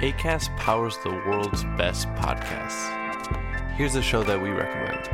ACAST 0.00 0.56
powers 0.56 0.96
the 1.02 1.10
world's 1.10 1.64
best 1.76 2.06
podcasts. 2.10 2.94
Here's 3.74 3.96
a 3.96 4.02
show 4.02 4.22
that 4.22 4.40
we 4.40 4.50
recommend. 4.50 5.08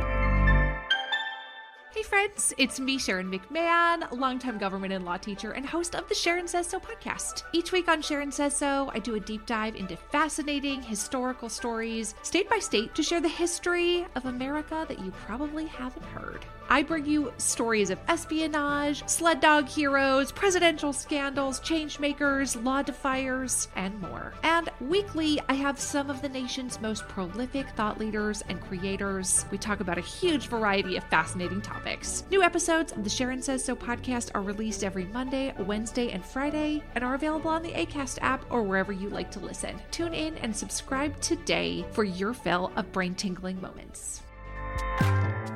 Hey 1.91 2.03
friends, 2.03 2.53
it's 2.59 2.79
me, 2.79 2.99
Sharon 2.99 3.31
McMahon, 3.31 4.11
longtime 4.11 4.59
government 4.59 4.93
and 4.93 5.03
law 5.03 5.17
teacher 5.17 5.53
and 5.53 5.65
host 5.65 5.95
of 5.95 6.07
the 6.07 6.13
Sharon 6.13 6.47
Says 6.47 6.67
So 6.67 6.79
podcast. 6.79 7.45
Each 7.51 7.71
week 7.71 7.87
on 7.87 8.03
Sharon 8.03 8.31
Says 8.31 8.55
So, 8.55 8.91
I 8.93 8.99
do 8.99 9.15
a 9.15 9.19
deep 9.19 9.47
dive 9.47 9.75
into 9.75 9.97
fascinating 9.97 10.83
historical 10.83 11.49
stories, 11.49 12.13
state 12.21 12.47
by 12.47 12.59
state, 12.59 12.93
to 12.93 13.01
share 13.01 13.21
the 13.21 13.27
history 13.27 14.05
of 14.13 14.27
America 14.27 14.85
that 14.87 15.03
you 15.03 15.09
probably 15.25 15.65
haven't 15.65 16.05
heard. 16.05 16.45
I 16.69 16.83
bring 16.83 17.05
you 17.05 17.31
stories 17.37 17.89
of 17.89 17.99
espionage, 18.07 19.07
sled 19.07 19.39
dog 19.39 19.67
heroes, 19.67 20.31
presidential 20.31 20.93
scandals, 20.93 21.59
changemakers, 21.59 22.61
law 22.63 22.81
defiers, 22.81 23.67
and 23.75 23.99
more. 24.01 24.33
And 24.43 24.69
weekly, 24.81 25.39
I 25.47 25.53
have 25.53 25.79
some 25.79 26.09
of 26.09 26.21
the 26.21 26.29
nation's 26.29 26.81
most 26.81 27.07
prolific 27.07 27.69
thought 27.71 27.99
leaders 27.99 28.43
and 28.49 28.59
creators. 28.61 29.45
We 29.51 29.57
talk 29.57 29.79
about 29.79 29.97
a 29.97 30.01
huge 30.01 30.47
variety 30.47 30.97
of 30.97 31.03
fascinating 31.05 31.61
topics. 31.61 32.23
New 32.31 32.41
episodes 32.41 32.91
of 32.91 33.03
the 33.03 33.09
Sharon 33.09 33.41
Says 33.41 33.63
So 33.63 33.75
podcast 33.75 34.31
are 34.33 34.41
released 34.41 34.83
every 34.83 35.05
Monday, 35.05 35.53
Wednesday, 35.59 36.11
and 36.11 36.25
Friday, 36.25 36.83
and 36.95 37.03
are 37.03 37.15
available 37.15 37.51
on 37.51 37.61
the 37.61 37.73
ACAST 37.73 38.19
app 38.21 38.43
or 38.49 38.63
wherever 38.63 38.91
you 38.91 39.09
like 39.09 39.31
to 39.31 39.39
listen. 39.39 39.79
Tune 39.91 40.13
in 40.13 40.37
and 40.37 40.55
subscribe 40.55 41.19
today 41.21 41.85
for 41.91 42.03
your 42.03 42.33
fill 42.33 42.71
of 42.75 42.91
brain 42.91 43.13
tingling 43.13 43.61
moments. 43.61 44.21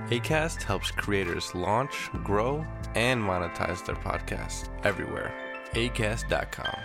ACAST 0.10 0.64
helps 0.64 0.90
creators 0.90 1.54
launch, 1.54 2.10
grow, 2.24 2.66
and 2.96 3.22
monetize 3.22 3.86
their 3.86 3.96
podcasts 3.96 4.68
everywhere. 4.84 5.32
ACAST.com. 5.74 6.80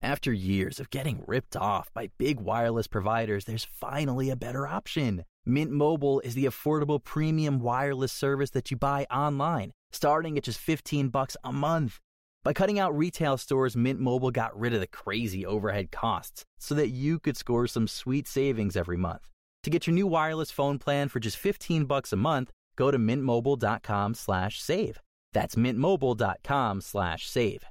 After 0.00 0.32
years 0.32 0.80
of 0.80 0.88
getting 0.88 1.22
ripped 1.26 1.54
off 1.54 1.92
by 1.92 2.10
big 2.18 2.40
wireless 2.40 2.86
providers, 2.86 3.44
there's 3.44 3.64
finally 3.64 4.30
a 4.30 4.36
better 4.36 4.66
option. 4.66 5.24
Mint 5.44 5.70
Mobile 5.70 6.20
is 6.20 6.34
the 6.34 6.46
affordable 6.46 7.02
premium 7.02 7.60
wireless 7.60 8.10
service 8.10 8.50
that 8.50 8.70
you 8.70 8.76
buy 8.78 9.06
online, 9.10 9.70
starting 9.92 10.38
at 10.38 10.44
just 10.44 10.58
15 10.58 11.10
bucks 11.10 11.36
a 11.44 11.52
month. 11.52 12.00
By 12.42 12.54
cutting 12.54 12.78
out 12.78 12.96
retail 12.96 13.36
stores, 13.36 13.76
Mint 13.76 14.00
Mobile 14.00 14.30
got 14.30 14.58
rid 14.58 14.72
of 14.72 14.80
the 14.80 14.86
crazy 14.86 15.44
overhead 15.44 15.92
costs 15.92 16.46
so 16.58 16.74
that 16.74 16.88
you 16.88 17.18
could 17.18 17.36
score 17.36 17.66
some 17.66 17.86
sweet 17.86 18.26
savings 18.26 18.76
every 18.76 18.96
month. 18.96 19.31
To 19.63 19.69
get 19.69 19.85
your 19.85 19.93
new 19.93 20.07
wireless 20.07 20.49
phone 20.49 20.77
plan 20.79 21.09
for 21.09 21.19
just 21.19 21.37
15 21.37 21.85
bucks 21.85 22.13
a 22.13 22.15
month, 22.15 22.51
go 22.77 22.91
to 22.91 22.97
mintmobile.com 22.97 24.13
slash 24.13 24.61
save. 24.61 25.01
That's 25.33 25.55
mintmobile.com 25.55 26.81
slash 26.81 27.27
save. 27.27 27.63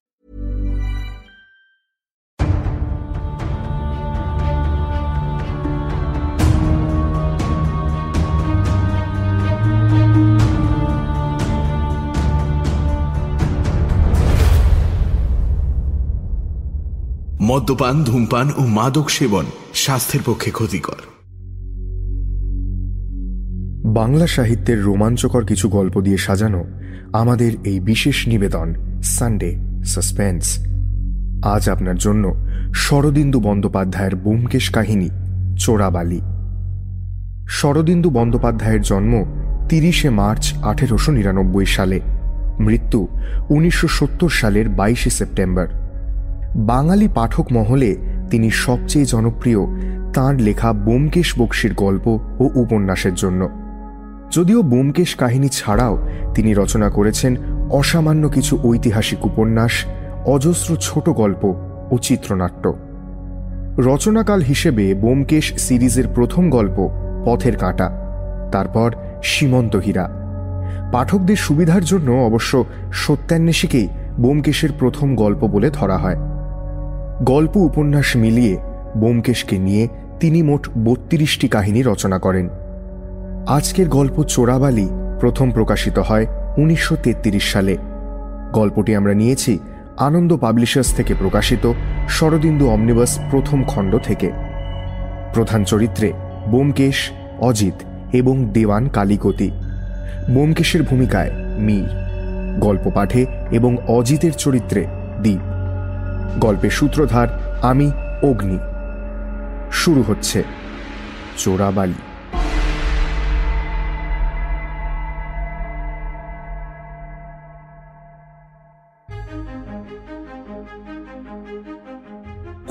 মদ্যপান 17.41 18.05
ধূমপান 18.05 18.53
ও 18.56 18.62
মাদক 18.67 19.09
সেবন 19.09 19.47
স্বাস্থ্যের 19.75 20.23
পক্ষে 20.23 20.51
ক্ষতিকর 20.51 21.01
বাংলা 23.86 24.28
সাহিত্যের 24.28 24.84
রোমাঞ্চকর 24.84 25.46
কিছু 25.46 25.70
গল্প 25.70 26.02
দিয়ে 26.02 26.18
সাজানো 26.18 26.66
আমাদের 27.14 27.52
এই 27.64 27.80
বিশেষ 27.80 28.28
নিবেদন 28.28 28.73
সানডে 29.04 29.56
সাসপেন্স 29.86 30.68
আজ 31.44 31.70
আপনার 31.70 31.98
জন্য 31.98 32.36
শরদিন্দু 32.73 33.40
বন্দ্যোপাধ্যায়ের 33.40 34.16
বোমকেশ 34.16 34.70
কাহিনী, 34.70 35.10
চোরাবালি। 35.58 36.22
শরদিন্দু 37.48 38.10
বন্দ্যোপাধ্যায়ের 38.10 38.82
জন্ম 38.82 39.26
তিরিশে 39.70 40.10
মার্চ 40.10 40.54
আঠেরোশো 40.58 41.11
নিরানব্বই 41.11 41.66
সালে। 41.66 42.00
মৃত্যু 42.60 43.08
উনিশশো 43.50 43.88
সত্তর 43.88 44.30
সালের 44.30 44.70
বাইশে 44.70 45.10
সেপ্টেম্বর। 45.10 45.67
বাঙালি 46.55 47.08
পাঠক 47.16 47.52
মহলে 47.52 47.98
তিনি 48.30 48.52
সবচেয়ে 48.52 49.05
জনপ্রিয় 49.05 49.60
তাঁর 50.14 50.36
লেখা 50.36 50.73
বোমকেশ 50.73 51.39
বক্সির 51.39 51.73
গল্প 51.73 52.08
ও 52.39 52.50
উপন্যাসের 52.55 53.14
জন্য। 53.14 53.61
যদিও 54.31 54.64
বোমকেশ 54.64 55.15
কাহিনী 55.15 55.49
ছাড়াও 55.49 56.08
তিনি 56.36 56.53
রচনা 56.53 56.89
করেছেন 56.89 57.36
অসামান্য 57.69 58.30
কিছু 58.30 58.59
ঐতিহাসিক 58.64 59.25
উপন্যাস, 59.25 59.71
অজস্র 60.25 60.75
ছোট 60.75 61.09
গল্প 61.09 61.43
ও 61.92 61.97
চিত্রনাট্য। 61.97 62.73
রচনাকাল 63.77 64.42
হিসেবে 64.42 64.93
বোমকেশ 64.93 65.53
সিরিজের 65.53 66.08
প্রথম 66.08 66.49
গল্প 66.49 66.89
পথের 67.25 67.58
কাঁটা, 67.58 67.92
তারপর 68.52 68.95
সীমন্ত 69.23 69.75
হীরা। 69.75 70.09
পাঠকদের 70.92 71.36
সুবিধার 71.36 71.83
জন্য 71.83 72.11
অবশ্য 72.11 72.65
সত্যান্বেষীকেই 72.93 73.87
বোমকেশের 74.19 74.69
প্রথম 74.80 75.15
গল্প 75.15 75.48
বলে 75.48 75.69
ধরা 75.69 75.98
হয়। 75.98 76.17
গল্প 77.23 77.58
উপন্যাস 77.58 78.15
মিলিয়ে 78.15 78.58
বোমকেশকে 78.98 79.59
নিয়ে 79.59 79.87
তিনি 80.19 80.43
মোট 80.43 80.69
বত্রিশটি 80.77 81.48
কাহিনী 81.48 81.81
রচনা 81.81 82.19
করেন। 82.19 82.49
আজকের 83.48 83.90
গল্প 83.90 84.24
চোরাবালি 84.24 84.90
প্রথম 85.20 85.52
প্রকাশিত 85.52 86.00
হয় 86.00 86.28
উনিশশো 86.58 86.96
তেত্রিশ 87.04 87.52
সালে। 87.52 87.78
গল্পটি 88.54 88.96
আমরা 88.96 89.14
নিয়েছি 89.14 89.60
আনন্দ 89.98 90.38
পাবলিশার্স 90.38 90.94
থেকে 90.94 91.14
প্রকাশিত 91.14 91.72
শরদিন্দু 92.10 92.70
অমনিবাস 92.70 93.20
প্রথম 93.32 93.64
খণ্ড 93.64 93.98
থেকে। 93.98 94.32
প্রধান 95.34 95.64
চরিত্রে 95.64 96.14
বোমকেশ, 96.48 97.12
অজিত 97.40 97.74
এবং 98.14 98.46
দেওয়ান 98.46 98.90
কালিকতি। 98.90 99.52
বোমকেশের 100.30 100.84
ভূমিকায় 100.84 101.32
মীর, 101.58 101.90
গল্প 102.60 102.92
পাঠে 102.96 103.26
এবং 103.52 103.78
অজিতের 103.88 104.34
চরিত্রে 104.34 104.88
দ্বীপ 105.22 105.40
গল্পের 106.40 106.70
সূত্রধার 106.70 107.58
আমি 107.62 107.92
অগ্নি। 108.23 108.60
শুরু 109.72 110.04
হচ্ছে 110.08 110.44
চোরাবালি। 111.38 112.11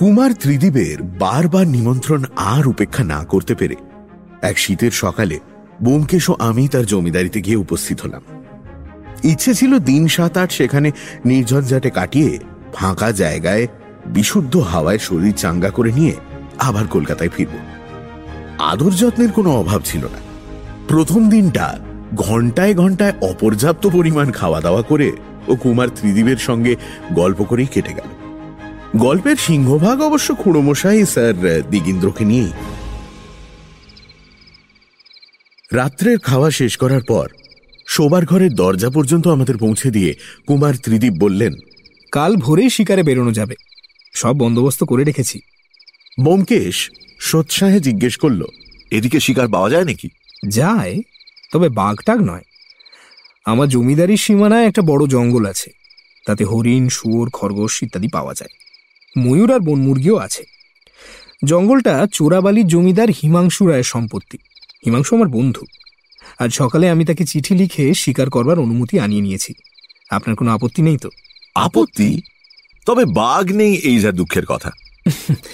কুমার 0.00 0.30
ত্রিদীপের 0.40 1.02
বারবার 1.02 1.66
নিমন্ত্রণ 1.66 2.24
আর 2.36 2.68
উপেক্ষা 2.68 3.04
না 3.04 3.24
করতে 3.24 3.54
পেরে 3.54 3.76
এক 4.42 4.58
শীতের 4.58 4.90
সকালে 4.90 5.38
বোমকেশ 5.82 6.30
ও 6.30 6.36
আমি 6.38 6.68
তার 6.68 6.86
জমিদারিতে 6.86 7.40
গিয়ে 7.40 7.56
উপস্থিত 7.56 8.00
হলাম। 8.00 8.22
ইচ্ছে 9.24 9.54
ছিল 9.54 9.78
দিন 9.78 10.08
সাত 10.08 10.36
আট 10.36 10.52
সেখানে 10.52 10.92
নির্ঝঞ্ঝাটে 11.24 11.90
কাটিয়ে 11.90 12.38
ফাঁকা 12.74 13.12
জায়গায় 13.12 13.66
বিশুদ্ধ 14.06 14.56
হাওয়ায় 14.56 14.98
শরীর 14.98 15.32
চাঙ্গা 15.32 15.70
করে 15.70 15.92
নিয়ে 15.92 16.12
আবার 16.58 16.86
কলকাতায় 16.86 17.30
ফিরব। 17.36 17.50
আদর 18.58 18.90
যত্নের 18.90 19.32
কোনো 19.32 19.50
অভাব 19.50 19.80
ছিল 19.84 20.04
না। 20.04 20.18
প্রথম 20.88 21.28
দিনটা 21.28 21.78
ঘন্টায় 22.16 22.74
ঘন্টায় 22.74 23.12
অপর্যাপ্ত 23.20 23.86
পরিমাণ 23.86 24.30
খাওয়া 24.30 24.60
দাওয়া 24.60 24.82
করে 24.82 25.12
ও 25.48 25.56
কুমার 25.56 25.88
ত্রিদীপের 25.88 26.36
সঙ্গে 26.36 26.76
গল্প 27.12 27.42
করেই 27.42 27.66
কেটে 27.66 27.92
গেল। 27.92 28.19
গল্পের 28.96 29.36
সিংহভাগ 29.36 30.02
অবশ্য 30.02 30.34
খুঁড়োমশাই 30.34 31.06
স্যার 31.06 31.70
দিগিন্দ্রকে 31.70 32.24
নিয়েই। 32.24 32.52
রাত্রের 35.72 36.18
খাওয়া 36.18 36.50
শেষ 36.50 36.76
করার 36.76 37.00
পর 37.08 37.28
শোবার 37.88 38.24
ঘরের 38.24 38.54
দরজা 38.54 38.90
পর্যন্ত 38.90 39.28
আমাদের 39.28 39.56
পৌঁছে 39.56 39.90
দিয়ে 39.90 40.14
কুমার 40.46 40.74
ত্রিদীপ 40.76 41.12
বললেন 41.18 41.54
কাল 42.12 42.36
ভোরেই 42.36 42.70
শিকারে 42.70 43.02
বেরোনো 43.02 43.32
যাবে। 43.32 43.54
সব 44.14 44.36
বন্দোবস্ত 44.36 44.84
করে 44.84 45.04
রেখেছি। 45.04 45.40
বোমকেশ 46.20 46.90
সোৎসাহে 47.20 47.80
জিজ্ঞেস 47.80 48.16
করল 48.16 48.44
এদিকে 48.90 49.20
শিকার 49.20 49.48
পাওয়া 49.48 49.70
যায় 49.70 49.84
নাকি? 49.84 50.08
যায় 50.48 51.02
তবে 51.52 51.68
বাঘটাগ 51.68 52.20
নয়। 52.20 52.44
আমার 53.44 53.68
জমিদারির 53.68 54.16
সীমানায় 54.16 54.66
একটা 54.66 54.82
বড় 54.82 55.06
জঙ্গল 55.06 55.46
আছে। 55.46 55.70
তাতে 56.26 56.44
হরিণ 56.44 56.88
শুয়োর 56.88 57.30
খরগোশ 57.30 57.82
ইত্যাদি 57.82 58.08
পাওয়া 58.08 58.34
যায়। 58.34 58.59
ময়ূর 59.18 59.54
আর 59.54 59.60
বনমুরগিও 59.60 60.16
আছে। 60.16 60.44
জঙ্গলটা 61.44 62.06
চোরাবালির 62.12 62.66
জমিদার 62.66 63.08
হিমাংশু 63.22 63.66
রায়ের 63.66 63.82
সম্পত্তি। 63.82 64.38
হিমাংশু 64.86 65.16
আমার 65.16 65.28
বন্ধু। 65.28 65.66
আজ 66.38 66.52
সকালে 66.52 66.90
আমি 66.90 67.04
তাকে 67.04 67.24
চিঠি 67.24 67.54
লিখে 67.54 67.94
স্বীকার 67.94 68.30
করবার 68.30 68.58
অনুমতি 68.58 68.98
আনিয়ে 68.98 69.22
নিয়েছি। 69.22 69.54
আপনার 70.10 70.36
কোনো 70.36 70.50
আপত্তি 70.50 70.82
নেই 70.82 70.96
তো? 70.96 71.10
আপত্তি? 71.54 72.22
তবে 72.86 73.04
বাঘ 73.04 73.52
নেই 73.52 73.74
এই 73.74 73.98
যা 73.98 74.12
দুঃখের 74.12 74.46
কথা। 74.46 74.70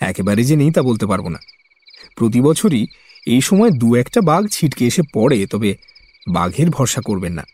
একেবারে 0.00 0.44
যে 0.44 0.56
নেই 0.56 0.70
তা 0.70 0.82
বলতে 0.82 1.06
পারব 1.06 1.28
না। 1.28 1.38
প্রতি 2.16 2.40
বছরই 2.40 2.86
এই 3.26 3.40
সময় 3.40 3.70
দু 3.70 3.94
একটা 3.94 4.20
বাঘ 4.20 4.46
ছিটকে 4.46 4.86
এসে 4.86 5.02
পড়ে 5.14 5.46
তবে 5.46 5.76
বাঘের 6.28 6.70
ভরসা 6.70 7.00
করবেন 7.00 7.32
না। 7.32 7.46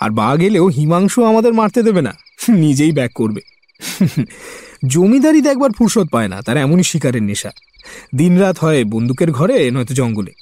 আর 0.00 0.10
বাঘ 0.10 0.40
এলেও 0.40 0.66
হিমাংশু 0.66 1.24
আমাদের 1.24 1.54
মারতে 1.54 1.82
দেবে 1.82 2.02
না। 2.02 2.14
নিজেই 2.48 2.92
ব্যাক 2.92 3.12
করবে। 3.14 3.40
জমিদারি 4.86 5.40
দেখবার 5.40 5.70
ফুরসত 5.72 6.06
পায় 6.08 6.28
না 6.28 6.42
তার 6.42 6.56
এমনই 6.56 6.82
শিকারের 6.82 7.22
নেশা। 7.22 7.50
দিনরাত 8.16 8.58
হয় 8.58 8.84
বন্দুকের 8.84 9.30
ঘরে 9.32 9.70
নয়তো 9.70 9.94
জঙ্গলে। 9.94 10.32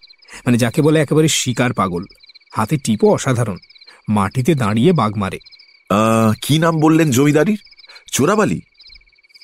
মানে 0.46 0.58
যাকে 0.58 0.82
বলে 0.82 1.00
একেবারে 1.00 1.28
শিকার 1.28 1.72
পাগল। 1.72 2.04
হাতে 2.52 2.76
টিপও 2.76 3.10
অসাধারণ। 3.10 3.56
মাটিতে 4.08 4.54
দাঁড়িয়ে 4.54 4.92
বাঘ 4.92 5.18
মারে। 5.18 5.38
কি 6.42 6.58
নাম 6.58 6.80
বললেন 6.80 7.10
জমিদারির? 7.10 7.58
চোরাবালি? 8.12 8.60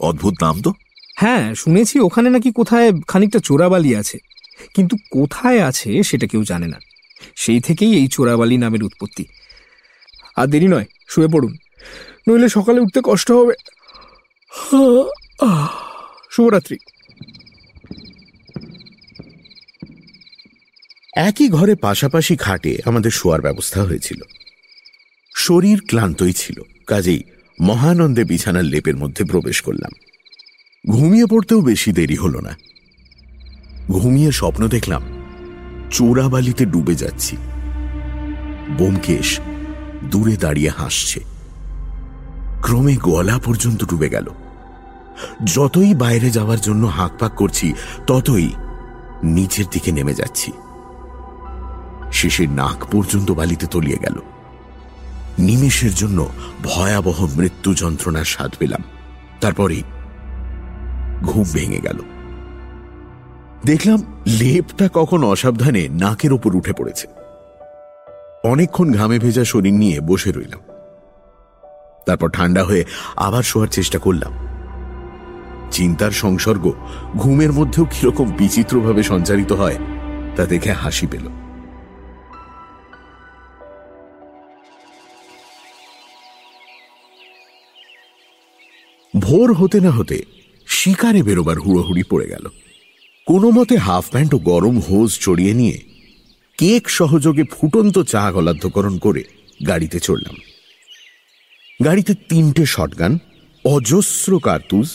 অদ্ভুত 0.00 0.34
নাম 0.42 0.62
তো। 0.62 0.72
হ্যাঁ 1.16 1.54
শুনেছি 1.54 2.00
ওখানে 2.00 2.30
নাকি 2.30 2.52
কোথায় 2.52 2.92
খানিকটা 3.08 3.38
চোরাবালি 3.38 3.96
আছে। 3.96 4.18
কিন্তু 4.74 4.96
কোথায় 5.10 5.60
আছে 5.60 6.02
সেটা 6.02 6.26
কেউ 6.26 6.44
জানে 6.44 6.66
না। 6.66 6.78
সেই 7.36 7.60
থেকেই 7.60 7.94
এই 7.94 8.08
চোরাবালি 8.08 8.56
নামের 8.56 8.82
উৎপত্তি। 8.82 9.24
আর 10.36 10.46
দেরি 10.46 10.68
নয় 10.68 10.84
শুয়ে 11.08 11.28
পড়ুন। 11.28 11.56
নইলে 12.28 12.48
সকালে 12.48 12.80
উঠতে 12.80 13.00
কষ্ট 13.04 13.32
হবে। 13.32 13.52
শুভরাত্রি। 16.30 16.76
একই 21.16 21.48
ঘরে 21.48 21.74
পাশাপাশি 21.74 22.36
খাটে 22.36 22.78
আমাদের 22.84 23.10
শোয়ার 23.10 23.40
ব্যবস্থা 23.40 23.82
হয়েছিল। 23.82 24.20
শরীর 25.36 25.80
ক্লান্তই 25.88 26.32
ছিল, 26.32 26.62
কাজেই 26.86 27.22
মহানন্দে 27.60 28.24
বিছানার 28.24 28.64
লেপের 28.64 28.96
মধ্যে 28.96 29.24
প্রবেশ 29.24 29.60
করলাম। 29.60 29.92
ঘুমিয়ে 30.90 31.26
পড়তেও 31.26 31.60
বেশি 31.60 31.92
দেরি 31.92 32.16
হলো 32.16 32.40
না। 32.40 32.56
ঘুমিয়ে 33.88 34.32
স্বপ্ন 34.32 34.68
দেখলাম, 34.68 35.02
চোরাবালিতে 35.90 36.66
ডুবে 36.66 36.94
যাচ্ছি। 36.94 37.36
বোমকেশ 38.78 39.40
দূরে 40.04 40.36
দাঁড়িয়ে 40.36 40.70
হাসছে। 40.70 41.20
ক্রমে 42.62 42.96
গলা 42.96 43.38
পর্যন্ত 43.38 43.84
ডুবে 43.84 44.08
গেল। 44.08 44.26
যতই 45.44 45.94
বাইরে 45.94 46.30
যাওয়ার 46.30 46.60
জন্য 46.60 46.86
হাঁক 46.86 47.12
পাক 47.18 47.32
করছি, 47.32 47.74
ততই 48.06 48.50
নিচের 49.22 49.64
দিকে 49.70 49.92
নেমে 49.92 50.14
যাচ্ছি। 50.14 50.52
শেষে 52.12 52.46
নাক 52.46 52.84
পর্যন্ত 52.92 53.30
বালিতে 53.30 53.66
তলিয়ে 53.66 53.96
গেল। 53.96 54.20
নিমেষের 55.38 55.94
জন্য 55.94 56.28
ভয়াবহ 56.62 57.26
মৃত্যু 57.36 57.74
যন্ত্রণার 57.74 58.24
স্বাদ 58.24 58.54
পেলাম। 58.58 58.82
তারপরে 59.40 59.82
ঘুম 61.22 61.44
ভেঙে 61.52 61.80
গেল। 61.80 61.98
দেখলাম 63.64 64.02
লেপটা 64.26 64.88
কখন 64.92 65.24
অসাবধানে 65.24 65.88
নাকের 65.88 66.32
ওপর 66.32 66.56
উঠে 66.56 66.72
পড়েছে। 66.72 67.06
অনেকক্ষণ 68.44 68.92
ঘামে 68.92 69.18
ভেজা 69.18 69.44
শরীর 69.44 69.74
নিয়ে 69.74 70.00
বসে 70.00 70.32
রইলাম। 70.32 70.60
তারপর 72.06 72.30
ঠান্ডা 72.30 72.64
হয়ে 72.64 72.84
আবার 73.16 73.42
শোয়ার 73.42 73.68
চেষ্টা 73.68 73.98
করলাম। 73.98 74.32
চিন্তার 75.72 76.12
সংসর্গ 76.22 76.64
ঘুমের 77.16 77.52
মধ্যেও 77.52 77.84
কীরকম 77.84 78.26
বিচিত্রভাবে 78.30 79.02
সঞ্চারিত 79.02 79.50
হয়, 79.52 79.78
তা 80.36 80.42
দেখে 80.46 80.72
হাসি 80.72 81.06
পেল। 81.06 81.26
ভোর 89.14 89.48
হতে 89.54 89.78
না 89.80 89.90
হতে 89.90 90.18
শিকারে 90.66 91.20
বেরোবার 91.22 91.58
হুড়োহুড়ি 91.58 92.04
পড়ে 92.10 92.26
গেল। 92.28 92.44
কোনো 93.26 93.48
মতে 93.50 93.74
হাফ 93.76 94.04
প্যান্ট 94.10 94.34
ও 94.34 94.38
গরম 94.50 94.76
হোজ 94.78 95.10
চড়িয়ে 95.20 95.54
নিয়ে 95.54 95.76
কেক 96.58 96.84
সহযোগে 96.88 97.44
ফুটন্ত 97.52 97.96
চা 98.12 98.22
গলাধ্যকরণ 98.32 98.94
করে 98.98 99.22
গাড়িতে 99.66 99.98
চড়লাম। 100.00 100.36
গাড়িতে 101.84 102.12
তিনটে 102.28 102.64
শটগান, 102.66 103.12
অজস্র 103.64 104.32
কার্তুজ 104.38 104.88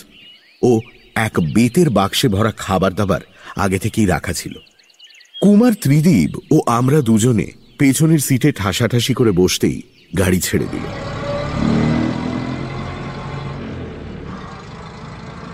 ও 0.61 0.79
এক 1.15 1.39
বেতের 1.39 1.89
বাক্সে 1.89 2.27
ভরা 2.27 2.51
খাবার 2.57 2.93
দাবার 2.93 3.21
আগে 3.55 3.79
থেকেই 3.79 4.05
রাখা 4.05 4.33
ছিল। 4.33 4.55
কুমার, 5.41 5.73
ত্রিদীপ 5.81 6.37
ও 6.51 6.61
আমরা 6.67 7.01
দুজনে 7.01 7.51
পেছনের 7.79 8.19
সিটে 8.19 8.51
ঠাসাঠাসি 8.51 9.13
করে 9.13 9.31
বসতেই 9.31 9.81
গাড়ি 10.17 10.39
ছেড়ে 10.39 10.65
দিল। 10.71 10.85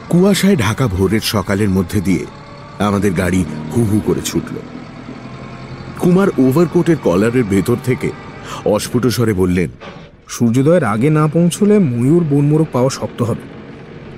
কুয়াশায় 0.10 0.56
ঢাকা 0.56 0.88
ভোরের 0.88 1.22
সকালের 1.22 1.70
মধ্যে 1.70 2.02
দিয়ে 2.02 2.26
আমাদের 2.80 3.14
গাড়ি 3.14 3.46
হু 3.76 3.84
হু 3.84 4.00
করে 4.06 4.22
ছুটল। 4.22 4.56
কুমার 6.00 6.28
ওভারকোটের 6.38 6.98
কলারের 6.98 7.44
ভেতর 7.44 7.76
থেকে 7.84 8.12
অস্ফুট 8.66 9.08
স্বরে 9.08 9.34
বললেন, 9.34 9.70
সূর্যোদয়ের 10.28 10.84
আগে 10.84 11.10
না 11.10 11.28
পৌঁছলে 11.28 11.80
ময়ূর 11.80 12.24
বনমোরক 12.24 12.68
পাওয়া 12.72 12.90
শক্ত 12.90 13.22
হবে। 13.22 13.63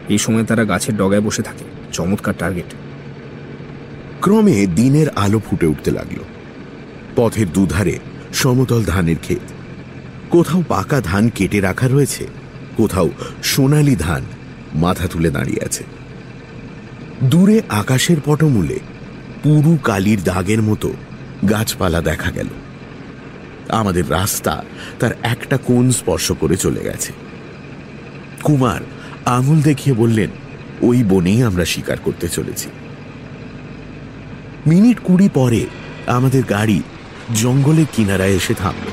এই 0.09 0.17
সময় 0.17 0.43
তারা 0.43 0.65
গাছের 0.65 0.97
ডগায় 0.97 1.21
বসে 1.21 1.41
থাকে। 1.41 1.65
চমৎকার 1.93 2.33
টার্গেট 2.39 2.73
ক্রমে 4.21 4.67
দিনের 4.67 5.09
আলো 5.09 5.39
ফুটে 5.39 5.65
উঠতে 5.65 5.91
লাগল। 5.91 6.19
পথের 7.15 7.53
দুধারে 7.53 7.99
সমতল 8.33 8.83
ধানের 8.83 9.19
ক্ষেত। 9.21 9.51
কোথাও 10.29 10.63
পাকা 10.67 11.01
ধান 11.01 11.29
কেটে 11.29 11.61
রাখা 11.61 11.87
রয়েছে, 11.87 12.27
কোথাও 12.77 13.09
সোনালি 13.43 13.95
ধান 13.95 14.23
মাথা 14.75 15.07
তুলে 15.07 15.29
দাঁড়িয়ে 15.29 15.65
আছে। 15.65 15.83
দূরে 17.23 17.61
আকাশের 17.69 18.17
পটমূলে 18.25 18.79
পুরু 19.43 19.77
কালির 19.83 20.23
দাগের 20.23 20.61
মতো 20.61 20.93
গাছপালা 21.49 22.01
দেখা 22.01 22.31
গেল। 22.31 22.47
আমাদের 23.69 24.11
রাস্তা 24.11 24.63
তার 24.99 25.11
একটা 25.23 25.57
কোণ 25.57 25.91
স্পর্শ 25.91 26.31
করে 26.31 26.57
চলে 26.57 26.83
গেছে। 26.83 27.13
কুমার 28.43 28.81
আঙুল 29.25 29.61
দেখিয়ে 29.61 29.95
বললেন, 29.95 30.29
ওই 30.81 31.03
বনেই 31.03 31.43
আমরা 31.43 31.65
শিকার 31.65 31.99
করতে 32.03 32.27
চলেছি। 32.29 32.67
মিনিট 34.67 34.97
কুড়ি 35.03 35.29
পরে 35.29 35.61
আমাদের 36.07 36.43
গাড়ি 36.43 36.79
জঙ্গলের 37.33 37.85
কিনারায় 37.95 38.37
এসে 38.39 38.53
থামল। 38.53 38.87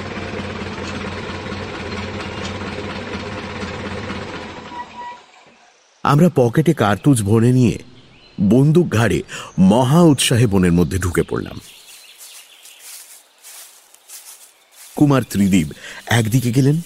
আমরা 6.05 6.29
পকেটে 6.35 6.73
কার্তুজ 6.75 7.23
ভরে 7.23 7.53
নিয়ে 7.53 7.79
বন্দুক 8.51 8.89
ঘাড়ে 8.89 9.23
মহা 9.59 10.01
উৎসাহে 10.03 10.47
বনের 10.47 10.73
মধ্যে 10.73 10.99
ঢুকে 10.99 11.23
পড়লাম। 11.23 11.57
কুমার 14.97 15.23
ত্রিদীপ 15.31 15.69
একদিকে 16.07 16.51
গেলেন, 16.53 16.77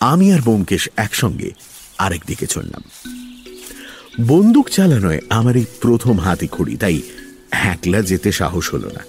আমি 0.00 0.26
আর 0.32 0.40
বোমকেশ 0.40 0.88
একসঙ্গে 0.96 1.50
আরেক 1.98 2.22
দিকে 2.26 2.46
চললাম। 2.46 2.82
বন্দুক 4.26 4.68
চালানোয় 4.68 5.20
আমার 5.30 5.56
এই 5.56 5.64
প্রথম 5.80 6.18
হাতে 6.18 6.46
খড়ি, 6.46 6.76
তাই 6.76 7.02
একলা 7.50 8.02
যেতে 8.02 8.32
সাহস 8.32 8.74
হলো 8.74 8.90
না। 8.90 9.00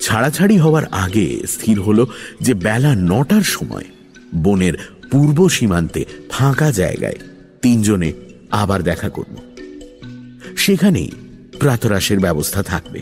ছাড়াছাড়ি 0.00 0.58
হওয়ার 0.58 0.84
আগে 0.84 1.40
স্থির 1.46 1.80
হলো 1.80 2.06
যে 2.40 2.54
বেলা 2.54 2.94
নটার 2.96 3.42
সময় 3.42 3.84
বনের 4.34 4.72
পূর্ব 5.10 5.48
সীমান্তে 5.48 6.04
ফাঁকা 6.30 6.70
জায়গায় 6.70 7.16
তিনজনে 7.62 8.12
আবার 8.50 8.82
দেখা 8.82 9.08
করব। 9.08 9.36
সেখানেই 10.56 11.10
প্রাতরাসের 11.60 12.18
ব্যবস্থা 12.18 12.62
থাকবে। 12.62 13.00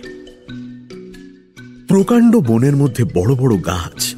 প্রকাণ্ড 1.88 2.37
বনের 2.37 2.76
মধ্যে 2.76 3.04
বড় 3.04 3.35
বড় 3.35 3.57
গাছ, 3.57 4.14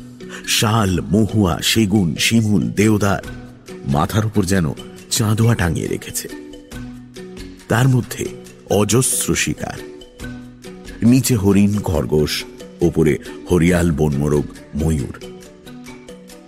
শাল, 0.48 1.00
মহুয়া, 1.00 1.58
সেগুন, 1.62 2.16
শিমুল, 2.16 2.70
দেওদার 2.70 3.41
মাথার 3.86 4.26
উপর 4.26 4.44
যেন 4.44 4.72
চাঁদোয়া 5.10 5.54
টাঙিয়ে 5.54 5.86
রেখেছে। 5.86 6.28
তার 7.68 7.88
মধ্যে 7.88 8.26
অজস্র 8.70 9.34
শিকার। 9.34 9.78
নিচে 11.02 11.36
হরিণ, 11.36 11.80
খরগোশ, 11.80 12.44
ওপরে 12.80 13.18
হরিয়াল, 13.50 13.92
বনমোরগ, 13.92 14.44
ময়ূর। 14.74 15.22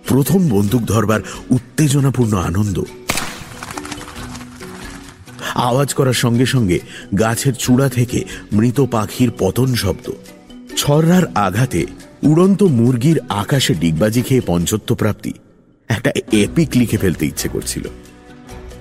প্রথম 0.08 0.48
বন্দুক 0.48 0.82
ধরবার 0.82 1.20
উত্তেজনাপূর্ণ 1.50 2.36
আনন্দ। 2.36 2.82
আওয়াজ 5.54 5.94
করার 5.94 6.12
সঙ্গে 6.12 6.46
সঙ্গে 6.46 6.80
গাছের 7.18 7.54
চূড়া 7.54 7.88
থেকে 7.88 8.24
মৃত 8.52 8.80
পাখির 8.80 9.30
পতন 9.38 9.74
শব্দ। 9.74 10.10
ছররার 10.76 11.22
আঘাতে 11.34 11.86
উড়ন্ত 12.22 12.62
মুরগির 12.62 13.20
আকাশে 13.28 13.74
ডিগবাজি 13.74 14.22
খেয়ে 14.22 14.40
পঞ্চত্ব 14.46 14.94
প্রাপ্তি। 14.94 15.32
একটা 15.96 16.10
এপিক 16.32 16.68
লিখে 16.74 16.96
ফেলতে 16.96 17.26
ইচ্ছে 17.26 17.48
করছিল। 17.48 17.82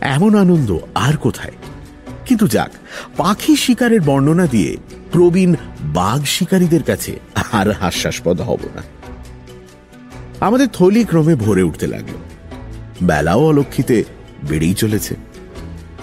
এমন 0.01 0.35
আনন্দ 0.35 0.77
আর 0.95 1.17
কোথায়? 1.17 1.51
কিন্তু 2.25 2.47
যাক, 2.47 2.71
পাখি 3.17 3.55
শিকারের 3.55 4.01
বর্ণনা 4.01 4.47
দিয়ে 4.47 4.77
প্রবীণ 5.11 5.55
বাঘ 5.79 6.25
শিকারীদের 6.25 6.83
কাছে 6.83 7.19
আর 7.51 7.71
হাস্যাস্পদ 7.71 8.41
হব 8.41 8.59
না। 8.75 8.81
আমাদের 10.39 10.67
থলি 10.73 11.03
ক্রমে 11.03 11.35
ভরে 11.35 11.63
উঠতে 11.63 11.87
লাগল। 11.87 12.15
বেলাও 13.07 13.45
অলক্ষিতে 13.45 14.03
বেড়েই 14.49 14.73
চলেছে। 14.73 15.15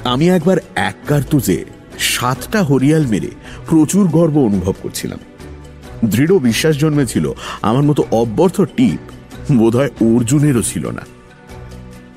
আমি 0.05 0.29
একবার 0.29 0.57
এক 0.75 0.95
কার্তুজে 1.07 1.65
সাতটা 1.99 2.63
হরিয়াল 2.63 3.07
মেরে 3.07 3.31
প্রচুর 3.67 4.09
গর্ব 4.09 4.39
অনুভব 4.39 4.75
করছিলাম। 4.83 5.19
দৃঢ় 6.05 6.39
বিশ্বাস 6.39 6.77
জন্মেছিল 6.77 7.33
আমার 7.63 7.83
মতো 7.83 8.05
অব্যর্থ 8.11 8.61
টিপ 8.61 9.13
বোধহয় 9.59 9.91
অর্জুনেরও 10.15 10.63
ছিল 10.63 10.91
না। 10.91 11.05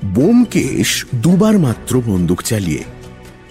বোমকেশ 0.04 1.04
দুবার 1.14 1.58
মাত্র 1.58 2.02
বন্দুক 2.06 2.42
চালিয়ে, 2.42 2.84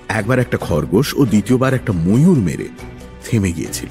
একবার 0.09 0.39
একটা 0.39 0.57
খরগোশ 0.57 1.13
ও 1.17 1.25
দ্বিতীয়বার 1.25 1.73
একটা 1.73 1.93
ময়ূর 1.93 2.37
মেরে 2.37 2.67
থেমে 3.25 3.51
গিয়েছিল। 3.51 3.87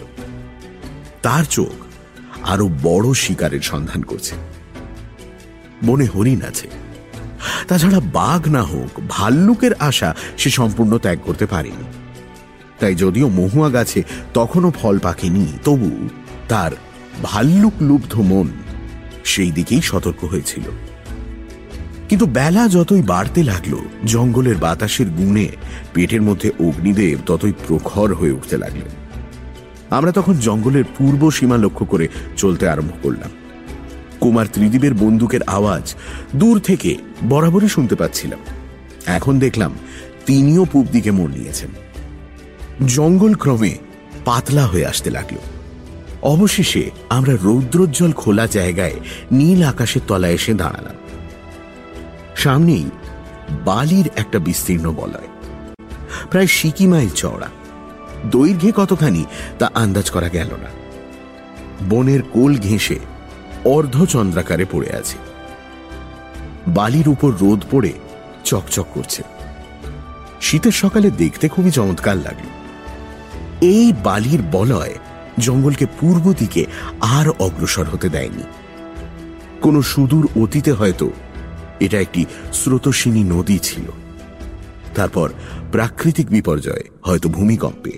তার 1.23 1.45
চোখ 1.45 1.75
আরও 2.43 2.71
বড় 2.83 3.15
শিকারের 3.15 3.61
সন্ধান 3.61 4.03
করছে। 4.03 4.35
বনে 5.85 6.05
হরিণ 6.05 6.43
আছে। 6.43 6.69
তাছাড়া 7.69 8.01
বাঘ 8.01 8.49
না 8.49 8.63
হোক, 8.63 9.01
ভাল্লুকের 9.09 9.75
আশা 9.75 10.15
সে 10.39 10.51
সম্পূর্ণ 10.51 10.99
ত্যাগ 10.99 11.19
করতে 11.25 11.47
পারেনি। 11.47 11.85
তাই 12.81 12.95
যদিও 12.95 13.29
মহুয়া 13.29 13.69
গাছে 13.71 14.03
তখনও 14.35 14.71
ফল 14.71 14.99
পাকেনি, 14.99 15.47
তবু 15.65 16.09
তার 16.49 16.73
ভাল্লুক 17.23 17.73
লুব্ধ 17.81 18.21
মন 18.21 18.49
সেই 19.25 19.51
দিকেই 19.51 19.81
সতর্ক 19.81 20.25
হয়েছিল। 20.25 20.63
কিন্তু 22.09 22.27
বেলা 22.27 22.69
যতই 22.69 23.03
বাড়তে 23.03 23.43
লাগল, 23.43 23.79
জঙ্গলের 24.05 24.57
বাতাসের 24.57 25.07
গুণে 25.07 25.49
পেটের 25.95 26.23
মধ্যে 26.23 26.51
অগ্নিদেব 26.61 27.19
ততই 27.27 27.53
প্রখর 27.69 28.15
হয়ে 28.15 28.33
উঠতে 28.33 28.59
লাগলেন। 28.59 29.03
আমরা 29.91 30.13
তখন 30.13 30.35
জঙ্গলের 30.35 30.85
পূর্ব 30.99 31.31
সীমা 31.31 31.57
লক্ষ্য 31.57 31.87
করে 31.87 32.09
চলতে 32.37 32.69
আরম্ভ 32.69 32.91
করলাম। 33.03 33.31
কুমার 34.21 34.47
ত্রিদীপের 34.53 34.95
বন্দুকের 34.95 35.43
আওয়াজ 35.43 35.95
দূর 36.37 36.61
থেকে 36.61 36.97
বরাবরই 37.29 37.69
শুনতে 37.69 37.95
পাচ্ছিলাম। 37.95 38.39
এখন 39.07 39.39
দেখলাম 39.39 39.75
তিনিও 40.27 40.65
পূব 40.65 40.87
দিকে 40.93 41.11
মোড় 41.11 41.39
নিয়েছেন। 41.39 41.69
জঙ্গল 42.87 43.35
ক্রমে 43.35 43.79
পাতলা 44.25 44.67
হয়ে 44.67 44.87
আসতে 44.87 45.11
লাগল। 45.11 45.52
অবশেষে 46.23 46.91
আমরা 47.09 47.33
রৌদ্রোজ্জ্বল 47.43 48.13
খোলা 48.13 48.47
জায়গায় 48.47 48.95
নীল 49.33 49.63
আকাশের 49.63 50.01
তলায় 50.07 50.33
এসে 50.33 50.55
দাঁড়ালাম। 50.55 50.95
সামনেই 52.37 52.91
বালির 53.65 54.11
একটা 54.17 54.39
বিস্তীর্ণ 54.39 54.93
বলয়। 54.93 55.29
প্রায় 56.31 56.47
সিকি 56.47 56.87
মাইল 56.87 57.09
চওড়া। 57.09 57.49
দৈর্ঘ্যে 58.31 58.73
কতখানি 58.77 59.25
তা 59.59 59.71
আন্দাজ 59.75 60.11
করা 60.11 60.29
গেল 60.29 60.49
না। 60.49 60.69
বনের 61.91 62.23
কোল 62.23 62.59
ঘেঁষে 62.59 62.99
অর্ধচন্দ্রাকারে 63.65 64.65
পড়ে 64.73 64.97
আছে। 64.97 65.19
বালির 66.69 67.09
উপর 67.09 67.33
রোদ 67.41 67.63
পড়ে 67.71 67.93
চকচক 68.45 68.87
করছে। 68.95 69.23
শীতের 70.41 70.73
সকালে 70.73 71.11
দেখতে 71.11 71.49
খুবই 71.49 71.71
চমৎকার 71.71 72.17
লাগে 72.17 72.63
এই 73.61 73.93
বালির 74.05 74.43
বলয় 74.53 74.95
জঙ্গলকে 75.39 75.87
পূর্ব 76.01 76.33
দিকে 76.39 76.67
আর 77.01 77.29
অগ্রসর 77.29 77.85
হতে 77.85 78.09
দেয়নি। 78.09 78.43
কোনো 79.61 79.83
সুদূর 79.83 80.29
অতীতে 80.43 80.73
হয়তো 80.73 81.11
এটা 81.81 82.01
একটি 82.01 82.25
স্রোতস্বিনী 82.53 83.25
নদী 83.25 83.59
ছিল। 83.59 83.83
তারপর 84.95 85.33
প্রাকৃতিক 85.73 86.31
বিপর্যয়ে, 86.31 86.89
হয়তো 87.03 87.29
ভূমিকম্পে, 87.29 87.91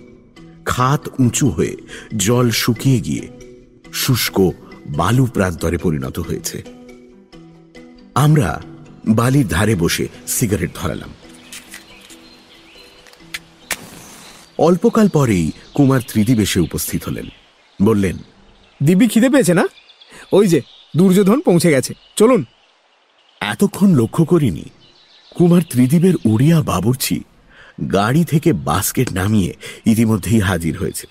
খাত 0.65 1.09
উঁচু 1.21 1.51
হয়ে 1.51 1.77
জল 2.17 2.51
শুকিয়ে 2.51 3.01
গিয়ে 3.01 3.29
শুষ্ক 3.93 4.51
বালু 4.89 5.27
প্রান্তরে 5.27 5.79
পরিণত 5.79 6.19
হয়েছে। 6.19 6.63
আমরা 8.15 8.61
বালির 9.09 9.49
ধারে 9.49 9.75
বসে 9.75 10.09
সিগারেট 10.27 10.71
ধরালাম। 10.75 11.09
অল্পকাল 14.59 15.09
পরেই 15.09 15.51
কুমার 15.75 16.01
ত্রিদীপ 16.09 16.39
এসে 16.39 16.61
উপস্থিত 16.61 17.05
হলেন। 17.05 17.29
বললেন 17.83 18.17
দিব্যি 18.83 19.09
খিদে 19.09 19.29
পেয়েছে 19.29 19.55
না? 19.55 19.69
ওই 20.33 20.49
যে 20.49 20.63
দুর্যোধন 20.97 21.41
পৌঁছে 21.41 21.71
গেছে। 21.71 21.95
চলুন। 22.17 22.45
এতক্ষণ 23.41 23.95
লক্ষ্য 23.95 24.25
করিনি 24.25 24.65
কুমার 25.35 25.63
ত্রিদীপের 25.71 26.15
উড়িয়া 26.25 26.63
বাবুর্চি 26.63 27.21
গাড়ি 27.93 28.25
থেকে 28.25 28.53
বাস্কেট 28.53 29.13
নামিয়ে 29.13 29.55
ইতিমধ্যেই 29.87 30.41
হাজির 30.41 30.79
হয়েছে। 30.79 31.07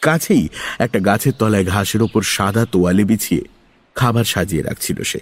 কাছেই 0.00 0.48
একটা 0.78 1.00
গাছের 1.00 1.32
তলায় 1.32 1.64
ঘাসের 1.64 2.02
ওপর 2.02 2.22
সাদা 2.22 2.66
তোয়ালে 2.66 3.04
বিছিয়ে 3.04 3.42
খাবার 3.94 4.24
সাজিয়ে 4.24 4.62
রাখছিল 4.62 5.02
সে। 5.02 5.18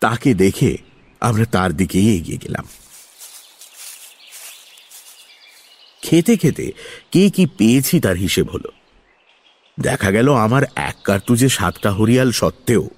তাকে 0.00 0.34
দেখে 0.34 0.76
আমরা 1.20 1.44
তার 1.44 1.72
দিকেই 1.72 2.16
এগিয়ে 2.16 2.38
গেলাম। 2.42 2.64
খেতে 6.02 6.36
খেতে 6.36 6.72
কে 7.12 7.30
কি 7.30 7.46
পেয়েছি 7.46 8.00
তার 8.00 8.16
হিসেব 8.16 8.50
হলো। 8.50 8.72
দেখা 9.80 10.10
গেল 10.10 10.34
আমার 10.34 10.62
এক 10.76 10.96
কার্তুজে 11.04 11.48
সাতটা 11.48 11.90
হরিয়াল 11.92 12.30
সত্ত্বেও 12.30 12.90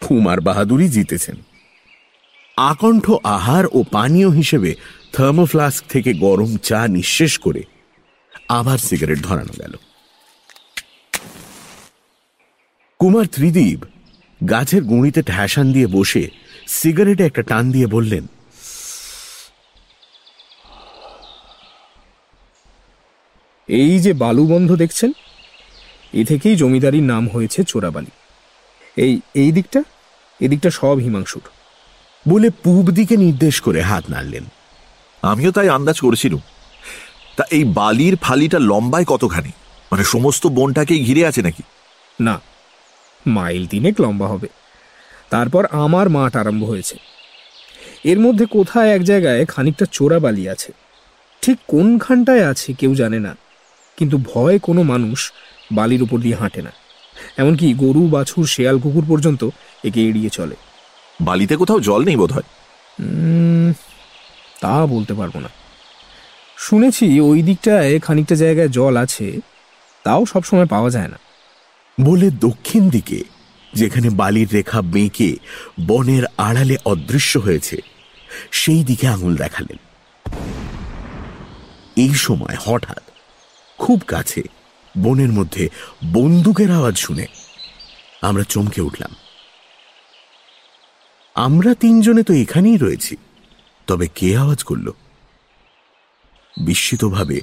কুমার 0.00 0.40
বাহাদুরই 0.40 0.88
জিতেছেন। 0.88 1.36
আকণ্ঠ 2.56 3.10
আহার 3.24 3.64
ও 3.72 3.82
পানীয় 3.92 4.30
হিসেবে 4.30 4.74
থার্মোফ্লাস্ক 5.12 5.84
থেকে 5.88 6.14
গরম 6.14 6.56
চা 6.56 6.88
নিঃশেষ 6.88 7.38
করে 7.38 7.62
আবার 8.48 8.78
সিগারেট 8.78 9.18
ধরানো 9.18 9.54
গেল। 9.58 9.74
কুমার 12.98 13.26
ত্রিদীপ 13.26 13.84
গাছের 14.50 14.82
গুঁড়িতে 14.82 15.22
ঠ্যাসান 15.22 15.72
দিয়ে 15.72 15.86
বসে 15.86 16.28
সিগারেটে 16.68 17.24
একটা 17.24 17.42
টান 17.42 17.70
দিয়ে 17.70 17.86
বললেন 17.86 18.26
এই 23.68 23.98
যে 23.98 24.12
বালুবন্ধ 24.12 24.76
দেখছেন 24.76 25.12
এ 26.14 26.24
থেকেই 26.24 26.56
জমিদারির 26.56 27.02
নাম 27.02 27.28
হয়েছে 27.28 27.64
চোরাবালি। 27.64 28.06
এই 28.96 29.20
এই 29.34 29.52
দিকটা? 29.52 29.82
এদিকটা 30.40 30.70
সব 30.70 30.96
হিমাংশুর। 30.96 31.42
বলে 32.28 32.50
পূব 32.50 32.90
দিকে 32.90 33.16
নির্দেশ 33.16 33.60
করে 33.60 33.80
হাত 33.80 34.04
নাড়লেন। 34.10 34.44
আমিও 35.22 35.50
তাই 35.50 35.68
আন্দাজ 35.68 36.00
করেছিলুম। 36.00 36.40
তা 37.36 37.44
এই 37.50 37.64
বালির 37.64 38.16
ফালিটা 38.16 38.58
লম্বায় 38.58 39.04
কতখানি? 39.04 39.48
মানে 39.92 40.04
সমস্ত 40.04 40.46
বনটাকেই 40.46 41.04
ঘিরে 41.04 41.26
আছে 41.26 41.42
নাকি? 41.42 41.62
না 42.20 42.40
মাইল 43.26 43.66
তিনেক 43.66 44.00
লম্বা 44.00 44.26
হবে। 44.28 44.48
তারপর 45.30 45.66
আমার 45.70 46.08
মাঠ 46.08 46.36
আরম্ভ 46.36 46.64
হয়েছে। 46.64 46.98
এর 48.04 48.20
মধ্যে 48.20 48.46
কোথায় 48.46 48.88
এক 48.88 49.04
জায়গায় 49.04 49.46
খানিকটা 49.46 49.86
চোরাবালি 49.92 50.48
আছে। 50.48 50.72
ঠিক 51.42 51.58
কোনখানটায় 51.66 52.46
আছে 52.46 52.72
কেউ 52.72 52.94
জানে 52.94 53.18
না। 53.18 53.36
কিন্তু 53.98 54.16
ভয় 54.18 54.58
কোনো 54.58 54.82
মানুষ 54.82 55.32
বালির 55.72 56.02
উপর 56.02 56.18
দিয়ে 56.20 56.34
হাঁটে 56.34 56.62
না। 56.62 56.72
এমনকি 57.36 57.74
গরু 57.74 58.02
বাছুর 58.08 58.46
শেয়াল 58.46 58.78
কুকুর 58.78 59.04
পর্যন্ত 59.08 59.42
একে 59.84 60.00
এড়িয়ে 60.08 60.30
চলে। 60.30 60.56
বালিতে 61.20 61.56
কোথাও 61.56 61.80
জল 61.80 62.04
নেই 62.04 62.16
বোধ 62.16 62.32
হয় 62.32 62.48
তা 64.60 64.86
বলতে 64.86 65.14
পারব 65.14 65.34
না। 65.38 65.48
শুনেছি 66.58 67.20
ওই 67.20 67.42
দিকটায় 67.42 68.00
খানিকটা 68.00 68.34
জায়গায় 68.34 68.68
জল 68.68 68.96
আছে 68.96 69.40
তাও 70.04 70.22
সবসময় 70.26 70.66
পাওয়া 70.66 70.90
যায় 70.90 71.08
না। 71.08 71.18
বলে 71.98 72.30
দক্ষিণ 72.30 72.82
দিকে 72.88 73.18
যেখানে 73.72 74.08
বালির 74.10 74.48
রেখা 74.52 74.82
বেঁকে 74.94 75.30
বনের 75.86 76.24
আড়ালে 76.38 76.76
অদৃশ্য 76.84 77.32
হয়েছে 77.38 77.76
সেই 78.52 78.84
দিকে 78.84 79.06
আঙুল 79.08 79.34
দেখালেন। 79.36 79.78
এই 81.96 82.14
সময় 82.14 82.56
হঠাৎ 82.60 83.02
খুব 83.78 84.02
কাছে, 84.06 84.42
বনের 84.98 85.32
মধ্যে 85.32 85.68
বন্দুকের 86.12 86.70
আওয়াজ 86.70 86.96
শুনে। 86.96 87.26
আমরা 88.22 88.42
চমকে 88.42 88.80
উঠলাম। 88.80 89.14
আমরা 91.34 91.74
তিনজনে 91.74 92.22
তো 92.22 92.34
এখানেই 92.34 92.76
রয়েছি, 92.76 93.16
তবে 93.86 94.08
কে 94.14 94.36
আওয়াজ 94.36 94.62
করল? 94.62 94.90
বিস্মিতভাবে 96.60 97.40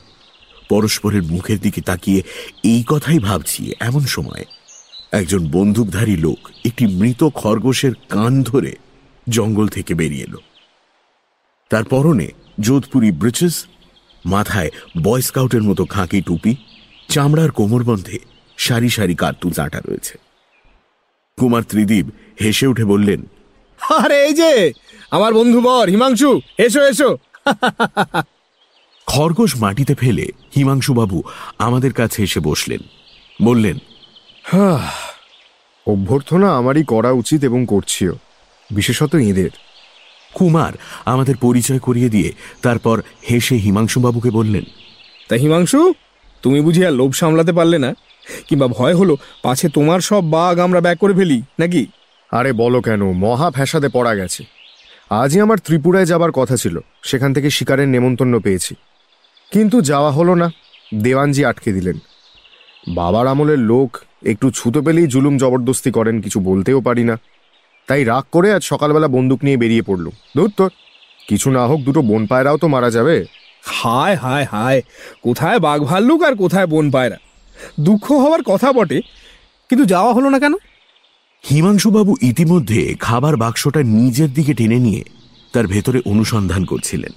পরস্পরের 0.70 1.24
মুখের 1.24 1.60
দিকে 1.60 1.82
তাকিয়ে 1.82 2.24
এই 2.64 2.84
কথাই 2.88 3.20
ভাবছি 3.20 3.74
এমন 3.80 4.02
সময় 4.06 4.46
একজন 5.12 5.48
বন্দুকধারী 5.48 6.18
লোক 6.18 6.50
একটি 6.66 6.86
মৃত 6.86 7.30
খরগোশের 7.30 7.92
কান 8.10 8.44
ধরে 8.44 8.76
জঙ্গল 9.30 9.68
থেকে 9.68 9.94
বেরিয়ে 9.94 10.24
এলো। 10.24 10.38
তার 11.70 11.84
পরনে 11.84 12.28
যোধপুরি 12.60 13.12
ব্রিচেস 13.12 13.66
মাথায় 14.26 14.72
বয় 15.04 15.22
স্কাউটের 15.22 15.64
মতো 15.64 15.86
খাঁকি 15.86 16.22
টুপি 16.22 16.56
চামড়ার 17.10 17.52
কোমরবন্ধে 17.52 18.18
সারি 18.58 18.90
সারি 18.90 19.16
কার্তুজ 19.16 19.60
আটা 19.60 19.80
রয়েছে। 19.80 20.18
কুমার 21.38 21.64
ত্রিদীপ 21.64 22.06
হেসে 22.42 22.68
উঠে 22.68 22.86
বললেন 22.86 23.22
আরে 23.80 24.18
এই 24.26 24.34
যে 24.34 24.74
আমার 25.12 25.34
বন্ধু 25.34 25.62
বর 25.62 25.90
হিমাংশু 25.90 26.42
এসো 26.58 26.82
এসো। 26.82 27.18
খরগোশ 29.08 29.52
মাটিতে 29.58 29.96
ফেলে 29.96 30.26
হিমাংশুবাবু 30.56 31.24
আমাদের 31.58 31.94
কাছে 31.94 32.24
এসে 32.24 32.40
বসলেন। 32.40 32.82
বললেন 33.44 33.78
অভ্যর্থনা 35.88 36.58
আমারই 36.58 36.84
করা 36.84 37.12
উচিত 37.12 37.44
এবং 37.44 37.66
করছিও 37.70 38.14
বিশেষত 38.70 39.16
এদের। 39.16 39.50
কুমার 40.36 40.74
আমাদের 41.06 41.36
পরিচয় 41.38 41.80
করিয়ে 41.80 42.10
দিয়ে 42.10 42.30
তারপর 42.62 43.02
হেসে 43.32 43.56
হিমাংশুবাবুকে 43.56 44.30
বললেন 44.30 44.66
তা 45.30 45.36
হিমাংশু 45.36 45.94
তুমি 46.42 46.60
বুঝি 46.62 46.86
আর 46.86 46.94
লোভ 46.94 47.12
সামলাতে 47.14 47.54
পারলে 47.54 47.78
না? 47.78 47.92
কিংবা 48.48 48.68
ভয় 48.68 48.96
হলো 48.96 49.18
পাছে 49.44 49.70
তোমার 49.70 50.00
সব 50.00 50.24
বাঘ 50.30 50.60
আমরা 50.60 50.80
ব্যাক 50.82 50.98
করে 50.98 51.14
ফেলি 51.14 51.42
নাকি? 51.60 51.86
আরে 52.32 52.52
বলো 52.54 52.82
কেন 52.82 53.02
মহা 53.12 53.52
ফ্যাসাদে 53.52 53.90
পড়া 53.90 54.16
গেছে। 54.16 54.44
আজই 55.10 55.40
আমার 55.40 55.58
ত্রিপুরায় 55.58 56.06
যাবার 56.06 56.32
কথা 56.32 56.56
ছিল 56.58 56.76
সেখান 57.04 57.34
থেকে 57.34 57.50
শিকারের 57.50 57.88
নেমন্তন্ন 57.88 58.40
পেয়েছি। 58.40 58.74
কিন্তু 59.52 59.82
যাওয়া 59.82 60.12
হলো 60.12 60.34
না 60.36 60.48
দেওয়ানজি 60.94 61.46
আটকে 61.46 61.72
দিলেন। 61.74 61.98
বাবার 62.96 63.28
আমলের 63.28 63.62
লোক 63.72 63.90
একটু 64.26 64.52
ছুতো 64.52 64.80
পেলেই 64.82 65.08
জুলুম 65.08 65.38
জবরদস্তি 65.38 65.92
করেন 65.92 66.16
কিছু 66.22 66.40
বলতেও 66.40 66.80
পারি 66.82 67.04
না। 67.04 67.16
তাই 67.88 68.04
রাগ 68.04 68.24
করে 68.32 68.54
আজ 68.54 68.64
সকালবেলা 68.64 69.08
বন্দুক 69.08 69.44
নিয়ে 69.44 69.58
বেরিয়ে 69.58 69.82
পড়ল 69.82 70.10
দূর 70.38 70.52
তোর। 70.58 70.72
কিছু 71.28 71.52
না 71.52 71.68
হোক 71.68 71.82
দুটো 71.82 72.02
বন 72.02 72.28
পায়রাও 72.28 72.58
তো 72.58 72.68
মারা 72.68 72.92
যাবে। 72.92 73.26
হায় 73.64 74.16
হায় 74.16 74.44
হায়। 74.44 74.82
কোথায় 75.22 75.60
বাঘ 75.60 75.82
ভাল্লুক 75.82 76.24
আর 76.24 76.36
কোথায় 76.36 76.68
বন 76.68 76.92
পায়রা? 76.92 77.18
দুঃখ 77.80 78.12
হওয়ার 78.12 78.44
কথা 78.44 78.74
বটে 78.74 79.02
কিন্তু 79.70 79.86
যাওয়া 79.86 80.14
হলো 80.14 80.30
না 80.30 80.40
কেন? 80.40 80.54
হিমাংশুবাবু 81.50 82.16
ইতিমধ্যে 82.22 82.96
খাবার 83.00 83.38
বাক্সটা 83.38 83.84
নিজের 83.84 84.34
দিকে 84.34 84.54
টেনে 84.54 84.80
নিয়ে 84.80 85.04
তার 85.54 85.68
ভেতরে 85.68 86.02
অনুসন্ধান 86.06 86.66
করছিলেন। 86.66 87.12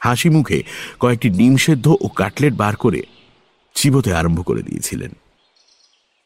হাসি 0.00 0.28
মুখে 0.28 0.62
কয়েকটি 1.00 1.30
ডিম 1.30 1.56
সেদ্ধ 1.56 1.94
ও 2.00 2.08
কাটলেট 2.08 2.54
বার 2.54 2.76
করে 2.76 3.02
চিবোতে 3.74 4.14
আরম্ভ 4.14 4.44
করে 4.44 4.62
দিয়েছিলেন। 4.62 5.10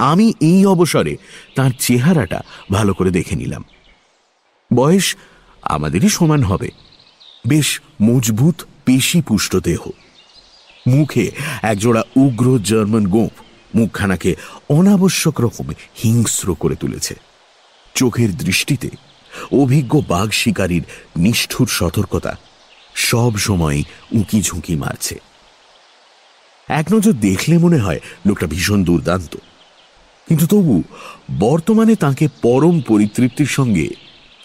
আমি 0.01 0.33
এই 0.41 0.67
অবসরে 0.67 1.17
তার 1.57 1.71
চেহারাটা 1.79 2.41
ভালো 2.73 2.95
করে 2.95 3.11
দেখে 3.11 3.37
নিলাম। 3.37 3.65
বয়স 4.75 5.17
আমাদেরই 5.63 6.09
সমান 6.09 6.43
হবে। 6.43 6.71
বেশ 7.47 7.81
মজবুত 8.03 8.63
পেশি 8.85 9.23
পুষ্ট 9.23 9.57
দেহ। 9.57 9.91
মুখে 10.89 11.31
একজোড়া 11.63 12.03
উগ্র 12.17 12.59
জার্মান 12.59 13.07
গোপ 13.07 13.33
মুখখানাকে 13.75 14.37
অনাবশ্যক 14.71 15.41
রকমে 15.41 15.75
হিংস্র 16.05 16.55
করে 16.55 16.77
তুলেছে। 16.77 17.15
চোখের 17.95 18.37
দৃষ্টিতে 18.37 18.89
অভিজ্ঞ 19.53 20.01
বাঘ 20.09 20.31
শিকারীর 20.31 20.83
নিষ্ঠুর 21.17 21.69
সতর্কতা 21.69 22.39
সব 22.95 23.37
সময় 23.37 23.83
উঁকি 24.13 24.43
ঝুঁকি 24.43 24.75
মারছে। 24.77 25.21
এক 26.69 26.87
নজর 26.93 27.13
দেখলে 27.13 27.59
মনে 27.59 27.79
হয় 27.79 28.01
লোকটা 28.27 28.47
ভীষণ 28.47 28.85
দুর্দান্ত। 28.85 29.37
কিন্তু 30.29 30.47
তবু, 30.47 30.83
বর্তমানে 31.39 31.95
তাকে 31.95 32.29
পরম 32.43 32.81
পরিতৃপ্তির 32.81 33.47
সঙ্গে 33.47 33.89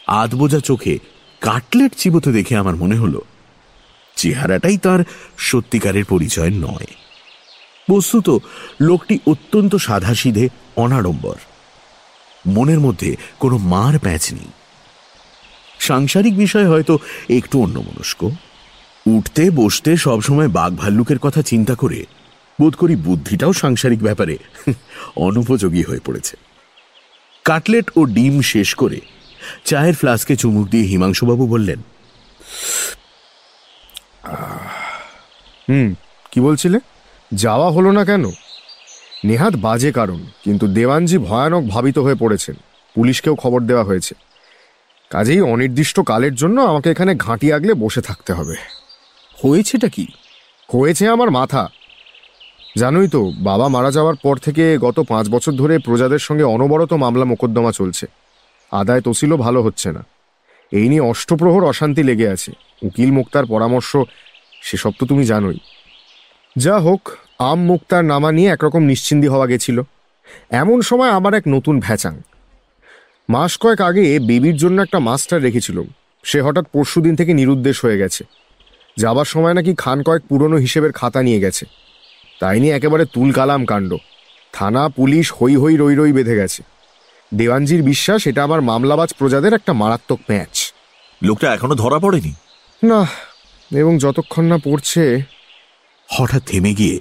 আধবোজা 0.08 0.60
চোখে 0.60 1.00
কাটলেট 1.41 1.94
চিবোতে 1.98 2.32
দেখে 2.32 2.55
আমার 2.55 2.75
মনে 2.75 2.96
হলো, 2.96 3.22
চেহারাটাই 4.15 4.77
তার 4.77 5.00
সত্যিকারের 5.38 6.05
পরিচয় 6.05 6.50
নয়। 6.50 6.88
বস্তুত, 7.89 8.29
লোকটি 8.82 9.20
অত্যন্ত 9.27 9.75
সাধাসিধে, 9.75 10.50
অনাড়ম্বর। 10.75 11.36
মনের 12.48 12.79
মধ্যে 12.79 13.15
কোনো 13.39 13.58
মার 13.58 14.00
প্যাঁচ 14.00 14.34
নেই। 14.34 14.51
সাংসারিক 15.79 16.38
বিষয় 16.38 16.70
হয়তো 16.70 17.00
একটু 17.29 17.62
অন্যমনস্ক। 17.62 18.24
উঠতে, 19.08 19.51
বসতে, 19.51 19.98
সবসময় 19.98 20.48
বাঘ 20.48 20.75
ভাল্লুকের 20.75 21.20
কথা 21.20 21.41
চিন্তা 21.41 21.75
করে 21.75 22.05
বোধ 22.60 22.76
করি 22.76 22.96
বুদ্ধিটাও 22.96 23.54
সাংসারিক 23.54 24.04
ব্যাপারে 24.04 24.38
অনুপযোগী 25.18 25.84
হয়ে 25.84 26.00
পড়েছে। 26.06 26.38
কাটলেট 27.46 27.92
ও 27.96 28.06
ডিম 28.06 28.42
শেষ 28.42 28.76
করে 28.76 29.00
চায়ের 29.66 29.96
ফ্লাস্কে 29.96 30.36
চুমুক 30.36 30.70
দিয়ে 30.70 30.84
হিমাংশুবাবু 30.84 31.48
বললেন 31.48 31.80
হুম 35.70 35.96
কি 36.32 36.40
বলছিলে? 36.42 36.80
যাওয়া 37.34 37.72
হলো 37.72 37.92
না 37.92 38.06
কেন? 38.06 38.32
নেহাত 39.26 39.56
বাজে 39.56 39.92
কারণ 39.92 40.20
কিন্তু 40.44 40.68
দেওয়ানজি 40.68 41.18
ভয়ানক 41.18 41.64
ভাবিত 41.68 41.98
হয়ে 41.98 42.16
পড়েছেন। 42.16 42.56
পুলিশকেও 42.96 43.36
খবর 43.36 43.62
দেওয়া 43.62 43.84
হয়েছে। 43.84 44.16
কাজেই 45.12 45.42
অনির্দিষ্ট 45.42 46.00
কালের 46.00 46.36
জন্য 46.36 46.62
আমাকে 46.62 46.92
এখানে 46.92 47.16
ঘাঁটি 47.16 47.54
আগলে 47.54 47.74
বসে 47.74 48.02
থাকতে 48.02 48.34
হবে। 48.34 48.56
হয়েছেটা 49.44 49.88
কি? 49.88 50.08
হয়েছে 50.74 51.08
আমার 51.08 51.32
মাথা। 51.32 51.70
জানোই 52.77 53.07
তো, 53.07 53.31
বাবা 53.38 53.68
মারা 53.68 53.92
যাওয়ার 53.92 54.16
পর 54.16 54.38
থেকে 54.38 54.77
গত 54.77 55.00
পাঁচ 55.00 55.29
বছর 55.29 55.51
ধরে 55.51 55.79
প্রজাদের 55.79 56.20
সঙ্গে 56.20 56.44
অনবরত 56.44 56.94
মামলা 56.94 57.25
মোকদ্দমা 57.25 57.72
চলছে। 57.72 58.07
আদায় 58.72 59.01
তসিলও 59.01 59.38
ভালো 59.38 59.61
হচ্ছে 59.61 59.92
না। 59.92 60.05
এই 60.72 60.90
নিয়ে 60.90 61.01
অষ্টপ্রহর 61.01 61.64
অশান্তি 61.64 62.03
লেগে 62.03 62.29
আছে। 62.29 62.51
উকিল 62.83 63.11
মুক্তার 63.11 63.46
পরামর্শ, 63.46 63.98
সেসব 64.61 64.92
তো 65.00 65.05
তুমি 65.05 65.25
জানোই। 65.25 65.59
যা 66.57 66.79
হোক, 66.79 67.09
আম 67.40 67.66
মুক্তার 67.66 68.05
নামা 68.05 68.31
নিয়ে 68.31 68.50
একরকম 68.50 68.83
নিশ্চিন্দি 68.83 69.27
হওয়া 69.27 69.48
গেছিল। 69.48 69.81
এমন 70.50 70.81
সময় 70.81 71.09
আমার 71.09 71.33
এক 71.33 71.44
নতুন 71.48 71.79
ভ্যাচাং। 71.79 72.22
মাস 73.29 73.57
কয়েক 73.57 73.81
আগে 73.81 74.20
বেবির 74.20 74.57
জন্য 74.57 74.81
একটা 74.81 75.00
মাস্টার 75.00 75.42
রেখেছিল। 75.42 75.81
সে 76.24 76.42
হঠাৎ 76.42 76.66
পরশুদিন 76.74 77.16
থেকে 77.16 77.33
নিরুদ্দেশ 77.33 77.85
হয়ে 77.85 77.98
গেছে। 77.98 78.24
যাবার 78.98 79.25
সময় 79.25 79.53
নাকি 79.53 79.75
খান 79.77 80.03
কয়েক 80.03 80.22
পুরনো 80.29 80.55
হিসেবের 80.55 80.92
খাতা 80.92 81.22
নিয়ে 81.22 81.40
গেছে। 81.40 81.66
তাই 82.40 82.60
নিয়ে 82.60 82.76
একেবারে 82.76 83.06
তুলকালাম 83.06 83.66
কাণ্ড। 83.66 83.92
থানা 84.54 84.90
পুলিশ 84.90 85.34
হই 85.34 85.56
হই 85.56 85.76
রই 85.78 85.96
রই 85.96 86.14
বেঁধে 86.14 86.36
গেছে। 86.36 86.64
দেওয়ানজির 87.34 87.84
বিশ্বাস 87.84 88.28
এটা 88.28 88.44
আমার 88.44 88.62
মামলাবাজ 88.62 89.14
প্রজাদের 89.18 89.54
একটা 89.54 89.74
মারাত্মক 89.74 90.20
ম্যাচ। 90.30 90.74
লোকটা 91.24 91.54
এখনও 91.54 91.76
ধরা 91.76 92.00
পড়েনি? 92.00 92.34
না 92.84 93.08
এবং 93.72 93.98
যতক্ষণ 93.98 94.46
না 94.46 94.58
পড়ছে 94.58 95.22
হঠাৎ 96.10 96.44
থেমে 96.44 96.74
গিয়ে 96.74 97.00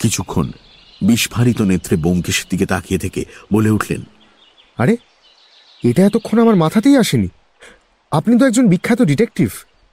কিছুক্ষণ 0.00 0.52
বিস্ফারিত 1.02 1.60
নেত্রে 1.62 1.96
বোমকেশের 1.96 2.44
দিকে 2.50 2.66
তাকিয়ে 2.66 2.98
থেকে 2.98 3.24
বলে 3.52 3.70
উঠলেন 3.70 4.02
আরে 4.78 4.96
এটা 5.84 6.06
এতক্ষণ 6.06 6.38
আমার 6.38 6.56
মাথাতেই 6.56 6.96
আসেনি। 6.96 7.28
আপনি 8.10 8.38
তো 8.38 8.46
একজন 8.46 8.68
বিখ্যাত 8.68 9.02
ডিটেকটিভ 9.02 9.50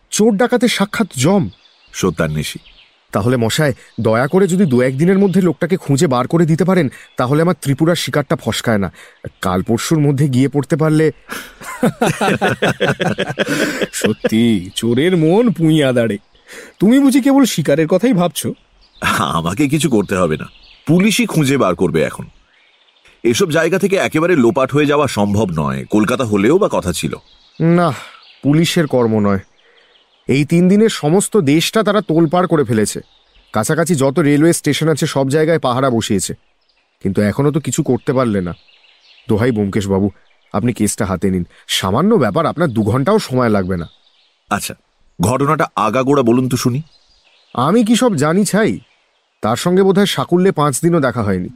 চোর 0.10 0.32
ডাকাতের 0.36 0.70
সাক্ষাৎ 0.70 1.08
জম। 1.18 1.50
সত্যান্বেষী 1.94 2.60
তাহলে 3.12 3.38
মশায় 3.38 3.74
দয়া 4.02 4.28
করে 4.28 4.48
যদি 4.48 4.66
দু 4.66 4.82
একদিনের 4.82 5.20
মধ্যে 5.20 5.42
লোকটাকে 5.42 5.78
খুঁজে 5.78 6.08
বার 6.08 6.28
করে 6.28 6.46
দিতে 6.46 6.64
পারেন 6.64 6.90
তাহলে 7.18 7.42
আমার 7.42 7.56
ত্রিপুরার 7.62 7.96
শিকারটা 7.96 8.36
ফসকায় 8.36 8.78
না। 8.78 8.92
কাল 9.42 9.64
পরশুর 9.64 10.00
মধ্যে 10.00 10.30
গিয়ে 10.30 10.50
পড়তে 10.50 10.76
পারলে 10.76 11.12
সত্যি 13.92 14.70
চোরের 14.76 15.18
মন 15.18 15.52
পুঁইয়া 15.52 15.94
দাঁড়ে 15.94 16.18
তুমি 16.80 17.00
বুঝি 17.00 17.22
কেবল 17.22 17.46
শিকারের 17.46 17.88
কথাই 17.88 18.14
ভাবছ? 18.14 18.48
আমাকে 19.20 19.68
কিছু 19.68 19.90
করতে 19.90 20.16
হবে 20.16 20.38
না। 20.38 20.46
পুলিশই 20.88 21.26
খুঁজে 21.26 21.58
বার 21.58 21.76
করবে 21.76 22.04
এখন। 22.04 22.26
এসব 23.24 23.52
জায়গা 23.52 23.80
থেকে 23.80 23.96
একেবারে 23.96 24.36
লোপাট 24.36 24.72
হয়ে 24.72 24.86
যাওয়া 24.86 25.08
সম্ভব 25.08 25.48
নয়। 25.58 25.86
কলকাতা 25.86 26.26
হলেও 26.26 26.58
বা 26.58 26.70
কথা 26.72 26.94
ছিল। 26.94 27.16
না 27.62 27.94
পুলিশের 28.44 28.88
কর্ম 28.88 29.20
নয়। 29.20 29.40
এই 30.30 30.46
তিন 30.46 30.70
দিনের 30.70 30.90
সমস্ত 30.90 31.38
দেশটা 31.38 31.84
তারা 31.84 32.02
তোলপাড় 32.02 32.48
করে 32.48 32.64
ফেলেছে। 32.64 33.02
কাছাকাছি 33.54 33.96
যত 33.96 34.20
রেলওয়ে 34.20 34.54
স্টেশন 34.54 34.90
আছে 34.90 35.08
সব 35.08 35.30
জায়গায় 35.30 35.60
পাহারা 35.60 35.90
বসিয়েছে। 35.90 36.34
কিন্তু 37.04 37.22
এখনও 37.22 37.52
তো 37.52 37.60
কিছু 37.60 37.84
করতে 37.84 38.14
পারলে 38.14 38.42
না। 38.42 38.54
দোহাই 39.30 39.52
বাবু 39.88 40.10
আপনি 40.54 40.74
কেসটা 40.74 41.06
হাতে 41.06 41.30
নিন। 41.30 41.46
সামান্য 41.68 42.16
ব্যাপার 42.16 42.46
আপনার 42.46 42.70
দু 42.70 42.84
ঘন্টাও 42.84 43.20
সময় 43.20 43.50
লাগবে 43.50 43.78
না। 43.78 43.88
আচ্ছা 44.50 44.74
ঘটনাটা 45.22 45.68
আগাগোড়া 45.76 46.24
বলুন 46.24 46.50
তো 46.50 46.58
শুনি। 46.58 46.82
আমি 47.54 47.86
কি 47.86 47.96
সব 47.96 48.16
জানি 48.16 48.46
ছাই? 48.46 48.80
তার 49.42 49.56
সঙ্গে 49.56 49.84
বোধহয় 49.84 50.06
সাকুল্যে 50.06 50.52
পাঁচ 50.52 50.82
দিনও 50.82 51.00
দেখা 51.00 51.24
হয়নি। 51.24 51.50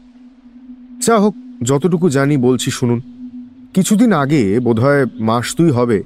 যা 1.06 1.20
হোক 1.20 1.36
যতটুকু 1.64 2.10
জানি 2.10 2.38
বলছি 2.38 2.72
শুনুন। 2.72 3.02
কিছুদিন 3.74 4.14
আগে 4.14 4.60
বোধহয় 4.60 5.06
মাস 5.20 5.56
দুই 5.56 5.72
হবে 5.72 6.04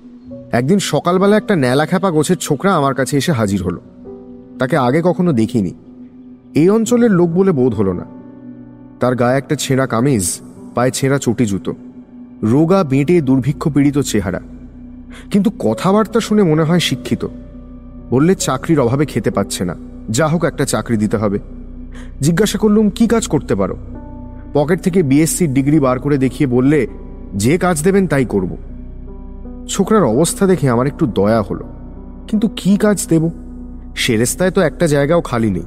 একদিন 0.51 0.79
সকালবেলা 0.79 1.37
একটা 1.37 1.55
ন্যালা 1.55 1.85
খ্যাপা 1.85 2.11
গোছের 2.11 2.37
ছোকরা 2.37 2.75
আমার 2.75 2.95
কাছে 2.95 3.17
এসে 3.17 3.31
হাজির 3.31 3.63
হলো। 3.63 3.81
তাকে 4.59 4.77
আগে 4.77 5.01
কখনো 5.03 5.33
দেখিনি। 5.33 5.73
এই 6.55 6.69
অঞ্চলের 6.69 7.11
লোক 7.11 7.29
বলে 7.29 7.51
বোধ 7.51 7.73
হলো 7.73 7.93
না। 7.93 8.05
তার 8.99 9.15
গায়ে 9.15 9.37
একটা 9.37 9.55
ছেঁড়া 9.55 9.87
কামিজ, 9.87 10.39
পায়ে 10.75 10.91
ছেঁড়া 10.91 11.17
চটি 11.17 11.45
জুতো, 11.45 11.73
রোগা, 12.43 12.83
বেঁটে, 12.83 13.21
দুর্ভিক্ষ 13.21 13.69
পীড়িত 13.69 13.97
চেহারা। 13.97 14.39
কিন্তু 15.31 15.51
কথাবার্তা 15.59 16.19
শুনে 16.19 16.43
মনে 16.43 16.63
হয় 16.63 16.79
শিক্ষিত। 16.79 17.27
বললে 18.09 18.35
চাকরির 18.35 18.79
অভাবে 18.79 19.05
খেতে 19.05 19.31
পাচ্ছে 19.31 19.65
না। 19.65 19.75
যা 20.09 20.27
হোক 20.27 20.43
একটা 20.43 20.65
চাকরি 20.65 20.97
দিতে 20.97 21.17
হবে। 21.17 21.39
জিজ্ঞাসা 22.21 22.57
করলুম, 22.57 22.89
কি 22.89 23.07
কাজ 23.07 23.27
করতে 23.27 23.55
পারো? 23.55 23.77
পকেট 24.53 24.81
থেকে 24.81 25.03
বিএসসি 25.03 25.47
ডিগ্রি 25.47 25.79
বার 25.79 25.99
করে 25.99 26.17
দেখিয়ে 26.17 26.47
বললে, 26.47 26.87
যে 27.35 27.57
কাজ 27.57 27.83
দেবেন 27.83 28.07
তাই 28.07 28.25
করব। 28.25 28.57
ছোকরার 29.67 30.03
অবস্থা 30.03 30.47
দেখে 30.47 30.69
আমার 30.69 30.87
একটু 30.87 31.07
দয়া 31.07 31.41
হলো। 31.41 31.63
কিন্তু 32.27 32.49
কি 32.55 32.77
কাজ 32.77 33.07
দেব? 33.07 33.29
সেরেস্তায় 33.95 34.51
তো 34.51 34.61
একটা 34.61 34.87
জায়গাও 34.87 35.21
খালি 35.21 35.51
নেই। 35.51 35.63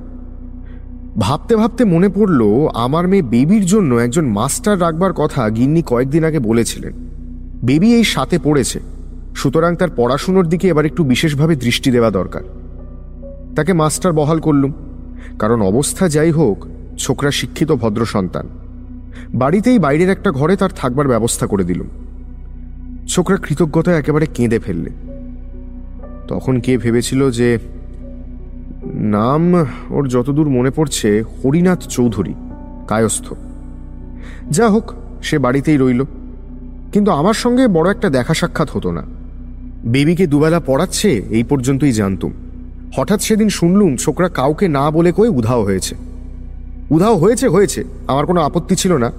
ভাবতে 1.19 1.57
ভাবতে 1.57 1.85
মনে 1.85 2.09
পড়ল, 2.09 2.69
আমার 2.75 3.09
মেয়ে 3.09 3.23
বেবির 3.23 3.67
জন্য 3.67 3.95
একজন 3.95 4.27
মাস্টার 4.27 4.81
রাখবার 4.81 5.13
কথা 5.13 5.51
গিন্নি 5.51 5.83
কয়েকদিন 5.83 6.25
আগে 6.25 6.39
বলেছিলেন। 6.39 6.93
বেবি 7.65 7.95
এই 7.95 8.05
সাথে 8.05 8.39
পড়েছে। 8.45 8.81
সুতরাং 9.35 9.77
তার 9.77 9.89
পড়াশুনোর 9.97 10.47
দিকে 10.47 10.69
এবার 10.69 10.87
একটু 10.87 11.05
বিশেষভাবে 11.05 11.57
দৃষ্টি 11.57 11.91
দেওয়া 11.91 12.11
দরকার। 12.11 12.43
তাকে 13.57 13.73
মাস্টার 13.73 14.13
বহাল 14.13 14.41
করলুম। 14.41 14.73
কারণ 15.39 15.63
অবস্থা 15.63 16.09
যাই 16.09 16.31
হোক, 16.31 16.67
ছোকরা 16.99 17.31
শিক্ষিত 17.31 17.73
ভদ্র 17.73 18.05
সন্তান 18.05 18.49
বাড়িতেই 19.35 19.79
বাইরের 19.79 20.11
একটা 20.11 20.31
ঘরে 20.31 20.57
তার 20.57 20.71
থাকবার 20.77 21.09
ব্যবস্থা 21.09 21.47
করে 21.47 21.65
দিলুম। 21.65 21.87
ছোকরা 23.11 23.37
কৃতজ্ঞতা 23.37 23.99
একেবারে 23.99 24.27
কেঁদে 24.35 24.59
ফেললে। 24.59 24.91
তখন 26.29 26.61
কে 26.61 26.79
ভেবেছিল 26.79 27.31
যে, 27.31 27.59
নাম 28.85 29.67
ওর 29.91 30.09
যতদূর 30.09 30.49
মনে 30.49 30.71
পড়ছে, 30.71 31.23
হরিনাথ 31.23 31.89
চৌধুরী, 31.89 32.35
কায়স্থ। 32.87 33.35
যা 34.51 34.69
হোক, 34.69 34.93
সে 35.23 35.39
বাড়িতেই 35.39 35.77
রইল। 35.77 36.05
কিন্তু 36.93 37.11
আমার 37.11 37.35
সঙ্গে 37.35 37.69
বড় 37.69 37.91
একটা 37.91 38.11
দেখা 38.11 38.35
সাক্ষাৎ 38.35 38.71
হতো 38.71 38.93
না। 38.93 39.03
বেবিকে 39.85 40.27
দুবেলা 40.27 40.61
পড়াচ্ছে, 40.61 41.23
এই 41.31 41.43
পর্যন্তই 41.43 41.93
জানতুম। 41.93 42.33
হঠাৎ 42.97 43.23
সেদিন 43.23 43.49
শুনলুম, 43.49 43.97
ছোকরা 43.97 44.29
কাউকে 44.29 44.69
না 44.69 44.91
বলে 44.91 45.13
কয়ে 45.13 45.29
উধাও 45.29 45.65
হয়েছে। 45.65 46.10
উধাও 46.91 47.17
হয়েছে 47.17 47.49
হয়েছে। 47.49 47.85
আমার 48.07 48.27
কোনো 48.27 48.41
আপত্তি 48.41 48.77
ছিল 48.77 48.97
না। 48.97 49.13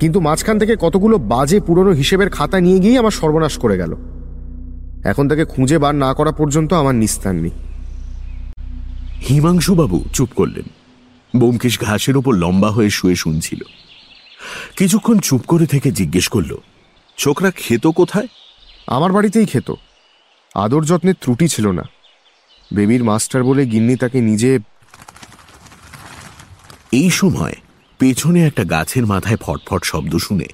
কিন্তু 0.00 0.20
মাঝখান 0.20 0.58
থেকে 0.58 0.76
কতগুলো 0.80 1.18
বাজে 1.18 1.60
পুরনো 1.60 1.90
হিসেবের 1.90 2.30
খাতা 2.30 2.60
নিয়ে 2.60 2.78
গিয়ে 2.78 2.98
আমার 2.98 3.10
সর্বনাশ 3.10 3.58
করে 3.58 3.78
গেল। 3.78 3.96
এখন 5.04 5.28
তাকে 5.28 5.44
খুঁজে 5.44 5.78
বার 5.78 5.94
না 5.94 6.14
করা 6.14 6.32
পর্যন্ত 6.32 6.72
আমার 6.72 6.94
নিস্তার 6.94 7.34
নেই। 7.34 7.50
হিমাংশুবাবু 9.28 10.04
চুপ 10.12 10.28
করলেন। 10.36 10.64
বোমকেশ 11.40 11.80
ঘাসের 11.80 12.16
ওপর 12.16 12.34
লম্বা 12.34 12.70
হয়ে 12.70 12.90
শুয়ে 12.90 13.14
শুনছিল। 13.14 13.60
কিছুক্ষণ 14.76 15.18
চুপ 15.18 15.40
করে 15.48 15.66
থেকে 15.66 15.90
জিজ্ঞেস 15.90 16.28
করল 16.28 16.56
ছোকরা 17.18 17.50
খেত 17.50 17.86
কোথায়? 17.86 18.28
আমার 18.86 19.12
বাড়িতেই 19.12 19.46
খেত। 19.46 19.74
আদর 20.54 20.84
যত্নের 20.84 21.14
ত্রুটি 21.20 21.48
ছিল 21.48 21.70
না। 21.70 21.82
বেবির 22.74 23.04
মাস্টার 23.04 23.44
বলে 23.44 23.66
গিন্নি 23.66 23.96
তাকে 23.96 24.20
নিজে 24.20 24.58
এই 26.92 27.10
সময় 27.10 27.54
পেছনে 27.98 28.46
একটা 28.46 28.64
গাছের 28.64 29.06
মাথায় 29.06 29.36
ফটফট 29.36 29.84
শব্দ 29.84 30.16
শুনে 30.16 30.46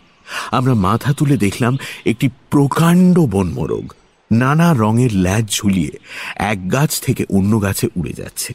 আমরা 0.51 0.75
মাথা 0.75 1.13
তুলে 1.13 1.37
দেখলাম 1.37 1.77
একটি 2.07 2.29
প্রকাণ্ড 2.51 3.19
বনমোরগ, 3.19 3.93
নানা 4.33 4.75
রঙের 4.75 5.11
ল্যাজ 5.15 5.51
ঝুলিয়ে 5.51 5.91
এক 6.37 6.73
গাছ 6.73 7.01
থেকে 7.01 7.25
অন্য 7.31 7.63
গাছে 7.63 7.89
উড়ে 7.97 8.13
যাচ্ছে। 8.13 8.55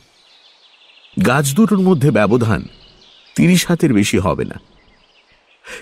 গাছ 1.26 1.54
দুটোর 1.54 1.80
মধ্যে 1.80 2.12
ব্যবধান 2.12 2.64
তিরিশ 3.36 3.68
হাতের 3.68 3.94
বেশি 3.94 4.18
হবে 4.18 4.46
না। 4.46 4.60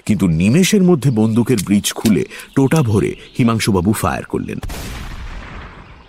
কিন্তু 0.05 0.27
নিমেষের 0.27 0.83
মধ্যে 0.83 1.11
বন্দুকের 1.11 1.57
ব্রিজ 1.65 1.93
খুলে 1.93 2.25
টোটা 2.55 2.81
ভরে 2.81 3.15
হিমাংশুবাবু 3.37 3.93
ফায়ার 3.93 4.23
করলেন। 4.23 4.59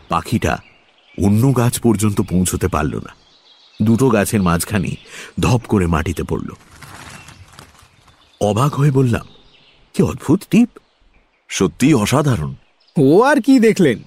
পাখিটা 0.09 0.59
অন্য 1.25 1.57
গাছ 1.57 1.81
পর্যন্ত 1.81 2.21
পৌঁছতে 2.21 2.69
পারল 2.69 2.97
না। 2.97 3.26
দুটো 3.83 4.09
গাছের 4.09 4.43
মাঝখানে 4.43 4.91
ধপ 5.41 5.61
করে 5.69 5.87
মাটিতে 5.87 6.23
পড়ল। 6.23 6.51
অবাক 8.41 8.75
হয়ে 8.75 8.91
বললাম 8.91 9.27
কি 9.95 10.03
অদ্ভুত 10.03 10.43
টিপ! 10.51 10.69
সত্যি 11.49 11.95
অসাধারণ! 11.95 12.55
ও 12.99 13.23
আর 13.23 13.41
কি 13.41 13.61
দেখলেন? 13.61 13.99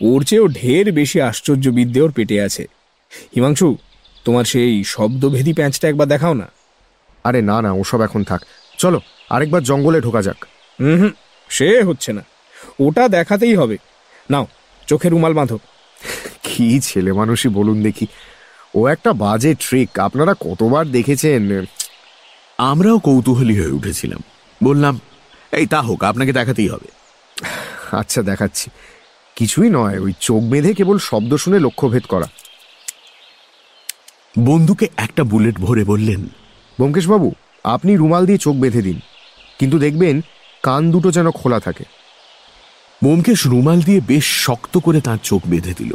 ওর 0.00 0.24
চেয়েও 0.24 0.46
ঢের 0.46 0.92
বেশি 0.92 1.20
আশ্চর্য 1.20 1.68
বিদ্যে 1.68 2.00
ওর 2.00 2.12
পেটে 2.12 2.42
আছে। 2.42 2.66
হিমাংশু 3.34 3.76
তোমার 4.24 4.44
সেই 4.44 4.84
শব্দভেদী 4.84 5.52
প্যাঁচটা 5.52 5.88
একবার 5.88 6.08
দেখাও 6.08 6.34
না। 6.34 6.50
আরে 7.24 7.42
না 7.42 7.62
না 7.62 7.72
ওসব 7.72 8.00
এখন 8.00 8.24
থাক। 8.24 8.42
চলো 8.78 9.00
আরেকবার 9.30 9.62
জঙ্গলে 9.62 10.00
ঢোকা 10.00 10.22
যাক। 10.22 10.46
হুম 10.80 11.10
সে 11.48 11.82
হচ্ছে 11.82 12.12
না। 12.12 12.22
ওটা 12.80 13.08
দেখাতেই 13.08 13.54
হবে। 13.54 13.76
নাও 14.30 14.46
চোখে 14.86 15.08
রুমাল 15.08 15.34
বাঁধো। 15.34 15.58
কি 16.42 16.80
ছেলে 16.80 17.12
মানুষই 17.12 17.48
বলুন 17.48 17.82
দেখি। 17.82 18.06
ও 18.74 18.86
একটা 18.88 19.12
বাজে 19.12 19.54
ট্রিক 19.54 19.98
আপনারা 19.98 20.34
কতবার 20.40 20.84
দেখেছেন? 20.86 21.66
আমরাও 22.58 22.98
কৌতূহলী 22.98 23.58
হয়ে 23.58 23.76
উঠেছিলাম। 23.78 24.22
বললাম 24.64 25.00
এই 25.52 25.66
তা 25.66 25.80
হোক 25.80 26.04
আপনাকে 26.04 26.32
দেখাতেই 26.32 26.68
হবে। 26.68 26.88
আচ্ছা 27.92 28.22
দেখাচ্ছি। 28.22 28.70
কিছুই 29.36 29.70
নয় 29.70 29.98
ওই 29.98 30.12
চোখ 30.20 30.42
বেঁধে 30.42 30.74
কেবল 30.74 30.98
শব্দ 30.98 31.36
শুনে 31.36 31.58
লক্ষ্যভেদ 31.58 32.04
করা। 32.06 32.28
বন্ধুকে 34.38 34.88
একটা 34.96 35.24
বুলেট 35.24 35.56
ভরে 35.58 35.84
বললেন 35.84 36.22
ব্যোমকেশবাবু 36.78 37.34
আপনি 37.64 37.96
রুমাল 37.96 38.26
দিয়ে 38.26 38.38
চোখ 38.38 38.56
বেঁধে 38.56 38.82
দিন 38.82 39.00
কিন্তু 39.58 39.78
দেখবেন 39.78 40.20
কান 40.62 40.90
দুটো 40.90 41.10
যেন 41.10 41.30
খোলা 41.30 41.60
থাকে। 41.60 41.84
বোমকেশ 43.04 43.46
রুমাল 43.46 43.82
দিয়ে 43.82 44.00
বেশ 44.00 44.26
শক্ত 44.46 44.78
করে 44.78 45.00
তার 45.00 45.18
চোখ 45.22 45.42
বেঁধে 45.46 45.74
দিল। 45.78 45.92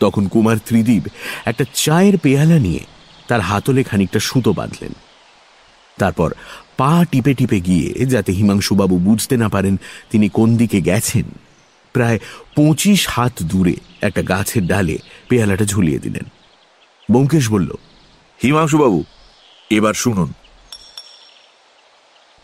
তখন 0.00 0.28
কুমার 0.28 0.58
ত্রিদীপ 0.66 1.04
একটা 1.44 1.64
চায়ের 1.74 2.18
পেয়ালা 2.18 2.58
নিয়ে 2.58 2.82
তার 3.28 3.40
হাতলে 3.40 3.82
খানিকটা 3.82 4.20
সুতো 4.20 4.52
বাঁধলেন। 4.52 4.92
তারপর 5.98 6.30
পা 6.76 7.04
টিপে 7.10 7.34
টিপে 7.34 7.60
গিয়ে, 7.60 7.88
যাতে 8.06 8.30
হিমাংশুবাবু 8.32 8.96
বুঝতে 8.98 9.34
না 9.36 9.48
পারেন 9.48 9.74
তিনি 10.10 10.28
কোন 10.28 10.56
দিকে 10.56 10.80
গেছেন, 10.80 11.26
প্রায় 11.94 12.18
পঁচিশ 12.56 13.00
হাত 13.08 13.34
দূরে 13.42 13.74
একটা 14.00 14.22
গাছের 14.22 14.66
ডালে 14.66 14.96
পেয়ালাটা 15.28 15.64
ঝুলিয়ে 15.64 15.98
দিলেন। 15.98 16.26
বোমকেশ 17.12 17.44
বলল, 17.48 17.70
হিমাংশুবাবু, 18.42 19.04
এবার 19.70 19.94
শুনুন। 19.94 20.30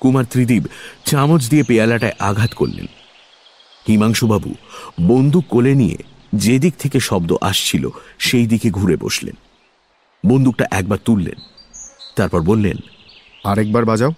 কুমার 0.00 0.24
ত্রিদীপ 0.30 0.64
চামচ 1.04 1.42
দিয়ে 1.48 1.62
পেয়ালাটায় 1.62 2.16
আঘাত 2.18 2.52
করলেন। 2.54 2.86
হিমাংশুবাবু 3.88 4.50
বন্দুক 5.02 5.44
কোলে 5.48 5.74
নিয়ে 5.74 5.98
যে 6.32 6.58
দিক 6.58 6.74
থেকে 6.78 7.00
শব্দ 7.00 7.36
আসছিল 7.40 7.88
সেই 8.18 8.46
দিকে 8.46 8.70
ঘুরে 8.70 8.96
বসলেন। 8.96 9.34
বন্দুকটা 10.26 10.66
একবার 10.70 10.98
তুললেন 11.04 11.40
তারপর 12.16 12.42
বললেন 12.42 12.76
আরেকবার 13.44 13.84
বাজাও। 13.84 14.12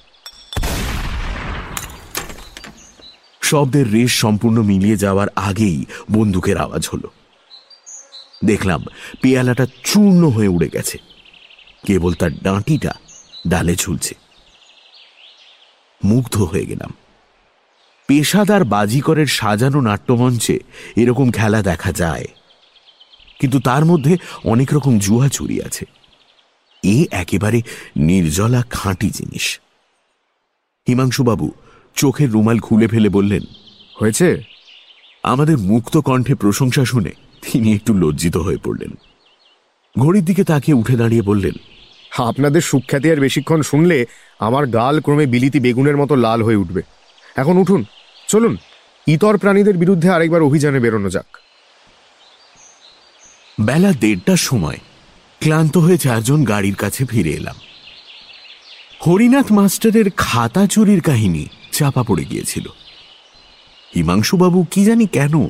শব্দের 3.42 3.92
রেশ 3.92 4.20
সম্পূর্ণ 4.20 4.62
মিলিয়ে 4.62 4.96
যাওয়ার 4.96 5.28
আগেই 5.36 5.84
বন্দুকের 6.10 6.56
আওয়াজ 6.56 6.88
হলো। 6.92 7.10
দেখলাম 8.44 8.84
পেয়ালাটা 9.22 9.66
চূর্ণ 9.84 10.28
হয়ে 10.28 10.48
উড়ে 10.48 10.68
গেছে। 10.68 10.98
কেবল 11.86 12.14
তার 12.14 12.30
ডাঁটিটা 12.42 12.94
ডালে 13.48 13.76
ঝুলছে। 13.76 14.14
মুগ্ধ 16.04 16.42
হয়ে 16.42 16.66
গেলাম। 16.66 16.94
পেশাদার 18.08 18.64
বাজিকরের 18.64 19.26
সাজানো 19.26 19.80
নাট্যমঞ্চে 19.80 20.58
এরকম 20.96 21.30
খেলা 21.30 21.62
দেখা 21.62 21.92
যায়। 21.92 22.24
কিন্তু 23.40 23.60
তার 23.60 23.84
মধ্যে 23.84 24.16
অনেক 24.44 24.74
রকম 24.74 24.98
জুয়া 24.98 25.28
চুরি 25.28 25.62
আছে। 25.62 25.84
এ 26.84 27.06
একেবারে 27.10 27.62
নির্জলা 27.96 28.62
খাঁটি 28.70 29.10
জিনিস। 29.10 29.60
হিমাংশুবাবু 30.88 31.52
চোখের 31.94 32.30
রুমাল 32.30 32.58
খুলে 32.58 32.86
ফেলে 32.88 33.08
বললেন 33.08 33.42
হয়েছে? 34.00 34.42
আমাদের 35.22 35.58
মুক্ত 35.58 35.96
কণ্ঠে 35.96 36.34
প্রশংসা 36.34 36.84
শুনে 36.84 37.10
তিনি 37.52 37.74
একটু 37.74 37.94
লজ্জিত 37.94 38.36
হয়ে 38.36 38.56
পড়লেন। 38.56 38.90
ঘড়ির 39.98 40.24
দিকে 40.24 40.44
তাকিয়ে 40.44 40.78
উঠে 40.78 40.96
দাঁড়িয়ে 40.96 41.22
বললেন 41.22 41.52
আপনাদের 42.18 42.60
সুখ্যাতি 42.60 43.10
আর 43.10 43.16
বেশিক্ষণ 43.16 43.62
শুনলে 43.62 44.06
আমার 44.38 44.66
গাল 44.66 45.00
ক্রমে 45.00 45.26
বিলিতি 45.26 45.60
বেগুনের 45.60 45.96
মতো 45.96 46.16
লাল 46.16 46.42
হয়ে 46.42 46.56
উঠবে। 46.56 46.82
এখন 47.36 47.56
উঠুন। 47.56 47.84
চলুন, 48.28 48.56
ইতর 49.06 49.38
প্রাণীদের 49.38 49.76
বিরুদ্ধে 49.76 50.10
আরেকবার 50.10 50.42
অভিযানে 50.42 50.80
বেরোনো 50.80 51.10
যাক। 51.10 51.26
বেলা 53.60 53.92
দেড়টার 53.92 54.36
সময় 54.36 54.76
ক্লান্ত 55.40 55.78
হয়ে 55.78 55.98
চারজন 55.98 56.44
গাড়ির 56.44 56.74
কাছে 56.74 57.04
ফিরে 57.04 57.30
এলাম। 57.30 57.54
হরিনাথ 59.06 59.52
মাস্টারের 59.52 60.10
খাতা 60.16 60.66
চুরির 60.66 61.00
কাহিনী 61.00 61.46
চাপা 61.72 62.02
পড়ে 62.02 62.24
গিয়েছিল। 62.24 62.68
হিমাংশুবাবু 63.94 64.66
কি 64.70 64.84
জানি 64.84 65.06
কেন 65.06 65.48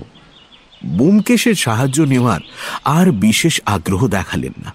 বোমকেশের 0.86 1.54
সাহায্য 1.54 2.02
নেওয়ার 2.02 2.40
আর 2.84 3.10
বিশেষ 3.12 3.60
আগ্রহ 3.66 4.08
দেখালেন 4.08 4.52
না। 4.64 4.74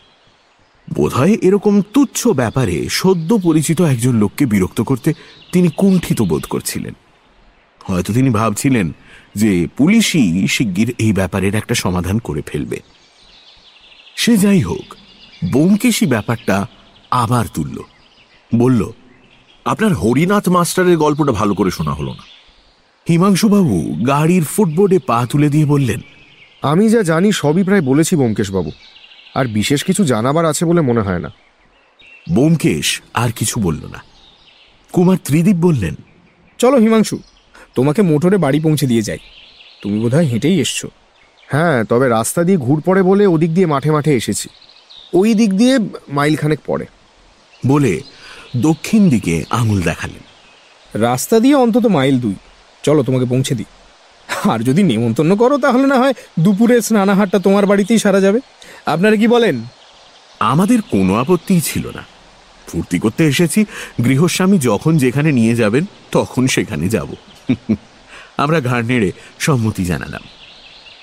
বোধহয় 0.94 1.36
এরকম 1.42 1.82
তুচ্ছ 1.82 2.28
ব্যাপারে 2.28 2.90
সদ্য 2.90 3.40
পরিচিত 3.44 3.82
একজন 3.82 4.16
লোককে 4.16 4.46
বিরক্ত 4.46 4.82
করতে 4.82 5.14
তিনি 5.52 5.70
কুণ্ঠিত 5.78 6.22
বোধ 6.22 6.46
করছিলেন। 6.46 6.94
হয়তো 7.84 8.14
তিনি 8.14 8.30
ভাবছিলেন 8.30 8.92
যে 9.36 9.68
পুলিশই 9.78 10.48
শিগগির 10.48 10.96
এই 10.98 11.14
ব্যাপারের 11.14 11.56
একটা 11.56 11.76
সমাধান 11.76 12.20
করে 12.20 12.42
ফেলবে। 12.46 12.80
সে 14.16 14.38
যাই 14.38 14.60
হোক 14.60 14.96
বোমকেশি 15.52 16.06
ব্যাপারটা 16.06 16.68
আবার 17.12 17.46
তুলল। 17.54 17.80
বলল 18.56 18.92
আপনার 19.66 19.94
হরিনাথ 19.94 20.50
মাস্টারের 20.50 20.98
গল্পটা 20.98 21.32
ভালো 21.32 21.54
করে 21.54 21.72
শোনা 21.72 21.94
হলো 21.94 22.14
না। 22.14 22.24
হিমাংশুবাবু 23.10 24.04
গাড়ির 24.08 24.44
ফুটবোর্ডে 24.44 25.00
পা 25.00 25.28
তুলে 25.30 25.50
দিয়ে 25.50 25.66
বললেন 25.66 26.00
আমি 26.62 26.90
যা 26.90 27.02
জানি 27.02 27.32
সবই 27.32 27.64
প্রায় 27.64 27.82
বলেছি 27.82 28.16
ব্যোমকেশবাবু 28.16 28.72
আর 29.36 29.48
বিশেষ 29.48 29.84
কিছু 29.84 30.06
জানাবার 30.06 30.46
আছে 30.46 30.66
বলে 30.66 30.82
মনে 30.82 31.02
হয় 31.02 31.20
না। 31.20 31.30
বোমকেশ 32.32 33.02
আর 33.14 33.32
কিছু 33.32 33.60
বলল 33.60 33.86
না। 33.86 34.04
কুমার 34.92 35.18
ত্রিদীপ 35.24 35.56
বললেন 35.56 35.96
চলো 36.58 36.78
হিমাংশু 36.78 37.20
তোমাকে 37.76 38.02
মোটরে 38.02 38.38
বাড়ি 38.38 38.60
পৌঁছে 38.60 38.88
দিয়ে 38.88 39.02
যাই। 39.02 39.18
তুমি 39.82 40.00
বোধহয় 40.00 40.26
হেঁটেই 40.26 40.60
এসছো। 40.60 40.88
হ্যাঁ 41.48 41.84
তবে 41.84 42.10
রাস্তা 42.10 42.44
দিয়ে 42.44 42.58
ঘুর 42.58 42.82
পড়ে 42.82 43.04
বলে 43.04 43.28
ওদিক 43.28 43.54
দিয়ে 43.54 43.68
মাঠে 43.68 43.92
মাঠে 43.92 44.16
এসেছি। 44.16 44.50
ওই 45.14 45.34
দিক 45.34 45.54
দিয়ে 45.54 45.80
মাইলখানেক 46.10 46.60
পড়ে। 46.66 46.86
বলে 47.68 48.02
দক্ষিণ 48.58 49.10
দিকে 49.10 49.44
আঙুল 49.50 49.82
দেখালেন। 49.82 50.24
রাস্তা 51.02 51.40
দিয়ে 51.40 51.56
অন্তত 51.56 51.86
মাইল 51.86 52.20
দুই। 52.20 52.36
চলো 52.84 53.04
তোমাকে 53.04 53.26
পৌঁছে 53.26 53.56
দিই। 53.56 53.66
আর 54.50 54.60
যদি 54.60 54.84
নেমন্তন্ন 54.84 55.36
করো 55.36 55.58
তাহলে 55.58 55.88
না 55.88 55.96
হয় 55.96 56.14
দুপুরে 56.40 56.82
স্নানাহারটা 56.82 57.40
তোমার 57.40 57.66
বাড়িতেই 57.66 58.00
সারা 58.00 58.22
যাবে। 58.22 58.40
আপনারা 58.86 59.16
কি 59.16 59.28
বলেন? 59.28 59.64
আমাদের 60.40 60.82
কোনো 60.82 61.16
আপত্তিই 61.16 61.62
ছিল 61.62 61.88
না। 61.88 62.06
ফুর্তি 62.68 63.00
করতে 63.00 63.26
এসেছি। 63.26 63.66
গৃহস্বামী 64.06 64.58
যখন 64.58 64.98
যেখানে 64.98 65.32
নিয়ে 65.32 65.56
যাবেন 65.56 65.86
তখন 66.12 66.48
সেখানে 66.48 66.90
যাব। 66.90 67.16
আমরা 68.38 68.62
ঘাড় 68.62 68.84
নেড়ে 68.84 69.12
সম্মতি 69.40 69.86
জানালাম। 69.86 70.22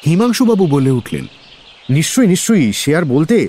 হিমাংশুবাবু 0.07 0.66
বলে 0.66 0.90
উঠলেন 0.90 1.26
নিশ্চয়ই 1.90 2.26
নিশ্চয়ই 2.26 2.72
সে 2.72 2.96
আর 2.96 3.05
বলতে 3.05 3.48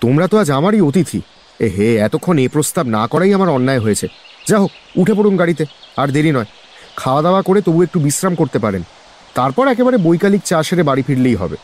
তোমরা 0.00 0.28
তো 0.28 0.38
আজ 0.38 0.50
আমারই 0.50 0.80
অতিথি। 0.80 1.20
এ 1.60 1.68
হে 1.68 1.96
এতক্ষণ 1.96 2.38
এ 2.38 2.48
প্রস্তাব 2.48 2.86
না 2.86 3.06
করাই 3.06 3.34
আমার 3.34 3.48
অন্যায় 3.48 3.80
হয়েছে। 3.80 4.08
যা 4.48 4.58
হোক 4.58 4.70
উঠে 4.96 5.14
পড়ুন 5.14 5.36
গাড়িতে 5.36 5.64
আর 5.96 6.08
দেরি 6.08 6.32
নয়। 6.32 6.44
খাওয়া 6.96 7.22
দাওয়া 7.22 7.42
করে 7.42 7.60
তবু 7.62 7.82
একটু 7.82 8.00
বিশ্রাম 8.00 8.34
করতে 8.34 8.58
পারেন। 8.58 8.82
তারপর 9.34 9.68
একেবারে 9.68 9.96
বৈকালিক 9.96 10.42
চা 10.42 10.62
সেরে 10.62 10.82
বাড়ি 10.82 11.02
ফিরলেই 11.02 11.34
হবে। 11.34 11.56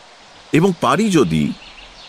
এবং 0.53 0.73
পারি 0.81 1.09
যদি 1.09 1.53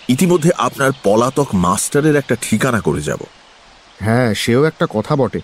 ইতিমধ্যে 0.08 0.50
আপনার 0.58 0.90
পলাতক 1.02 1.48
মাস্টারের 1.54 2.16
একটা 2.16 2.36
ঠিকানা 2.40 2.80
করে 2.80 3.00
যাব। 3.00 3.18
হ্যাঁ 4.00 4.34
সেও 4.34 4.64
একটা 4.64 4.86
কথা 4.90 5.16
বটে। 5.16 5.40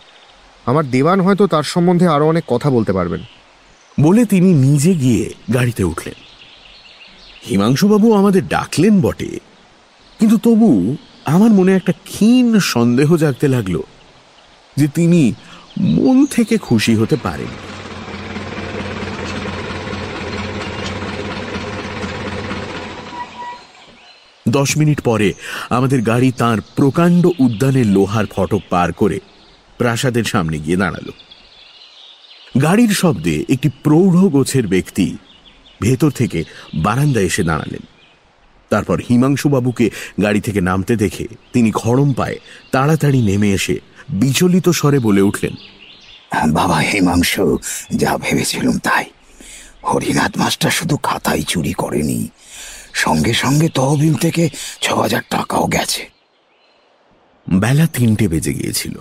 আমার 0.67 0.91
দেওয়ান 0.91 1.21
হয়তো 1.21 1.47
তার 1.47 1.63
সম্বন্ধে 1.63 2.09
আরও 2.09 2.29
অনেক 2.29 2.45
কথা 2.47 2.71
বলতে 2.71 2.93
পারবেন। 2.93 3.21
বলে 4.01 4.25
তিনি 4.25 4.53
নিজে 4.53 4.95
গিয়ে 4.95 5.33
গাড়িতে 5.55 5.85
উঠলেন। 5.85 6.15
হিমাংশুবাবু 7.51 8.15
আমাদের 8.15 8.49
ডাকলেন 8.49 9.01
বটে। 9.01 9.41
কিন্তু 10.19 10.39
তবু 10.39 10.97
আমার 11.25 11.51
মনে 11.51 11.77
একটা 11.77 11.93
ক্ষীণ 11.93 12.59
সন্দেহ 12.59 13.17
জাগতে 13.17 13.49
লাগল 13.49 13.81
যে 14.77 14.89
তিনি 14.89 15.35
মন 15.81 16.27
থেকে 16.27 16.59
খুশি 16.59 16.95
হতে 16.95 17.17
পারেন। 17.23 17.47
দশ 24.49 24.77
মিনিট 24.77 25.01
পরে 25.01 25.33
আমাদের 25.71 26.03
গাড়ি 26.03 26.33
তার 26.33 26.59
প্রকাণ্ড 26.77 27.27
উদ্যানের 27.39 27.87
লোহার 27.87 28.27
ফটক 28.27 28.61
পার 28.71 28.93
করে 28.93 29.21
প্রাসাদের 29.79 30.25
সামনে 30.25 30.59
গিয়ে 30.59 30.77
দাঁড়াল। 30.77 31.11
গাড়ির 32.62 32.89
শব্দে 32.89 33.45
একটি 33.49 33.69
প্রৌঢ় 33.69 34.29
গোছের 34.29 34.67
ব্যক্তি 34.67 35.17
ভেতর 35.83 36.11
থেকে 36.11 36.45
বারান্দায় 36.75 37.25
এসে 37.25 37.43
দাঁড়ালেন। 37.43 37.81
তারপর 38.69 39.03
হিমাংশুবাবুকে 39.09 39.91
গাড়ি 40.23 40.41
থেকে 40.41 40.61
নামতে 40.61 40.97
দেখে 40.97 41.27
তিনি 41.53 41.71
খড়ম 41.75 42.12
পায়ে 42.12 42.39
তাড়াতাড়ি 42.73 43.23
নেমে 43.23 43.51
এসে 43.53 43.81
বিচলিত 44.09 44.69
স্বরে 44.69 44.99
বলে 44.99 45.21
উঠলেন 45.21 45.55
বাবা 46.53 46.79
হিমাংশু 46.79 47.59
যা 47.91 48.19
ভেবেছিলাম 48.19 48.79
তাই। 48.79 49.05
হরিনাথ 49.85 50.39
মাস্টার 50.39 50.71
শুধু 50.71 50.97
খাতাই 50.97 51.43
চুরি 51.43 51.73
করেনি। 51.73 52.29
সঙ্গে 52.95 53.35
সঙ্গে 53.35 53.69
তহবিল 53.69 54.15
থেকে 54.15 54.51
ছ 54.81 54.93
হাজার 54.93 55.23
টাকাও 55.31 55.67
গেছে। 55.67 56.11
বেলা 57.55 57.87
তিনটে 57.87 58.29
বেজে 58.29 58.53
গিয়েছিল। 58.53 58.99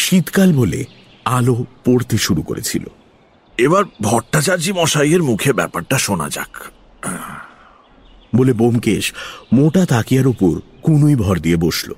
শীতকাল 0.00 0.52
বলে 0.52 0.84
আলো 1.24 1.54
পড়তে 1.84 2.16
শুরু 2.18 2.42
করেছিল। 2.42 2.84
এবার 3.58 3.84
ভট্টাচার্য 4.02 4.72
মশাইয়ের 4.72 5.22
মুখে 5.22 5.52
ব্যাপারটা 5.52 5.98
শোনা 5.98 6.28
যাক। 6.28 6.52
বলে 8.36 8.52
বোমকেশ 8.52 9.12
মোটা 9.52 9.86
তাকিয়ার 9.86 10.26
উপর 10.26 10.60
কুনুই 10.82 11.16
ভর 11.16 11.36
দিয়ে 11.38 11.56
বসল। 11.56 11.92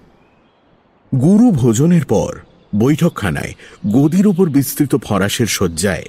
গুরু 1.13 1.51
ভোজনের 1.51 2.05
পর 2.05 2.39
বৈঠকখানায় 2.79 3.55
গদির 3.93 4.27
উপর 4.27 4.49
বিস্তৃত 4.49 4.97
ফরাসের 4.97 5.47
শয্যায় 5.47 6.05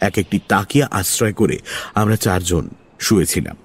এক 0.00 0.18
একটি 0.18 0.38
তাকিয়া 0.48 0.88
আশ্রয় 0.90 1.32
করে 1.32 1.58
আমরা 1.94 2.16
চারজন 2.16 2.68
শুয়েছিলাম। 3.00 3.56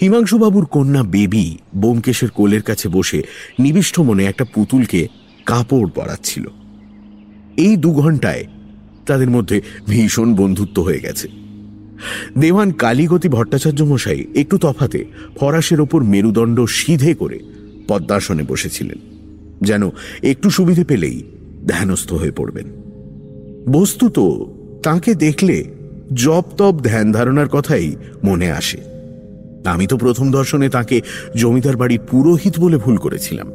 হিমাংশুবাবুর 0.00 0.66
কন্যা 0.66 1.02
বেবি 1.02 1.58
বোমকেশের 1.76 2.30
কোলের 2.30 2.62
কাছে 2.62 2.88
বসে 2.88 3.22
নিবিষ্ট 3.58 4.00
মনে 4.00 4.24
একটা 4.24 4.44
পুতুলকে 4.44 5.08
কাপড় 5.46 5.90
পরাচ্ছিল 5.94 6.44
এই 7.56 7.76
দু 7.76 7.90
ঘন্টায় 7.92 8.44
তাদের 9.06 9.30
মধ্যে 9.30 9.56
ভীষণ 9.88 10.34
বন্ধুত্ব 10.34 10.76
হয়ে 10.82 11.00
গেছে। 11.00 11.28
দেওয়ান 12.38 12.72
কালীগতি 12.72 13.28
ভট্টাচার্য 13.28 13.82
মশাই 13.82 14.20
একটু 14.34 14.58
তফাতে 14.58 15.04
ফরাসের 15.36 15.80
ওপর 15.80 16.00
মেরুদণ্ড 16.04 16.58
সিধে 16.78 17.14
করে 17.14 17.38
পদ্মাসনে 17.88 18.42
বসেছিলেন, 18.42 18.98
যেন 19.62 19.90
একটু 20.22 20.50
সুবিধে 20.50 20.84
পেলেই 20.84 21.22
ধ্যানস্থ 21.66 22.12
হয়ে 22.12 22.30
পড়বেন। 22.30 22.66
বস্তুত 23.72 24.16
তাকে 24.82 25.14
দেখলে 25.14 25.64
জপ 26.14 26.44
তপ 26.56 26.74
ধ্যান 26.82 27.06
ধারণার 27.12 27.48
কথাই 27.48 27.96
মনে 28.24 28.48
আসে। 28.50 28.80
আমি 29.64 29.86
তো 29.86 29.96
প্রথম 29.96 30.30
দর্শনে 30.30 30.68
তাকে 30.68 30.96
জমিদার 31.36 31.76
বাড়ির 31.76 32.02
পুরোহিত 32.10 32.54
বলে 32.60 32.76
ভুল 32.76 32.96
করেছিলাম। 32.96 33.48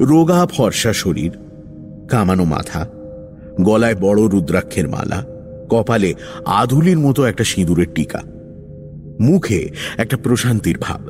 রোগা 0.00 0.46
ফর্সা 0.46 0.92
শরীর, 0.92 1.30
কামানো 2.08 2.44
মাথা, 2.44 2.86
গলায় 3.60 3.94
বড় 3.94 4.28
রুদ্রাক্ষের 4.28 4.88
মালা, 4.88 5.24
কপালে 5.68 6.14
আধুলির 6.46 6.98
মতো 6.98 7.24
একটা 7.24 7.44
সিঁদুরের 7.44 7.86
টিকা, 7.94 8.20
মুখে 9.20 9.68
একটা 9.96 10.16
প্রশান্তির 10.16 10.78
ভাব। 10.78 11.00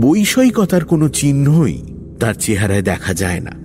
বৈষয়িকতার 0.00 0.84
কোনো 0.84 1.08
চিহ্নই 1.08 1.82
তার 2.20 2.34
চেহারায় 2.34 2.82
দেখা 2.82 3.14
যায় 3.14 3.40
না। 3.40 3.62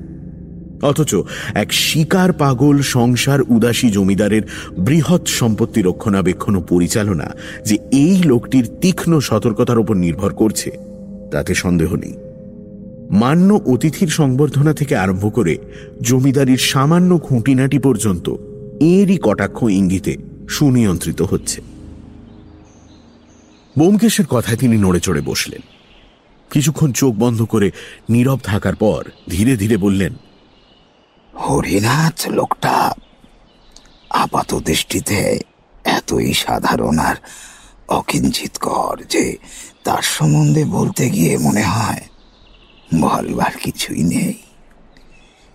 অথচ 0.82 1.16
এক 1.54 1.74
শিকার 1.74 2.34
পাগল 2.34 2.82
সংসার 2.82 3.40
উদাসী 3.42 3.90
জমিদারের 3.90 4.42
বৃহৎ 4.80 5.28
সম্পত্তি 5.28 5.82
রক্ষণাবেক্ষণ 5.82 6.56
ও 6.56 6.62
পরিচালনা 6.62 7.32
যে 7.66 7.78
এই 7.92 8.24
লোকটির 8.24 8.70
তীক্ষ্ণ 8.82 9.20
সতর্কতার 9.20 9.80
উপর 9.80 9.96
নির্ভর 9.96 10.34
করছে, 10.34 10.72
তাতে 11.32 11.56
সন্দেহ 11.56 11.96
নেই। 11.96 12.14
মান্য 13.12 13.54
অতিথির 13.54 14.08
সংবর্ধনা 14.08 14.74
থেকে 14.74 14.96
আরম্ভ 14.96 15.36
করে 15.36 15.58
জমিদারির 16.02 16.58
সামান্য 16.58 17.20
খুঁটিনাটি 17.20 17.80
পর্যন্ত 17.80 18.30
এরই 18.80 19.18
কটাক্ষ 19.22 19.64
ইঙ্গিতে 19.64 20.18
সুনিয়ন্ত্রিত 20.50 21.22
হচ্ছে। 21.22 21.62
বোমকেশের 23.78 24.26
কথায় 24.26 24.58
তিনি 24.58 24.78
নড়ে 24.78 25.00
চড়ে 25.00 25.22
বসলেন। 25.22 25.62
কিছুক্ষণ 26.52 26.92
চোখ 26.92 27.16
বন্ধ 27.20 27.44
করে 27.44 27.72
নীরব 28.10 28.40
থাকার 28.44 28.76
পর 28.76 29.04
ধীরে 29.30 29.58
ধীরে 29.58 29.78
বললেন, 29.78 30.14
হরিনাথ, 31.36 32.28
লোকটা 32.28 32.94
আপাত 34.10 34.56
দৃষ্টিতে 34.56 35.40
এতই 35.84 36.34
সাধারণ 36.34 37.00
আর 37.00 37.16
অকিঞ্চিতকর 37.88 39.04
যে 39.10 39.38
তার 39.84 40.02
সম্বন্ধে 40.02 40.66
বলতে 40.66 41.10
গিয়ে 41.10 41.38
মনে 41.38 41.62
হয় 41.62 42.02
বলবার 42.96 43.58
কিছুই 43.64 44.04
নেই। 44.04 44.34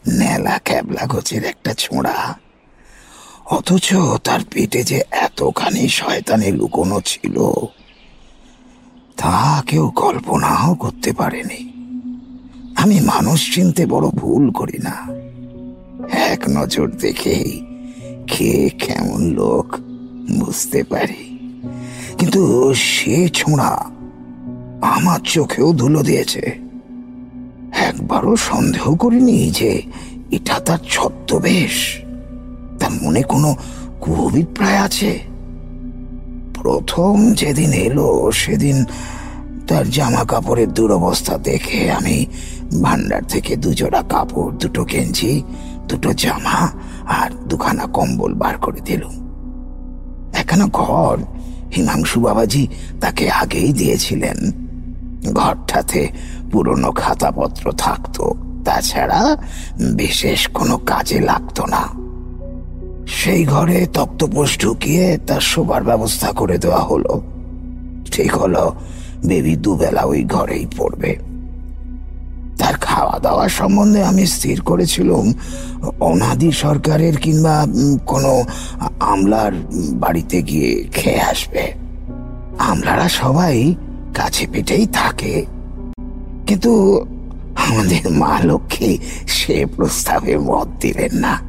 নেলা 0.08 0.60
ক্যাবলা 0.64 1.06
গোছের 1.06 1.44
একটা 1.44 1.74
ছোঁড়া। 1.74 2.38
অথচ 3.50 3.94
তার 4.24 4.40
পেটে 4.50 4.84
যে 4.84 5.02
এতখানি 5.10 5.88
শয়তানে 5.88 6.52
লুকোনো 6.52 7.00
ছিল, 7.00 7.66
তা 9.16 9.62
কেউ 9.66 9.90
কল্পনাও 9.90 10.74
করতে 10.74 11.12
পারেনি। 11.12 11.72
আমি 12.76 13.00
মানুষ 13.00 13.54
চিনতে 13.54 13.86
বড় 13.86 14.08
ভুল 14.08 14.50
করি 14.50 14.78
না। 14.78 15.06
এক 16.12 16.42
নজর 16.48 16.90
দেখেই 16.90 17.66
কে 18.26 18.68
কেমন 18.68 19.30
লোক 19.30 19.76
বুঝতে 20.38 20.82
পারি। 20.82 21.38
কিন্তু 22.18 22.74
সে 22.74 23.28
ছোঁড়া 23.28 23.90
আমার 24.80 25.20
চোখেও 25.20 25.72
ধুলো 25.72 26.02
দিয়েছে। 26.02 26.61
একবারও 27.72 28.36
সন্দেহ 28.36 28.94
করিনি 28.94 29.50
যে 29.50 29.82
এটা 30.30 30.60
তার 30.60 30.78
ছদ্মবেশ। 30.90 32.00
তার 32.78 32.90
মনে 33.02 33.22
কোনো 33.22 33.56
কুঅভিপ্রায় 34.00 34.78
আছে? 34.78 35.20
প্রথম 36.54 37.34
যেদিন 37.34 37.72
এলো, 37.72 38.30
সেদিন 38.34 38.84
তার 39.68 39.90
জামা 39.90 40.24
কাপড়ের 40.24 40.72
দুরবস্থা 40.72 41.38
দেখে 41.38 41.92
আমি 41.92 42.26
ভান্ডার 42.82 43.22
থেকে 43.24 43.56
দুজোড়া 43.56 44.02
কাপড়, 44.02 44.52
দুটো 44.52 44.84
গেঞ্জি, 44.84 45.42
দুটো 45.88 46.12
জামা 46.12 46.68
আর 47.06 47.30
দুখানা 47.48 47.86
কম্বল 47.86 48.34
বার 48.34 48.58
করে 48.58 48.80
দিলুম। 48.80 49.12
একখানা 50.34 50.66
ঘর, 50.72 51.18
হিমাংশু 51.76 52.20
বাবাজি 52.20 52.68
তাকে 53.00 53.30
আগেই 53.30 53.72
দিয়েছিলেন। 53.72 54.52
ঘরটাতে 55.34 56.08
পুরনো 56.52 56.92
খাতাপত্র 56.92 57.72
থাকতো। 57.72 58.34
তাছাড়া 58.64 59.36
বিশেষ 59.96 60.48
কোনো 60.48 60.78
কাজে 60.78 61.20
লাগতো 61.20 61.66
না। 61.66 62.02
সেই 63.06 63.44
ঘরে 63.44 63.86
তক্তপোষ 63.92 64.58
ঢুকিয়ে 64.58 65.18
তার 65.26 65.40
শোবার 65.40 65.84
ব্যবস্থা 65.84 66.32
করে 66.32 66.58
দেওয়া 66.58 66.78
হলো। 66.78 67.22
ঠিক 68.12 68.34
হলো, 68.34 68.74
বেবি 69.26 69.56
দুবেলা 69.56 70.02
ওই 70.02 70.24
ঘরেই 70.24 70.66
পড়বে। 70.76 71.16
তার 72.58 72.74
খাওয়া 72.74 73.18
দাওয়া 73.18 73.48
সম্বন্ধে 73.48 74.04
আমি 74.04 74.26
স্থির 74.26 74.60
করেছিলাম, 74.60 75.34
অনাদি 76.00 76.52
সরকারের 76.52 77.16
কিংবা 77.16 77.66
কোনো 78.06 78.44
আমলার 79.00 79.52
বাড়িতে 79.92 80.42
গিয়ে 80.42 80.84
খেয়ে 80.84 81.20
আসবে। 81.20 81.72
আমলারা 82.58 83.08
সবাই 83.08 83.74
কাছে 84.14 84.46
পেটেই 84.52 84.86
থাকে। 84.86 85.46
কিন্তু 86.52 87.06
আমাদের 87.54 88.10
মা 88.10 88.40
লক্ষ্মী 88.44 88.98
সে 89.26 89.66
প্রস্তাবে 89.76 90.38
মত 90.38 90.68
দিলেন 90.80 91.18
না। 91.18 91.40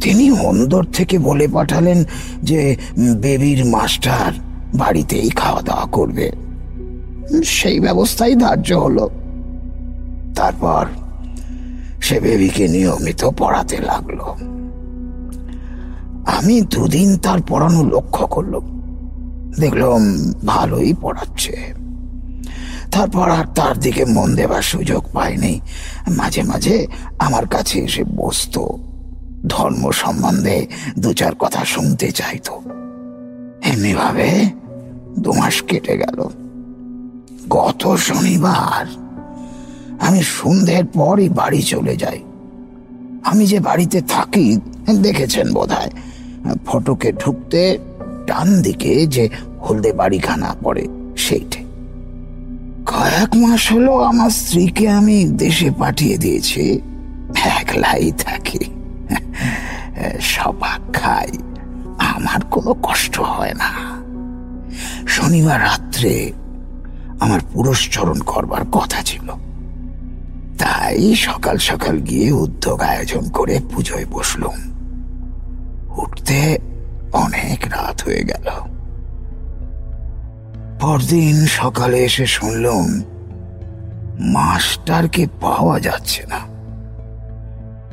তিনি 0.00 0.30
অন্দর 0.30 0.84
থেকে 0.84 1.18
বলে 1.18 1.48
পাঠালেন 1.48 2.04
যে 2.42 2.76
বেবির 2.98 3.64
মাস্টার 3.64 4.32
বাড়িতেই 4.74 5.28
খাওয়া 5.28 5.62
দাওয়া 5.62 5.86
করবে। 5.86 6.32
সেই 7.44 7.80
ব্যবস্থাই 7.80 8.34
ধার্য 8.34 8.72
হলো। 8.72 9.10
তারপর 10.36 10.86
সে 12.02 12.20
বেবিকে 12.20 12.68
নিয়মিত 12.68 13.30
পড়াতে 13.38 13.76
লাগল। 13.78 14.18
আমি 16.26 16.60
দুদিন 16.60 17.16
তার 17.16 17.38
পড়ানো 17.48 17.84
লক্ষ্য 17.84 18.26
করলাম। 18.26 18.76
দেখলাম 19.60 20.32
ভালোই 20.46 20.94
পড়াচ্ছে। 21.00 21.75
তারপর 22.92 23.30
আর 23.30 23.44
তার 23.54 23.78
দিকে 23.78 24.04
মন 24.04 24.34
দেবার 24.34 24.62
সুযোগ 24.62 25.04
পাইনি। 25.12 25.60
মাঝে 26.08 26.42
মাঝে 26.42 26.86
আমার 27.18 27.46
কাছে 27.46 27.78
এসে 27.78 28.04
বসত। 28.04 28.58
ধর্ম 29.46 29.90
সম্বন্ধে 29.90 30.66
দু 30.98 31.12
চার 31.12 31.34
কথা 31.34 31.64
শুনতে 31.64 32.12
চাইতো। 32.12 32.62
এমনিভাবে 33.64 34.50
দু 35.18 35.32
মাস 35.32 35.62
কেটে 35.62 35.96
গেল। 35.96 36.28
গত 37.50 37.94
শনিবার 37.94 38.86
আমি 40.00 40.22
সন্ধ্যের 40.22 40.84
পরই 40.84 41.28
বাড়ি 41.28 41.62
চলে 41.62 41.96
যাই। 41.96 42.20
আমি 43.24 43.46
যে 43.46 43.60
বাড়িতে 43.60 44.00
থাকি, 44.00 44.60
দেখেছেন 45.02 45.52
বোধ 45.52 45.72
হয় 45.72 45.90
ফটকে 46.66 47.12
ঢুকতে 47.12 47.78
ডান 48.26 48.62
দিকে 48.62 49.06
যে 49.06 49.28
হলদে 49.68 49.92
বাড়িখানা 49.92 50.54
পড়ে 50.62 50.88
সেইটে 51.16 51.65
কয়েক 52.96 53.36
মাস 53.36 53.72
হলো 53.72 53.98
আমার 53.98 54.30
স্ত্রীকে 54.30 54.88
আমি 54.88 55.24
দেশে 55.24 55.70
পাঠিয়ে 55.70 56.18
দিয়েছি। 56.18 56.80
একলাই 57.44 58.12
থাকি। 58.18 58.58
সবাক 60.20 60.94
খাই। 60.94 61.28
আমার 61.98 62.44
কোনো 62.44 62.74
কষ্ট 62.82 63.20
হয় 63.20 63.54
না। 63.54 63.70
শনিবার 65.08 65.62
রাত্রে 65.62 66.32
আমার 67.20 67.40
পুরস্চরণ 67.52 68.20
করবার 68.20 68.64
কথা 68.72 69.02
ছিল। 69.02 69.30
তাই 70.58 71.14
সকাল 71.14 71.58
সকাল 71.58 71.98
গিয়ে 71.98 72.32
উদ্যোগ 72.32 72.80
আয়োজন 72.80 73.28
করে 73.28 73.60
পুজোয় 73.74 74.06
বসলুম। 74.10 74.54
উঠতে 76.02 76.58
অনেক 77.12 77.64
রাত 77.64 78.02
হয়ে 78.02 78.24
গেল। 78.24 78.75
পরদিন 80.80 81.36
সকালে 81.46 81.98
এসে 82.04 82.26
শুনলাম, 82.26 83.02
মাস্টারকে 84.32 85.26
পাওয়া 85.40 85.80
যাচ্ছে 85.80 86.22
না। 86.26 86.40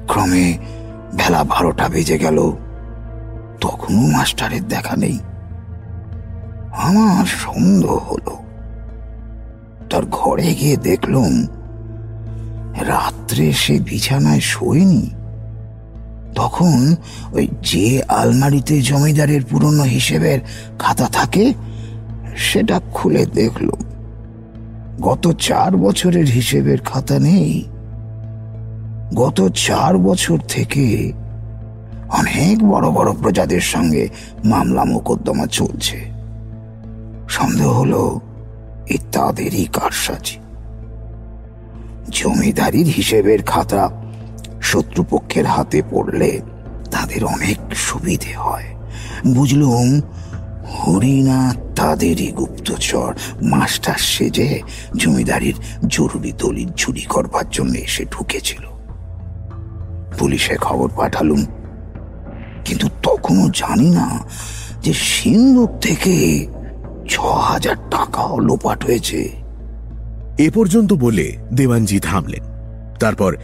ক্রমে 0.07 0.57
বেলা 1.13 1.43
বারোটা 1.43 1.89
বেজে 1.89 2.17
গেল, 2.17 2.51
তখনও 3.61 4.03
মাস্টারের 4.07 4.67
দেখা 4.67 4.95
নেই। 4.95 5.17
আমার 6.71 7.25
সন্দেহ 7.25 7.95
হলো, 8.09 8.35
তার 9.89 10.03
ঘরে 10.11 10.49
গিয়ে 10.55 10.77
দেখলুম, 10.77 11.33
রাত্রে 12.87 13.53
সে 13.53 13.79
বিছানায় 13.79 14.39
শোয়নি 14.39 15.09
তখন 16.35 16.95
ওই 17.31 17.45
যে 17.61 18.03
আলমারিতে 18.07 18.81
জমিদারের 18.81 19.43
পুরনো 19.45 19.83
হিসেবের 19.83 20.39
খাতা 20.79 21.07
থাকে 21.07 21.53
সেটা 22.37 22.81
খুলে 22.93 23.25
দেখল 23.25 23.69
গত 25.01 25.33
চার 25.39 25.77
বছরের 25.77 26.25
হিসেবের 26.25 26.77
খাতা 26.79 27.19
নেই। 27.19 27.63
গত 29.15 29.49
চার 29.49 29.97
বছর 29.97 30.37
থেকে 30.47 31.13
অনেক 32.09 32.63
বড় 32.63 32.91
বড় 32.91 33.13
প্রজাদের 33.13 33.61
সঙ্গে 33.61 34.09
মামলা 34.45 34.85
মোকদ্দমা 34.85 35.47
চলছে। 35.47 35.97
সন্দেহ 37.29 37.71
হলো 37.71 38.19
ইত্যাদেরই 38.89 39.67
কারসাজি। 39.73 40.39
জমিদারির 42.09 42.85
হিসেবের 42.85 43.43
খাতা 43.43 43.89
শত্রুপক্ষের 44.61 45.45
হাতে 45.45 45.81
পড়লে 45.91 46.41
তাদের 46.91 47.25
অনেক 47.25 47.75
সুবিধে 47.75 48.33
হয়। 48.37 48.63
বুঝলুম 49.33 50.01
হরিণা 50.73 51.53
তাদেরই 51.75 52.31
গুপ্তচর। 52.31 53.13
মাস্টার 53.41 53.95
সেজে 53.97 54.61
জমিদারির 54.95 55.55
জরুরি 55.87 56.31
দলিল 56.37 56.69
চুরি 56.69 57.01
করবার 57.01 57.49
জন্য 57.51 57.77
এসে 57.77 58.05
ঢুকেছিল। 58.05 58.63
পুলিশে 60.17 60.55
খবর 60.55 60.89
পাঠালুম। 60.95 61.45
কিন্তু 62.65 62.89
তখনও 63.03 63.49
জানি 63.49 63.89
না 63.89 64.19
যে 64.83 64.93
সিন্ধুক 64.93 65.69
থেকে 65.81 66.47
ছ 67.09 67.19
হাজার 67.19 67.75
টাকাও 67.75 68.39
লোপাট 68.39 68.85
হয়েছে। 68.85 69.29
এ 70.37 70.49
পর্যন্ত 70.53 70.93
বলে 70.93 71.37
দেওয়ানজি 71.53 71.99
থামলেন। 71.99 72.43
তারপর 72.99 73.37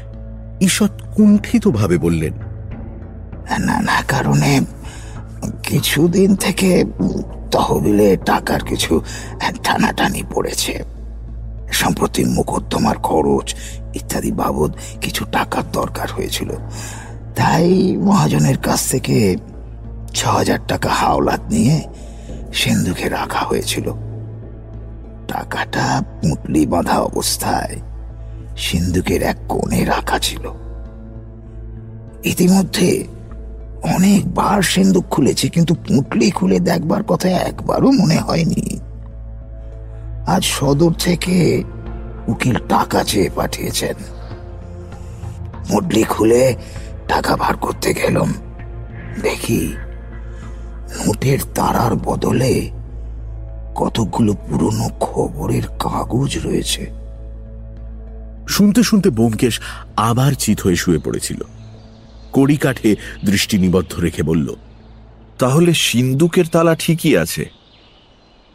ঈষৎ 0.61 0.91
কুণ্ঠিতভাবে 1.15 1.97
বললেন 1.97 2.33
নানা 3.59 4.03
কারণে 4.07 4.61
কিছুদিন 5.63 6.35
থেকে 6.35 6.85
তহবিলে 7.51 8.17
টাকার 8.17 8.63
কিছু 8.63 9.01
টানাটানি 9.63 10.23
পড়েছে। 10.33 10.83
সম্প্রতি 11.71 12.25
মোকদ্দমার 12.25 12.97
খরচ 12.97 13.55
ইত্যাদি 13.93 14.31
বাবদ 14.31 14.73
কিছু 15.01 15.25
টাকার 15.31 15.63
দরকার 15.71 16.07
হয়েছিল। 16.11 16.51
তাই 17.35 17.97
মহাজনের 17.97 18.57
কাছ 18.57 18.89
থেকে 18.89 19.37
ছ 20.13 20.27
হাজার 20.27 20.59
টাকা 20.67 20.89
হাওলাত 20.89 21.39
নিয়ে 21.49 21.83
সিন্ধুকে 22.53 23.09
রাখা 23.09 23.39
হয়েছিল। 23.39 23.93
টাকাটা 25.27 26.01
পুঁটলি 26.21 26.65
বাঁধা 26.65 26.99
অবস্থায় 26.99 27.79
সিন্ধুকের 28.57 29.21
এক 29.21 29.37
কোণে 29.49 29.85
রাখা 29.85 30.19
ছিল। 30.19 30.51
ইতিমধ্যে 32.23 33.07
অনেকবার 33.83 34.61
সিন্ধুক 34.61 35.05
খুলেছে, 35.09 35.49
কিন্তু 35.49 35.75
পুঁটলি 35.75 36.31
খুলে 36.31 36.59
দেখবার 36.59 37.03
কথা 37.03 37.29
একবারও 37.29 37.91
মনে 37.91 38.17
হয়নি। 38.17 38.79
আজ 40.27 40.43
সদর 40.43 40.91
থেকে 40.93 41.63
উকিল 42.27 42.55
টাকা 42.69 43.03
চেয়ে 43.03 43.29
পাঠিয়েছেন। 43.29 43.95
মুডলি 45.71 46.03
খুলে 46.03 46.55
টাকা 47.07 47.37
বার 47.37 47.55
করতে 47.55 47.93
গেলাম। 47.93 48.33
দেখি, 49.23 49.73
নোটের 51.05 51.39
তারার 51.55 51.95
বদলে 51.95 52.69
কতগুলো 53.75 54.33
পুরনো 54.33 54.89
খবরের 54.99 55.63
কাগজ 55.79 56.37
রয়েছে। 56.43 56.91
শুনতে 58.47 58.83
শুনতে 58.83 59.09
বোমকেশ 59.09 59.59
আবার 59.95 60.31
চিত 60.33 60.61
হয়ে 60.61 60.75
শুয়ে 60.75 60.99
পড়েছিল। 60.99 61.43
কড়ি 62.33 62.57
কাঠে 62.57 62.95
দৃষ্টি 63.25 63.57
নিবদ্ধ 63.57 63.99
রেখে 63.99 64.23
বলল 64.23 64.55
তাহলে 65.39 65.73
সিন্দুকের 65.73 66.45
তালা 66.45 66.75
ঠিকই 66.75 67.17
আছে। 67.17 67.49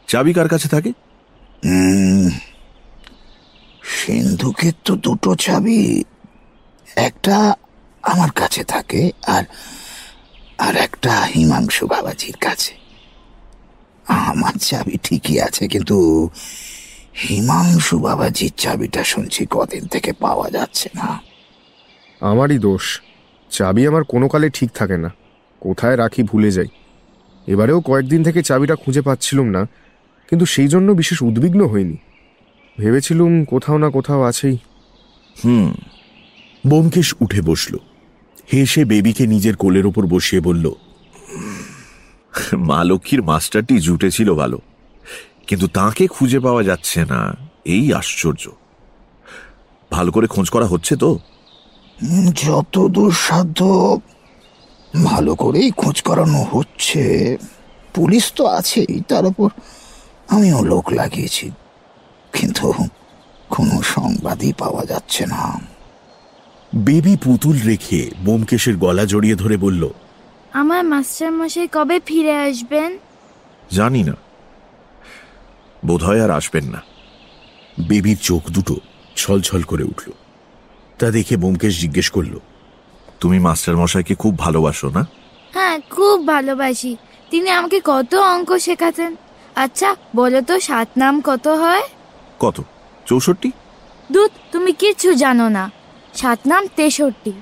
চাবি 0.08 0.32
কার 0.32 0.48
কাছে 0.48 0.68
থাকে? 0.68 0.92
সিন্ধুকের 3.82 4.72
তো 4.84 4.96
দুটো 4.96 5.34
চাবি 5.34 6.04
একটা 6.96 7.54
আমার 8.02 8.30
কাছে 8.30 8.64
থাকে 8.64 9.10
আর 9.26 9.44
আর 10.58 10.76
একটা 10.76 11.12
হিমাংশু 11.34 11.86
বাবাজির 11.86 12.36
কাছে। 12.36 12.74
আমার 14.06 14.52
চাবি 14.58 14.96
ঠিকই 15.02 15.40
আছে 15.40 15.68
কিন্তু 15.68 16.28
হিমাংশু 17.14 17.98
বাবাজির 17.98 18.52
চাবিটা 18.56 19.04
শুনছি 19.04 19.46
কদিন 19.50 19.86
থেকে 19.86 20.12
পাওয়া 20.12 20.50
যাচ্ছে 20.50 20.88
না। 20.94 21.20
আমারই 22.20 22.58
দোষ। 22.58 23.00
চাবি 23.54 23.82
আমার 23.86 24.04
কোনো 24.04 24.26
কালে 24.28 24.48
ঠিক 24.50 24.70
থাকে 24.70 24.96
না। 24.96 25.10
কোথায় 25.62 25.96
রাখি 25.96 26.22
ভুলে 26.22 26.50
যাই। 26.50 26.70
এবারেও 27.46 27.78
কয়েকদিন 27.80 28.20
থেকে 28.22 28.40
চাবিটা 28.42 28.74
খুঁজে 28.74 29.02
পাচ্ছিলুম 29.02 29.48
না, 29.48 29.62
কিন্তু 30.28 30.44
সেই 30.46 30.68
জন্য 30.68 30.88
বিশেষ 30.92 31.18
উদ্বিগ্ন 31.22 31.60
হইনি। 31.66 31.96
ভেবেছিলুম 32.78 33.32
কোথাও 33.44 33.76
না 33.78 33.88
কোথাও 33.90 34.20
আছেই। 34.22 34.56
হুম। 35.36 35.68
বোমকেশ 36.64 37.08
উঠে 37.20 37.40
বসল। 37.42 37.74
হেসে 38.52 38.82
বেবিকে 38.84 39.24
নিজের 39.26 39.54
কোলের 39.56 39.86
ওপর 39.86 40.04
বসিয়ে 40.06 40.42
বলল, 40.42 40.66
মা 42.68 42.80
লক্ষ্মীর 42.84 43.22
মাস্টারটি 43.22 43.74
জুটেছিল 43.78 44.28
ভালো, 44.34 44.58
কিন্তু 45.46 45.66
তাকে 45.68 46.04
খুঁজে 46.06 46.38
পাওয়া 46.40 46.62
যাচ্ছে 46.62 47.00
না। 47.04 47.20
এই 47.64 47.84
আশ্চর্য। 47.92 48.44
ভালো 49.90 50.10
করে 50.12 50.26
খোঁজ 50.26 50.46
করা 50.50 50.66
হচ্ছে 50.66 50.94
তো? 50.96 51.10
যত 52.34 52.86
দুঃসাধ্য। 52.86 54.00
ভালো 55.04 55.34
করেই 55.34 55.70
খোঁজ 55.70 56.02
করানো 56.02 56.46
হচ্ছে। 56.52 57.36
পুলিশ 57.94 58.32
তো 58.36 58.46
আছেই 58.46 59.00
তার 59.08 59.26
উপর 59.26 59.50
আমিও 60.28 60.64
লোক 60.64 60.92
লাগিয়েছি। 60.92 61.50
কিন্তু 62.32 62.72
কোনো 63.48 63.82
সংবাদই 63.82 64.52
পাওয়া 64.52 64.86
যাচ্ছে 64.86 65.26
না। 65.26 65.60
বেবি 66.74 67.16
পুতুল 67.16 67.58
রেখে 67.66 68.10
বোমকেশের 68.24 68.76
গলা 68.76 69.04
জড়িয়ে 69.04 69.34
ধরে 69.34 69.56
বলল 69.56 69.88
আমার 70.52 70.84
মাস্টার 70.84 71.32
মশাই 71.32 71.68
কবে 71.72 72.00
ফিরে 72.06 72.36
আসবেন? 72.36 72.98
জানি 73.70 74.02
না। 74.02 74.12
বোধহয় 75.86 76.24
আর 76.24 76.30
আসবেন 76.30 76.64
না। 76.64 76.82
বেবির 77.88 78.18
চোখ 78.18 78.50
দুটো 78.50 78.76
ছলছল 79.16 79.62
করে 79.62 79.84
উঠল। 79.84 80.10
তা 80.98 81.10
দেখে 81.10 81.36
বোমকেশ 81.36 81.80
জিজ্ঞেস 81.80 82.10
করল 82.10 82.38
তুমি 83.20 83.38
মাস্টার 83.38 83.76
মশাইকে 83.76 84.14
খুব 84.14 84.38
ভালোবাসো 84.38 84.88
না? 84.88 85.06
হ্যাঁ 85.52 85.80
খুব 85.90 86.26
ভালোবাসি। 86.26 86.96
তিনি 87.30 87.50
আমাকে 87.50 87.80
কত 87.84 88.14
অঙ্ক 88.14 88.58
শেখাতেন। 88.58 89.16
আচ্ছা 89.56 89.96
বলো 90.16 90.40
তো 90.40 90.60
সাত 90.60 90.88
নাম 90.96 91.20
কত 91.20 91.48
হয়? 91.48 91.82
কত? 92.38 92.60
চৌষট্টি? 93.06 93.50
দুধ 94.12 94.30
তুমি 94.52 94.72
কিচ্ছু 94.72 95.14
জানো 95.14 95.48
না। 95.48 95.70
সাত 96.14 96.38
নাম 96.46 96.66
তেষট্টি। 96.76 97.32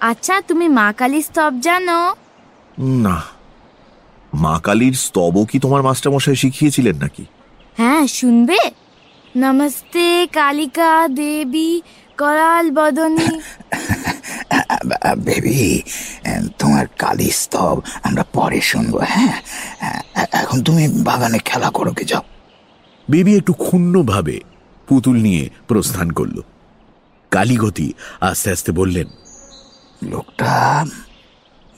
আচ্ছা 0.00 0.40
তুমি 0.40 0.68
মা 0.68 0.92
কালী 0.92 1.22
স্তব 1.22 1.52
জানো? 1.60 2.14
না। 2.78 3.22
মা 4.34 4.60
কালীর 4.62 4.92
স্তব 4.92 5.44
কি 5.44 5.58
তোমার 5.58 5.82
মাস্টার 5.82 6.12
মশাই 6.12 6.36
শিখিয়েছিলেন 6.36 6.96
নাকি? 6.96 7.24
হ্যাঁ 7.76 8.06
শুনবে? 8.06 8.58
নমস্তে 9.36 10.26
কালিকা 10.32 11.08
দেবী 11.08 11.80
করাল 12.22 12.66
বদনী। 12.78 13.28
বেবি 15.26 15.60
তোমার 16.58 16.86
কালী 17.02 17.30
স্তব 17.40 17.76
আমরা 18.06 18.24
পরে 18.36 18.60
শুনব 18.70 18.94
হ্যাঁ? 19.14 19.36
এখন 20.40 20.58
তুমি 20.66 20.84
বাগানে 21.08 21.38
খেলা 21.48 21.68
করো 21.76 21.92
কি 21.98 22.04
যাও। 22.10 22.24
বেবি 23.08 23.32
একটু 23.40 23.52
ক্ষুণ্ণভাবে 23.64 24.36
পুতুল 24.88 25.16
নিয়ে 25.26 25.44
প্রস্থান 25.68 26.08
করল। 26.18 26.36
কালীগতি 27.32 27.88
আস্তে 28.28 28.48
আস্তে 28.54 28.70
বললেন 28.80 29.08
লোকটা 30.12 30.52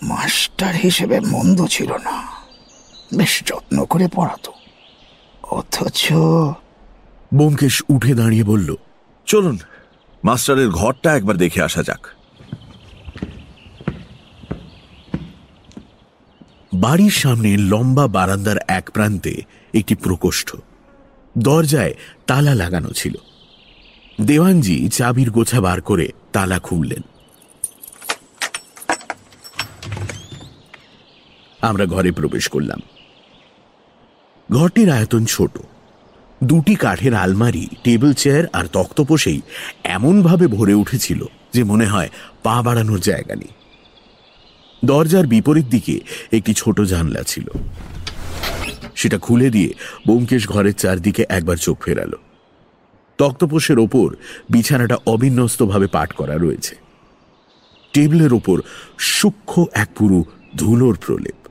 মাস্টার 0.00 0.72
হিসেবে 0.84 1.16
মন্দ 1.34 1.58
ছিল 1.74 1.90
না 2.06 2.16
বেশ 3.18 3.34
যত্ন 3.48 3.76
করে 3.92 4.06
পড়াতো। 4.16 4.50
অথচ 5.58 6.00
বোমকেশ 7.32 7.76
উঠে 7.94 8.12
দাঁড়িয়ে 8.20 8.44
বলল 8.44 8.68
চলুন 9.28 9.56
মাস্টারের 10.24 10.70
ঘরটা 10.70 11.16
একবার 11.16 11.36
দেখে 11.36 11.62
আসা 11.62 11.82
যাক। 11.82 12.06
বাড়ির 16.74 17.10
সামনে 17.10 17.56
লম্বা 17.56 18.06
বারান্দার 18.06 18.56
এক 18.68 18.90
প্রান্তে 18.90 19.42
একটি 19.74 19.94
প্রকোষ্ঠ। 19.94 20.56
দরজায় 21.38 21.94
তালা 22.26 22.54
লাগানো 22.54 22.90
ছিল। 22.90 23.14
দেওয়ানজি 24.20 24.88
চাবির 24.88 25.30
গোছা 25.30 25.60
বার 25.60 25.80
করে 25.80 26.08
তালা 26.32 26.58
খুললেন। 26.58 27.02
আমরা 31.62 31.86
ঘরে 31.86 32.12
প্রবেশ 32.12 32.48
করলাম। 32.48 32.80
ঘরটির 34.52 34.90
আয়তন 34.90 35.24
ছোট। 35.24 35.58
দুটি 36.44 36.74
কাঠের 36.74 37.14
আলমারি, 37.14 37.68
টেবিল 37.84 38.12
চেয়ার 38.12 38.44
আর 38.52 38.64
তক্তপোষেই 38.72 39.40
এমনভাবে 39.84 40.46
ভরে 40.46 40.74
উঠেছিল 40.74 41.24
যে 41.52 41.64
মনে 41.64 41.86
হয় 41.86 42.08
পা 42.42 42.62
বাড়ানোর 42.62 43.00
জায়গা 43.00 43.34
নেই। 43.36 43.48
দরজার 44.84 45.26
বিপরীত 45.26 45.66
দিকে 45.66 46.00
একটি 46.32 46.54
ছোট 46.54 46.80
জানলা 46.80 47.22
ছিল। 47.22 47.48
সেটা 48.94 49.18
খুলে 49.18 49.50
দিয়ে 49.50 49.74
বোমকেশ 50.06 50.48
ঘরের 50.48 50.74
চারদিকে 50.74 51.26
একবার 51.28 51.56
চোখ 51.56 51.84
ফেরাল। 51.84 52.12
তক্তপোষের 53.18 53.78
ওপর 53.78 54.16
বিছানাটা 54.50 54.96
অবিন্যস্তভাবে 55.06 55.86
পাট 55.86 56.12
করা 56.12 56.36
রয়েছে। 56.38 56.76
টেবিলের 57.92 58.32
ওপর 58.32 58.62
সূক্ষ্ম 58.98 59.64
এক 59.72 59.88
পুরু 59.96 60.24
ধুলোর 60.56 60.98
প্রলেপ। 61.06 61.48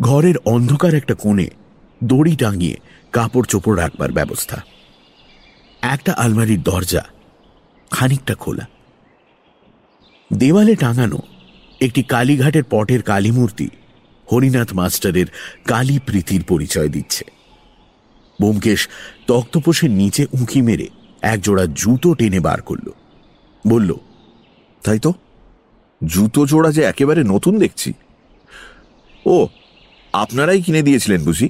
ঘরের 0.00 0.34
অন্ধকার 0.44 0.94
একটা 0.94 1.14
কোণে 1.14 1.50
দড়ি 2.04 2.36
টাঙিয়ে 2.36 2.76
কাপড় 3.12 3.44
চোপড় 3.48 3.82
রাখবার 3.82 4.12
ব্যবস্থা। 4.12 4.62
একটা 5.82 6.12
আলমারির 6.12 6.62
দরজা 6.62 7.02
খানিকটা 7.90 8.34
খোলা। 8.34 8.66
দেওয়ালে 10.32 10.76
টাঙানো 10.76 11.18
একটি 11.80 12.02
কালীঘাটের 12.02 12.62
পটের 12.70 13.02
কালী 13.02 13.30
মূর্তি 13.30 13.68
হরিনাথ 14.32 14.72
মাস্টারের 14.72 15.26
কালী 15.64 15.98
প্রীতির 15.98 16.44
পরিচয় 16.44 16.88
দিচ্ছে। 16.88 17.24
বোমকেশ 18.40 18.88
তক্তপোষের 19.26 19.90
নিচে 19.90 20.26
উঁকি 20.32 20.62
মেরে 20.62 20.88
একজোড়া 21.22 21.66
জুতো 21.74 22.14
টেনে 22.14 22.40
বার 22.40 22.62
করল। 22.62 22.90
বলল, 23.66 23.94
তাই 24.84 24.98
তো? 24.98 25.14
জুতো 26.06 26.46
জোড়া 26.46 26.72
যে 26.72 26.82
একেবারে 26.82 27.24
নতুন 27.24 27.58
দেখছি। 27.58 27.92
ও, 29.26 29.48
আপনারাই 30.12 30.62
কিনে 30.62 30.82
দিয়েছিলেন 30.82 31.24
বুঝি? 31.24 31.48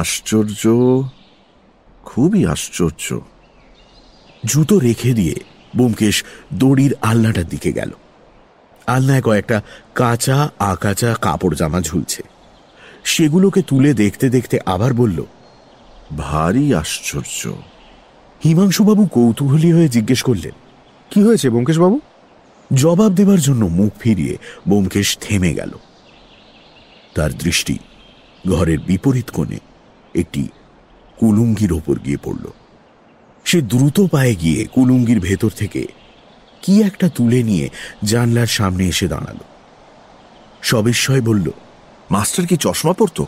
আশ্চর্য, 0.00 0.62
খুবই 2.04 2.40
আশ্চর্য। 2.46 3.06
জুতো 4.44 4.74
রেখে 4.78 5.10
দিয়ে 5.14 5.36
বোমকেশ 5.76 6.16
দড়ির 6.54 6.92
আলনাটার 7.02 7.48
দিকে 7.48 7.70
গেল। 7.72 7.90
আলনায় 8.86 9.22
কয়েকটা 9.22 9.58
কাঁচা, 9.94 10.38
আকাচা 10.72 11.10
কাপড় 11.20 11.54
জামা 11.54 11.80
ঝুলছে। 11.80 12.22
সেগুলোকে 13.04 13.60
তুলে 13.62 13.90
দেখতে 13.94 14.26
দেখতে 14.30 14.56
আবার 14.66 14.92
বলল, 14.94 15.18
ভারী 16.18 16.66
আশ্চর্য। 16.74 17.40
হিমাংশুবাবু 18.44 19.04
কৌতূহলী 19.06 19.70
হয়ে 19.72 19.88
জিজ্ঞেস 19.88 20.20
করলেন, 20.22 20.54
কি 21.10 21.20
হয়েছে 21.22 21.46
ব্যোমকেশবাবু? 21.50 21.96
জবাব 22.70 23.10
দেবার 23.12 23.40
জন্য 23.40 23.62
মুখ 23.78 23.92
ফিরিয়ে 24.00 24.34
বোমকেশ 24.68 25.08
থেমে 25.20 25.52
গেল। 25.54 25.72
তার 27.14 27.30
দৃষ্টি 27.38 27.76
ঘরের 28.48 28.80
বিপরীত 28.80 29.28
কোণে 29.30 29.58
একটি 30.14 30.48
কুলুঙ্গির 31.18 31.72
ওপর 31.72 31.98
গিয়ে 31.98 32.16
পড়ল। 32.16 32.50
সে 33.44 33.62
দ্রুত 33.62 34.00
পায়ে 34.10 34.34
গিয়ে 34.34 34.66
কুলুঙ্গির 34.66 35.20
ভেতর 35.20 35.50
থেকে 35.50 35.86
কি 36.62 36.82
একটা 36.82 37.08
তুলে 37.08 37.42
নিয়ে 37.42 37.68
জানলার 38.04 38.46
সামনে 38.46 38.88
এসে 38.88 39.08
দাঁড়াল। 39.08 39.36
সবিস্ময় 40.62 41.20
বলল 41.20 41.50
মাস্টার 42.10 42.46
কি 42.46 42.56
চশমা 42.56 42.92
পরতো? 42.92 43.26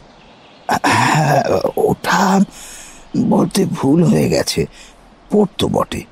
হ্যাঁ, 0.84 1.44
ওটা 1.76 2.40
বলতে 3.28 3.64
ভুল 3.64 4.04
হয়ে 4.04 4.28
গেছে। 4.28 4.66
পড়তো 5.30 5.68
বটে। 5.68 6.02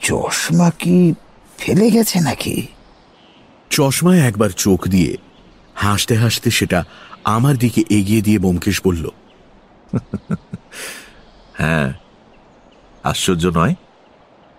চশমা 0.00 0.70
কি 0.78 1.14
ফেলে 1.58 1.90
গেছে 1.90 2.20
নাকি? 2.20 2.66
চশমায় 3.70 4.20
একবার 4.20 4.50
চোখ 4.50 4.88
দিয়ে 4.88 5.16
হাসতে 5.74 6.16
হাসতে 6.16 6.50
সেটা 6.50 6.84
আমার 7.24 7.56
দিকে 7.56 7.84
এগিয়ে 7.90 8.22
দিয়ে 8.22 8.38
বোমকেশ 8.38 8.80
বলল 8.84 9.10
হ্যাঁ 11.58 11.92
আশ্চর্য 13.02 13.46
নয়? 13.46 13.74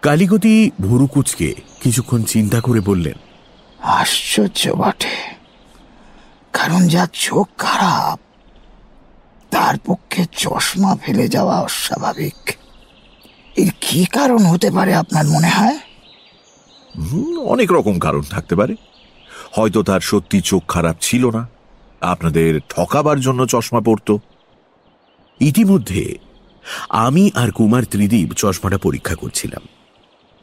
কালীগতি 0.01 0.71
ভুরুকুচকে 0.81 1.55
কিছুক্ষণ 1.81 2.23
চিন্তা 2.23 2.61
করে 2.61 2.79
বললেন 2.79 3.13
আশ্চর্য 3.79 4.69
বটে। 4.69 5.35
কারণ 6.53 6.87
যা 6.87 7.07
চোখ 7.13 7.47
খারাপ 7.57 8.19
তার 9.51 9.75
পক্ষে 9.85 10.25
চশমা 10.31 10.97
ফেলে 11.01 11.27
যাওয়া 11.27 11.61
অস্বাভাবিক। 11.61 12.55
এর 13.55 13.71
কি 13.81 14.05
কারণ 14.05 14.37
হতে 14.37 14.71
পারে 14.71 14.95
আপনার 14.95 15.25
মনে 15.25 15.49
হয়? 15.49 15.79
অনেক 17.45 17.71
রকম 17.71 17.99
কারণ 17.99 18.21
থাকতে 18.21 18.55
পারে। 18.55 18.75
হয়তো 19.51 19.83
তার 19.83 19.99
সত্যি 19.99 20.41
চোখ 20.41 20.67
খারাপ 20.67 20.95
ছিল 21.01 21.29
না। 21.29 21.47
আপনাদের 22.01 22.59
ঠকাবার 22.69 23.19
জন্য 23.19 23.45
চশমা 23.45 23.81
পরতো। 23.81 24.19
ইতিমধ্যে 25.39 26.17
আমি 26.89 27.31
আর 27.35 27.51
কুমার 27.51 27.83
ত্রিদীপ 27.83 28.33
চশমাটা 28.33 28.77
পরীক্ষা 28.77 29.15
করছিলাম। 29.15 29.61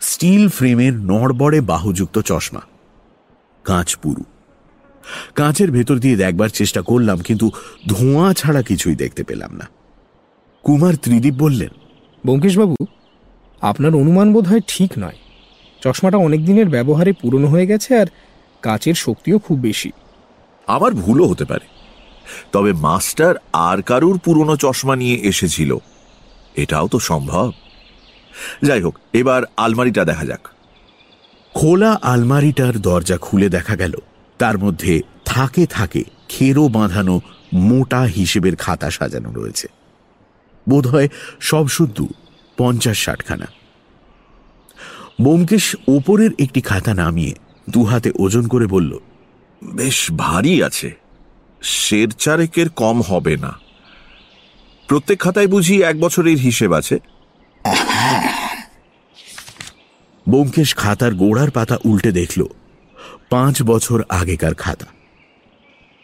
স্টিল 0.01 0.49
ফ্রেমের 0.49 0.93
নড়বড়ে 0.93 1.61
বাহুযুক্ত 1.61 2.19
চশমা। 2.19 2.61
কাঁচ 3.65 3.97
পুরু। 3.97 4.25
কাঁচের 5.35 5.71
ভেতর 5.71 5.99
দিয়ে 5.99 6.17
দেখবার 6.17 6.49
চেষ্টা 6.49 6.83
করলাম 6.83 7.19
কিন্তু 7.19 7.51
ধোঁয়া 7.89 8.35
ছাড়া 8.35 8.63
কিছুই 8.63 8.95
দেখতে 8.95 9.25
পেলাম 9.25 9.57
না। 9.57 9.69
কুমার 10.63 10.95
ত্রিদীপ 10.97 11.35
বললেন 11.35 11.71
ব্যোমকেশবাবু 12.25 12.77
আপনার 13.61 13.95
অনুমান 13.95 14.33
বোধ 14.33 14.49
হয় 14.49 14.61
ঠিক 14.69 14.93
নয়। 14.99 15.17
চশমাটা 15.83 16.17
অনেক 16.17 16.45
দিনের 16.45 16.69
ব্যবহারে 16.69 17.13
পুরনো 17.13 17.47
হয়ে 17.47 17.67
গেছে 17.67 17.99
আর 17.99 18.07
কাচের 18.63 18.95
শক্তিও 18.95 19.39
খুব 19.39 19.59
বেশি। 19.59 19.91
আবার 20.67 20.93
ভুলও 20.93 21.27
হতে 21.27 21.45
পারে। 21.45 21.80
তবে 22.53 22.73
মাস্টার 22.73 23.35
আর 23.53 23.83
কারুর 23.83 24.19
পুরনো 24.19 24.57
চশমা 24.57 24.97
নিয়ে 24.97 25.17
এসেছিল। 25.17 25.77
এটাও 26.55 26.89
তো 26.89 26.99
সম্ভব। 26.99 27.53
যাই 28.63 28.83
হোক, 28.83 28.99
এবার 29.13 29.43
আলমারিটা 29.57 30.05
দেখা 30.05 30.25
যাক। 30.25 30.49
খোলা 31.55 31.99
আলমারিটার 32.03 32.79
দরজা 32.79 33.17
খুলে 33.17 33.49
দেখা 33.49 33.77
গেল। 33.77 33.95
তার 34.39 34.59
মধ্যে 34.59 35.03
থাকে 35.25 35.67
থাকে 35.67 36.05
খেরো 36.29 36.69
বাঁধানো 36.69 37.21
মোটা 37.55 38.01
হিসেবের 38.01 38.57
খাতা 38.57 38.91
সাজানো 38.91 39.33
রয়েছে। 39.33 39.69
বোধহয় 40.69 41.09
সব 41.41 41.69
শুদ্ধ, 41.69 42.07
পঞ্চাশ 42.57 43.05
ষাটখানা। 43.05 43.47
বোমকেশ 45.21 45.77
ওপরের 45.89 46.31
একটি 46.39 46.61
খাতা 46.61 46.95
নামিয়ে 46.95 47.35
দু 47.71 47.85
হাতে 47.85 48.11
ওজন 48.19 48.49
করে 48.49 48.67
বলল, 48.67 48.99
বেশ 49.65 50.13
ভারী 50.13 50.63
আছে। 50.63 51.00
শের 51.63 52.09
চারেকের 52.09 52.69
কম 52.69 53.03
হবে 53.03 53.37
না। 53.37 53.59
প্রত্যেক 54.89 55.21
খাতায় 55.21 55.47
বুঝি 55.47 55.83
এক 55.83 56.01
বছরের 56.01 56.37
হিসেব 56.37 56.73
আছে? 56.73 56.99
বোমকেশ 60.29 60.75
খাতার 60.75 61.15
গোড়ার 61.15 61.51
পাতা 61.51 61.77
উল্টে 61.85 62.13
দেখল, 62.13 62.47
পাঁচ 63.31 63.63
বছর 63.63 64.03
আগেকার 64.09 64.55
খাতা। 64.55 64.87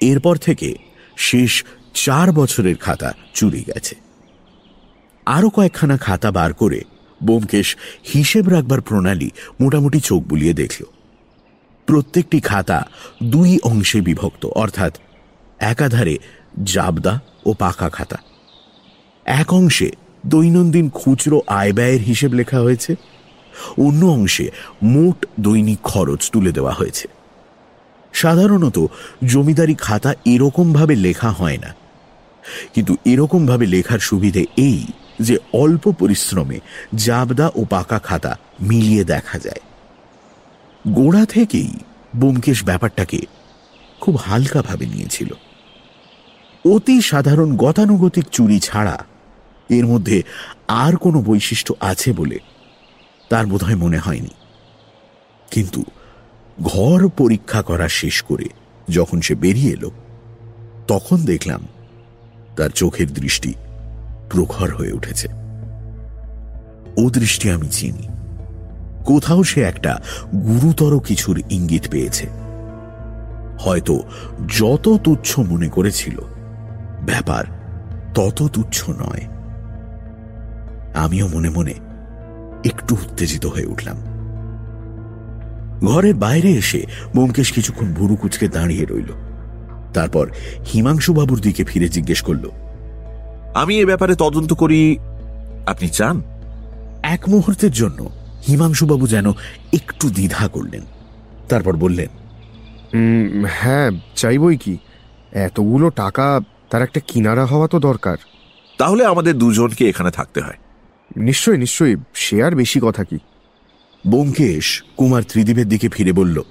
এরপর 0.01 0.37
থেকে 0.37 0.75
শেষ 1.17 1.65
চার 1.95 2.33
বছরের 2.33 2.77
খাতা 2.77 3.15
চুরি 3.35 3.65
গেছে। 3.67 3.95
আরও 5.27 5.51
কয়েকখানা 5.51 5.97
খাতা 5.97 6.31
বার 6.31 6.53
করে 6.53 6.81
বোমকেশ 7.23 7.77
হিসেব 8.15 8.49
রাখবার 8.49 8.81
প্রণালী 8.81 9.31
মোটামুটি 9.61 10.01
চোখ 10.01 10.23
বুলিয়ে 10.23 10.53
দেখল। 10.53 10.85
প্রত্যেকটি 11.87 12.41
খাতা 12.41 12.87
দুই 13.25 13.59
অংশে 13.63 14.01
বিভক্ত, 14.01 14.47
অর্থাৎ 14.47 14.99
একাধারে 15.61 16.19
জাবদা 16.65 17.21
ও 17.47 17.53
পাকা 17.53 17.89
খাতা। 17.89 18.17
এক 19.25 19.55
অংশে 19.55 19.91
দৈনন্দিন 20.27 20.91
খুচরো 20.91 21.43
আয় 21.47 21.73
ব্যয়ের 21.73 22.01
হিসেব 22.01 22.33
লেখা 22.33 22.61
হয়েছে, 22.61 22.95
অন্য 23.79 24.07
অংশে 24.07 24.51
মোট 24.83 25.27
দৈনিক 25.41 25.81
খরচ 25.83 26.31
তুলে 26.31 26.53
দেওয়া 26.53 26.73
হয়েছে। 26.73 27.09
সাধারণত 28.13 28.87
জমিদারি 29.25 29.75
খাতা 29.75 30.15
এরকমভাবে 30.25 30.97
লেখা 30.97 31.31
হয় 31.31 31.59
না। 31.59 31.75
কিন্তু 32.75 32.97
এরকমভাবে 33.05 33.67
লেখার 33.67 33.99
সুবিধে 33.99 34.47
এই 34.57 34.87
যে 35.21 35.39
অল্প 35.53 35.93
পরিশ্রমে 35.99 36.61
জাবদা 36.95 37.51
ও 37.55 37.65
পাকা 37.65 37.99
খাতা 37.99 38.39
মিলিয়ে 38.61 39.05
দেখা 39.05 39.39
যায়। 39.39 39.61
গোড়া 40.89 41.27
থেকেই 41.27 41.73
বোমকেশ 42.17 42.65
ব্যাপারটাকে 42.65 43.21
খুব 44.01 44.17
হালকাভাবে 44.17 44.87
নিয়েছিল। 44.87 45.35
অতি 46.75 47.03
সাধারণ 47.03 47.57
গতানুগতিক 47.57 48.25
চুরি 48.33 48.61
ছাড়া 48.61 49.05
এর 49.71 49.87
মধ্যে 49.87 50.23
আর 50.69 50.97
কোনো 50.97 51.23
বৈশিষ্ট্য 51.23 51.75
আছে 51.81 52.13
বলে 52.13 52.39
তার 53.31 53.47
বোধহয় 53.47 53.77
মনে 53.77 53.99
হয়নি। 53.99 54.35
কিন্তু 55.51 55.85
ঘর 56.63 57.09
পরীক্ষা 57.09 57.63
করা 57.63 57.89
শেষ 57.89 58.23
করে 58.23 58.45
যখন 58.89 59.21
সে 59.21 59.35
বেরিয়ে 59.35 59.73
এলো, 59.73 59.91
তখন 60.89 61.17
দেখলাম 61.25 61.69
তার 62.57 62.71
চোখের 62.71 63.13
দৃষ্টি 63.13 63.55
প্রখর 64.31 64.75
হয়ে 64.75 64.93
উঠেছে। 64.93 65.29
ও 66.97 67.11
দৃষ্টি 67.11 67.51
আমি 67.51 67.69
চিনি। 67.69 68.09
কোথাও 69.05 69.45
সে 69.45 69.63
একটা 69.63 70.01
গুরুতর 70.35 71.01
কিছুর 71.01 71.43
ইঙ্গিত 71.51 71.83
পেয়েছে। 71.91 72.27
হয়তো 73.59 74.03
যত 74.59 75.01
তুচ্ছ 75.05 75.39
মনে 75.39 75.69
করেছিল 75.69 76.21
ব্যাপার 77.07 77.45
তত 78.15 78.39
তুচ্ছ 78.55 78.79
নয়। 78.91 79.25
আমিও 80.95 81.27
মনে 81.29 81.51
মনে 81.51 81.75
একটু 82.65 82.93
উত্তেজিত 82.95 83.45
হয়ে 83.47 83.71
উঠলাম। 83.73 83.99
ঘরের 85.87 86.15
বাইরে 86.15 86.51
এসে 86.53 86.81
বোমকেশ 87.15 87.49
কিছুক্ষণ 87.53 87.89
ভুরু 87.95 88.15
কুচকে 88.17 88.47
দাঁড়িয়ে 88.49 88.85
রইল। 88.85 89.11
তারপর 89.95 90.25
হিমাংশুবাবুর 90.73 91.41
দিকে 91.41 91.63
ফিরে 91.65 91.89
জিজ্ঞেস 91.89 92.21
করল, 92.23 92.45
আমি 93.55 93.75
এ 93.81 93.85
ব্যাপারে 93.87 94.15
তদন্ত 94.15 94.51
করি, 94.53 94.81
আপনি 95.67 95.89
চান? 95.89 96.17
এক 97.07 97.23
মুহূর্তের 97.29 97.73
জন্য 97.73 98.01
হিমাংশুবাবু 98.47 99.05
যেন 99.07 99.27
একটু 99.73 100.07
দ্বিধা 100.11 100.45
করলেন। 100.49 100.85
তারপর 101.49 101.75
বললেন 101.77 102.11
হ্যাঁ 103.61 103.91
চাইবই 104.17 104.57
কি? 104.57 104.75
এতগুলো 105.47 105.87
টাকা 106.03 106.27
তার 106.71 106.83
একটা 106.83 107.01
কিনারা 107.01 107.47
হওয়া 107.47 107.69
তো 107.69 107.79
দরকার। 107.79 108.17
তাহলে 108.79 109.05
আমাদের 109.05 109.39
দুজনকে 109.39 109.89
এখানে 109.89 110.11
থাকতে 110.11 110.41
হয়। 110.41 110.55
নিশ্চয়ই 111.17 111.59
নিশ্চয়ই। 111.59 111.97
সে 112.15 112.45
আর 112.45 112.55
বেশি 112.55 112.81
কথা 112.83 113.05
কি? 113.05 113.19
বোমকেশ 114.07 114.83
কুমার 114.97 115.23
ত্রিদীপের 115.29 115.69
দিকে 115.69 115.89
ফিরে 115.89 116.13
বলল 116.13 116.43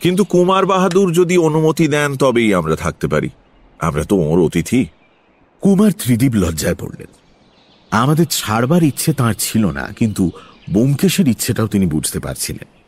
কিন্তু 0.00 0.24
কুমার 0.24 0.66
বাহাদুর 0.66 1.12
যদি 1.12 1.38
অনুমতি 1.38 1.88
দেন 1.88 2.16
তবেই 2.16 2.54
আমরা 2.54 2.76
থাকতে 2.76 3.06
পারি। 3.06 3.28
আমরা 3.78 4.04
তো 4.04 4.16
ওর 4.16 4.44
অতিথি। 4.44 4.86
কুমার 5.60 5.92
ত্রিদীপ 5.98 6.32
লজ্জায় 6.34 6.74
পড়লেন। 6.74 7.06
আমাদের 7.90 8.26
ছাড়বার 8.30 8.82
ইচ্ছে 8.82 9.12
তার 9.12 9.34
ছিল 9.38 9.66
না 9.66 9.88
কিন্তু 9.98 10.30
বোমকেশের 10.70 11.28
ইচ্ছেটাও 11.28 11.66
তিনি 11.66 11.86
বুঝতে 11.86 12.20
পারছিলেন। 12.20 12.81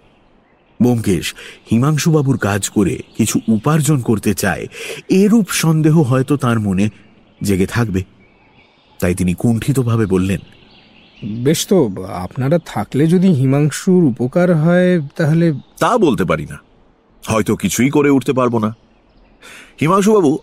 বোমকেশ 0.82 1.34
হিমাংশুবাবুর 1.70 2.38
কাজ 2.38 2.68
করে 2.68 2.98
কিছু 3.16 3.40
উপার্জন 3.48 4.00
করতে 4.00 4.34
চায় 4.34 4.66
এরূপ 5.08 5.46
সন্দেহ 5.48 6.02
হয়তো 6.02 6.36
তার 6.36 6.60
মনে 6.60 6.88
জেগে 7.42 7.66
থাকবে। 7.66 8.04
তাই 9.00 9.14
তিনি 9.14 9.34
কুণ্ঠিতভাবে 9.34 10.06
বললেন 10.06 10.38
বেশ 11.24 11.66
তো 11.66 12.04
আপনারা 12.04 12.58
থাকলে 12.66 13.06
যদি 13.06 13.28
হিমাংশুর 13.28 14.04
উপকার 14.04 14.54
হয় 14.54 15.08
তাহলে 15.16 15.52
তা 15.80 15.98
বলতে 15.98 16.24
পারি 16.24 16.46
না। 16.46 16.58
হয়তো 17.26 17.56
কিছুই 17.56 17.90
করে 17.90 18.10
উঠতে 18.10 18.32
পারব 18.32 18.58
না। 18.58 18.76
হিমাংশুবাবু 19.80 20.38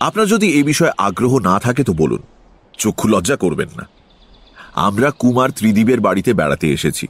আপনার 0.00 0.26
যদি 0.26 0.46
এই 0.48 0.62
বিষয়ে 0.62 0.92
আগ্রহ 0.98 1.38
না 1.38 1.60
থাকে 1.60 1.84
তো 1.84 1.92
বলুন 1.92 2.22
চক্ষু 2.78 3.08
লজ্জা 3.08 3.36
করবেন 3.36 3.68
না। 3.76 3.88
আমরা 4.74 5.10
কুমার 5.10 5.50
ত্রিদীপের 5.50 6.00
বাড়িতে 6.00 6.34
বেড়াতে 6.34 6.72
এসেছি। 6.72 7.06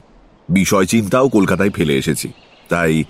বিষয় 0.49 0.85
চিন্তাও 0.85 1.29
কলকাতায় 1.29 1.69
ফেলে 1.69 1.97
এসেছি। 1.97 2.31
তাই 2.69 3.03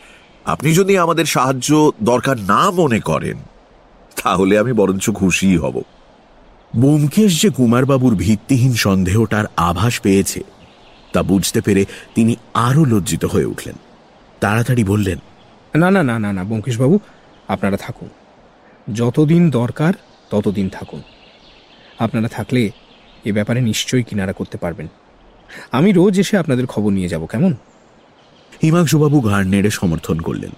আপনি 0.46 0.74
যদি 0.74 0.98
আমাদের 0.98 1.26
সাহায্য 1.26 1.70
দরকার 2.02 2.38
না 2.40 2.72
মনে 2.72 3.00
করেন, 3.00 3.38
তাহলে 4.24 4.54
আমি 4.60 4.74
বরঞ্চ 4.74 5.06
খুশিই 5.10 5.58
হব। 5.58 5.76
বোমকেশ 6.76 7.42
যে 7.42 7.50
কুমারবাবুর 7.50 8.16
ভিত্তিহীন 8.16 8.74
সন্দেহটার 8.74 9.46
আভাস 9.58 10.00
পেয়েছে, 10.00 10.44
তা 11.14 11.24
বুঝতে 11.24 11.62
পেরে 11.62 11.86
তিনি 12.16 12.36
আরও 12.54 12.86
লজ্জিত 12.86 13.26
হয়ে 13.26 13.46
উঠলেন। 13.46 13.76
তাড়াতাড়ি 14.40 14.84
বললেন, 14.84 15.20
না 15.76 15.92
না 15.92 16.04
না 16.04 16.20
না 16.20 16.34
না 16.34 16.44
বঙ্কিশবাবু 16.44 17.00
আপনারা 17.48 17.78
থাকুন। 17.78 18.10
যতদিন 18.94 19.50
দরকার, 19.50 19.94
ততদিন 20.30 20.70
থাকুন। 20.70 21.02
আপনারা 22.00 22.28
থাকলে 22.28 22.62
এ 23.26 23.32
ব্যাপারে 23.32 23.62
নিশ্চয়ই 23.62 24.04
কিনারা 24.04 24.34
করতে 24.34 24.58
পারবেন। 24.58 24.88
আমি 25.72 25.92
রোজ 25.92 26.20
এসে 26.20 26.38
আপনাদের 26.38 26.66
খবর 26.66 26.92
নিয়ে 26.92 27.10
যাব, 27.10 27.26
কেমন? 27.26 27.54
হিমাংশুবাবু 28.64 29.22
ঘাড় 29.22 29.46
নেড়ে 29.46 29.70
সমর্থন 29.70 30.20
করলেন। 30.20 30.52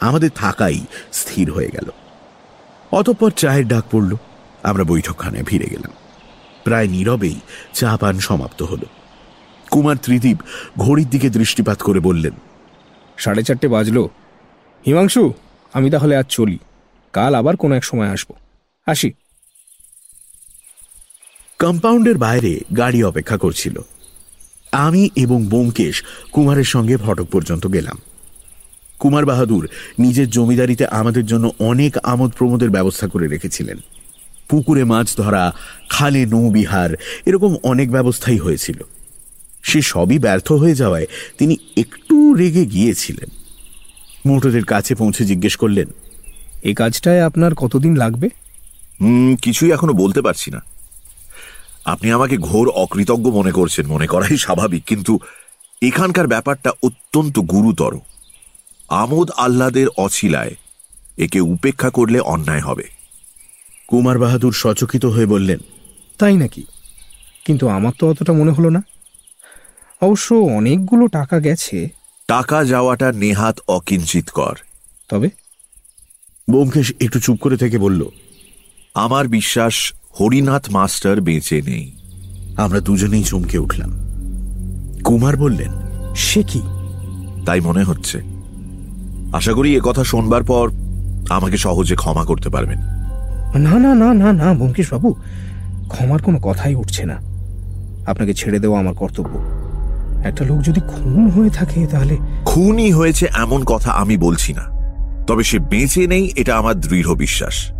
আমাদের 0.00 0.30
থাকাই 0.34 0.80
স্থির 1.12 1.52
হয়ে 1.52 1.70
গেল। 1.70 1.90
অতঃপর 2.92 3.30
চায়ের 3.30 3.68
ডাক 3.68 3.84
পড়ল। 3.90 4.16
আমরা 4.62 4.84
বৈঠকখানায় 4.84 5.44
ফিরে 5.44 5.66
গেলাম। 5.66 5.90
প্রায় 6.64 6.88
নীরবেই 6.88 7.40
চা 7.72 7.96
পান 7.96 8.18
সমাপ্ত 8.18 8.62
হল। 8.62 8.78
কুমার 9.70 9.96
ত্রিদীপ 10.02 10.38
ঘড়ির 10.78 11.08
দিকে 11.08 11.30
দৃষ্টিপাত 11.30 11.82
করে 11.82 12.00
বললেন, 12.00 12.32
সাড়ে 13.16 13.42
চারটে 13.42 13.68
বাজলো। 13.68 14.10
হিমাংশু, 14.86 15.32
আমি 15.72 15.90
তাহলে 15.90 16.16
আজ 16.16 16.26
চলি। 16.28 16.58
কাল 17.12 17.34
আবার 17.34 17.56
কোনো 17.56 17.74
এক 17.74 17.84
সময় 17.84 18.08
আসব। 18.08 18.34
আসি। 18.86 19.12
কম্পাউন্ডের 21.58 22.18
বাইরে 22.18 22.60
গাড়ি 22.76 23.04
অপেক্ষা 23.04 23.36
করছিল। 23.36 23.80
আমি 24.72 25.10
এবং 25.16 25.46
বোমকেশ 25.46 26.02
কুমারের 26.32 26.64
সঙ্গে 26.64 26.96
ফটক 26.96 27.26
পর্যন্ত 27.32 27.66
গেলাম। 27.66 27.98
কুমার 28.98 29.26
বাহাদুর 29.26 29.68
নিজের 29.98 30.30
জমিদারিতে 30.30 30.86
আমাদের 30.86 31.26
জন্য 31.26 31.52
অনেক 31.58 31.96
আমোদ 32.02 32.32
প্রমোদের 32.38 32.70
ব্যবস্থা 32.70 33.08
করে 33.08 33.28
রেখেছিলেন। 33.28 33.76
পুকুরে 34.48 34.84
মাছ 34.84 35.16
ধরা 35.16 35.52
খালে 35.88 36.26
নৌবিহার 36.26 36.90
এরকম 37.26 37.56
অনেক 37.62 37.90
ব্যবস্থাই 37.90 38.38
হয়েছিল। 38.38 38.76
সে 39.62 39.82
সবই 39.82 40.18
ব্যর্থ 40.18 40.52
হয়ে 40.52 40.74
যাওয়ায় 40.74 41.06
তিনি 41.38 41.56
একটু 41.76 42.34
রেগে 42.34 42.64
গিয়েছিলেন। 42.64 43.28
মোটরের 44.26 44.64
কাছে 44.64 44.94
পৌঁছে 44.94 45.24
জিজ্ঞেস 45.24 45.56
করলেন 45.56 45.86
এ 46.62 46.74
কাজটায় 46.74 47.20
আপনার 47.20 47.54
কতদিন 47.54 47.96
লাগবে? 47.96 48.28
হুম 49.00 49.36
কিছুই 49.36 49.72
এখনও 49.72 49.92
বলতে 49.92 50.22
পারছি 50.22 50.50
না। 50.50 50.62
আপনি 51.84 52.12
আমাকে 52.12 52.36
ঘোর 52.36 52.68
অকৃতজ্ঞ 52.68 53.30
মনে 53.30 53.52
করছেন 53.52 53.86
মনে 53.86 54.06
করাই 54.06 54.36
স্বাভাবিক 54.36 54.84
কিন্তু 54.84 55.18
এখানকার 55.82 56.26
ব্যাপারটা 56.26 56.70
অত্যন্ত 56.82 57.38
গুরুতর। 57.38 57.98
আমোদ 58.88 59.30
আহ্লাদের 59.30 59.88
অছিলায় 59.88 60.54
একে 61.18 61.40
উপেক্ষা 61.40 61.90
করলে 61.90 62.20
অন্যায় 62.20 62.60
হবে। 62.60 62.82
কুমার 63.86 64.18
বাহাদুর 64.18 64.52
সচকিত 64.52 65.04
হয়ে 65.04 65.26
বললেন 65.26 65.58
তাই 66.18 66.36
নাকি? 66.36 66.62
কিন্তু 67.44 67.68
আমার 67.68 67.92
তো 67.98 68.10
অতটা 68.10 68.32
মনে 68.32 68.52
হলো 68.52 68.70
না। 68.70 68.82
অবশ্য 70.00 70.34
অনেকগুলো 70.34 71.06
টাকা 71.06 71.40
গেছে। 71.40 71.88
টাকা 72.26 72.64
যাওয়াটা 72.64 73.12
নেহাত 73.12 73.60
অকিঞ্চিত 73.68 74.30
কর 74.30 74.56
তবে? 75.08 75.30
বোমকেশ 76.50 76.92
একটু 77.00 77.20
চুপ 77.20 77.38
করে 77.40 77.56
থেকে 77.56 77.78
বলল 77.78 78.08
আমার 78.94 79.28
বিশ্বাস 79.28 79.92
হরিনাথ 80.12 80.70
মাস্টার 80.70 81.20
বেঁচে 81.20 81.62
নেই। 81.62 81.92
আমরা 82.56 82.80
দুজনেই 82.80 83.22
চমকে 83.22 83.58
উঠলাম। 83.58 83.90
কুমার 85.04 85.36
বললেন 85.36 85.68
সে 86.16 86.42
কি? 86.42 86.60
তাই 87.46 87.60
মনে 87.60 87.82
হচ্ছে। 87.82 88.20
আশা 89.32 89.52
করি 89.52 89.76
এ 89.76 89.80
কথা 89.82 90.04
শোনবার 90.04 90.42
পর 90.42 90.70
আমাকে 91.30 91.56
সহজে 91.56 91.94
ক্ষমা 91.94 92.24
করতে 92.24 92.48
পারবেন। 92.48 92.78
না 93.58 93.78
না 93.78 93.94
না 93.94 94.14
না 94.14 94.32
না 94.32 94.54
বাবু 94.54 95.14
ক্ষমার 95.88 96.22
কোনো 96.22 96.38
কথাই 96.42 96.74
উঠছে 96.74 97.06
না। 97.06 97.16
আপনাকে 98.06 98.34
ছেড়ে 98.34 98.58
দেওয়া 98.58 98.80
আমার 98.80 98.94
কর্তব্য। 98.94 99.38
একটা 100.26 100.44
লোক 100.44 100.62
যদি 100.62 100.80
খুন 100.80 101.28
হয়ে 101.28 101.50
থাকে 101.50 101.86
তাহলে 101.86 102.16
খুনই 102.44 102.92
হয়েছে 102.92 103.26
এমন 103.38 103.64
কথা 103.64 103.90
আমি 103.90 104.16
বলছি 104.16 104.52
না। 104.52 104.62
তবে 105.26 105.42
সে 105.42 105.58
বেঁচে 105.58 106.06
নেই 106.06 106.32
এটা 106.36 106.56
আমার 106.56 106.80
দৃঢ় 106.80 107.14
বিশ্বাস। 107.14 107.79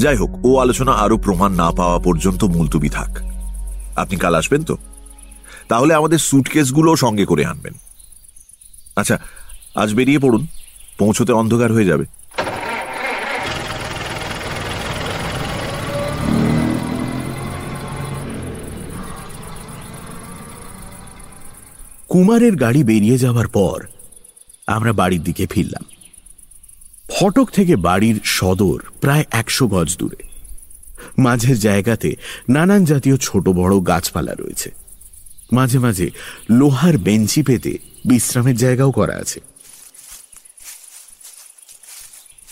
যাই 0.00 0.16
হোক, 0.16 0.46
ও 0.46 0.58
আলোচনা 0.58 0.92
আরও 0.92 1.16
প্রমাণ 1.16 1.52
না 1.52 1.70
পাওয়া 1.70 1.98
পর্যন্ত 1.98 2.44
মুলতুবি 2.44 2.88
থাক। 2.88 3.18
আপনি 3.96 4.16
কাল 4.16 4.34
আসবেন 4.34 4.62
তো? 4.62 4.76
তাহলে 5.68 5.94
আমাদের 5.94 6.18
সুটকেসগুলো 6.18 6.96
সঙ্গে 6.96 7.24
করে 7.24 7.44
আনবেন। 7.44 7.74
আচ্ছা 8.96 9.18
আজ 9.74 9.94
বেরিয়ে 9.94 10.18
পড়ুন। 10.18 10.46
পৌঁছতে 10.98 11.32
অন্ধকার 11.32 11.72
হয়ে 11.72 11.84
যাবে। 11.84 12.04
কুমারের 22.08 22.56
গাড়ি 22.56 22.84
বেরিয়ে 22.84 23.18
যাওয়ার 23.18 23.48
পর 23.48 23.78
আমরা 24.66 24.92
বাড়ির 24.92 25.22
দিকে 25.22 25.46
ফিরলাম। 25.46 25.99
ফটক 27.10 27.50
থেকে 27.50 27.76
বাড়ির 27.76 28.20
সদর 28.24 28.82
প্রায় 29.00 29.24
একশো 29.30 29.68
গজ 29.68 29.96
দূরে। 29.96 30.16
মাঝের 31.18 31.58
জায়গাতে 31.58 32.16
নানান 32.48 32.84
জাতীয় 32.84 33.16
ছোট 33.16 33.48
বড় 33.48 33.80
গাছপালা 33.80 34.34
রয়েছে। 34.34 34.70
মাঝে 35.52 35.78
মাঝে 35.78 36.10
লোহার 36.50 36.98
বেঞ্চি 36.98 37.42
পেতে 37.42 37.78
বিশ্রামের 38.04 38.56
জায়গাও 38.56 38.90
করা 38.90 39.16
আছে। 39.16 39.40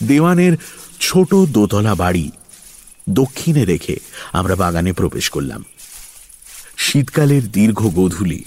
দেওয়ানের 0.02 0.56
ছোট 1.00 1.34
দোতলা 1.34 1.94
বাড়ি 1.94 2.30
দক্ষিণে 3.10 3.64
রেখে 3.64 3.96
আমরা 4.32 4.56
বাগানে 4.56 4.92
প্রবেশ 4.92 5.30
করলাম। 5.30 5.64
শীতকালের 6.76 7.50
দীর্ঘ 7.50 7.86
গোধূলি 7.86 8.44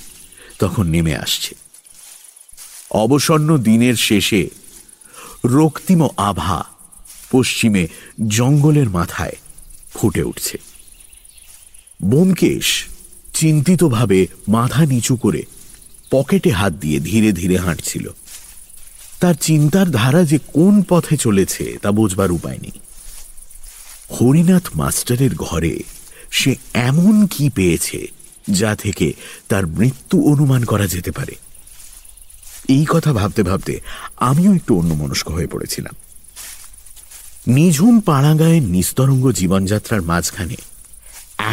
তখন 0.59 0.87
নেমে 0.87 1.15
আসছে। 1.15 1.55
অবসন্ন 2.91 3.57
দিনের 3.57 3.95
শেষে 3.95 4.49
রক্তিম 5.45 6.07
আভা 6.17 6.65
পশ্চিমে 7.31 7.87
জঙ্গলের 8.27 8.89
মাথায় 8.89 9.35
ফুটে 9.93 10.23
উঠছে। 10.23 10.57
বোমকেশ 12.03 12.85
চিন্তিতভাবে 13.33 14.27
মাথা 14.47 14.85
নিচু 14.85 15.15
করে 15.15 15.45
পকেটে 16.11 16.49
হাত 16.49 16.73
দিয়ে 16.73 16.99
ধীরে 16.99 17.31
ধীরে 17.31 17.57
হাঁটছিল। 17.57 18.09
তার 19.19 19.33
চিন্তার 19.33 19.91
ধারা 19.91 20.23
যে 20.23 20.37
কোন 20.37 20.83
পথে 20.89 21.17
চলেছে 21.17 21.77
তা 21.81 21.91
বোঝবার 21.91 22.31
উপায় 22.31 22.57
নেই। 22.61 22.71
হরিনাথ 24.11 24.69
মাস্টারের 24.75 25.35
ঘরে 25.35 25.83
সে 26.31 26.55
এমন 26.73 27.27
কি 27.27 27.49
পেয়েছে 27.49 28.07
যা 28.49 28.75
থেকে 28.75 29.13
তার 29.47 29.67
মৃত্যু 29.67 30.31
অনুমান 30.31 30.63
করা 30.63 30.87
যেতে 30.87 31.11
পারে? 31.11 31.35
এই 32.75 32.85
কথা 32.89 33.11
ভাবতে 33.13 33.41
ভাবতে 33.43 33.73
আমিও 34.29 34.51
একটু 34.55 34.71
অন্যমনস্ক 34.79 35.27
হয়ে 35.31 35.51
পড়েছিলাম। 35.53 35.95
নিঝুম 37.47 37.95
পাড়াগায়ের 37.99 38.63
নিস্তরঙ্গ 38.75 39.25
জীবনযাত্রার 39.31 40.01
মাঝখানে 40.01 40.57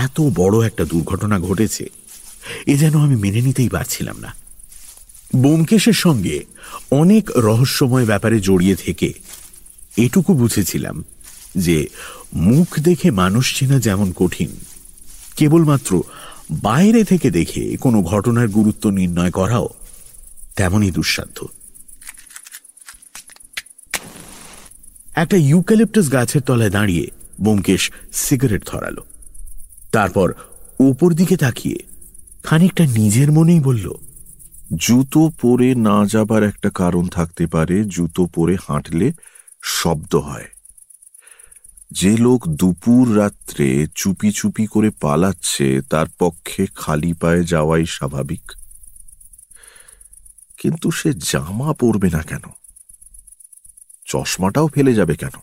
এত 0.05 0.17
বড় 0.41 0.57
একটা 0.67 0.85
দুর্ঘটনা 0.85 1.37
ঘটেছে, 1.39 1.85
এ 2.67 2.75
যেন 2.77 2.95
আমি 3.05 3.17
মেনে 3.17 3.41
নিতেই 3.43 3.69
পারছিলাম 3.69 4.17
না। 4.25 4.31
বোমকেশের 5.37 5.99
সঙ্গে 6.05 6.37
অনেক 6.91 7.25
রহস্যময় 7.49 8.07
ব্যাপারে 8.07 8.37
জড়িয়ে 8.41 8.77
থেকে 8.77 9.09
এটুকু 9.97 10.31
বুঝেছিলাম 10.35 10.97
যে 11.57 11.79
মুখ 12.49 12.69
দেখে 12.79 13.09
মানুষ 13.23 13.45
চেনা 13.57 13.79
যেমন 13.81 14.09
কঠিন, 14.17 14.51
কেবলমাত্র 15.39 15.93
বাইরে 16.69 17.01
থেকে 17.05 17.29
দেখে 17.31 17.63
কোনো 17.77 17.99
ঘটনার 18.03 18.49
গুরুত্ব 18.49 18.85
নির্ণয় 18.91 19.31
করাও 19.31 19.69
তেমনই 20.59 20.91
দুঃসাধ্য। 20.91 21.39
একটা 25.15 25.37
ইউক্যালিপটাস 25.37 26.07
গাছের 26.13 26.43
তলায় 26.43 26.71
দাঁড়িয়ে 26.71 27.05
বোমকেশ 27.41 27.83
সিগারেট 28.13 28.63
ধরালো। 28.67 29.03
তারপর 29.93 30.29
ওপর 30.81 31.11
দিকে 31.13 31.37
তাকিয়ে 31.37 31.79
খানিকটা 32.43 32.85
নিজের 32.87 33.29
মনেই 33.33 33.61
বলল, 33.61 33.87
জুতো 34.77 35.23
পরে 35.43 35.69
না 35.75 35.97
যাবার 36.07 36.43
একটা 36.43 36.71
কারণ 36.75 37.05
থাকতে 37.07 37.45
পারে, 37.47 37.77
জুতো 37.85 38.23
পরে 38.27 38.55
হাঁটলে 38.67 39.09
শব্দ 39.63 40.13
হয়। 40.29 40.49
যে 41.91 42.13
লোক 42.17 42.41
দুপুর 42.49 43.05
রাত্রে 43.17 43.69
চুপি 43.95 44.31
চুপি 44.33 44.65
করে 44.67 44.91
পালাচ্ছে, 45.01 45.69
তার 45.91 46.09
পক্ষে 46.19 46.63
খালি 46.75 47.13
পায়ে 47.13 47.43
যাওয়াই 47.45 47.85
স্বাভাবিক। 47.87 48.45
কিন্তু 50.59 50.91
সে 50.91 51.13
জামা 51.13 51.73
পরবে 51.73 52.11
না 52.11 52.23
কেন? 52.23 52.51
চশমাটাও 54.07 54.67
ফেলে 54.67 54.95
যাবে 54.95 55.17
কেন? 55.17 55.41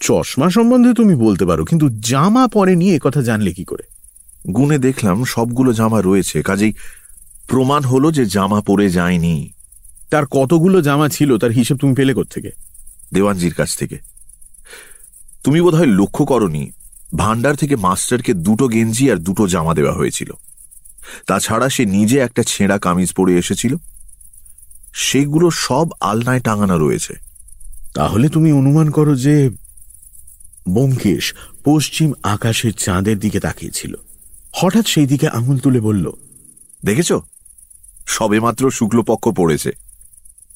চশমা 0.00 0.50
সম্বন্ধে 0.50 0.92
তুমি 0.94 1.14
বলতে 1.14 1.44
পারো, 1.44 1.64
কিন্তু 1.64 1.88
জামা 1.88 2.48
পরে 2.48 2.76
নিয়ে 2.76 2.98
কথা 3.02 3.22
জানলে 3.22 3.52
কি 3.52 3.64
করে? 3.64 3.82
গুনে 4.52 4.78
দেখলাম 4.78 5.24
সবগুলো 5.24 5.72
জামা 5.72 6.02
রয়েছে, 6.02 6.42
কাজেই 6.42 6.72
প্রমাণ 7.48 7.82
হলো 7.82 8.12
যে 8.12 8.26
জামা 8.26 8.60
পরে 8.60 8.90
যায়নি। 8.90 9.52
তার 10.10 10.26
কতগুলো 10.26 10.82
জামা 10.82 11.08
ছিল, 11.08 11.38
তার 11.38 11.50
হিসেব 11.50 11.76
তুমি 11.76 11.94
পেলে 11.94 12.14
থেকে 12.30 12.50
দেওয়ানজির 13.14 13.54
কাছ 13.54 13.76
থেকে। 13.76 13.98
তুমি 15.44 15.60
বোধহয় 15.60 15.86
লক্ষ্য 15.86 16.24
করনি 16.24 16.70
ভান্ডার 17.16 17.56
থেকে 17.56 17.76
মাস্টারকে 17.76 18.34
দুটো 18.34 18.68
গেঞ্জি 18.68 19.10
আর 19.10 19.16
দুটো 19.16 19.48
জামা 19.48 19.74
দেওয়া 19.74 19.92
হয়েছিল। 19.92 20.32
তাছাড়া 21.26 21.68
সে 21.68 21.84
নিজে 21.84 22.18
একটা 22.18 22.42
ছেঁড়া 22.46 22.78
কামিজ 22.78 23.12
পরে 23.12 23.38
এসেছিল। 23.38 23.76
সেগুলো 24.92 25.50
সব 25.50 25.88
আলনায় 26.00 26.40
টাঙানো 26.40 26.78
রয়েছে। 26.78 27.14
তাহলে 27.94 28.28
তুমি 28.28 28.52
অনুমান 28.52 28.90
করো 28.90 29.14
যে 29.14 29.50
বোমকেশ 30.68 31.34
পশ্চিম 31.64 32.12
আকাশের 32.22 32.72
চাঁদের 32.74 33.18
দিকে 33.18 33.40
তাকিয়েছিল। 33.40 33.94
হঠাৎ 34.52 34.86
সেই 34.86 35.06
দিকে 35.06 35.28
আঙুল 35.28 35.58
তুলে 35.58 35.80
বলল, 35.80 36.12
দেখেছ? 36.84 37.12
সবেমাত্র 38.06 38.70
শুক্লপক্ষ 38.70 39.28
পড়েছে। 39.28 39.72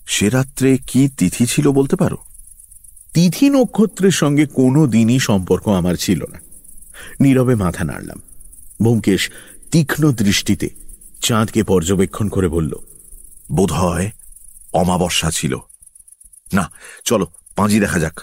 সে 0.07 0.28
রাত্রে 0.28 0.78
কি 0.87 1.09
তিথি 1.09 1.47
ছিল 1.47 1.70
বলতে 1.70 1.97
পারো? 1.97 2.16
তিথি 3.14 3.51
নক্ষত্রের 3.51 4.11
সঙ্গে 4.11 4.47
কোনো 4.47 4.87
দিনই 4.87 5.18
সম্পর্ক 5.18 5.68
আমার 5.68 5.95
ছিল 5.95 6.24
না। 6.33 6.41
নীরবে 7.20 7.55
মাথা 7.55 7.85
নাড়লাম। 7.85 8.20
বোমকেশ 8.83 9.30
তীক্ষ্ণ 9.70 10.12
দৃষ্টিতে 10.12 10.68
চাঁদকে 11.22 11.62
পর্যবেক্ষণ 11.62 12.28
করে 12.28 12.49
বলল 12.49 12.74
বোধ 13.53 13.72
হয় 13.72 14.11
অমাবস্যা 14.72 15.30
ছিল। 15.30 15.58
না, 16.52 16.70
চলো, 17.04 17.26
পাঁজি 17.56 17.80
দেখা 17.80 17.98
যাক। 17.98 18.20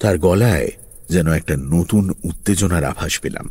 তার 0.00 0.18
গলায় 0.18 0.68
যেন 1.10 1.32
একটা 1.32 1.56
নতুন 1.56 2.10
উত্তেজনার 2.24 2.84
আভাস 2.84 3.20
পেলাম। 3.20 3.50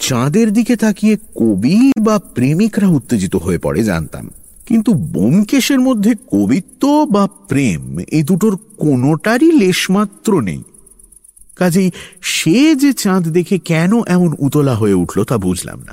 চাঁদের 0.00 0.52
দিকে 0.52 0.76
তাকিয়ে 0.76 1.16
কবি 1.16 1.92
বা 2.00 2.18
প্রেমিকরা 2.18 2.86
উত্তেজিত 2.86 3.36
হয়ে 3.36 3.58
পড়ে, 3.58 3.84
জানতাম। 3.84 4.30
কিন্তু 4.66 4.92
বোমকেশের 4.92 5.80
মধ্যে 5.80 6.14
কবিত্ব 6.30 7.06
বা 7.10 7.26
প্রেম 7.26 7.98
এই 7.98 8.22
দুটোর 8.22 8.58
কোনোটারই 8.76 9.52
লেশমাত্র 9.52 10.40
নেই। 10.40 10.62
কাজেই 11.56 11.90
সে 12.22 12.74
যে 12.74 12.92
চাঁদ 12.92 13.28
দেখে 13.28 13.58
কেন 13.58 14.04
এমন 14.06 14.34
উতলা 14.38 14.74
হয়ে 14.74 14.94
উঠল 14.94 15.24
তা 15.24 15.38
বুঝলাম 15.38 15.80
না। 15.80 15.92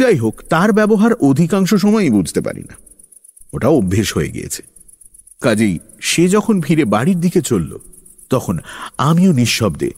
যাই 0.00 0.16
হোক, 0.16 0.42
তার 0.48 0.72
ব্যবহার 0.72 1.14
অধিকাংশ 1.14 1.74
সময়ই 1.74 2.10
বুঝতে 2.10 2.40
পারি 2.40 2.60
না। 2.60 2.83
ওটা 3.54 3.68
অভ্যেস 3.68 4.08
হয়ে 4.16 4.28
গিয়েছে। 4.28 4.62
কাজেই 5.40 5.78
সে 6.00 6.24
যখন 6.28 6.56
ফিরে 6.60 6.84
বাড়ির 6.84 7.18
দিকে 7.20 7.40
চলল, 7.42 7.72
তখন 8.30 8.58
আমিও 8.98 9.32
নিঃশব্দে 9.32 9.90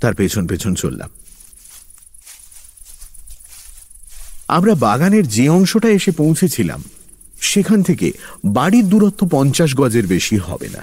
তার 0.00 0.14
পেছন 0.14 0.46
পেছন 0.46 0.74
চললাম। 0.74 1.10
আমরা 4.48 4.74
বাগানের 4.74 5.28
যে 5.28 5.48
অংশটা 5.48 5.88
এসে 5.88 6.10
পৌঁছেছিলাম, 6.10 6.80
সেখান 7.40 7.82
থেকে 7.82 8.08
বাড়ির 8.44 8.88
দূরত্ব 8.88 9.20
পঞ্চাশ 9.30 9.70
গজের 9.74 10.06
বেশি 10.06 10.36
হবে 10.36 10.68
না। 10.68 10.82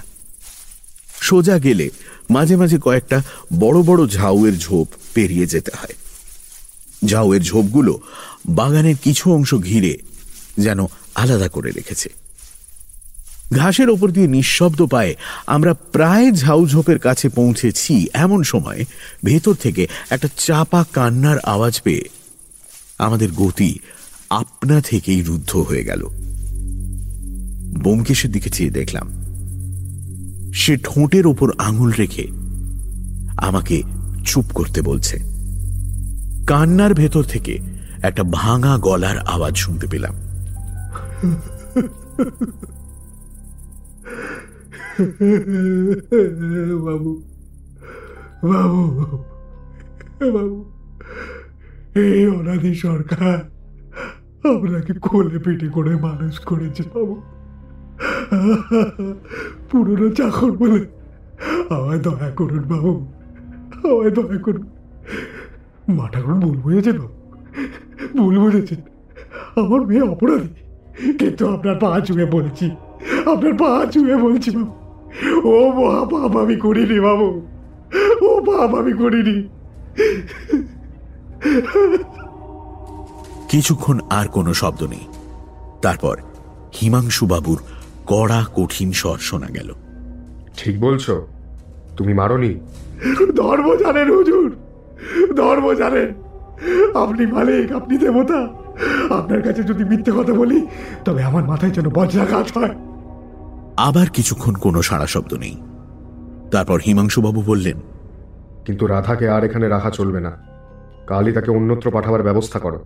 সোজা 1.20 1.58
গেলে 1.58 1.86
মাঝে 2.30 2.56
মাঝে 2.56 2.78
কয়েকটা 2.78 3.18
বড় 3.60 3.78
বড় 3.82 4.00
ঝাউয়ের 4.08 4.56
ঝোপ 4.58 4.88
পেরিয়ে 5.14 5.46
যেতে 5.46 5.70
হয়। 5.80 5.96
ঝাউয়ের 7.06 7.42
ঝোপগুলো 7.42 7.92
বাগানের 8.48 8.96
কিছু 9.04 9.24
অংশ 9.32 9.54
ঘিরে 9.54 9.94
যেন 10.58 10.80
আলাদা 11.14 11.48
করে 11.48 11.70
রেখেছে। 11.70 12.08
ঘাসের 13.52 13.90
ওপর 13.90 14.10
দিয়ে 14.10 14.26
নিঃশব্দ 14.26 14.82
পায়ে 14.82 15.14
আমরা 15.46 15.74
প্রায় 15.74 16.32
ঝাউ 16.32 16.66
ঝোপের 16.66 16.98
কাছে 16.98 17.28
পৌঁছেছি 17.28 18.08
এমন 18.12 18.42
সময় 18.42 18.84
ভেতর 19.24 19.54
থেকে 19.54 19.86
একটা 20.10 20.28
চাপা 20.36 20.84
কান্নার 20.92 21.38
আওয়াজ 21.38 21.80
পেয়ে 21.80 22.04
আমাদের 22.98 23.32
গতি 23.32 23.78
আপনা 24.30 24.80
থেকেই 24.80 25.22
রুদ্ধ 25.22 25.56
হয়ে 25.56 25.84
গেল। 25.84 26.02
বোমকেশের 27.82 28.32
দিকে 28.32 28.50
চেয়ে 28.50 28.70
দেখলাম, 28.70 29.06
সে 30.54 30.76
ঠোঁটের 30.76 31.26
ওপর 31.26 31.52
আঙুল 31.58 31.92
রেখে 31.92 32.28
আমাকে 33.36 33.82
চুপ 34.24 34.44
করতে 34.54 34.82
বলছে। 34.82 35.16
কান্নার 36.46 36.94
ভেতর 36.94 37.22
থেকে 37.22 37.58
একটা 38.02 38.22
ভাঙা 38.22 38.78
গলার 38.78 39.18
আওয়াজ 39.18 39.56
শুনতে 39.56 39.86
পেলাম। 39.86 40.14
বাবু 46.86 47.12
বাবু 48.48 48.82
বাবু, 50.34 50.58
এই 52.02 52.22
অনাদি 52.36 52.72
সরকার 52.84 53.38
আপনাকে 54.50 54.92
কোলে 55.06 55.38
পিঠে 55.44 55.68
করে 55.76 55.92
মানুষ 56.06 56.34
করেছে, 56.48 56.82
বাবু। 56.94 57.14
পুরনো 59.68 60.08
চাকর 60.18 60.52
বলে 60.60 60.82
আমায় 61.74 62.00
দয়া 62.06 62.30
করুন, 62.38 62.62
বাবু। 62.72 62.92
আমায় 63.88 64.12
দয়া 64.16 64.38
করুন। 64.46 64.66
মাটা 65.98 66.20
করুন 66.24 66.38
ভুল 66.40 66.56
বুঝেছে, 66.64 66.92
বাবু। 66.98 67.14
ভুল 68.18 68.34
বুঝেছেন 68.42 68.80
আমার 69.60 69.80
মেয়ে 69.88 70.04
অপরাধী। 70.14 70.52
কিন্তু 71.18 71.48
আপনার 71.48 71.78
পা 71.80 72.00
চুয়ে 72.00 72.24
বলছি 72.24 72.70
আপনার 73.26 73.54
পা 73.54 73.86
চুয়ে 73.86 74.16
বলছি 74.16 74.50
বাবু। 74.50 74.84
ও 75.48 75.72
মহা 75.72 76.04
পাপ 76.04 76.36
আমি 76.36 76.56
করিনি 76.56 77.00
বাবু। 77.00 77.46
ও 78.22 78.40
পাপ 78.40 78.74
আমি 78.74 78.92
করিনি। 78.92 79.48
কিছুক্ষণ 83.48 84.00
আর 84.10 84.28
কোনো 84.28 84.54
শব্দ 84.54 84.82
নেই। 84.82 85.06
তারপর 85.82 86.18
হিমাংশু 86.80 87.26
বাবুর 87.26 87.62
কড়া 88.06 88.44
কঠিন 88.54 88.92
স্বর 88.92 89.18
শোনা 89.18 89.46
গেল। 89.46 89.72
ঠিক 90.56 90.80
বলছো। 90.80 91.26
তুমি 91.96 92.14
মারনি? 92.14 92.60
ধর্ম 93.36 93.76
জানেন 93.76 94.16
হুজুর। 94.16 94.56
ধর্ম 95.36 95.74
জানেন। 95.74 96.14
আপনি 96.94 97.26
মালিক 97.26 97.72
আপনি 97.72 97.98
দেবতা। 97.98 98.63
আপনার 99.10 99.42
কাছে 99.42 99.62
যদি 99.62 99.84
মিথ্যে 99.84 100.12
কথা 100.12 100.34
বলি 100.34 100.66
তবে 101.04 101.22
আমার 101.22 101.44
মাথায় 101.44 101.72
যেন 101.72 101.88
বজ্রাঘাত 101.88 102.58
হয়। 102.58 102.74
আবার 103.76 104.06
কিছুক্ষণ 104.08 104.54
কোনো 104.54 104.82
সাড়া 104.82 105.06
শব্দ 105.06 105.34
নেই। 105.34 105.56
তারপর 106.50 106.80
হিমাংশুবাবু 106.86 107.42
বললেন 107.42 107.80
কিন্তু 108.64 108.86
রাধাকে 108.86 109.28
আর 109.28 109.44
এখানে 109.44 109.68
রাখা 109.68 109.90
চলবে 109.90 110.20
না। 110.20 110.32
কালই 111.06 111.32
তাকে 111.32 111.50
অন্যত্র 111.50 111.90
পাঠাবার 111.90 112.22
ব্যবস্থা 112.22 112.58
করো। 112.58 112.84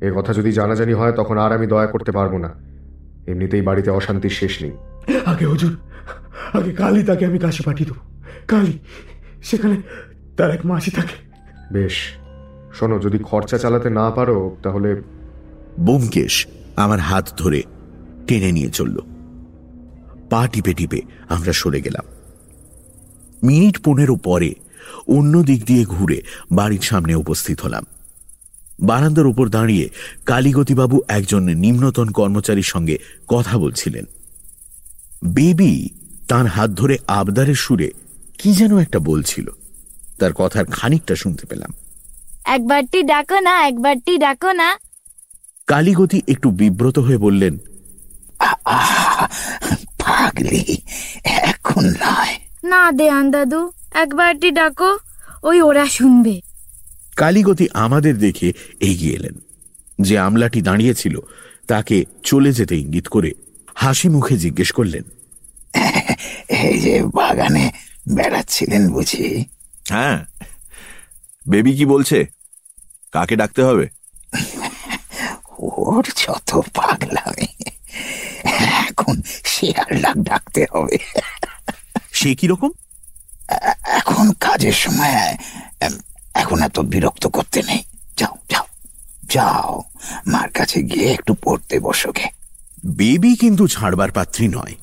এ 0.00 0.12
কথা 0.16 0.32
যদি 0.32 0.52
জানাজানি 0.52 0.92
হয় 0.92 1.12
তখন 1.12 1.38
আর 1.38 1.52
আমি 1.52 1.66
দয়া 1.66 1.86
করতে 1.86 2.12
পারব 2.12 2.36
না। 2.36 2.54
এমনিতেই 3.26 3.62
বাড়িতে 3.62 3.90
অশান্তির 3.90 4.30
শেষ 4.30 4.62
নেই। 4.62 4.72
আগে 5.26 5.46
হুজুর 5.46 5.76
আগে 6.52 6.72
কালই 6.72 7.02
তাকে 7.02 7.26
আমি 7.26 7.38
কাছে 7.38 7.62
পাঠিয়ে 7.62 7.90
দেবো। 7.90 8.16
কালই 8.48 8.78
সেখানে 9.42 9.76
তার 10.36 10.50
এক 10.50 10.66
মাসি 10.66 10.90
থাকে। 10.90 11.14
বেশ 11.72 11.94
শোনো, 12.74 12.98
যদি 12.98 13.18
খরচা 13.18 13.58
চালাতে 13.58 13.90
না 13.90 14.10
পারো, 14.10 14.56
তাহলে 14.62 15.02
বোমকেশ 15.80 16.46
আমার 16.76 16.98
হাত 16.98 17.28
ধরে 17.36 17.62
টেনে 18.26 18.52
নিয়ে 18.52 18.70
চলল। 18.70 18.98
পা 20.30 20.48
টিপে 20.48 20.74
টিপে 20.74 21.02
আমরা 21.28 21.52
সরে 21.52 21.80
গেলাম। 21.80 22.04
মিনিট 23.42 23.78
পনেরো 23.84 24.16
পরে 24.16 24.54
অন্য 25.08 25.42
দিক 25.42 25.64
দিয়ে 25.64 25.84
ঘুরে 25.84 26.22
বাড়ির 26.52 26.80
সামনে 26.80 27.14
উপস্থিত 27.14 27.60
হলাম। 27.60 27.84
বারান্দার 28.80 29.26
উপর 29.26 29.48
দাঁড়িয়ে 29.48 29.88
কালীগতিবাবু 30.26 31.00
একজন 31.08 31.42
নিম্নতন 31.42 32.08
কর্মচারীর 32.08 32.62
সঙ্গে 32.62 32.98
কথা 33.28 33.58
বলছিলেন। 33.58 34.04
বেবি 35.24 35.88
তার 36.28 36.46
হাত 36.46 36.70
ধরে 36.70 36.98
আবদারের 37.06 37.54
সুরে 37.54 37.90
কি 38.38 38.52
যেন 38.52 38.78
একটা 38.78 38.98
বলছিল। 38.98 39.50
তার 40.18 40.32
কথার 40.32 40.64
খানিকটা 40.64 41.14
শুনতে 41.14 41.46
পেলাম। 41.46 41.72
একবারটি 42.54 42.98
ডাকো 43.02 43.38
না 43.46 43.54
একবারটি 43.68 44.12
ডাকো 44.24 44.50
না। 44.60 44.68
কালীগতি 45.66 46.18
একটু 46.32 46.48
বিব্রত 46.50 46.96
হয়ে 46.98 47.18
বললেন 47.26 47.54
পাগলি 50.02 50.62
এখন 51.24 51.84
নয়। 52.04 52.34
না 52.64 52.82
দেয়ান 52.92 53.26
দাদু 53.30 53.60
একবারটি 54.02 54.48
ডাকো 54.50 54.90
ওই 55.48 55.58
ওরা 55.68 55.84
শুনবে। 55.96 56.34
কালীগতি 57.16 57.66
আমাদের 57.84 58.14
দেখে 58.18 58.48
এগিয়ে 58.80 59.14
এলেন। 59.14 59.34
যে 60.06 60.14
আমলাটি 60.18 60.60
দাঁড়িয়েছিল 60.62 61.14
তাকে 61.66 61.96
চলে 62.22 62.50
যেতে 62.52 62.74
ইঙ্গিত 62.82 63.06
করে 63.14 63.30
হাসি 63.74 64.08
মুখে 64.08 64.34
জিজ্ঞেস 64.44 64.70
করলেন 64.72 65.04
এই 66.60 66.76
যে 66.84 66.94
বাগানে 67.18 67.64
বেড়াচ্ছিলেন 68.16 68.82
বুঝি? 68.94 69.26
হ্যাঁ 69.90 70.18
বেবি 71.48 71.72
কি 71.78 71.84
বলছে? 71.86 72.18
কাকে 73.14 73.34
ডাকতে 73.40 73.60
হবে? 73.68 73.86
ওর 75.68 76.04
যত 76.22 76.50
পাগলামি। 76.78 77.50
এখন 78.88 79.14
শেয়ার 79.52 79.90
ডাক 80.04 80.16
ডাকতে 80.28 80.62
হবে। 80.72 80.96
সে 82.18 82.30
কীরকম 82.40 82.70
এখন 84.00 84.26
কাজের 84.44 84.76
সময় 84.84 85.16
এখন 86.42 86.58
এত 86.68 86.76
বিরক্ত 86.92 87.24
করতে 87.36 87.60
নেই। 87.68 87.82
যাও 88.20 88.36
যাও 88.52 88.66
যাও 89.34 89.72
মার 90.32 90.48
কাছে 90.58 90.78
গিয়ে 90.90 91.08
একটু 91.16 91.32
পড়তে 91.44 91.76
বসোকে 91.86 92.26
বেবি 92.98 93.32
কিন্তু 93.42 93.64
ছাড়বার 93.74 94.10
পাত্রী 94.18 94.46
নয়। 94.56 94.74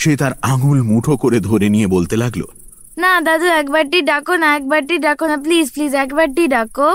সে 0.00 0.12
তার 0.20 0.32
আঙুল 0.52 0.78
মুঠো 0.90 1.14
করে 1.22 1.38
ধরে 1.48 1.66
নিয়ে 1.74 1.88
বলতে 1.96 2.14
লাগল 2.22 2.42
না 3.02 3.12
দাদু 3.26 3.46
একবারটি 3.60 3.98
ডাকো 4.10 4.34
না 4.42 4.48
একবারটি 4.58 4.96
ডাকো 5.06 5.24
না 5.30 5.36
প্লিজ 5.44 5.66
প্লিজ 5.74 5.92
একবারটি 6.04 6.44
ডাকো। 6.56 6.88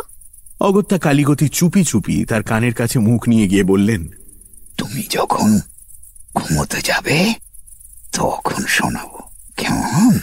অগত্যা 0.63 0.97
কালীগতি 0.97 1.49
চুপি 1.49 1.83
চুপি 1.83 2.25
তার 2.25 2.43
কানের 2.43 2.73
কাছে 2.73 2.99
মুখ 2.99 3.29
নিয়ে 3.29 3.47
গিয়ে 3.47 3.63
বললেন 3.63 4.07
তুমি 4.77 5.03
যখন 5.09 5.59
ঘুমোতে 6.35 6.81
যাবে 6.81 7.33
তখন 8.13 8.63
শোনাবো। 8.67 9.19
কেমন? 9.57 10.19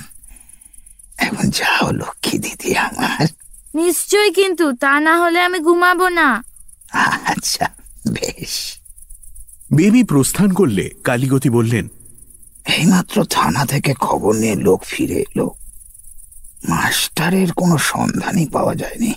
এখন 1.19 1.51
যাও 1.51 1.93
লক্ষ্মী 1.93 2.39
দিদি 2.39 2.77
আমার। 2.77 3.27
নিশ্চয়ই 3.75 4.31
কিন্তু 4.31 4.73
তা 4.73 5.01
না 5.01 5.21
হলে 5.21 5.41
আমি 5.43 5.59
ঘুমাবো 5.59 6.09
না। 6.09 6.43
আচ্ছা 6.93 7.67
বেশ। 8.13 8.81
বেবি 9.73 10.05
প্রস্থান 10.05 10.53
করলে 10.53 10.91
কালীগতি 11.05 11.51
বললেন 11.51 11.89
এইমাত্র 12.67 13.25
থানা 13.25 13.67
থেকে 13.67 13.95
খবর 14.01 14.35
নিয়ে 14.35 14.57
লোক 14.57 14.85
ফিরে 14.85 15.15
এলো। 15.15 15.51
মাস্টারের 16.69 17.53
কোনো 17.53 17.79
সন্ধানই 17.79 18.47
পাওয়া 18.47 18.75
যায়নি। 18.75 19.15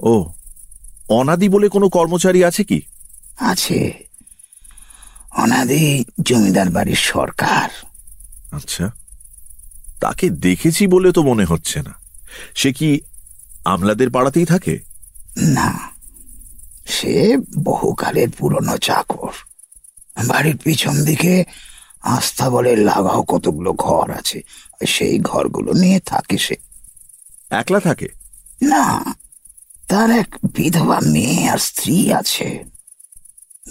ও 0.00 0.32
অনাদি 1.08 1.48
বলে 1.48 1.68
কোনো 1.68 1.88
কর্মচারী 1.88 2.44
আছে 2.44 2.64
কি? 2.64 2.82
আছে। 3.38 3.92
অনাদি 5.36 6.04
জমিদার 6.20 6.70
বাড়ির 6.70 6.96
সরকার। 6.96 7.70
আচ্ছা 8.52 8.90
তাকে 10.00 10.30
দেখেছি 10.30 10.86
বলে 10.86 11.12
তো 11.12 11.22
মনে 11.22 11.44
হচ্ছে 11.44 11.82
না। 11.82 11.94
সে 12.54 12.72
কি 12.72 13.00
আমলাদের 13.64 14.10
পাড়াতেই 14.10 14.44
থাকে? 14.44 14.78
না 15.36 15.90
সে 16.86 17.36
বহুকালের 17.64 18.30
পুরনো 18.30 18.78
চাকর। 18.78 19.32
বাড়ির 20.26 20.56
পিছন 20.56 21.04
দিকে 21.04 21.44
আস্থা 22.02 22.50
বলে 22.50 22.76
লাগাও 22.76 23.22
কতগুলো 23.22 23.72
ঘর 23.72 24.10
আছে 24.10 24.42
সেই 24.86 25.18
ঘরগুলো 25.18 25.72
নিয়ে 25.72 26.00
থাকে 26.00 26.38
সে। 26.38 26.56
একলা 27.50 27.80
থাকে? 27.80 28.08
না 28.62 29.14
তার 29.88 30.10
এক 30.10 30.36
বিধবা 30.54 31.00
মেয়ে 31.00 31.48
আর 31.48 31.58
স্ত্রী 31.58 32.12
আছে। 32.12 32.64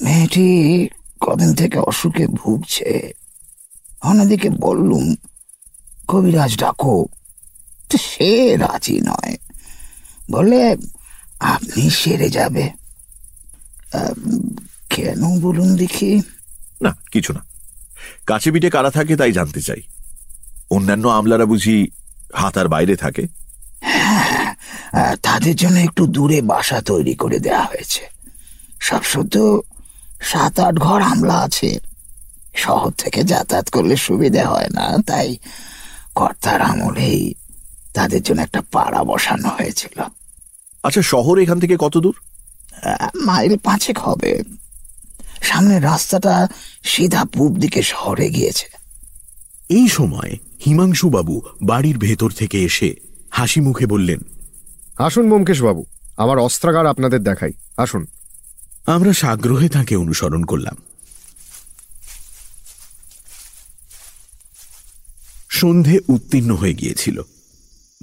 মেয়েটি 0.01 0.88
কদিন 1.22 1.55
থেকে 1.55 1.80
অসুখে 1.80 2.28
ভুগছে। 2.28 3.13
অন্যদিকে 4.01 4.49
বললুম, 4.49 5.15
কবিরাজ, 6.07 6.57
ডাকো। 6.57 7.05
সে 7.99 8.57
রাজি 8.57 9.01
নয়। 9.01 9.38
বলে 10.32 10.78
আপনি 11.39 11.89
সেরে 11.89 12.30
যাবে। 12.30 12.70
কেন 14.89 15.39
বলুন 15.39 15.76
দেখি? 15.76 16.22
না, 16.82 16.95
কিছু 17.11 17.34
না। 17.34 17.45
কাছে 18.26 18.51
পিঠে 18.51 18.70
কারা 18.70 18.91
থাকে 18.91 19.15
তাই 19.15 19.32
জানতে 19.32 19.61
চাই। 19.61 19.82
অন্যান্য 20.72 21.07
আমলারা 21.07 21.45
বুঝি 21.45 21.88
হাতার 22.34 22.68
বাইরে 22.68 22.95
থাকে। 22.95 23.28
তাদের 25.22 25.56
জন্য 25.56 25.80
একটু 25.80 26.08
দূরে 26.08 26.42
বাসা 26.42 26.82
তৈরি 26.82 27.16
করে 27.16 27.40
দেয়া 27.40 27.64
হয়েছে। 27.64 28.02
সব 28.80 29.04
শুধু 29.04 29.62
সাত 30.22 30.60
আট 30.60 30.76
ঘর 30.76 31.02
আমলা 31.02 31.34
আছে। 31.34 31.80
শহর 32.56 32.92
থেকে 32.92 33.24
যাতায়াত 33.24 33.70
করলে 33.70 33.98
সুবিধে 33.98 34.44
হয় 34.44 34.70
না 34.70 34.98
তাই 35.08 35.38
কর্তার 36.16 36.62
আমলেই 36.62 37.34
তাদের 37.94 38.24
জন্য 38.24 38.42
একটা 38.42 38.62
পাড়া 38.72 39.04
বসানো 39.04 39.50
হয়েছিল। 39.50 40.02
আচ্ছা 40.84 41.02
শহর 41.02 41.40
এখান 41.40 41.60
থেকে 41.60 41.78
কত 41.80 41.98
দূর? 41.98 42.16
মাইল 43.16 43.58
পাঁচেক 43.58 44.00
হবে। 44.00 44.44
সামনের 45.42 45.84
রাস্তাটা 45.84 46.48
সিধা 46.84 47.26
পূব 47.26 47.58
দিকে 47.58 47.84
শহরে 47.84 48.30
গিয়েছে। 48.30 48.68
এই 49.70 49.88
সময় 49.88 50.38
হিমাংশুবাবু 50.66 51.42
বাড়ির 51.62 51.98
ভেতর 51.98 52.30
থেকে 52.30 52.64
এসে 52.64 53.07
হাসি 53.32 53.62
মুখে 53.62 53.86
বললেন 53.86 54.20
আসুন 54.98 55.44
বাবু 55.62 55.86
আমার 56.18 56.38
অস্ত্রাগার 56.38 56.86
আপনাদের 56.86 57.24
দেখাই। 57.24 57.52
আসুন। 57.78 58.08
আমরা 58.86 59.14
সাগ্রহে 59.14 59.70
তাকে 59.70 59.96
অনুসরণ 59.96 60.44
করলাম। 60.44 60.78
সন্ধে 65.50 66.00
উত্তীর্ণ 66.08 66.56
হয়ে 66.56 66.74
গিয়েছিল। 66.74 67.22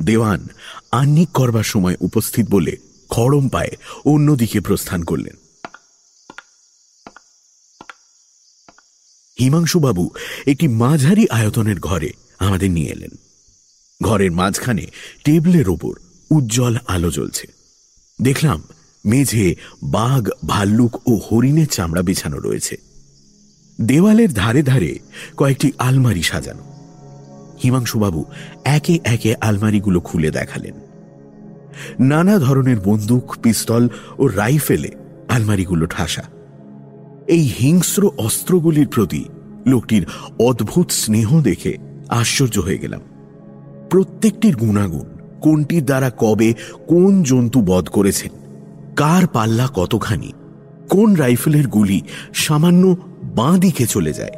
দেওয়ান 0.01 0.49
আহ্নিক 0.93 1.29
করবার 1.29 1.65
সময় 1.65 1.97
উপস্থিত 2.01 2.49
বলে 2.51 2.77
খড়ম 3.09 3.49
পায়ে 3.49 3.77
অন্যদিকে 4.05 4.61
প্রস্থান 4.61 5.03
করলেন। 5.03 5.37
হিমাংশুবাবু 9.41 10.11
একটি 10.47 10.69
মাঝারি 10.69 11.29
আয়তনের 11.29 11.81
ঘরে 11.81 12.13
আমাদের 12.39 12.71
নিয়ে 12.71 12.91
এলেন। 12.91 13.24
ঘরের 14.05 14.33
মাঝখানে 14.33 14.85
টেবিলের 15.25 15.69
ওপর 15.69 15.93
উজ্জ্বল 16.31 16.77
আলো 16.89 17.11
জ্বলছে। 17.11 17.47
দেখলাম 18.23 18.63
মেঝে 19.07 19.57
বাঘ, 19.83 20.29
ভাল্লুক 20.47 21.09
ও 21.09 21.13
হরিণের 21.17 21.67
চামড়া 21.67 22.03
বিছানো 22.03 22.39
রয়েছে। 22.39 22.77
দেওয়ালের 23.81 24.33
ধারে 24.33 24.63
ধারে 24.63 24.99
কয়েকটি 25.37 25.73
আলমারি 25.79 26.23
সাজানো। 26.23 26.65
হিমাংশুবাবু 27.63 28.25
একে 28.65 28.99
একে 29.05 29.35
আলমারিগুলো 29.41 30.01
খুলে 30.01 30.31
দেখালেন। 30.31 30.75
নানা 32.01 32.39
ধরনের 32.39 32.79
বন্দুক, 32.81 33.37
পিস্তল 33.43 33.89
ও 34.19 34.27
রাইফেলে 34.27 34.91
আলমারিগুলো 35.29 35.87
ঠাসা। 35.87 36.25
এই 37.27 37.45
হিংস্র 37.61 38.03
অস্ত্রগুলির 38.19 38.89
প্রতি 38.89 39.25
লোকটির 39.67 40.07
অদ্ভুত 40.39 40.91
স্নেহ 40.91 41.41
দেখে 41.41 41.73
আশ্চর্য 42.09 42.59
হয়ে 42.59 42.79
গেলাম। 42.79 43.01
প্রত্যেকটির 43.95 44.57
গুণাগুণ, 44.57 45.05
কোনটির 45.41 45.85
দ্বারা 45.85 46.11
কবে 46.19 46.55
কোন 46.87 47.23
জন্তু 47.23 47.61
বধ 47.61 47.89
করেছেন, 47.89 48.31
কার 48.97 49.27
পাল্লা 49.27 49.69
কতখানি, 49.75 50.33
কোন 50.89 51.15
রাইফেলের 51.15 51.67
গুলি 51.69 52.01
সামান্য 52.35 52.97
বাঁ 53.23 53.59
দিকে 53.59 53.87
চলে 53.87 54.13
যায়, 54.13 54.37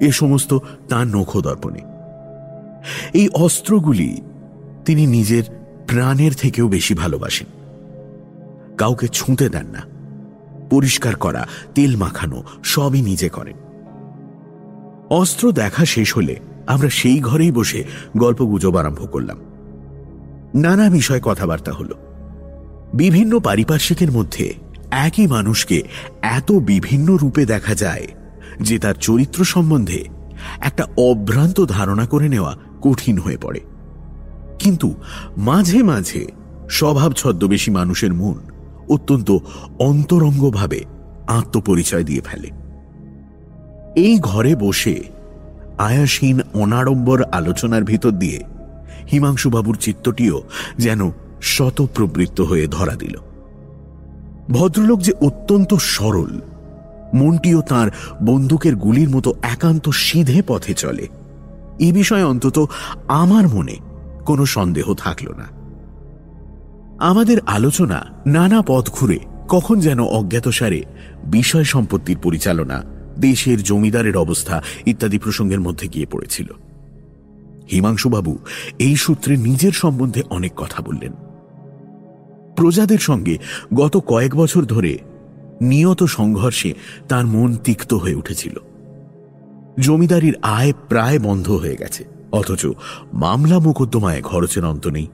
এ 0.00 0.12
সমস্ত 0.12 0.58
তাঁর 0.88 1.06
নখদর্পণে। 1.06 1.80
এই 3.14 3.28
অস্ত্রগুলি 3.28 4.20
তিনি 4.84 5.06
নিজের 5.06 5.42
প্রাণের 5.86 6.32
থেকেও 6.32 6.68
বেশি 6.68 6.94
ভালোবাসেন। 6.94 7.46
কাউকে 8.78 9.08
ছুঁতে 9.08 9.48
দেন 9.48 9.66
না, 9.66 9.82
পরিষ্কার 10.70 11.16
করা, 11.16 11.48
তেল 11.74 11.96
মাখানো, 11.96 12.42
সবই 12.64 13.02
নিজে 13.02 13.28
করেন। 13.28 13.56
অস্ত্র 15.10 15.52
দেখা 15.52 15.84
শেষ 15.84 16.16
হলে 16.16 16.36
আমরা 16.66 16.90
সেই 16.90 17.20
ঘরেই 17.20 17.52
বসে 17.52 17.84
গল্প 18.16 18.42
গুজব 18.42 18.76
আরম্ভ 18.76 19.12
করলাম। 19.12 19.38
নানা 20.54 20.90
বিষয় 20.90 21.20
কথাবার্তা 21.20 21.72
হল। 21.72 21.92
বিভিন্ন 22.94 23.40
পারিপার্শ্বিকের 23.40 24.12
মধ্যে 24.12 24.54
একই 24.90 25.26
মানুষকে 25.26 25.82
এত 26.22 26.52
বিভিন্ন 26.52 27.16
রূপে 27.16 27.46
দেখা 27.46 27.74
যায় 27.74 28.06
যে 28.60 28.78
তার 28.78 28.94
চরিত্র 28.94 29.44
সম্বন্ধে 29.44 30.04
একটা 30.60 30.86
অভ্রান্ত 30.96 31.64
ধারণা 31.64 32.06
করে 32.06 32.28
নেওয়া 32.28 32.56
কঠিন 32.82 33.18
হয়ে 33.18 33.36
পড়ে। 33.36 33.60
কিন্তু 34.58 34.94
মাঝে 35.36 35.82
মাঝে 35.82 36.26
স্বভাব 36.70 37.12
ছদ্মবেশী 37.12 37.70
মানুষের 37.70 38.14
মন 38.14 38.34
অত্যন্ত 38.88 39.30
অন্তরঙ্গভাবে 39.78 40.84
আত্মপরিচয় 41.26 42.04
দিয়ে 42.04 42.20
ফেলে। 42.20 42.50
এই 43.96 44.18
ঘরে 44.18 44.56
বসে 44.56 45.15
আয়াসীন 45.78 46.40
অনাড়ম্বর 46.54 47.22
আলোচনার 47.22 47.84
ভিতর 47.84 48.10
দিয়ে 48.10 48.42
হিমাংশুবাবুর 49.12 49.76
চিত্তটিও 49.76 50.42
যেন 50.78 51.10
শতপ্রবৃত্ত 51.42 52.40
হয়ে 52.40 52.66
ধরা 52.66 52.94
দিল। 52.94 53.16
ভদ্রলোক 54.50 55.00
যে 55.00 55.12
অত্যন্ত 55.12 55.74
সরল, 55.74 56.40
মনটিও 57.14 57.60
তার 57.60 57.90
বন্দুকের 58.24 58.76
গুলির 58.76 59.08
মতো 59.08 59.34
একান্ত 59.42 59.88
সিধে 59.88 60.42
পথে 60.46 60.74
চলে। 60.74 61.08
এ 61.78 61.92
বিষয়ে 61.92 62.22
অন্তত 62.22 62.70
আমার 63.08 63.48
মনে 63.48 63.76
কোনো 64.26 64.46
সন্দেহ 64.46 64.94
থাকল 64.94 65.34
না। 65.34 65.56
আমাদের 66.98 67.38
আলোচনা 67.46 68.04
নানা 68.26 68.62
পথ 68.62 68.90
ঘুরে 68.90 69.18
কখন 69.48 69.80
যেন 69.80 70.00
অজ্ঞাতসারে 70.00 70.82
বিষয় 71.24 71.64
সম্পত্তির 71.64 72.18
পরিচালনা 72.18 72.95
দেশের 73.18 73.62
জমিদারের 73.62 74.16
অবস্থা 74.16 74.62
ইত্যাদি 74.86 75.18
প্রসঙ্গের 75.18 75.60
মধ্যে 75.60 75.88
গিয়ে 75.88 76.06
পড়েছিল। 76.06 76.46
হিমাংশুবাবু 77.72 78.38
এই 78.78 78.96
সূত্রে 78.96 79.36
নিজের 79.36 79.72
সম্বন্ধে 79.72 80.22
অনেক 80.30 80.52
কথা 80.56 80.82
বললেন। 80.82 81.12
প্রজাদের 82.56 82.98
সঙ্গে 82.98 83.38
গত 83.74 83.96
কয়েক 83.96 84.34
বছর 84.34 84.64
ধরে 84.64 84.98
নিয়ত 85.60 86.02
সংঘর্ষে 86.02 86.74
তার 87.08 87.26
মন 87.26 87.56
তিক্ত 87.56 87.94
হয়ে 87.94 88.14
উঠেছিল। 88.14 88.56
জমিদারির 89.80 90.34
আয় 90.42 90.72
প্রায় 90.88 91.18
বন্ধ 91.18 91.50
হয়ে 91.50 91.76
গেছে। 91.76 92.04
অথচ 92.32 92.66
মামলা 93.12 93.58
মোকদ্দমায় 93.58 94.22
খরচের 94.22 94.64
অন্ত 94.64 94.86
নেই। 94.86 95.06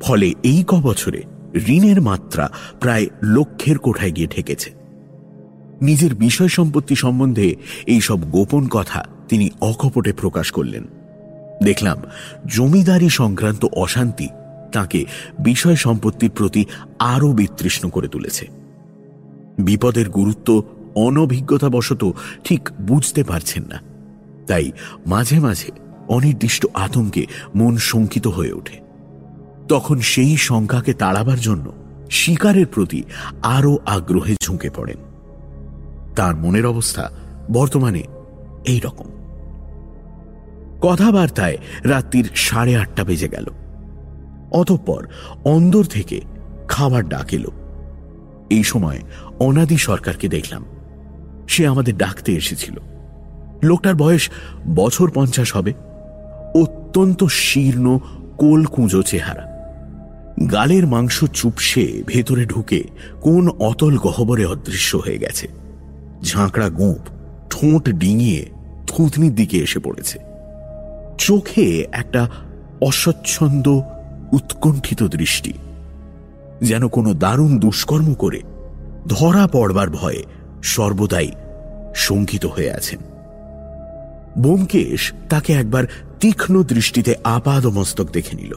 ফলে 0.00 0.34
এই 0.42 0.64
ক 0.66 0.74
বছরে 0.74 1.22
ঋণের 1.54 2.00
মাত্রা 2.00 2.50
প্রায় 2.80 3.06
লক্ষের 3.22 3.78
কোঠায় 3.78 4.10
গিয়ে 4.10 4.26
ঠেকেছে। 4.26 4.81
নিজের 5.82 6.14
বিষয় 6.14 6.48
সম্পত্তি 6.48 6.96
সম্বন্ধে 6.96 7.56
এই 7.86 8.00
সব 8.00 8.30
গোপন 8.30 8.68
কথা 8.68 9.04
তিনি 9.28 9.50
অকপটে 9.60 10.12
প্রকাশ 10.12 10.50
করলেন। 10.50 10.84
দেখলাম 11.62 12.02
জমিদারি 12.46 13.10
সংক্রান্ত 13.10 13.64
অশান্তি 13.64 14.28
তাকে 14.72 15.04
বিষয় 15.40 15.76
সম্পত্তির 15.76 16.30
প্রতি 16.30 16.64
আরও 16.98 17.32
বিতৃষ্ণ 17.32 17.88
করে 17.88 18.08
তুলেছে। 18.08 18.48
বিপদের 19.58 20.08
গুরুত্ব 20.08 20.62
অনভিজ্ঞতাবশত 20.94 22.12
ঠিক 22.44 22.68
বুঝতে 22.80 23.24
পারছেন 23.24 23.62
না। 23.62 23.80
তাই 24.46 24.70
মাঝে 25.06 25.40
মাঝে 25.40 25.70
অনির্দিষ্ট 26.08 26.66
আতঙ্কে 26.74 27.26
মন 27.54 27.76
শঙ্কিত 27.76 28.26
হয়ে 28.26 28.52
ওঠে। 28.52 28.78
তখন 29.68 30.00
সেই 30.00 30.36
শঙ্কাকে 30.36 30.94
তাড়াবার 30.94 31.40
জন্য 31.40 31.72
শিকারের 32.10 32.66
প্রতি 32.66 33.02
আরও 33.42 33.78
আগ্রহে 33.86 34.34
ঝুঁকে 34.42 34.70
পড়েন। 34.70 35.11
তার 36.16 36.36
মনের 36.36 36.66
অবস্থা 36.66 37.10
বর্তমানে 37.52 38.02
এই 38.66 38.80
রকম 38.84 39.04
কথাবার্তায় 40.82 41.58
রাত্রির 41.84 42.30
সাড়ে 42.34 42.76
আটটা 42.76 43.04
বেজে 43.04 43.28
গেল। 43.28 43.46
অতঃপর 44.52 45.06
অন্দর 45.44 45.84
থেকে 45.84 46.20
খাবার 46.68 47.08
ডাক 47.08 47.32
এলো। 47.32 47.50
এই 48.50 48.62
সময় 48.62 49.00
অনাদি 49.40 49.78
সরকারকে 49.78 50.28
দেখলাম। 50.28 50.64
সে 51.48 51.66
আমাদের 51.66 51.96
ডাকতে 51.96 52.32
এসেছিল। 52.32 52.76
লোকটার 53.62 53.94
বয়স 53.94 54.30
বছর 54.74 55.10
পঞ্চাশ 55.14 55.56
হবে। 55.56 55.72
অত্যন্ত 56.54 57.24
শীর্ণ, 57.24 57.98
কোলকুঁজো 58.36 59.02
চেহারা। 59.02 59.52
গালের 60.52 60.86
মাংস 60.86 61.24
চুপসে 61.24 62.02
ভেতরে 62.06 62.44
ঢুকে 62.44 62.84
কোন 63.20 63.48
অতল 63.48 63.98
গহবরে 63.98 64.44
অদৃশ্য 64.44 64.96
হয়ে 64.96 65.18
গেছে। 65.18 65.61
ঝাঁকড়া 66.22 66.68
গোঁপ 66.68 67.00
ঠোঁট 67.50 67.88
ডিঙিয়ে 67.88 68.50
থুতনির 68.86 69.34
দিকে 69.34 69.58
এসে 69.58 69.78
পড়েছে। 69.78 70.18
চোখে 71.18 71.86
একটা 71.92 72.28
অস্বচ্ছন্দ, 72.80 73.68
উৎকণ্ঠিত 74.32 75.02
দৃষ্টি, 75.02 75.52
যেন 76.62 76.88
কোনো 76.88 77.14
দারুণ 77.14 77.58
দুষ্কর্ম 77.58 78.14
করে 78.14 78.42
ধরা 79.08 79.46
পড়বার 79.46 79.90
ভয়ে 79.90 80.22
সর্বদাই 80.62 81.30
শঙ্কিত 81.94 82.46
হয়ে 82.46 82.72
আছেন। 82.72 82.98
বোমকেশ 84.38 85.12
তাকে 85.30 85.52
একবার 85.52 85.84
তীক্ষ্ণ 86.20 86.62
দৃষ্টিতে 86.62 87.14
আপাদ 87.24 87.66
মস্তক 87.66 88.10
দেখে 88.10 88.36
নিল। 88.36 88.54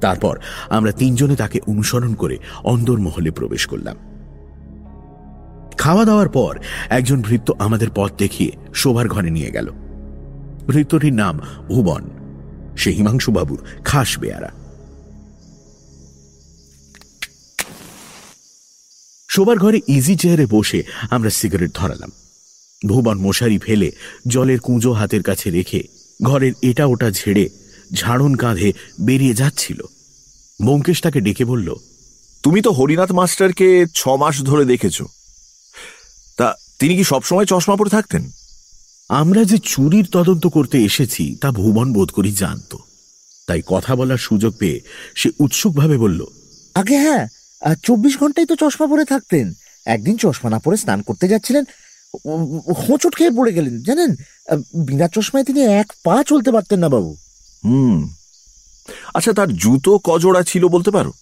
তারপর 0.00 0.38
আমরা 0.70 0.92
তিনজনে 0.92 1.36
তাকে 1.36 1.60
অনুসরণ 1.66 2.14
করে 2.14 2.38
অন্দরমহলে 2.64 3.30
প্রবেশ 3.30 3.66
করলাম। 3.66 3.96
খাওয়া 5.78 6.04
দাওয়ার 6.04 6.28
পর 6.28 6.52
একজন 6.90 7.22
ভৃত্য 7.22 7.48
আমাদের 7.58 7.90
পথ 7.94 8.10
দেখিয়ে 8.18 8.52
শোভার 8.74 9.06
ঘরে 9.08 9.30
নিয়ে 9.30 9.50
গেল। 9.50 9.68
ভৃত্যটির 10.68 11.12
নাম 11.12 11.34
ভুবন। 11.68 12.02
সে 12.76 12.90
হিমাংশুবাবুর 12.90 13.60
খাস 13.84 14.18
বেয়ারা। 14.18 14.50
শোবার 19.28 19.56
ঘরে 19.58 19.78
ইজি 19.88 20.14
চেয়ারে 20.16 20.46
বসে 20.50 20.82
আমরা 21.10 21.30
সিগারেট 21.30 21.70
ধরালাম। 21.74 22.10
ভুবন 22.88 23.16
মশারি 23.18 23.58
ফেলে 23.58 23.88
জলের 24.26 24.60
কুঁজো 24.60 24.92
হাতের 24.92 25.22
কাছে 25.22 25.50
রেখে 25.50 25.80
ঘরের 26.22 26.52
এটা 26.62 26.84
ওটা 26.86 27.10
ঝেড়ে 27.10 27.44
ঝাড়ন 27.94 28.32
কাঁধে 28.34 28.70
বেরিয়ে 29.00 29.34
যাচ্ছিল। 29.34 29.80
ব্যোমকেশ 30.62 30.98
তাকে 31.02 31.20
ডেকে 31.20 31.44
বলল, 31.44 31.68
তুমি 32.42 32.60
তো 32.62 32.70
হরিনাথ 32.72 33.10
মাস্টারকে 33.12 33.68
ছ 33.94 34.00
মাস 34.08 34.36
ধরে 34.42 34.64
দেখেছ। 34.64 34.98
তিনি 36.78 36.96
কি 36.96 37.04
সবসময় 37.04 37.44
চশমা 37.44 37.76
পরে 37.76 37.90
থাকতেন? 37.90 38.30
আমরা 39.08 39.44
যে 39.44 39.58
চুরির 39.58 40.06
তদন্ত 40.12 40.46
করতে 40.46 40.84
এসেছি 40.84 41.36
তা 41.40 41.50
ভুবন 41.50 41.92
বোধ 41.92 42.10
করি 42.10 42.32
জানত। 42.32 42.76
তাই 43.46 43.62
কথা 43.66 43.96
বলার 43.96 44.16
সুযোগ 44.16 44.52
পেয়ে 44.58 44.80
সে 45.14 45.30
উৎসুকভাবে 45.38 45.98
বলল 45.98 46.26
আগে 46.74 46.96
হ্যাঁ 46.98 47.26
চব্বিশ 47.84 48.18
ঘন্টায় 48.18 48.46
তো 48.46 48.54
চশমা 48.56 48.86
পরে 48.86 49.04
থাকতেন। 49.04 49.54
একদিন 49.86 50.16
চশমা 50.16 50.50
না 50.50 50.58
পরে 50.58 50.76
স্নান 50.76 51.02
করতে 51.02 51.28
যাচ্ছিলেন 51.28 51.64
হোঁচট 52.88 53.16
খেয়ে 53.16 53.30
পড়ে 53.30 53.52
গেলেন 53.52 53.82
জানেন? 53.82 54.10
বিনা 54.86 55.08
চশমায় 55.08 55.44
তিনি 55.44 55.60
এক 55.64 55.92
পা 56.04 56.22
চলতে 56.26 56.50
পারতেন 56.52 56.78
না 56.78 56.88
বাবু। 56.88 57.16
হুম। 57.64 58.08
আচ্ছা 59.14 59.32
তার 59.32 59.48
জুতো 59.52 59.98
কজোড়া 60.04 60.42
ছিল 60.42 60.68
বলতে 60.68 60.90
পারো? 60.90 61.12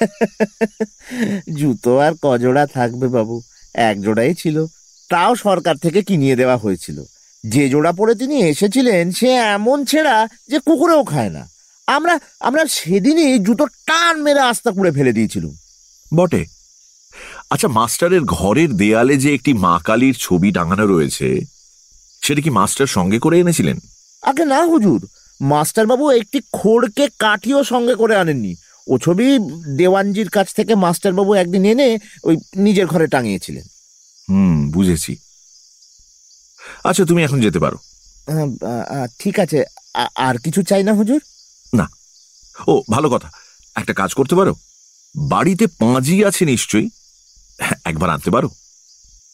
জুতো 1.58 1.98
আর 1.98 2.12
কজোড়া 2.22 2.66
থাকবে 2.66 3.08
বাবু 3.08 3.42
এক 3.74 4.00
জোড়াই 4.00 4.34
ছিল। 4.34 4.66
তাও 5.14 5.36
সরকার 5.36 5.76
থেকে 5.76 6.02
কিনিয়ে 6.02 6.36
দেওয়া 6.36 6.56
হয়েছিল। 6.56 6.98
যে 7.44 7.68
জোড়া 7.68 7.92
পরে 7.92 8.14
তিনি 8.14 8.36
এসেছিলেন 8.40 9.10
সে 9.10 9.28
এমন 9.28 9.84
ছেঁড়া 9.84 10.28
যে 10.48 10.58
কুকুরেও 10.58 11.04
খায় 11.04 11.30
না। 11.30 11.42
আমরা 11.86 12.14
আমরা 12.40 12.62
সেদিনই 12.66 13.38
জুতো 13.38 13.66
টান 13.66 14.22
মেরে 14.22 14.40
আস্তা 14.40 14.70
করে 14.70 14.90
ফেলে 14.90 15.12
দিয়েছিলাম। 15.12 15.56
বটে। 16.14 16.44
আচ্ছা 17.50 17.68
মাস্টারের 17.68 18.20
ঘরের 18.20 18.70
দেয়ালে 18.72 19.16
যে 19.16 19.34
একটি 19.34 19.52
মা 19.52 19.80
কালীর 19.84 20.16
ছবি 20.20 20.52
টাঙানো 20.52 20.86
রয়েছে 20.86 21.28
সেটা 22.22 22.40
কি 22.40 22.50
মাস্টার 22.50 22.86
সঙ্গে 22.86 23.18
করে 23.18 23.36
এনেছিলেন? 23.40 23.78
আগে 24.22 24.44
না 24.44 24.60
হুজুর। 24.62 25.00
মাস্টারবাবু 25.40 26.10
একটি 26.10 26.40
খোড়কে 26.52 27.08
কাঠিও 27.18 27.64
সঙ্গে 27.64 27.94
করে 27.94 28.16
আনেননি। 28.16 28.54
ও 28.86 28.98
ছবি 28.98 29.26
দেওয়ানজির 29.76 30.28
কাছ 30.28 30.54
থেকে 30.54 30.74
মাস্টারবাবু 30.74 31.34
একদিন 31.34 31.64
এনে 31.64 31.88
ওই 32.24 32.36
নিজের 32.56 32.86
ঘরে 32.86 33.06
টাঙিয়েছিলেন। 33.06 33.64
হুম 34.28 34.70
বুঝেছি। 34.70 35.16
আচ্ছা 36.84 37.04
তুমি 37.04 37.22
এখন 37.22 37.40
যেতে 37.40 37.58
পারো। 37.58 37.78
ঠিক 39.18 39.38
আছে। 39.38 39.64
আর 40.16 40.38
কিছু 40.38 40.62
চাই 40.62 40.82
না 40.82 40.92
হুজুর? 40.92 41.20
না। 41.74 41.86
ও 42.68 42.82
ভালো 42.90 43.10
কথা। 43.10 43.30
একটা 43.74 43.92
কাজ 43.94 44.14
করতে 44.14 44.34
পারো? 44.34 44.54
বাড়িতে 45.16 45.66
পাঁজি 45.66 46.24
আছে 46.24 46.44
নিশ্চয়ই? 46.44 46.88
হ্যাঁ, 47.60 47.78
একবার 47.84 48.10
আনতে 48.10 48.30
পারো। 48.30 48.48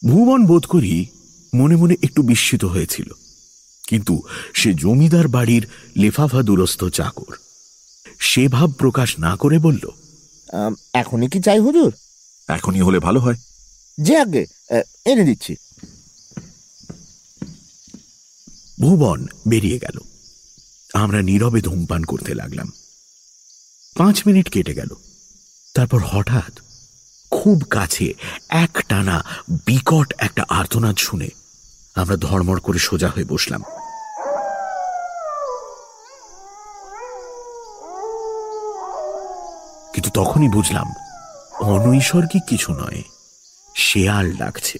ভুবন 0.09 0.47
বোধ 0.47 0.66
করি 0.66 1.07
মনে 1.55 1.76
মনে 1.76 1.95
একটু 2.03 2.22
বিস্মিত 2.22 2.64
হয়েছিল। 2.64 3.09
কিন্তু 3.88 4.22
সে 4.55 4.74
জমিদার 4.74 5.28
বাড়ির 5.28 5.64
লেফাফা 5.97 6.43
দুরস্থ 6.43 6.84
চাকর। 6.84 7.34
সে 8.20 8.49
ভাব 8.49 8.72
প্রকাশ 8.72 9.18
না 9.18 9.36
করে 9.36 9.59
বলল 9.59 9.84
এখনই 10.95 11.28
কি 11.28 11.41
চাই 11.43 11.59
হুজুর? 11.59 11.93
এখনই 12.49 12.80
হলে 12.80 12.99
ভালো 12.99 13.20
হয়। 13.20 13.34
যে 14.03 14.16
আগে 14.16 14.46
এনে 15.05 15.24
দিচ্ছি। 15.24 15.57
ভুবন 18.80 19.26
বেরিয়ে 19.48 19.78
গেল। 19.78 19.98
আমরা 20.94 21.22
নীরবে 21.22 21.61
ধূমপান 21.61 22.05
করতে 22.05 22.34
লাগলাম। 22.34 22.72
পাঁচ 23.96 24.22
মিনিট 24.26 24.48
কেটে 24.51 24.74
গেল। 24.74 24.88
তারপর 25.74 26.01
হঠাৎ 26.07 26.61
খুব 27.30 27.62
কাছে 27.70 28.14
এক 28.48 28.78
টানা 28.88 29.24
বিকট 29.66 30.14
একটা 30.18 30.44
আর্তনাদ 30.48 30.96
শুনে 30.96 31.28
আমরা 31.94 32.16
ধর্মড় 32.16 32.61
করে 32.61 32.78
সোজা 32.78 33.09
হয়ে 33.09 33.24
বসলাম। 33.24 33.62
কিন্তু 39.94 40.11
তখনই 40.14 40.48
বুঝলাম, 40.48 40.88
অনৈসর্গিক 41.61 42.42
কিছু 42.48 42.72
নয়। 42.72 43.03
শেয়াল 43.80 44.32
ডাকছে। 44.32 44.78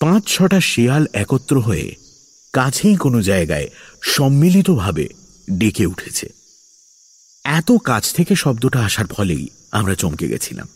পাঁচ 0.00 0.22
ছটা 0.26 0.60
শেয়াল 0.60 1.06
একত্র 1.12 1.60
হয়ে 1.60 1.96
কাছেই 2.52 2.96
কোনো 2.96 3.22
জায়গায় 3.22 3.68
সম্মিলিতভাবে 4.02 5.08
ডেকে 5.50 5.86
উঠেছে। 5.86 6.26
এত 7.44 7.72
কাছ 7.84 8.12
থেকে 8.12 8.36
শব্দটা 8.36 8.80
আসার 8.80 9.06
ফলেই 9.06 9.48
আমরা 9.72 9.94
চমকে 9.94 10.28
গেছিলাম। 10.28 10.68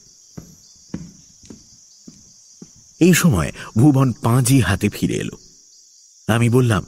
এই 3.00 3.14
সময় 3.14 3.52
ভুবন 3.78 4.12
পাঁজি 4.12 4.60
হাতে 4.60 4.88
ফিরে 4.88 5.14
এলো। 5.14 5.36
আমি 6.26 6.48
বললাম, 6.48 6.86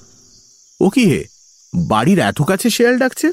ও 0.81 0.91
কি 0.91 1.05
হে 1.07 1.25
বাড়ির 1.75 2.19
এত 2.19 2.43
কাছে 2.43 2.71
শেয়াল 2.71 2.99
ডাকছে? 2.99 3.29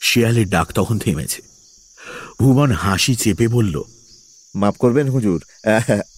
শেয়ালের 0.00 0.48
ডাক 0.48 0.72
তখন 0.72 0.98
থেমেছে। 0.98 1.42
ভুবন 2.40 2.72
হাসি 2.72 3.14
চেপে 3.14 3.48
বলল 3.48 3.82
মাফ 4.54 4.76
করবেন 4.76 5.08
হুজুর। 5.08 5.44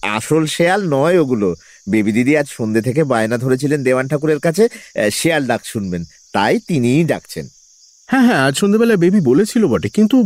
আসল 0.01 0.45
শেয়াল 0.45 0.81
নয় 0.89 1.17
ওগুলো। 1.19 1.55
বেবি 1.89 2.11
দিদি 2.11 2.37
আজ 2.37 2.47
সন্ধ্যে 2.49 2.81
থেকে 2.81 3.03
বায়না 3.03 3.37
ধরেছিলেন 3.37 3.83
দেওয়ান 3.83 4.07
ঠাকুরের 4.07 4.39
কাছে। 4.39 4.69
শেয়াল 5.11 5.47
ডাক 5.47 5.61
শুনবেন। 5.65 6.03
তাই 6.33 6.59
তিনিই 6.59 7.03
ডাকছেন। 7.03 7.47
হ্যাঁ 8.07 8.25
হ্যাঁ 8.25 8.41
আজ 8.47 8.55
সন্ধ্যেবেলা 8.57 8.95
বেবি 8.95 9.19
বলেছিল 9.19 9.67
বটে 9.67 9.89
কিন্তু 9.89 10.23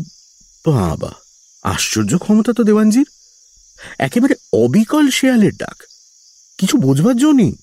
বাবা 0.66 1.12
আশ্চর্য 1.64 2.18
ক্ষমতা 2.18 2.53
তো 2.53 2.64
দেওয়ানজির। 2.64 3.07
একেবারে 3.99 4.36
অবিকল 4.53 5.09
শেয়ালের 5.09 5.55
ডাক। 5.55 5.84
কিছু 6.57 6.78
বোঝবার 6.78 7.18
জন্যই 7.18 7.53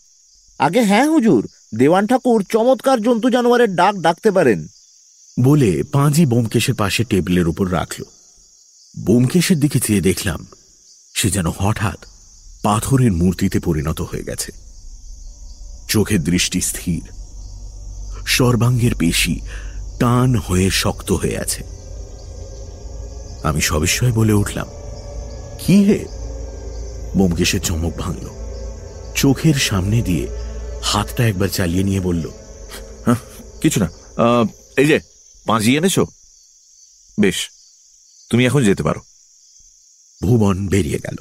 আগে 0.58 0.82
হ্যাঁ 0.82 1.06
হুজুর 1.06 1.48
দেওয়ান 1.74 2.06
ঠাকুর 2.06 2.44
চমৎকার 2.48 3.02
জন্তু 3.02 3.30
জানোয়ারের 3.30 3.74
ডাক 3.74 3.94
ডাকতে 3.96 4.30
পারেন। 4.30 4.66
বলে 5.40 5.82
পাঁজি 5.92 6.26
বোমকেশের 6.26 6.74
পাশে 6.74 7.04
টেবিলের 7.04 7.48
উপর 7.48 7.72
রাখল। 7.72 8.02
বোমকেশের 8.94 9.58
দিকে 9.60 9.80
চেয়ে 9.80 10.00
দেখলাম 10.00 10.46
সে 11.14 11.30
যেন 11.30 11.46
হঠাৎ 11.58 11.98
পাথরের 12.62 13.12
মূর্তিতে 13.12 13.60
পরিণত 13.60 14.00
হয়ে 14.00 14.22
গেছে। 14.22 14.52
চোখের 15.88 16.20
দৃষ্টি 16.24 16.60
স্থির। 16.60 17.02
সর্বাঙ্গের 18.26 18.94
পেশি 18.94 19.40
টান 20.00 20.30
হয়ে 20.36 20.70
শক্ত 20.70 21.12
হয়ে 21.12 21.38
আছে। 21.38 21.62
আমি 23.42 23.60
সবিস্ময় 23.60 24.12
বলে 24.12 24.32
উঠলাম 24.32 24.68
কি 25.58 25.76
হে 25.84 26.00
বোমকেশের 27.16 27.60
চমক 27.60 27.94
ভাঙল। 27.98 28.26
চোখের 29.14 29.56
সামনে 29.68 30.02
দিয়ে 30.02 30.24
হাতটা 30.82 31.22
একবার 31.26 31.48
চালিয়ে 31.48 31.82
নিয়ে 31.82 32.00
বলল 32.00 32.24
হ্যাঁ, 33.06 33.20
কিছু 33.62 33.78
না। 33.80 33.88
এই 34.76 34.86
যে 34.86 34.98
পাঁজি 35.46 35.70
এনেছো? 35.76 36.02
বেশ 37.18 37.38
তুমি 38.30 38.46
এখন 38.46 38.64
যেতে 38.64 38.82
পারো। 38.82 39.00
ভুবন 40.22 40.68
বেরিয়ে 40.68 40.98
গেল। 40.98 41.16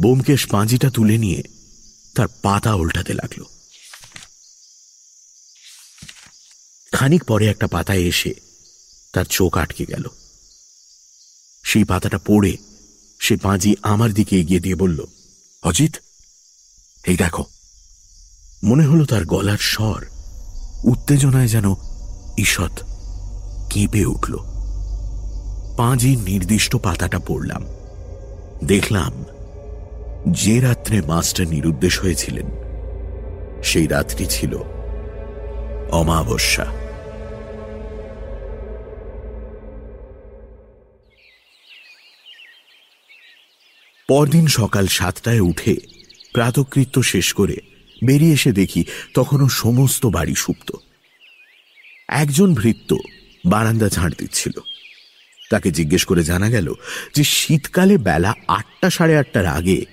বোমকেশ 0.00 0.46
পাঁজিটা 0.46 0.90
তুলে 0.90 1.18
নিয়ে 1.18 1.42
তার 2.14 2.28
পাতা 2.42 2.74
উল্টাতে 2.74 3.14
লাগল। 3.14 3.44
খানিক 6.92 7.24
পরে 7.24 7.46
একটা 7.46 7.66
পাতায় 7.66 8.00
এসে 8.00 8.34
তার 9.12 9.24
চোখ 9.24 9.56
আটকে 9.56 9.86
গেল। 9.86 10.08
সেই 11.64 11.84
পাতাটা 11.84 12.18
পড়ে 12.18 12.56
সে 13.20 13.36
পাঁজি 13.36 13.76
আমার 13.82 14.12
দিকে 14.12 14.40
এগিয়ে 14.40 14.60
দিয়ে 14.60 14.74
বলল, 14.74 15.04
অজিত, 15.62 15.96
এই 17.04 17.16
দেখো। 17.16 17.44
মনে 18.64 18.86
হলো 18.86 19.04
তার 19.04 19.24
গলার 19.24 19.58
স্বর 19.58 20.06
উত্তেজনায় 20.84 21.48
যেন 21.48 21.74
ঈষৎ 22.38 22.82
কেঁপে 23.70 24.04
উঠল। 24.04 24.53
পাঁজির 25.76 26.18
নির্দিষ্ট 26.18 26.76
পাতাটা 26.76 27.18
পড়লাম। 27.18 27.62
দেখলাম 28.64 29.12
যে 30.32 30.60
রাত্রে 30.60 31.02
মাস্টার 31.02 31.46
নিরুদ্দেশ 31.48 31.94
হয়েছিলেন, 32.00 32.48
সেই 33.62 33.86
রাত্রি 33.86 34.26
ছিল 34.26 34.52
অমাবস্যা। 35.90 36.66
পরদিন 44.08 44.46
সকাল 44.46 44.86
সাতটায় 44.86 45.40
উঠে 45.40 45.74
প্রাতকৃত্য 46.32 47.02
শেষ 47.02 47.32
করে 47.32 47.56
বেরিয়ে 48.04 48.32
এসে 48.32 48.52
দেখি 48.52 48.84
তখনও 49.14 49.48
সমস্ত 49.48 50.06
বাড়ি 50.06 50.34
সুপ্ত। 50.34 50.68
একজন 52.08 52.54
ভৃত্য 52.54 52.90
বারান্দা 53.46 53.88
ঝাঁট 53.88 54.12
দিচ্ছিল। 54.18 54.56
তাকে 55.50 55.70
জিজ্ঞেস 55.70 56.04
করে 56.04 56.22
জানা 56.24 56.50
গেল 56.50 56.72
যে 57.14 57.24
শীতকালে 57.24 57.98
বেলা 57.98 58.34
আটটা 58.48 58.90
সাড়ে 58.90 59.18
আটটার 59.18 59.46
আগে 59.46 59.84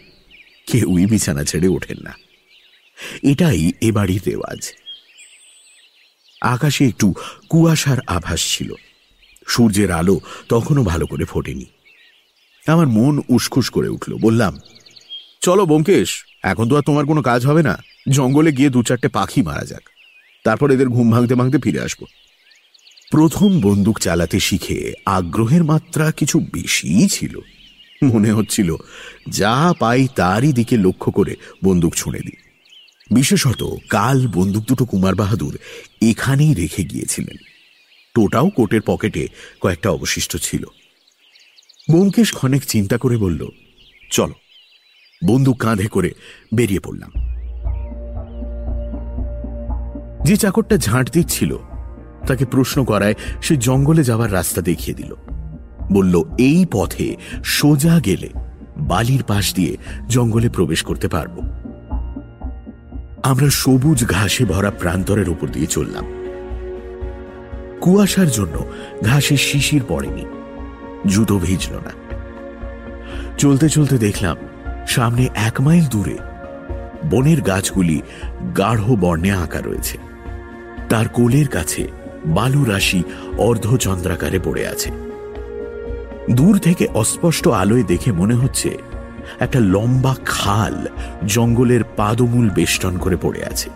কেউই 0.67 1.05
বিছানা 1.05 1.43
ছেড়ে 1.43 1.67
ওঠেন 1.67 1.97
না। 2.03 2.13
এটাই 3.23 3.71
এ 3.81 3.91
বাড়ির 3.91 4.21
রেওয়াজ। 4.27 4.73
আকাশে 6.41 6.85
একটু 6.85 7.13
কুয়াশার 7.49 7.97
আভাস 8.07 8.57
ছিল। 8.57 8.73
সূর্যের 9.47 9.91
আলো 9.91 10.19
তখনও 10.49 10.83
ভালো 10.83 11.07
করে 11.07 11.25
ফোটেনি। 11.25 11.65
আমার 12.67 12.87
মন 12.87 13.21
উসখুস 13.29 13.69
করে 13.69 13.89
উঠল, 13.89 14.15
বললাম, 14.15 14.59
চলো 15.41 15.65
বোমকেশ 15.65 16.25
এখন 16.43 16.69
তো 16.69 16.77
আর 16.77 16.81
তোমার 16.81 17.05
কোনো 17.05 17.21
কাজ 17.21 17.45
হবে 17.45 17.63
না। 17.63 17.83
জঙ্গলে 18.09 18.51
গিয়ে 18.51 18.69
দু 18.69 18.83
চারটে 18.83 19.07
পাখি 19.07 19.41
মারা 19.41 19.65
যাক। 19.65 19.81
তারপর 20.43 20.71
এদের 20.71 20.87
ঘুম 20.87 21.11
ভাঙতে 21.11 21.35
ভাঙতে 21.35 21.57
ফিরে 21.57 21.81
আসব। 21.81 22.05
প্রথম 23.11 23.59
বন্দুক 23.59 23.99
চালাতে 23.99 24.39
শিখে 24.39 24.93
আগ্রহের 25.05 25.63
মাত্রা 25.63 26.11
কিছু 26.11 26.39
বেশিই 26.39 27.07
ছিল। 27.07 27.39
মনে 28.03 28.31
হচ্ছিল, 28.31 28.75
যা 29.29 29.73
পাই 29.79 30.07
তারই 30.15 30.53
দিকে 30.53 30.77
লক্ষ্য 30.77 31.11
করে 31.11 31.35
বন্দুক 31.63 31.95
ছুঁড়ে 31.95 32.19
দিই। 32.19 32.35
বিশেষত 33.11 33.75
কাল 33.89 34.27
বন্দুক 34.27 34.63
দুটো 34.63 34.85
কুমার 34.85 35.15
বাহাদুর 35.15 35.57
এখানেই 36.01 36.53
রেখে 36.53 36.83
গিয়েছিলেন। 36.83 37.37
টোটাও 38.15 38.49
কোটের 38.49 38.81
পকেটে 38.85 39.27
কয়েকটা 39.61 39.89
অবশিষ্ট 39.89 40.37
ছিল। 40.37 40.65
বোমকেশ 41.91 42.33
ক্ষণেক 42.33 42.63
চিন্তা 42.65 42.97
করে 42.97 43.17
বলল, 43.17 43.47
চলো। 44.11 44.33
বন্দুক 45.27 45.57
কাঁধে 45.57 45.87
করে 45.87 46.11
বেরিয়ে 46.53 46.79
পড়লাম। 46.79 47.11
যে 50.25 50.37
চাকরটা 50.37 50.77
ঝাঁট 50.77 51.11
দিচ্ছিল 51.11 51.57
তাকে 52.27 52.45
প্রশ্ন 52.45 52.83
করায় 52.83 53.13
সে 53.41 53.57
জঙ্গলে 53.57 54.03
যাওয়ার 54.03 54.33
রাস্তা 54.33 54.61
দেখিয়ে 54.61 54.97
দিল। 54.97 55.15
বলল, 55.91 56.23
এই 56.37 56.65
পথে 56.71 57.15
সোজা 57.43 57.99
গেলে 57.99 58.29
বালির 58.77 59.23
পাশ 59.23 59.53
দিয়ে 59.53 59.77
জঙ্গলে 60.09 60.49
প্রবেশ 60.49 60.83
করতে 60.83 61.07
পারব। 61.07 61.39
আমরা 63.23 63.49
সবুজ 63.49 64.05
ঘাসে 64.05 64.45
ভরা 64.45 64.71
প্রান্তরের 64.71 65.29
উপর 65.29 65.47
দিয়ে 65.47 65.65
চললাম। 65.65 66.05
কুয়াশার 67.81 68.29
জন্য 68.29 68.65
ঘাসে 69.03 69.37
শিশির 69.37 69.81
পড়েনি, 69.87 70.25
জুতো 71.07 71.39
ভিজল 71.39 71.73
না। 71.75 71.93
চলতে 73.37 73.69
চলতে 73.69 73.97
দেখলাম, 73.97 74.37
সামনে 74.87 75.29
এক 75.35 75.61
মাইল 75.61 75.85
দূরে 75.85 76.17
বনের 77.09 77.41
গাছগুলি 77.41 78.01
গাঢ় 78.57 78.95
বর্ণে 78.95 79.31
আঁকা 79.31 79.61
রয়েছে। 79.61 79.97
তার 80.89 81.07
কোলের 81.07 81.47
কাছে 81.47 81.87
বালু 82.25 82.63
রাশি 82.63 83.03
অর্ধচন্দ্রাকারে 83.37 84.39
পড়ে 84.43 84.67
আছে। 84.67 84.91
দূর 86.31 86.57
থেকে 86.57 86.87
অস্পষ্ট 86.93 87.47
আলোয় 87.47 87.83
দেখে 87.83 88.11
মনে 88.11 88.35
হচ্ছে 88.35 88.77
একটা 89.39 89.59
লম্বা 89.59 90.15
খাল 90.25 90.87
জঙ্গলের 91.27 91.81
পাদমূল 91.97 92.49
বেষ্টন 92.49 92.97
করে 92.97 93.17
পড়ে 93.21 93.45
আছে। 93.45 93.69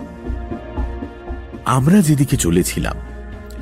আমরা 1.65 2.01
যেদিকে 2.01 2.37
চলেছিলাম, 2.37 2.95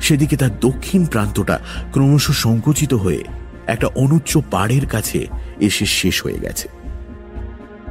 সেদিকে 0.00 0.36
তার 0.36 0.60
দক্ষিণ 0.60 1.06
প্রান্তটা 1.06 1.58
ক্রমশ 1.92 2.30
সংকুচিত 2.30 2.94
হয়ে 2.94 3.24
একটা 3.66 3.86
অনুচ্চ 3.86 4.38
পাড়ের 4.50 4.86
কাছে 4.86 5.26
এসে 5.60 5.86
শেষ 5.86 6.22
হয়ে 6.22 6.38
গেছে। 6.38 6.68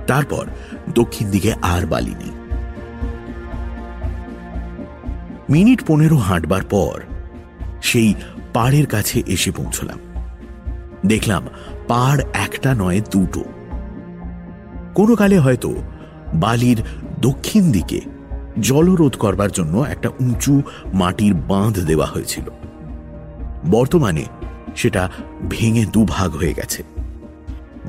তারপর 0.07 0.47
দক্ষিণ 0.93 1.29
দিকে 1.29 1.53
আর 1.61 1.85
বালি 1.85 2.11
নেই। 2.11 2.31
মিনিট 5.49 5.87
পনেরো 5.87 6.15
হাঁটবার 6.15 6.63
পর 6.63 7.01
সেই 7.81 8.13
পাড়ের 8.53 8.87
কাছে 8.87 9.23
এসে 9.27 9.51
পৌঁছলাম। 9.51 9.99
দেখলাম 11.05 11.47
পাড় 11.87 12.21
একটা 12.33 12.73
নয়, 12.73 13.01
দুটো। 13.11 13.43
কোনো 14.95 15.15
কালে 15.15 15.37
হয়তো 15.37 15.75
বালির 16.33 16.81
দক্ষিণ 17.21 17.71
দিকে 17.71 18.01
জলরোধ 18.59 19.15
করবার 19.15 19.51
জন্য 19.51 19.77
একটা 19.77 20.09
উঁচু 20.09 20.61
মাটির 20.93 21.33
বাঁধ 21.33 21.79
দেওয়া 21.79 22.05
হয়েছিল। 22.05 22.49
বর্তমানে 23.71 24.25
সেটা 24.75 25.09
ভেঙে 25.49 25.85
দুভাগ 25.85 26.31
হয়ে 26.31 26.53
গেছে। 26.53 26.83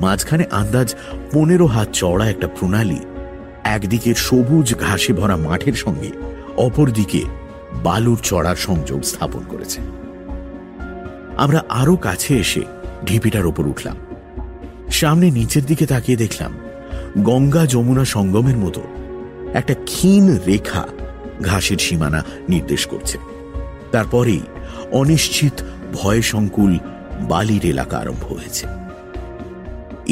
মাঝখানে 0.00 0.44
আন্দাজ 0.50 0.94
পনেরো 1.32 1.66
হাত 1.66 1.88
চড়া 1.92 2.30
একটা 2.30 2.48
প্রণালী, 2.48 2.98
একদিকে 3.64 4.14
সবুজ 4.14 4.74
ঘাসে 4.74 5.12
ভরা 5.12 5.36
মাঠের 5.36 5.72
সঙ্গে 5.72 6.10
অপরদিকে 6.56 7.24
বালুর 7.84 8.18
চড়ার 8.22 8.56
সংযোগ 8.56 9.00
স্থাপন 9.02 9.42
করেছে। 9.48 9.80
আমরা 11.36 11.60
আরও 11.68 11.96
কাছে 11.96 12.32
এসে 12.38 12.62
ঢিপিটার 13.04 13.46
ওপর 13.46 13.66
উঠলাম। 13.66 13.96
সামনে 14.90 15.30
নিচের 15.30 15.64
দিকে 15.64 15.86
তাকিয়ে 15.86 16.18
দেখলাম 16.18 16.52
গঙ্গা 17.18 17.66
যমুনা 17.66 18.04
সঙ্গমের 18.04 18.56
মতো 18.56 18.82
একটা 19.54 19.74
ক্ষীণ 19.74 20.24
রেখা 20.46 20.84
ঘাসের 21.42 21.78
সীমানা 21.78 22.24
নির্দেশ 22.48 22.86
করছে। 22.86 23.18
তারপরেই 23.92 24.40
অনিশ্চিত 24.92 25.56
ভয় 25.92 26.22
সংকুল 26.22 26.72
বালির 27.20 27.64
এলাকা 27.64 27.96
আরম্ভ 27.98 28.24
হয়েছে। 28.32 28.66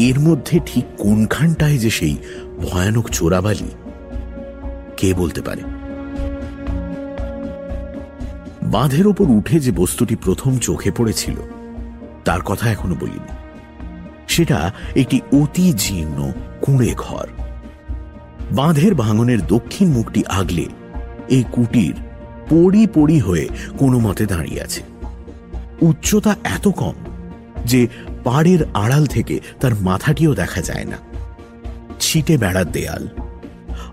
এর 0.09 0.21
মধ্যে 0.21 0.57
ঠিক 0.67 0.85
কোনখানটায় 0.99 1.79
যে 1.79 1.91
সেই 1.91 2.17
ভয়ানক 2.59 3.07
চোরাবালি 3.11 3.71
কে 4.97 5.15
বলতে 5.15 5.41
পারে? 5.43 5.63
বাঁধের 8.73 9.07
ওপর 9.07 9.27
উঠে 9.31 9.61
যে 9.61 9.73
বস্তুটি 9.73 10.17
প্রথম 10.17 10.59
চোখে 10.59 10.91
পড়েছিল, 10.97 11.37
তার 12.25 12.41
কথা 12.41 12.71
এখনও 12.71 12.97
বলিনি। 13.01 13.33
সেটা 14.29 14.73
একটি 14.97 15.21
অতি 15.33 15.73
জীর্ণ 15.73 16.19
কুঁড়ে 16.61 16.95
ঘর। 16.97 17.27
বাঁধের 18.53 18.95
ভাঙনের 18.95 19.41
দক্ষিণ 19.47 19.89
মুখটি 19.89 20.23
আগলে 20.27 20.67
এই 21.29 21.45
কুটির 21.53 21.95
পড়ি 22.51 22.87
পড়ি 22.95 23.19
হয়ে 23.19 23.49
কোনো 23.79 23.99
মতে 23.99 24.27
দাঁড়িয়ে 24.27 24.63
আছে। 24.63 24.83
উচ্চতা 25.83 26.37
এত 26.45 26.69
কম 26.69 26.95
যে 27.65 27.81
পাড়ের 28.25 28.61
আড়াল 28.75 29.05
থেকে 29.07 29.41
তার 29.61 29.75
মাথাটিও 29.81 30.33
দেখা 30.35 30.61
যায় 30.63 30.85
না। 30.85 30.99
ছিটে 32.01 32.35
বেড়ার 32.39 32.69
দেয়াল, 32.73 33.05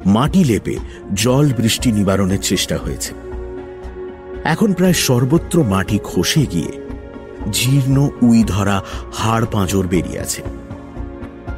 মাটি 0.05 0.43
লেপে 0.43 0.75
জল 1.13 1.45
বৃষ্টি 1.57 1.89
নিবারণের 1.91 2.41
চেষ্টা 2.41 2.77
হয়েছে। 2.77 3.28
এখন 4.49 4.73
প্রায় 4.73 4.93
সর্বত্র 4.93 5.63
মাটি 5.63 5.99
খসে 6.03 6.45
গিয়ে 6.45 6.71
জীর্ণ 7.51 8.09
উই 8.21 8.43
ধরা 8.47 8.81
হাড় 9.13 9.45
পাঁজর 9.51 9.87
বেরিয়ে 9.87 10.19
আছে। 10.19 10.41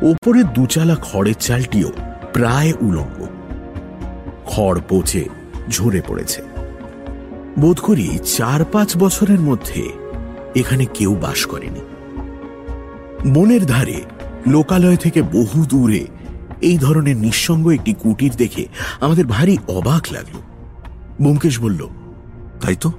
ওপরের 0.01 0.45
দুচালা 0.45 0.95
খড়ের 0.95 1.33
চালটিও 1.33 1.89
প্রায় 2.33 2.73
উলঙ্গ। 2.81 3.27
খড় 4.45 4.79
পচে 4.89 5.23
ঝরে 5.69 6.01
পড়েছে। 6.07 6.41
বোধ 7.59 7.79
করি 7.79 8.19
চার 8.37 8.65
পাঁচ 8.65 8.97
বছরের 8.97 9.39
মধ্যে 9.39 9.89
এখানে 10.55 10.85
কেউ 10.93 11.15
বাস 11.15 11.45
করেনি। 11.45 11.81
বনের 13.33 13.65
ধারে 13.65 14.01
লোকালয় 14.47 14.95
থেকে 14.95 15.21
বহু 15.21 15.65
দূরে 15.65 16.07
এই 16.61 16.77
ধরনের 16.77 17.17
নিঃসঙ্গ 17.17 17.67
একটি 17.67 17.93
কুটির 17.93 18.33
দেখে 18.37 18.67
আমাদের 19.01 19.25
ভারী 19.25 19.57
অবাক 19.67 20.03
লাগল। 20.11 20.37
বোমকেশ 21.21 21.59
বলল 21.59 21.87
তাই 22.61 22.75
তো? 22.75 22.91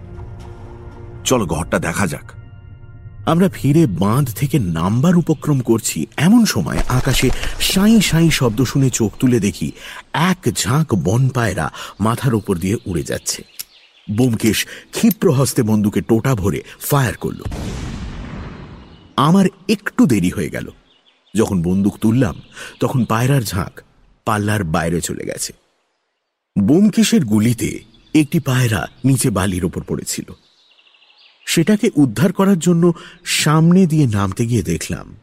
চলো 1.24 1.46
ঘরটা 1.46 1.78
দেখা 1.78 2.06
যাক। 2.06 2.32
আমরা 3.26 3.48
ফিরে 3.48 3.86
বাঁধ 3.86 4.34
থেকে 4.34 4.58
নাম্বার 4.58 5.16
উপক্রম 5.16 5.60
করছি 5.60 6.06
এমন 6.16 6.44
সময় 6.44 6.78
আকাশে 6.88 7.30
সাই 7.60 8.00
সাই 8.00 8.30
শব্দ 8.30 8.62
শুনে 8.62 8.90
চোখ 8.90 9.12
তুলে 9.18 9.40
দেখি 9.40 9.72
এক 10.12 10.50
ঝাঁক 10.56 10.94
বন 10.94 11.28
পায়রা 11.28 11.72
মাথার 12.00 12.34
উপর 12.34 12.56
দিয়ে 12.56 12.76
উড়ে 12.86 13.02
যাচ্ছে। 13.02 13.42
বোমকেশ 14.10 14.66
ক্ষিপ্র 14.90 15.32
হস্তে 15.32 15.62
বন্দুকে 15.62 16.00
টোটা 16.00 16.34
ভরে 16.34 16.62
ফায়ার 16.80 17.14
করল। 17.16 17.42
আমার 19.16 19.46
একটু 19.68 20.06
দেরি 20.06 20.30
হয়ে 20.30 20.50
গেল। 20.50 20.68
যখন 21.36 21.62
বন্দুক 21.62 21.98
তুললাম, 21.98 22.34
তখন 22.80 23.04
পায়রার 23.04 23.42
ঝাঁক 23.42 23.80
পাল্লার 24.24 24.64
বাইরে 24.64 25.00
চলে 25.00 25.24
গেছে। 25.24 25.52
বোমকেশের 26.58 27.24
গুলিতে 27.24 27.91
একটি 28.14 28.40
পায়রা 28.40 28.80
নিচে 29.04 29.30
বালির 29.30 29.64
ওপর 29.64 29.82
পড়েছিল। 29.82 30.28
সেটাকে 31.46 31.86
উদ্ধার 31.96 32.32
করার 32.32 32.58
জন্য 32.58 32.92
সামনে 33.24 33.86
দিয়ে 33.86 34.06
নামতে 34.06 34.46
গিয়ে 34.46 34.62
দেখলাম, 34.62 35.16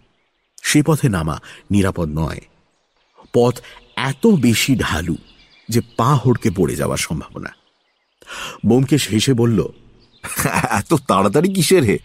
সে 0.63 0.83
পথে 0.83 1.09
নামা 1.09 1.35
নিরাপদ 1.71 2.09
নয়। 2.13 2.41
পথ 3.33 3.55
এত 3.95 4.27
বেশি 4.27 4.75
ঢালু 4.75 5.15
যে 5.69 5.81
পা 5.97 6.15
হড়কে 6.15 6.49
পড়ে 6.55 6.75
যাওয়ার 6.75 6.97
সম্ভাবনা। 6.97 7.51
বোমকেশ 8.65 9.03
হেসে 9.07 9.33
বলল, 9.33 9.59
এত 10.79 10.93
তাড়াতাড়ি 10.93 11.49
কিসের 11.53 11.83
হে? 11.83 11.97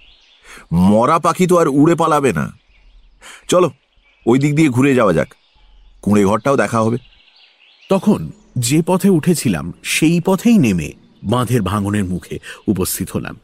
মরা 0.72 1.18
পাখি 1.18 1.46
তো 1.46 1.54
আর 1.58 1.68
উড়ে 1.68 1.94
পালাবে 1.94 2.32
না। 2.32 2.46
চলো, 3.48 3.70
ওই 4.26 4.38
দিক 4.38 4.52
দিয়ে 4.54 4.68
ঘুরে 4.68 4.92
যাওয়া 4.94 5.12
যাক। 5.12 5.30
কুঁড়ে 6.02 6.24
ঘরটাও 6.24 6.56
দেখা 6.56 6.78
হবে। 6.80 6.98
তখন 7.88 8.20
যে 8.58 8.82
পথে 8.86 9.08
উঠেছিলাম, 9.08 9.72
সেই 9.82 10.20
পথেই 10.20 10.58
নেমে 10.58 10.92
বাঁধের 11.24 11.62
ভাঙনের 11.62 12.04
মুখে 12.04 12.38
উপস্থিত 12.66 13.10
হলাম। 13.10 13.40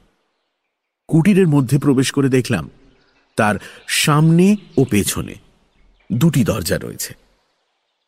কুটিরের 1.09 1.49
মধ্যে 1.49 1.78
প্রবেশ 1.78 2.12
করে 2.12 2.28
দেখলাম, 2.28 2.70
তার 3.37 3.55
সামনে 3.87 4.57
ও 4.77 4.85
পেছনে 4.85 5.35
দুটি 6.12 6.45
দরজা 6.45 6.78
রয়েছে। 6.78 7.15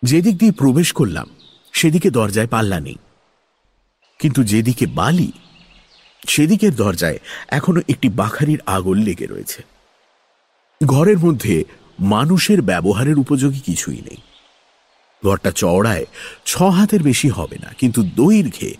যেদিক 0.02 0.38
দিয়ে 0.38 0.52
প্রবেশ 0.52 0.92
করলাম, 0.92 1.30
সেদিকে 1.72 2.10
দরজায় 2.10 2.46
পাল্লা 2.46 2.80
নেই। 2.80 2.96
কিন্তু 4.18 4.44
যেদিকে 4.44 4.86
বালি, 4.86 5.32
সেদিকের 6.26 6.74
দরজায় 6.74 7.18
এখনও 7.48 7.80
একটি 7.88 8.08
বাখারির 8.08 8.60
আগল 8.66 8.98
লেগে 8.98 9.26
রয়েছে। 9.26 9.64
ঘরের 10.86 11.18
মধ্যে 11.18 11.64
মানুষের 12.00 12.62
ব্যবহারের 12.62 13.18
উপযোগী 13.18 13.60
কিছুই 13.60 13.96
নেই। 13.96 14.16
ঘরটা 15.24 15.50
চওড়ায় 15.60 16.06
ছ 16.50 16.52
হাতের 16.76 17.02
বেশি 17.10 17.28
হবে 17.38 17.56
না, 17.64 17.68
কিন্তু 17.80 18.00
দৈর্ঘ্যে 18.20 18.70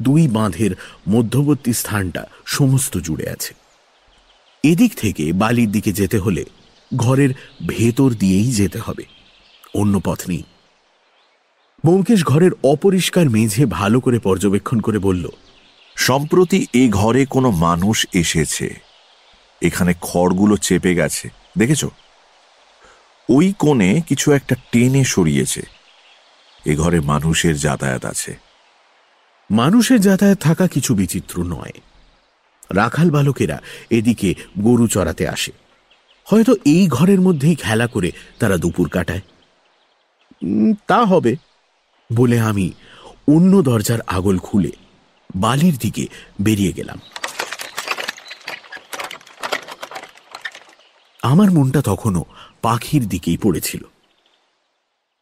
দুই 0.00 0.22
বাঁধের 0.36 0.72
মধ্যবর্তী 1.08 1.72
স্থানটা 1.80 2.22
সমস্ত 2.56 2.94
জুড়ে 3.06 3.26
আছে। 3.34 3.52
এদিক 4.64 4.92
থেকে 5.02 5.24
বালির 5.42 5.70
দিকে 5.76 5.90
যেতে 6.00 6.18
হলে 6.24 6.42
ঘরের 6.92 7.30
ভেতর 7.66 8.08
দিয়েই 8.22 8.50
যেতে 8.60 8.78
হবে, 8.86 9.04
অন্য 9.80 9.94
পথ 10.06 10.20
নেই। 10.30 10.44
ব্যোমকেশ 11.84 12.20
ঘরের 12.30 12.52
অপরিষ্কার 12.72 13.26
মেঝে 13.36 13.64
ভালো 13.78 13.98
করে 14.00 14.18
পর্যবেক্ষণ 14.18 14.78
করে 14.86 14.98
বলল, 14.98 15.24
সম্প্রতি 15.96 16.58
এই 16.80 16.88
ঘরে 17.00 17.22
কোনো 17.34 17.48
মানুষ 17.66 17.98
এসেছে। 18.22 18.66
এখানে 19.62 19.92
খড়গুলো 20.08 20.54
চেপে 20.66 20.92
গেছে, 21.00 21.26
দেখেছ? 21.58 21.82
ওই 23.28 23.54
কোণে 23.58 24.00
কিছু 24.08 24.32
একটা 24.32 24.56
টেনে 24.72 25.04
সরিয়েছে। 25.04 25.62
এ 26.64 26.76
ঘরে 26.76 27.00
মানুষের 27.00 27.56
যাতায়াত 27.56 28.04
আছে। 28.04 28.38
মানুষের 29.50 30.00
যাতায়াত 30.00 30.38
থাকা 30.40 30.66
কিছু 30.66 30.94
বিচিত্র 30.94 31.42
নয়। 31.42 31.72
রাখাল 32.74 33.10
বালকেরা 33.10 33.60
এদিকে 33.90 34.34
গরু 34.58 34.88
চড়াতে 34.88 35.28
আসে। 35.28 35.52
হয়তো 36.24 36.52
এই 36.64 36.86
ঘরের 36.88 37.20
মধ্যেই 37.20 37.54
খেলা 37.54 37.86
করে 37.86 38.12
তারা 38.38 38.56
দুপুর 38.56 38.88
কাটায়। 38.88 39.20
তা 40.86 41.04
হবে 41.04 41.36
বলে 42.16 42.40
আমি 42.40 42.70
অন্য 43.28 43.62
দরজার 43.62 44.00
আগল 44.00 44.38
খুলে 44.38 44.70
বালির 45.36 45.76
দিকে 45.76 46.06
বেরিয়ে 46.42 46.72
গেলাম। 46.72 47.00
আমার 51.22 51.50
মনটা 51.50 51.82
তখনও 51.82 52.24
পাখির 52.62 53.08
দিকেই 53.08 53.36
পড়েছিল। 53.36 53.84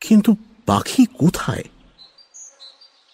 কিন্তু 0.00 0.36
পাখি 0.66 1.06
কোথায়? 1.06 1.64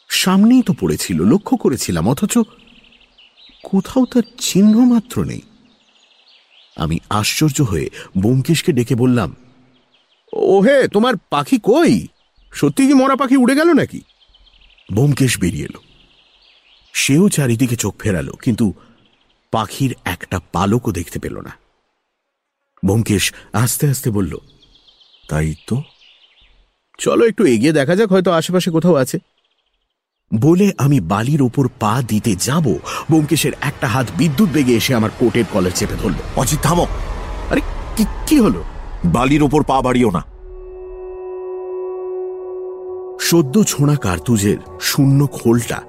সামনেই 0.08 0.62
তো 0.62 0.72
পড়েছিল, 0.80 1.24
লক্ষ্য 1.24 1.56
করেছিলাম, 1.56 2.08
অথচ 2.08 2.38
কোথাও 3.62 4.04
তার 4.04 4.22
চিহ্ন 4.38 4.74
মাত্র 4.78 5.24
নেই। 5.24 5.40
আমি 6.76 6.98
আশ্চর্য 7.10 7.62
হয়ে 7.62 7.90
ব্যোমকেশকে 8.18 8.72
ডেকে 8.72 8.94
বললাম, 8.94 9.36
ওহে, 10.32 10.88
তোমার 10.88 11.14
পাখি 11.30 11.58
কই? 11.58 12.06
সত্যি 12.52 12.86
কি 12.86 12.94
মরা 12.94 13.16
পাখি 13.16 13.36
উড়ে 13.36 13.54
গেল 13.54 13.72
নাকি? 13.72 14.00
ব্যোমকেশ 14.92 15.38
বেরিয়ে 15.38 15.64
এলো। 15.64 15.80
সেও 16.92 17.28
চারিদিকে 17.28 17.76
চোখ 17.76 17.94
ফেরালো, 17.98 18.32
কিন্তু 18.32 18.72
পাখির 19.50 19.94
একটা 20.04 20.40
পালকও 20.52 20.92
দেখতে 20.92 21.18
পেল 21.18 21.40
না। 21.40 21.65
ব্যোমকেশ 22.84 23.34
আস্তে 23.52 23.88
আস্তে 23.88 24.10
বলল 24.10 24.36
তাই 25.30 25.54
তো? 25.68 25.82
চলো 26.98 27.26
একটু 27.26 27.46
এগিয়ে 27.46 27.72
দেখা 27.72 27.96
যাক 27.96 28.08
হয়তো 28.12 28.32
আশেপাশে 28.32 28.70
কোথাও 28.70 28.94
আছে। 28.94 29.18
বলে 30.34 30.72
আমি 30.78 31.00
বালির 31.00 31.42
ওপর 31.42 31.68
পা 31.80 32.02
দিতে 32.08 32.34
যাব 32.34 32.68
ব্যোমকেশের 33.10 33.52
একটা 33.60 33.86
হাত 33.86 34.06
বিদ্যুৎ 34.18 34.48
বেগে 34.48 34.74
এসে 34.74 34.94
আমার 34.94 35.10
কোটের 35.18 35.44
কলার 35.52 35.70
চেপে 35.70 35.94
ধরল। 35.94 36.14
অজিত 36.36 36.60
থামো! 36.60 36.86
আরে 37.50 37.60
কি 37.96 38.04
কি 38.26 38.40
হলো? 38.40 38.64
বালির 39.04 39.42
ওপর 39.42 39.62
পা 39.62 39.82
বাড়িও 39.82 40.10
না। 40.10 40.22
সদ্য 43.20 43.64
ছোঁড়া 43.64 43.96
কার্তুজের 43.96 44.56
শূন্য 44.80 45.26
খোলটা 45.26 45.82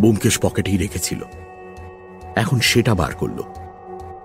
ব্যোমকেশ 0.00 0.38
পকেটেই 0.38 0.76
রেখেছিল। 0.76 1.20
এখন 2.36 2.60
সেটা 2.60 2.94
বার 2.94 3.14
করল। 3.14 3.59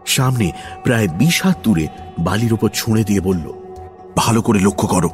সামনে 0.05 0.51
প্রায় 0.83 1.07
বিশ 1.07 1.43
হাত 1.43 1.57
দূরে 1.63 1.87
বালির 2.19 2.53
ওপর 2.53 2.69
ছুঁড়ে 2.73 3.03
দিয়ে 3.03 3.19
বলল, 3.19 3.53
ভালো 4.15 4.41
করে 4.41 4.59
লক্ষ্য 4.59 4.87
করো। 4.87 5.09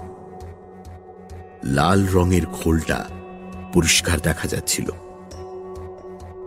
লাল 1.63 2.07
রঙের 2.07 2.45
খোলটা 2.45 3.05
পরিষ্কার 3.73 4.19
দেখা 4.19 4.47
যাচ্ছিল। 4.47 4.89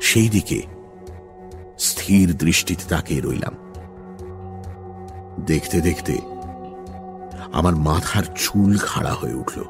সেই 0.02 0.28
দিকে 0.28 0.62
স্থির 1.78 2.36
দৃষ্টিতে 2.36 2.84
তাকিয়ে 2.88 3.20
রইলাম। 3.20 3.54
দেখতে 5.46 5.80
দেখতে 5.80 6.18
আমার 7.52 7.76
মাথার 7.76 8.22
চুল 8.36 8.78
খাড়া 8.78 9.12
হয়ে 9.12 9.34
উঠল। 9.34 9.62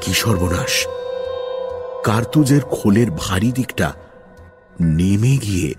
কি 0.00 0.12
সর্বনাশ! 0.12 0.86
কার্তুজের 2.04 2.60
খোলের 2.60 3.06
ভারী 3.10 3.52
দিকটা 3.52 3.92
নেমে 4.80 5.36
গিয়ে 5.36 5.74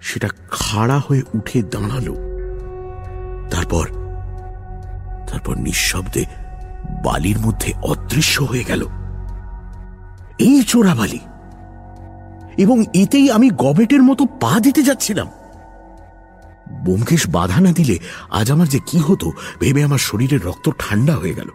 সেটা 0.00 0.28
খাড়া 0.50 0.98
হয়ে 0.98 1.22
উঠে 1.34 1.62
দাঁড়াল। 1.62 2.14
তারপর 3.50 3.86
তারপর 5.28 5.58
নিঃশব্দে 5.58 6.24
বালির 7.04 7.38
মধ্যে 7.38 7.72
অদৃশ্য 7.82 8.42
হয়ে 8.42 8.64
গেল। 8.64 8.86
এই 10.38 10.62
চোরাবালি 10.62 11.18
এবং 12.58 12.84
এতেই 12.94 13.30
আমি 13.30 13.50
গবেটের 13.50 14.02
মতো 14.02 14.26
পা 14.26 14.60
দিতে 14.60 14.82
যাচ্ছিলাম। 14.82 15.28
ব্যোমকেশ 16.84 17.26
বাধা 17.30 17.60
না 17.60 17.72
দিলে 17.72 17.98
আজ 18.30 18.50
আমার 18.50 18.68
যে 18.68 18.78
কি 18.86 18.98
হতো, 18.98 19.32
ভেবে 19.60 19.84
আমার 19.84 19.98
শরীরের 19.98 20.44
রক্ত 20.44 20.70
ঠান্ডা 20.78 21.16
হয়ে 21.16 21.34
গেল। 21.34 21.48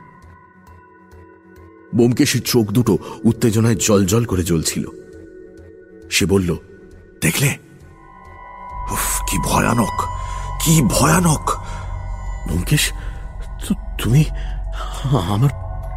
ব্যোমকেশের 1.95 2.41
চোখ 2.41 2.71
দুটো 2.71 2.97
উত্তেজনায় 3.23 3.75
জল 3.75 4.05
জল 4.05 4.25
করে 4.25 4.43
জ্বলছিল। 4.43 4.85
সে 6.11 6.25
বলল, 6.25 6.55
দেখলে? 7.21 7.64
উফ, 8.93 9.07
কি 9.27 9.37
ভয়ানক 9.49 9.97
কি 10.61 10.73
ভয়ানক। 10.95 11.45
ব্যোমকেশ 12.47 12.83
তুমি 14.01 14.21
আমার 15.33 15.51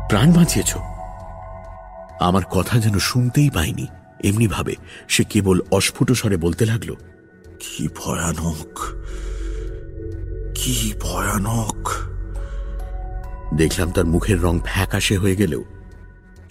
প্রাণ 0.09 0.29
বাঁচিয়েছ। 0.33 0.73
আমার 2.29 2.45
কথা 2.51 2.75
যেন 2.85 2.97
শুনতেই 3.11 3.51
পাইনি। 3.51 3.87
এমনি 4.29 4.47
ভাবে 4.47 4.75
সে 5.09 5.23
কেবল 5.33 5.57
অস্ফুট 5.71 6.09
স্বরে 6.13 6.37
বলতে 6.37 6.65
লাগল, 6.67 6.91
কি 7.63 7.83
ভয়ানক 7.99 8.73
কি 10.59 10.77
ভয়ানক। 11.05 11.81
দেখলাম 13.61 13.89
তার 13.97 14.07
মুখের 14.15 14.39
রং 14.43 14.55
ফ্যাকাশে 14.65 15.17
হয়ে 15.23 15.37
গেলেও 15.37 15.63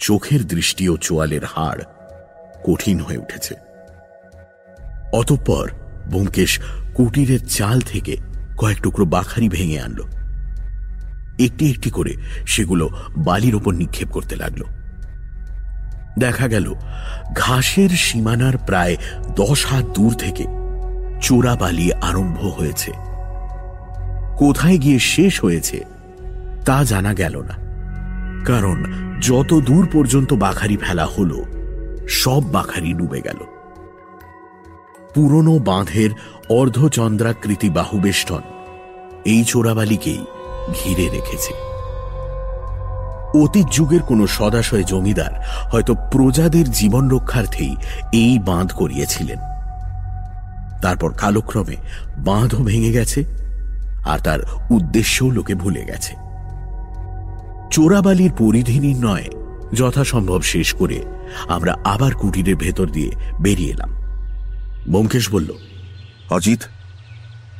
চোখের 0.00 0.42
দৃষ্টি 0.46 0.84
ও 0.88 0.94
চোয়ালের 0.96 1.44
হাড় 1.52 1.82
কঠিন 2.66 2.98
হয়ে 3.00 3.22
উঠেছে। 3.24 3.54
অতঃপর 5.12 5.66
ব্যোমকেশ 6.10 6.60
কুটিরের 6.94 7.46
চাল 7.46 7.80
থেকে 7.80 8.16
কয়েক 8.58 8.82
টুকরো 8.82 9.06
বাখারি 9.06 9.48
ভেঙে 9.48 9.80
আনলো। 9.80 10.04
একটি 11.38 11.70
একটি 11.70 11.90
করে 11.90 12.14
সেগুলো 12.46 12.90
বালির 13.16 13.54
ওপর 13.54 13.74
নিক্ষেপ 13.74 14.08
করতে 14.08 14.36
লাগল। 14.36 14.62
দেখা 16.18 16.48
গেল, 16.48 16.74
ঘাসের 17.36 17.88
সীমানার 17.88 18.58
প্রায় 18.58 18.96
দশ 19.36 19.66
হাত 19.66 19.84
দূর 19.84 20.14
থেকে 20.14 20.44
চোরা 21.20 21.56
বালি 21.56 21.92
আরম্ভ 21.92 22.38
হয়েছে। 22.38 22.92
কোথায় 24.36 24.78
গিয়ে 24.78 24.98
শেষ 24.98 25.40
হয়েছে 25.40 25.84
তা 26.64 26.84
জানা 26.84 27.14
গেল 27.14 27.42
না। 27.42 27.68
কারণ 28.44 28.84
যত 29.20 29.60
দূর 29.66 29.88
পর্যন্ত 29.92 30.32
বাখারি 30.32 30.76
ফেলা 30.76 31.06
হলো, 31.06 31.44
সব 32.08 32.52
বাখারি 32.52 32.92
ডুবে 32.92 33.20
গেল। 33.20 33.57
পুরনো 35.14 35.58
বাঁধের 35.58 36.10
অর্ধচন্দ্রাকৃতি 36.48 37.70
বাহুবেষ্টন। 37.70 38.40
এই 39.24 39.44
চোরাবালিকেই 39.44 40.24
ঘিরে 40.74 41.08
রেখেছে। 41.08 41.52
অতীত 43.44 43.66
যুগের 43.70 44.00
কোনো 44.00 44.26
সদাশয় 44.26 44.84
জমিদার 44.84 45.32
হয়তো 45.72 45.94
প্রজাদের 45.94 46.70
জীবন 46.70 47.10
রক্ষার্থেই 47.10 47.76
এই 48.12 48.38
বাঁধ 48.38 48.72
করিয়েছিলেন। 48.72 49.38
তারপর 50.82 51.12
কালক্রমে 51.12 51.76
বাঁধও 52.18 52.62
ভেঙে 52.62 52.92
গেছে 52.92 53.24
আর 54.04 54.18
তার 54.18 54.38
উদ্দেশ্যও 54.70 55.30
লোকে 55.30 55.54
ভুলে 55.54 55.84
গেছে। 55.84 56.14
চোরাবালির 57.70 58.32
পরিধি 58.38 58.78
নির্ণয় 58.78 59.24
যথাসম্ভব 59.74 60.42
শেষ 60.42 60.74
করে 60.74 60.98
আমরা 61.48 61.76
আবার 61.84 62.12
কুটিরের 62.12 62.56
ভেতর 62.56 62.86
দিয়ে 62.86 63.10
বেরিয়ে 63.40 63.70
এলাম। 63.70 63.97
ব্যোমকেশ 64.88 65.30
বলল 65.30 65.50
অজিত 66.30 66.62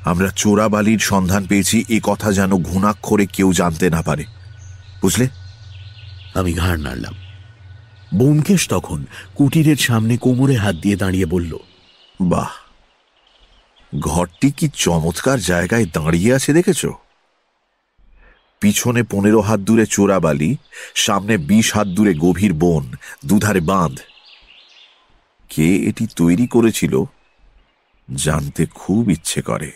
আমরা 0.04 0.28
চোরাবালির 0.36 0.98
সন্ধান 0.98 1.46
পেয়েছি 1.46 1.84
এ 1.88 2.00
কথা 2.02 2.32
যেন 2.32 2.62
ঘুণাক্ষরে 2.62 3.26
কেউ 3.26 3.52
জানতে 3.52 3.90
না 3.90 4.02
পারে। 4.02 4.24
বুঝলে? 5.02 5.28
আমি 6.34 6.54
ঘাড় 6.54 6.76
নাড়লাম। 6.76 7.14
ব্যোমকেশ 8.14 8.68
তখন 8.68 9.04
কুটিরের 9.34 9.76
সামনে 9.76 10.16
কোমরে 10.16 10.56
হাত 10.56 10.76
দিয়ে 10.76 10.96
দাঁড়িয়ে 10.96 11.26
বলল 11.26 11.56
বাহ! 12.20 12.50
ঘরটি 13.98 14.50
কি 14.50 14.68
চমৎকার 14.74 15.40
জায়গায় 15.40 15.84
দাঁড়িয়ে 15.84 16.34
আছে 16.34 16.52
দেখেছ? 16.52 16.86
পিছনে 18.60 19.02
পনেরো 19.02 19.40
হাত 19.40 19.60
দূরে 19.60 19.86
চোরাবালি 19.86 20.56
সামনে 20.94 21.38
বিশ 21.38 21.74
হাত 21.74 21.86
দূরে 21.86 22.14
গভীর 22.14 22.52
বন 22.52 22.92
দুধারে 23.26 23.60
বাঁধ। 23.60 23.98
কে 25.48 25.76
এটি 25.76 26.06
তৈরি 26.16 26.46
করেছিল? 26.46 27.04
জানতে 28.14 28.66
খুব 28.66 29.10
ইচ্ছে 29.10 29.42
করে। 29.42 29.72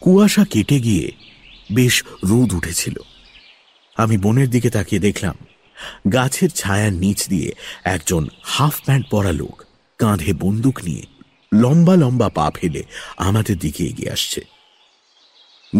কুয়াশা 0.00 0.44
কেটে 0.44 0.80
গিয়ে 0.80 1.12
বেশ 1.72 2.04
রোদ 2.24 2.54
উঠেছিল। 2.54 2.96
আমি 3.96 4.18
বনের 4.18 4.50
দিকে 4.50 4.70
তাকিয়ে 4.70 5.00
দেখলাম 5.00 5.34
গাছের 6.12 6.50
ছায়ার 6.50 6.92
নিচ 6.92 7.28
দিয়ে 7.28 7.52
একজন 7.84 8.28
হাফ 8.42 8.84
প্যান্ট 8.84 9.06
পরা 9.10 9.32
লোক 9.32 9.64
কাঁধে 9.98 10.32
বন্দুক 10.32 10.80
নিয়ে 10.84 11.02
লম্বা 11.54 11.96
লম্বা 11.96 12.28
পা 12.28 12.50
ফেলে 12.54 12.82
আমাদের 13.16 13.58
দিকে 13.58 13.84
এগিয়ে 13.84 14.12
আসছে। 14.12 14.40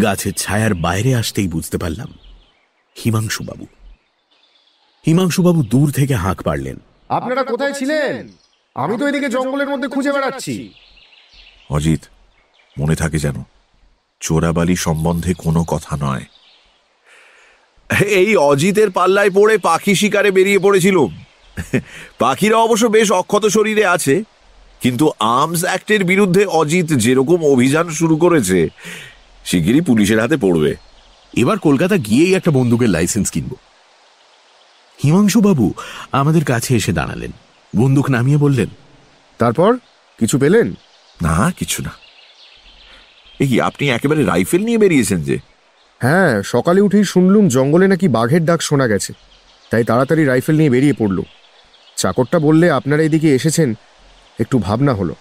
গাছের 0.02 0.32
ছায়ার 0.32 0.74
বাইরে 0.74 1.14
আসতেই 1.14 1.48
বুঝতে 1.48 1.78
পারলাম 1.78 2.12
হিমাংশুবাবু। 3.04 3.66
হিমাংশুবাবু 5.06 5.62
দূর 5.62 5.92
থেকে 5.92 6.14
হাঁক 6.14 6.42
পারলেন 6.42 6.76
আপনারা 7.08 7.44
কোথায় 7.44 7.72
ছিলেন? 7.72 8.28
আমি 8.82 8.94
তো 8.98 9.04
এদিকে 9.08 9.28
জঙ্গলের 9.28 9.68
মধ্যে 9.68 9.88
খুঁজে 9.88 10.12
বেড়াচ্ছি। 10.12 10.54
অজিত 11.70 12.02
মনে 12.78 12.96
থাকে 12.96 13.18
যেন 13.18 13.36
চোরাবালি 14.20 14.76
সম্বন্ধে 14.76 15.32
কোনো 15.34 15.64
কথা 15.64 15.96
নয়। 16.00 16.24
এই 18.20 18.36
অজিতের 18.50 18.90
পাল্লায় 18.90 19.30
পড়ে 19.30 19.54
পাখি 19.58 19.92
শিকারে 19.94 20.30
বেরিয়ে 20.30 20.58
পড়েছিলুম। 20.58 21.10
পাখিরা 22.18 22.56
অবশ্য 22.56 22.86
বেশ 22.86 23.08
অক্ষত 23.12 23.44
শরীরে 23.46 23.84
আছে 23.86 24.14
কিন্তু 24.80 25.04
আর্মস 25.20 25.62
অ্যাক্টের 25.64 26.02
বিরুদ্ধে 26.04 26.42
অজিত 26.60 26.88
যেরকম 27.04 27.40
অভিযান 27.44 27.86
শুরু 27.90 28.16
করেছে 28.16 28.58
শিগগিরই 29.44 29.80
পুলিশের 29.80 30.22
হাতে 30.22 30.36
পড়বে। 30.36 30.72
এবার 31.36 31.58
কলকাতা 31.58 31.96
গিয়েই 31.96 32.34
একটা 32.34 32.50
বন্দুকের 32.50 32.90
লাইসেন্স 32.90 33.30
কিনব। 33.30 33.52
হিমাংশুবাবু 34.98 35.66
আমাদের 36.12 36.44
কাছে 36.44 36.70
এসে 36.76 36.92
দাঁড়ালেন। 36.92 37.32
বন্দুক 37.76 38.10
নামিয়ে 38.10 38.38
বললেন 38.38 38.66
তারপর 39.38 39.76
কিছু 40.18 40.38
পেলেন? 40.38 40.74
না 41.22 41.52
কিছু 41.58 41.82
না। 41.82 41.90
এ 43.40 43.46
কি 43.46 43.60
আপনি 43.60 43.90
একেবারে 43.90 44.24
রাইফেল 44.24 44.64
নিয়ে 44.64 44.78
বেরিয়েছেন 44.78 45.22
যে? 45.22 45.38
হ্যাঁ 46.00 46.42
সকালে 46.42 46.80
উঠেই 46.80 47.04
শুনলুম 47.04 47.48
জঙ্গলে 47.48 47.88
নাকি 47.88 48.08
বাঘের 48.08 48.44
ডাক 48.44 48.62
শোনা 48.62 48.86
গেছে 48.86 49.12
তাই 49.70 49.84
তাড়াতাড়ি 49.84 50.24
রাইফেল 50.24 50.56
নিয়ে 50.56 50.70
বেরিয়ে 50.70 50.92
পড়ল 50.92 51.22
চাকরটা 51.96 52.38
বললে 52.38 52.70
আপনারা 52.70 53.02
এদিকে 53.02 53.34
এসেছেন? 53.34 53.74
একটু 54.40 54.58
ভাবনা 54.58 54.92
হলো 54.94 55.14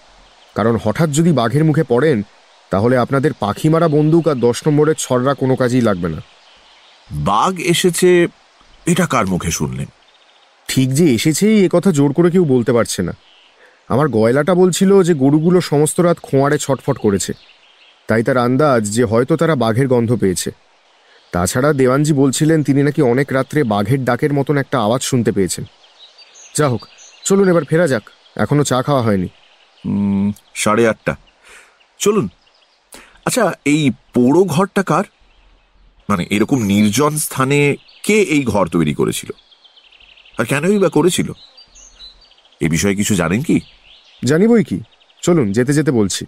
কারণ 0.54 0.78
হঠাৎ 0.84 1.10
যদি 1.10 1.32
বাঘের 1.32 1.64
মুখে 1.64 1.84
পড়েন 1.84 2.22
তাহলে 2.70 2.96
আপনাদের 2.96 3.32
পাখি 3.40 3.68
মারা 3.68 3.88
বন্দুক 3.88 4.28
আর 4.28 4.34
দশ 4.34 4.66
নম্বরের 4.66 4.94
ছড়রা 4.98 5.34
কোনো 5.34 5.56
কাজেই 5.56 5.80
লাগবে 5.80 6.08
না। 6.08 6.20
বাঘ 7.10 7.60
এসেছে 7.60 8.28
এটা 8.86 9.06
কার 9.06 9.26
মুখে 9.26 9.50
শুনলেন? 9.50 9.86
ঠিক 10.68 10.94
যে 10.94 11.14
এসেছেই 11.14 11.64
এ 11.64 11.68
কথা 11.72 11.90
জোর 11.90 12.12
করে 12.12 12.30
কেউ 12.30 12.44
বলতে 12.44 12.72
পারছে 12.72 13.02
না। 13.02 13.12
আমার 13.88 14.08
গয়লাটা 14.08 14.54
বলছিল 14.54 15.02
যে 15.02 15.14
গরুগুলো 15.14 15.60
সমস্ত 15.60 16.00
রাত 16.00 16.18
খোঁয়াড়ে 16.22 16.58
ছটফট 16.58 16.98
করেছে। 16.98 17.32
তাই 18.08 18.22
তার 18.22 18.36
আন্দাজ 18.36 18.90
যে 18.90 19.04
হয়তো 19.04 19.36
তারা 19.36 19.54
বাঘের 19.54 19.88
গন্ধ 19.88 20.16
পেয়েছে। 20.16 20.50
তাছাড়া 21.32 21.72
দেওয়ানজি 21.72 22.12
বলছিলেন 22.12 22.62
তিনি 22.62 22.82
নাকি 22.82 23.02
অনেক 23.02 23.32
রাত্রে 23.32 23.64
বাঘের 23.64 24.04
ডাকের 24.04 24.32
মতন 24.32 24.56
একটা 24.56 24.80
আওয়াজ 24.80 25.02
শুনতে 25.02 25.32
পেয়েছেন। 25.32 25.64
যা 26.56 26.68
হোক, 26.68 26.86
চলুন 27.24 27.48
এবার 27.48 27.64
ফেরা 27.64 27.86
যাক। 27.86 28.10
এখনও 28.36 28.64
চা 28.64 28.82
খাওয়া 28.82 29.02
হয়নি। 29.02 29.28
সাড়ে 30.54 30.88
আটটা। 30.88 31.16
চলুন। 31.98 32.28
আচ্ছা 33.24 33.52
এই 33.64 33.90
পোড়ো 34.14 34.44
ঘরটা 34.44 34.82
কার? 34.82 35.04
মানে 36.10 36.26
এরকম 36.30 36.62
নির্জন 36.62 37.16
স্থানে 37.16 37.76
কে 38.02 38.22
এই 38.22 38.42
ঘর 38.44 38.66
তৈরি 38.66 38.94
করেছিল? 38.94 39.30
আর 40.38 40.44
কেনই 40.44 40.78
বা 40.78 40.88
করেছিল? 40.88 41.32
এ 42.60 42.68
বিষয়ে 42.68 42.94
কিছু 42.94 43.14
জানেন 43.14 43.42
কি? 43.42 43.60
জানিবই 44.24 44.64
কি? 44.64 44.80
চলুন 45.22 45.52
যেতে 45.52 45.72
যেতে 45.72 45.90
বলছি। 45.90 46.26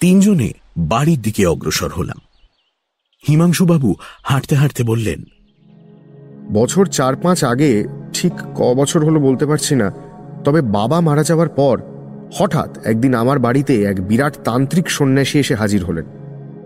তিনজনে 0.00 0.52
বাড়ির 0.76 1.22
দিকে 1.22 1.46
অগ্রসর 1.46 1.88
হলাম। 1.88 2.20
হিমাংশুবাবু 3.28 3.94
হাঁটতে 4.22 4.56
হাঁটতে 4.56 4.82
বললেন 4.82 5.22
বছর 6.52 6.86
চার 6.86 7.16
পাঁচ 7.16 7.44
আগে 7.44 7.84
ঠিক 8.12 8.32
ক 8.54 8.74
বছর 8.74 9.04
হলো 9.04 9.20
বলতে 9.20 9.46
পারছি 9.46 9.74
না 9.74 9.92
তবে 10.44 10.60
বাবা 10.60 11.00
মারা 11.00 11.22
যাওয়ার 11.22 11.48
পর 11.48 11.82
হঠাৎ 12.34 12.86
একদিন 12.86 13.14
আমার 13.14 13.38
বাড়িতে 13.38 13.84
এক 13.84 14.08
বিরাট 14.08 14.36
তান্ত্রিক 14.44 14.90
সন্ন্যাসী 14.90 15.38
এসে 15.38 15.54
হাজির 15.54 15.84
হলেন। 15.84 16.04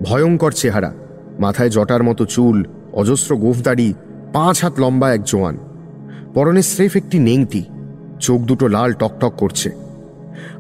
ভয়ঙ্কর 0.02 0.52
চেহারা 0.52 0.94
মাথায় 1.38 1.70
জটার 1.70 2.02
মতো 2.02 2.26
চুল 2.26 2.64
অজস্র 2.92 3.36
গোফদাড়ি 3.36 3.94
পাঁচ 4.32 4.64
হাত 4.64 4.80
লম্বা 4.80 5.14
এক 5.14 5.24
জোয়ান। 5.24 5.76
পরনে 6.36 6.62
স্রেফ 6.62 6.96
একটি 6.96 7.18
নেংটি। 7.18 7.64
চোখ 8.20 8.40
দুটো 8.40 8.68
লাল 8.68 8.92
টকটক 8.92 9.32
করছে। 9.36 9.70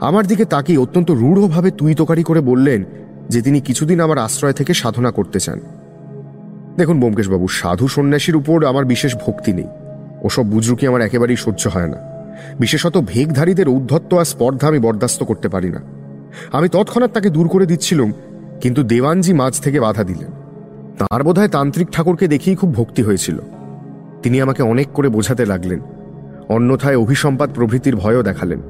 আমার 0.00 0.26
দিকে 0.26 0.44
তাকিয়ে 0.44 0.78
অত্যন্ত 0.78 1.10
রূঢ়ভাবে 1.10 1.70
তুই 1.70 1.94
তোকারি 1.94 2.22
করে 2.22 2.40
বললেন 2.40 2.84
যে 3.28 3.42
তিনি 3.42 3.60
কিছুদিন 3.60 4.00
আমার 4.00 4.18
আশ্রয় 4.18 4.52
থেকে 4.52 4.74
সাধনা 4.74 5.10
করতে 5.10 5.40
চান। 5.40 5.60
দেখুন 6.76 7.00
বোমকেশবাবু 7.00 7.48
সাধু 7.48 7.88
সন্ন্যাসীর 7.88 8.36
উপর 8.36 8.64
আমার 8.64 8.84
বিশেষ 8.84 9.16
ভক্তি 9.16 9.52
নেই। 9.52 9.66
ওসব 10.22 10.42
বুজরুকি 10.42 10.86
আমার 10.86 11.00
একেবারেই 11.00 11.36
সহ্য 11.36 11.68
হয় 11.68 11.88
না। 11.88 11.96
বিশেষত 12.60 12.96
ভেগধারীদের 12.96 13.68
উদ্ধত্ত 13.68 14.14
আর 14.14 14.24
স্পর্ধা 14.24 14.68
আমি 14.68 14.78
বরদাস্ত 14.78 15.24
করতে 15.24 15.48
পারি 15.48 15.70
না। 15.70 15.80
আমি 16.52 16.68
তৎক্ষণাৎ 16.68 17.12
তাকে 17.12 17.30
দূর 17.30 17.48
করে 17.48 17.66
দিচ্ছিলাম, 17.66 18.12
কিন্তু 18.60 18.82
দেওয়ানজি 18.82 19.32
মাঝ 19.32 19.60
থেকে 19.60 19.80
বাধা 19.80 20.04
দিলেন। 20.04 20.30
তাঁর 20.98 21.22
বোধহয় 21.22 21.48
তান্ত্রিক 21.48 21.88
ঠাকুরকে 21.92 22.28
দেখেই 22.28 22.56
খুব 22.56 22.74
ভক্তি 22.74 23.02
হয়েছিল। 23.02 23.38
তিনি 24.26 24.40
আমাকে 24.40 24.62
অনেক 24.62 24.88
করে 24.88 25.08
বোঝাতে 25.08 25.46
লাগলেন। 25.46 25.80
অন্যথায় 26.48 26.96
অভিসম্পাদ 26.96 27.50
প্রভৃতির 27.54 27.96
ভয়ও 27.96 28.22
দেখালেন। 28.22 28.60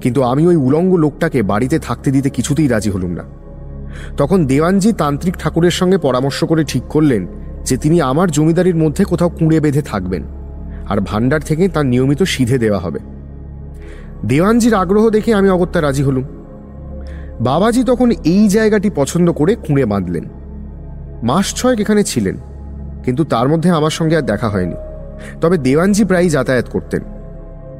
কিন্তু 0.00 0.22
আমি 0.22 0.46
ওই 0.46 0.56
উলঙ্গ 0.56 0.94
লোকটাকে 0.94 1.42
বাড়িতে 1.42 1.78
থাকতে 1.78 2.10
দিতে 2.10 2.30
কিছুতেই 2.30 2.68
রাজি 2.68 2.90
হলুম 2.90 3.10
না। 3.10 3.22
তখন 4.16 4.46
দেওয়ানজি 4.46 4.92
তান্ত্রিক 4.92 5.36
ঠাকুরের 5.38 5.70
সঙ্গে 5.70 5.98
পরামর্শ 5.98 6.44
করে 6.44 6.64
ঠিক 6.64 6.82
করলেন 6.82 7.26
যে 7.64 7.76
তিনি 7.76 8.00
আমার 8.00 8.30
জমিদারির 8.30 8.76
মধ্যে 8.76 9.04
কোথাও 9.04 9.28
কুঁড়ে 9.28 9.60
বেঁধে 9.60 9.82
থাকবেন 9.82 10.22
আর 10.88 11.00
ভান্ডার 11.00 11.40
থেকে 11.40 11.68
তার 11.68 11.86
নিয়মিত 11.86 12.22
সিধে 12.22 12.58
দেওয়া 12.58 12.78
হবে। 12.78 12.98
দেওয়ানজির 14.26 14.74
আগ্রহ 14.74 15.10
দেখে 15.10 15.34
আমি 15.34 15.48
অগত্যা 15.48 15.82
রাজি 15.82 16.02
হলুম। 16.02 16.24
বাবাজি 17.40 17.84
তখন 17.84 18.10
এই 18.10 18.48
জায়গাটি 18.48 18.90
পছন্দ 18.94 19.32
করে 19.32 19.54
কুঁড়ে 19.54 19.84
বাঁধলেন। 19.84 20.24
মাস 21.22 21.54
ছয়েক 21.54 21.80
এখানে 21.80 22.04
ছিলেন। 22.04 22.36
কিন্তু 23.08 23.24
তার 23.24 23.48
মধ্যে 23.48 23.70
আমার 23.70 23.90
সঙ্গে 23.90 24.16
আর 24.16 24.22
দেখা 24.22 24.48
হয়নি। 24.48 24.74
তবে 25.40 25.58
দেওয়ানজি 25.58 26.04
প্রায়ই 26.04 26.28
যাতায়াত 26.28 26.68
করতেন। 26.70 27.02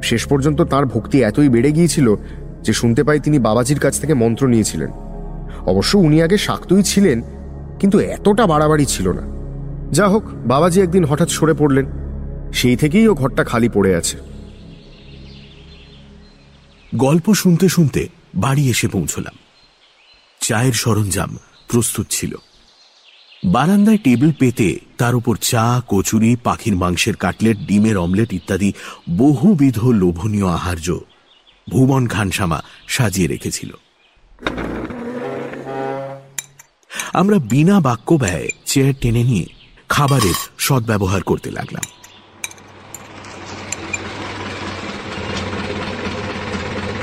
শেষ 0.03 0.25
পর্যন্ত 0.25 0.61
তার 0.61 0.85
ভক্তি 0.85 1.23
এতই 1.23 1.49
বেড়ে 1.49 1.71
গিয়েছিল 1.71 2.15
যে 2.61 2.73
শুনতে 2.73 3.03
পাই 3.03 3.19
তিনি 3.19 3.39
বাবাজির 3.39 3.79
কাছ 3.79 3.99
থেকে 3.99 4.13
মন্ত্র 4.13 4.47
নিয়েছিলেন। 4.47 4.91
অবশ্য 5.65 5.97
উনি 5.97 6.23
আগে 6.23 6.37
শাক্তই 6.37 6.83
ছিলেন, 6.83 7.21
কিন্তু 7.79 7.99
এতটা 7.99 8.47
বাড়াবাড়ি 8.47 8.85
ছিল 8.85 9.07
না। 9.11 9.21
যা 9.91 10.07
হোক, 10.07 10.23
বাবাজি 10.45 10.81
একদিন 10.81 11.05
হঠাৎ 11.05 11.29
সরে 11.29 11.53
পড়লেন। 11.53 11.85
সেই 12.53 12.75
থেকেই 12.75 13.07
ও 13.07 13.13
ঘরটা 13.13 13.43
খালি 13.43 13.69
পড়ে 13.69 13.95
আছে। 13.95 14.17
গল্প 16.95 17.33
শুনতে 17.33 17.69
শুনতে 17.69 18.07
বাড়ি 18.35 18.69
এসে 18.69 18.87
পৌঁছলাম। 18.87 19.35
চায়ের 20.41 20.73
সরঞ্জাম 20.73 21.37
প্রস্তুত 21.71 22.05
ছিল। 22.09 22.35
বারান্দায় 23.45 23.97
টেবিল 23.97 24.31
পেতে 24.39 24.79
তার 24.97 25.15
উপর 25.15 25.35
চা, 25.35 25.81
কচুরি, 25.87 26.35
পাখির 26.43 26.75
মাংসের 26.75 27.15
কাটলেট, 27.15 27.57
ডিমের 27.57 27.97
অমলেট 27.97 28.33
ইত্যাদি 28.33 28.73
বহুবিধ 29.09 29.85
লোভনীয় 29.85 30.47
আহার্য 30.47 30.99
ভুবন 31.69 32.07
খানসামা 32.07 32.63
সাজিয়ে 32.87 33.27
রেখেছিল। 33.27 33.73
আমরা 37.13 37.39
বিনা 37.39 37.79
বাক্য 37.79 38.13
ব্যয়ে 38.13 38.49
চেয়ার 38.65 38.93
টেনে 39.01 39.23
নিয়ে 39.23 39.45
খাবারের 39.89 40.35
সদ্ব্যবহার 40.57 41.23
করতে 41.23 41.51
লাগলাম। 41.51 41.83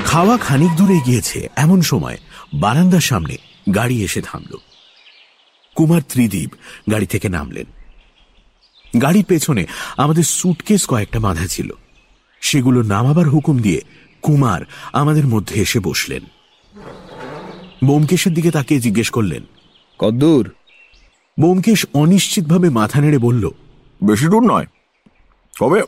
খাওয়া 0.05 0.37
খানিক 0.37 0.71
দূরে 0.75 0.99
গিয়েছে, 1.05 1.49
এমন 1.55 1.81
সময় 1.81 2.17
বারান্দার 2.53 3.01
সামনে 3.01 3.37
গাড়ি 3.75 4.03
এসে 4.03 4.21
থামল। 4.21 4.57
কুমার 5.77 6.01
ত্রিদীপ 6.09 6.51
গাড়ি 6.91 7.05
থেকে 7.05 7.29
নামলেন। 7.29 7.65
গাড়ির 9.01 9.25
পেছনে 9.25 9.65
আমাদের 9.97 10.23
সুটকেস 10.23 10.87
কয়েকটা 10.87 11.19
বাঁধা 11.19 11.47
ছিল। 11.47 11.71
সেগুলো 12.41 12.81
নামাবার 12.81 13.29
হুকুম 13.29 13.59
দিয়ে 13.59 13.81
কুমার 14.21 14.61
আমাদের 14.93 15.27
মধ্যে 15.27 15.61
এসে 15.61 15.79
বসলেন। 15.79 16.23
বোমকেশের 17.85 18.33
দিকে 18.33 18.51
তাকিয়ে 18.51 18.79
জিজ্ঞেস 18.79 19.09
করলেন 19.09 19.43
কদ্দূর? 19.99 20.51
বোমকেশ 21.39 21.85
অনিশ্চিতভাবে 21.93 22.69
মাথা 22.69 23.01
নেড়ে 23.01 23.17
বলল 23.17 23.49
বেশি 24.03 24.25
দূর 24.25 24.51
নয়। 24.51 24.65
তবে 25.59 25.81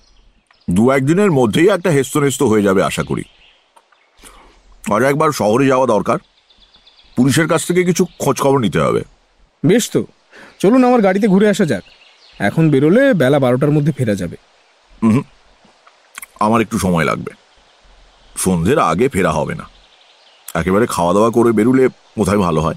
দু 0.72 0.92
একদিনের 0.92 1.32
মধ্যেই 1.32 1.70
একটা 1.70 1.90
হেস্তনেস্ত 1.90 2.44
হয়ে 2.44 2.64
যাবে 2.64 2.84
আশা 2.84 3.04
করি। 3.04 3.24
আর 4.96 5.04
একবার 5.04 5.32
শহরে 5.32 5.68
যাওয়া 5.68 5.88
দরকার। 5.88 6.18
পুলিশের 7.16 7.48
কাছ 7.48 7.68
থেকে 7.68 7.84
কিছু 7.84 8.06
খোঁজখবর 8.20 8.60
নিতে 8.60 8.80
হবে। 8.80 9.04
বেশ 9.66 9.92
তো। 9.92 10.06
চলুন 10.60 10.84
আমার 10.84 11.02
গাড়িতে 11.02 11.28
ঘুরে 11.28 11.50
আসা 11.50 11.66
যাক। 11.66 11.84
এখন 12.40 12.70
বেরোলে 12.70 13.14
বেলা 13.14 13.40
বারোটার 13.40 13.72
মধ্যে 13.72 13.92
ফেরা 13.92 14.16
যাবে। 14.16 14.38
হুম। 15.04 15.24
আমার 16.40 16.62
একটু 16.62 16.80
সময় 16.80 17.04
লাগবে। 17.04 17.32
সন্ধ্যের 18.38 18.80
আগে 18.80 19.10
ফেরা 19.10 19.32
হবে 19.32 19.56
না। 19.56 19.70
একেবারে 20.56 20.88
খাওয়া 20.88 21.14
দাওয়া 21.14 21.30
করে 21.30 21.52
বেরুলে 21.52 21.88
কোথায় 21.88 22.38
ভালো 22.38 22.62
হয়? 22.62 22.76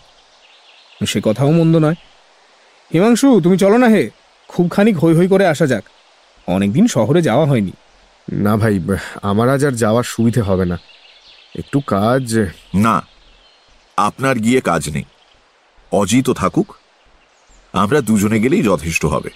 সে 1.06 1.20
কথাও 1.24 1.52
মন্দ 1.52 1.76
নয়। 1.76 1.94
হিমাংশু 2.94 3.40
তুমি 3.40 3.58
চলো 3.58 3.78
না 3.78 3.86
হে। 3.86 4.10
খুব 4.48 4.70
খানিক 4.70 4.98
হৈ 4.98 5.14
হৈ 5.14 5.28
করে 5.28 5.46
আসা 5.46 5.66
যাক। 5.66 5.84
অনেকদিন 6.46 6.86
শহরে 6.86 7.22
যাওয়া 7.22 7.46
হয়নি। 7.46 7.72
না 8.32 8.56
ভাই 8.56 8.80
আমার 9.22 9.48
আজ 9.48 9.64
আর 9.64 9.72
যাওয়ার 9.72 10.04
সুবিধে 10.04 10.40
হবে 10.40 10.64
না। 10.64 10.78
একটু 11.58 11.80
কাজ। 11.80 12.38
না 12.74 13.06
আপনার 13.96 14.36
গিয়ে 14.36 14.60
কাজ 14.60 14.90
নেই। 14.90 15.04
অজিত 16.00 16.28
থাকুক, 16.30 16.68
আমরা 17.74 17.98
দুজনে 18.00 18.38
গেলেই 18.40 18.62
যথেষ্ট 18.62 19.02
হবে। 19.04 19.30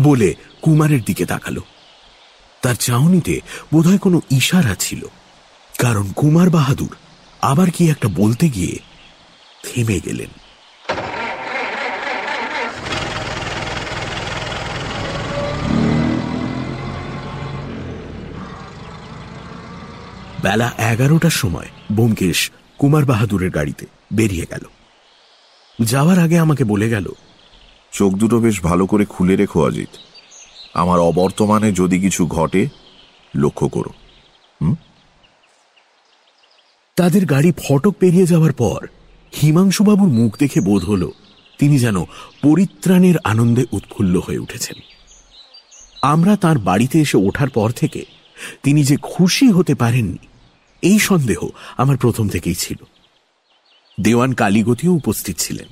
বলে 0.00 0.28
কুমারের 0.62 1.02
দিকে 1.04 1.24
তাকালো। 1.26 1.62
তার 2.62 2.76
চাউনিতে 2.86 3.34
বোধহয় 3.72 3.98
কোনো 3.98 4.18
ইশারা 4.30 4.74
ছিল, 4.74 5.02
কারণ 5.80 6.06
কুমার 6.16 6.48
বাহাদুর 6.50 6.92
আবার 7.42 7.68
কি 7.70 7.82
একটা 7.90 8.08
বলতে 8.20 8.46
গিয়ে 8.48 8.74
থেমে 9.64 9.98
গেলেন। 10.06 10.30
বেলা 20.42 20.68
এগারোটার 20.90 21.36
সময় 21.42 21.68
বোমকেশ 21.92 22.38
কুমার 22.78 23.04
বাহাদুরের 23.04 23.50
গাড়িতে 23.50 23.84
বেরিয়ে 24.12 24.46
গেল। 24.52 24.64
যাওয়ার 25.84 26.18
আগে 26.18 26.38
আমাকে 26.38 26.64
বলে 26.64 26.88
গেল। 26.88 27.12
চোখ 27.92 28.12
দুটো 28.12 28.40
বেশ 28.40 28.60
ভালো 28.60 28.86
করে 28.86 29.04
খুলে 29.04 29.36
রেখো 29.36 29.66
অজিত। 29.66 29.88
আমার 30.74 31.00
অবর্তমানে 31.00 31.72
যদি 31.72 32.00
কিছু 32.00 32.26
ঘটে 32.26 32.68
লক্ষ্য 33.36 33.68
করো। 33.68 33.90
তাদের 36.96 37.26
গাড়ি 37.26 37.52
ফটক 37.52 37.94
পেরিয়ে 37.98 38.26
যাওয়ার 38.26 38.52
পর 38.52 38.86
হিমাংশুবাবুর 39.42 40.08
মুখ 40.08 40.38
দেখে 40.38 40.60
বোধ 40.60 40.84
হল 40.84 41.10
তিনি 41.58 41.78
যেন 41.78 42.04
পরিত্রাণের 42.42 43.14
আনন্দে 43.24 43.64
উৎফুল্ল 43.72 44.20
হয়ে 44.20 44.38
উঠেছেন। 44.38 44.80
আমরা 46.02 46.36
তার 46.36 46.58
বাড়িতে 46.58 47.00
এসে 47.00 47.18
ওঠার 47.18 47.48
পর 47.48 47.70
থেকে 47.70 48.04
তিনি 48.62 48.84
যে 48.84 48.96
খুশি 49.02 49.50
হতে 49.50 49.74
পারেননি 49.74 50.18
এই 50.82 50.98
সন্দেহ 50.98 51.48
আমার 51.76 51.96
প্রথম 51.96 52.28
থেকেই 52.28 52.54
ছিল। 52.54 52.76
দেওয়ান 54.02 54.32
কালীগতিও 54.32 54.92
উপস্থিত 54.92 55.36
ছিলেন। 55.38 55.68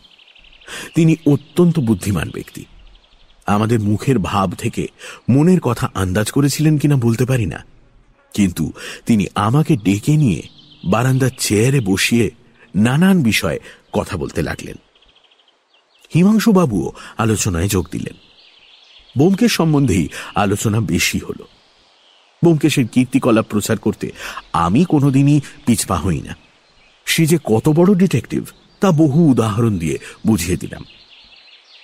তিনি 0.95 1.17
অত্যন্ত 1.27 1.79
বুদ্ধিমান 1.79 2.31
ব্যক্তি। 2.31 2.65
আমাদের 3.47 3.81
মুখের 3.81 4.19
ভাব 4.19 4.53
থেকে 4.53 4.87
মনের 5.31 5.61
কথা 5.61 5.91
আন্দাজ 5.95 6.31
করেছিলেন 6.31 6.79
কিনা 6.79 6.97
বলতে 6.97 7.25
পারি 7.25 7.47
না। 7.47 7.65
কিন্তু 8.35 8.73
তিনি 9.07 9.27
আমাকে 9.35 9.77
ডেকে 9.77 10.17
নিয়ে 10.17 10.43
বারান্দার 10.85 11.31
চেয়ারে 11.39 11.81
বসিয়ে 11.81 12.31
নানান 12.77 13.23
বিষয়ে 13.23 13.61
কথা 13.93 14.17
বলতে 14.17 14.43
লাগলেন। 14.43 14.77
হিমাংশুবাবুও 16.15 16.93
আলোচনায় 17.19 17.69
যোগ 17.69 17.89
দিলেন। 17.91 18.15
বোমকেশ 19.19 19.53
সম্বন্ধেই 19.53 20.09
আলোচনা 20.35 20.81
বেশি 20.81 21.19
হল। 21.19 21.45
বোমকেশের 22.45 22.89
কীর্তিকলাপ 22.89 23.47
প্রচার 23.47 23.79
করতে 23.79 24.13
আমি 24.53 24.85
কোনোদিনই 24.85 25.41
পিছপা 25.67 25.97
হই 25.97 26.21
না। 26.21 26.50
সে 27.05 27.27
যে 27.27 27.39
কত 27.45 27.69
বড় 27.69 27.95
ডিটেকটিভ 27.95 28.45
তা 28.81 28.91
বহু 28.91 29.31
উদাহরণ 29.31 29.79
দিয়ে 29.79 29.99
বুঝিয়ে 30.27 30.57
দিলাম। 30.57 30.85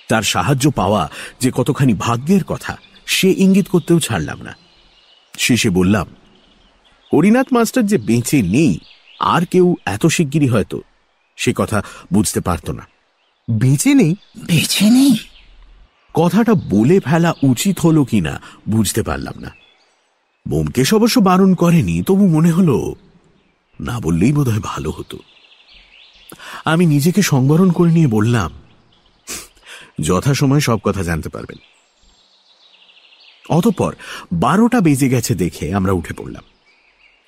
তার 0.07 0.23
সাহায্য 0.23 0.71
পাওয়া 0.71 1.11
যে 1.39 1.51
কতখানি 1.55 1.93
ভাগ্যের 1.93 2.43
কথা 2.43 2.77
সে 3.05 3.31
ইঙ্গিত 3.37 3.67
করতেও 3.67 3.99
ছাড়লাম 3.99 4.41
না। 4.41 4.55
শেষে 5.37 5.69
বললাম 5.69 6.07
হরিনাথ 7.13 7.53
মাস্টার 7.53 7.85
যে 7.85 7.97
বেঁচে 7.97 8.41
নেই 8.41 8.79
আর 9.19 9.45
কেউ 9.45 9.75
এত 9.85 10.05
শিগগিরই 10.05 10.47
হয়তো। 10.47 10.81
সে 11.35 11.53
কথা 11.55 11.83
বুঝতে 12.13 12.39
পারত 12.39 12.69
না। 12.69 12.87
বেঁচে 13.51 13.93
নেই? 13.93 14.15
বেঁচে 14.45 14.89
নেই? 14.89 15.17
কথাটা 16.13 16.53
বলে 16.53 16.99
ফেলা 16.99 17.33
উচিত 17.43 17.79
হলো 17.79 18.03
কিনা 18.03 18.41
বুঝতে 18.69 19.03
পারলাম 19.03 19.39
না। 19.39 19.51
বোমকেশ 20.47 20.93
অবশ্য 20.93 21.19
বারণ 21.19 21.53
করেনি 21.53 22.03
তবু 22.03 22.27
মনে 22.27 22.51
হলো 22.51 22.95
না 23.79 23.99
বললেই 23.99 24.31
বোধহয় 24.31 24.59
ভালো 24.59 24.91
হতো। 24.91 25.17
আমি 26.65 26.85
নিজেকে 26.85 27.21
সংবরণ 27.21 27.71
করে 27.71 27.91
নিয়ে 27.91 28.07
বললাম, 28.07 28.51
যথাসময় 30.01 30.59
সব 30.59 30.79
কথা 30.83 31.03
জানতে 31.03 31.29
পারবেন। 31.29 31.57
অতঃপর 33.49 33.95
বারোটা 34.33 34.81
বেজে 34.81 35.09
গেছে 35.09 35.35
দেখে 35.35 35.73
আমরা 35.73 35.91
উঠে 35.91 36.13
পড়লাম। 36.13 36.43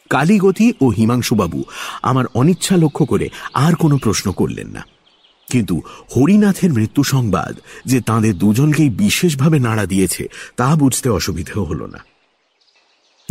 কালীগতি 0.09 0.73
ও 0.81 0.87
হিমাংশুবাবু 0.87 1.63
আমার 2.01 2.25
অনিচ্ছা 2.33 2.77
লক্ষ্য 2.77 3.05
করে 3.05 3.29
আর 3.53 3.75
কোনো 3.75 3.97
প্রশ্ন 3.97 4.31
করলেন 4.31 4.67
না। 4.67 4.85
কিন্তু 5.51 5.81
হরিনাথের 6.15 6.73
মৃত্যু 6.73 7.03
সংবাদ 7.03 7.59
যে 7.85 8.01
তাঁদের 8.01 8.37
দুজনকেই 8.37 8.89
বিশেষভাবে 8.89 9.59
নাড়া 9.59 9.85
দিয়েছে 9.85 10.27
তা 10.57 10.75
বুঝতে 10.75 11.09
অসুবিধেও 11.09 11.63
হল 11.63 11.85
না। 11.85 11.99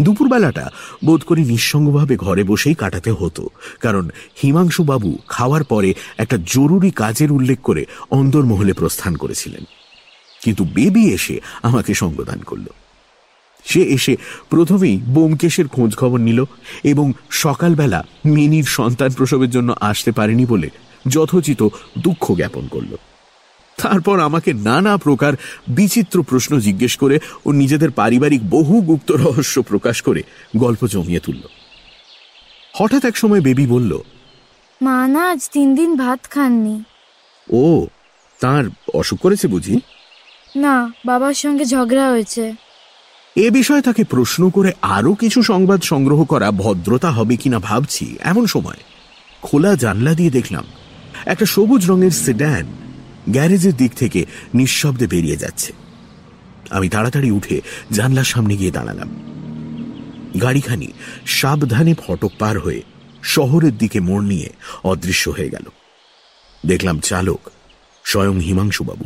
দুপুরবেলাটা 0.00 0.70
বোধ 1.04 1.22
করি 1.22 1.44
নিঃসঙ্গভাবে 1.44 2.16
ঘরে 2.16 2.44
বসেই 2.44 2.74
কাটাতে 2.74 3.10
হতো, 3.10 3.48
কারণ 3.80 4.10
হিমাংশুবাবু 4.42 5.18
খাওয়ার 5.28 5.64
পরে 5.64 5.94
একটা 6.18 6.38
জরুরি 6.46 6.90
কাজের 6.90 7.32
উল্লেখ 7.32 7.58
করে 7.60 7.86
অন্দরমহলে 8.10 8.72
প্রস্থান 8.72 9.16
করেছিলেন। 9.16 9.64
কিন্তু 10.42 10.64
বেবি 10.64 11.10
এসে 11.10 11.40
আমাকে 11.62 11.94
সঙ্গদান 11.94 12.38
করল। 12.38 12.66
সে 13.64 13.82
এসে 13.82 14.16
প্রথমেই 14.50 14.96
বোমকেশের 14.96 15.68
খোঁজ 15.68 15.96
খবর 15.96 16.18
নিল 16.18 16.44
এবং 16.84 17.12
সকালবেলা 17.30 18.04
মিনির 18.26 18.64
সন্তান 18.64 19.10
প্রসবের 19.10 19.50
জন্য 19.50 19.74
আসতে 19.80 20.12
পারেনি 20.12 20.46
বলে 20.46 20.70
যথোচিত 21.08 21.68
দুঃখ 21.98 22.34
জ্ঞাপন 22.34 22.66
করল। 22.66 22.96
তারপর 23.82 24.20
আমাকে 24.20 24.52
নানা 24.52 24.96
প্রকার 24.96 25.32
বিচিত্র 25.68 26.22
প্রশ্ন 26.22 26.60
জিজ্ঞেস 26.60 26.96
করে 26.96 27.20
ও 27.46 27.52
নিজেদের 27.52 27.90
পারিবারিক 27.90 28.50
বহু 28.50 28.80
গুপ্ত 28.80 29.12
রহস্য 29.12 29.62
প্রকাশ 29.62 30.02
করে 30.02 30.22
গল্প 30.56 30.86
জমিয়ে 30.86 31.20
তুলল। 31.20 31.42
হঠাৎ 32.74 33.04
এক 33.04 33.16
সময় 33.16 33.40
বেবি 33.40 33.66
বলল 33.66 33.98
মা 34.82 35.08
না 35.08 35.30
আজ 35.30 35.50
তিন 35.50 35.74
দিন 35.74 35.96
ভাত 35.96 36.30
খাননি। 36.30 36.82
ও 37.52 37.86
তার 38.40 38.64
অসুখ 38.94 39.18
করেছে 39.20 39.48
বুঝি? 39.48 39.80
না 40.56 40.92
বাবার 41.06 41.34
সঙ্গে 41.34 41.64
ঝগড়া 41.64 42.10
হয়েছে। 42.10 42.54
এ 43.36 43.50
বিষয়ে 43.50 43.82
তাকে 43.82 44.04
প্রশ্ন 44.04 44.50
করে 44.50 44.72
আরও 44.82 45.14
কিছু 45.14 45.42
সংবাদ 45.42 45.82
সংগ্রহ 45.82 46.24
করা 46.24 46.50
ভদ্রতা 46.50 47.10
হবে 47.10 47.36
কিনা 47.36 47.58
ভাবছি 47.58 48.16
এমন 48.20 48.46
সময় 48.46 48.80
খোলা 49.42 49.76
জানলা 49.76 50.14
দিয়ে 50.14 50.30
দেখলাম 50.30 50.64
একটা 51.26 51.46
সবুজ 51.46 51.90
রঙের 51.90 52.10
সেডান 52.10 52.66
গ্যারেজের 53.28 53.76
দিক 53.76 53.92
থেকে 53.94 54.26
নিঃশব্দে 54.54 55.06
বেরিয়ে 55.06 55.36
যাচ্ছে। 55.36 55.72
আমি 56.70 56.88
তাড়াতাড়ি 56.88 57.30
উঠে 57.30 57.60
জানলার 57.90 58.24
সামনে 58.24 58.56
গিয়ে 58.56 58.70
দাঁড়ালাম। 58.70 59.08
গাড়িখানি 60.42 60.92
সাবধানে 61.26 61.94
ফটক 61.94 62.32
পার 62.38 62.58
হয়ে 62.58 62.82
শহরের 63.22 63.78
দিকে 63.78 64.00
মোড় 64.00 64.24
নিয়ে 64.24 64.50
অদৃশ্য 64.84 65.30
হয়ে 65.30 65.50
গেল। 65.50 65.62
দেখলাম 66.66 67.00
চালক 67.00 67.50
স্বয়ং 68.04 68.40
হিমাংশুবাবু। 68.40 69.04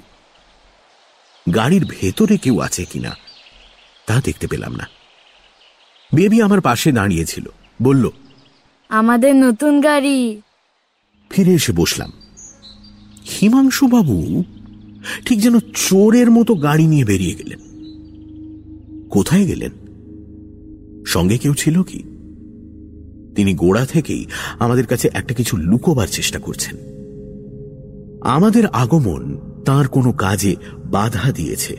গাড়ির 1.54 1.84
ভেতরে 1.88 2.36
কেউ 2.36 2.60
আছে 2.60 2.84
কিনা 2.84 3.16
তা 4.06 4.20
দেখতে 4.24 4.46
পেলাম 4.46 4.74
না। 4.74 4.88
বেবি 6.14 6.42
আমার 6.42 6.60
পাশে 6.60 6.92
দাঁড়িয়েছিল 6.92 7.48
বলল 7.82 8.10
আমাদের 8.88 9.36
নতুন 9.36 9.80
গাড়ি। 9.80 10.42
ফিরে 11.30 11.52
এসে 11.52 11.72
বসলাম। 11.72 12.12
হিমাংশুবাবু 13.24 14.44
ঠিক 15.24 15.40
যেন 15.40 15.58
চোরের 15.58 16.30
মতো 16.30 16.54
গাড়ি 16.54 16.86
নিয়ে 16.86 17.04
বেরিয়ে 17.04 17.34
গেলেন। 17.34 17.58
কোথায় 19.08 19.44
গেলেন? 19.44 19.70
সঙ্গে 21.06 21.38
কেউ 21.38 21.54
ছিল 21.54 21.82
কি? 21.82 22.02
তিনি 23.34 23.54
গোড়া 23.54 23.86
থেকেই 23.86 24.26
আমাদের 24.58 24.86
কাছে 24.86 25.10
একটা 25.12 25.34
কিছু 25.34 25.56
লুকোবার 25.56 26.06
চেষ্টা 26.06 26.38
করছেন। 26.38 26.76
আমাদের 28.20 28.66
আগমন 28.66 29.38
তার 29.64 29.88
কোনো 29.88 30.12
কাজে 30.12 30.56
বাধা 30.84 31.32
দিয়েছে। 31.32 31.76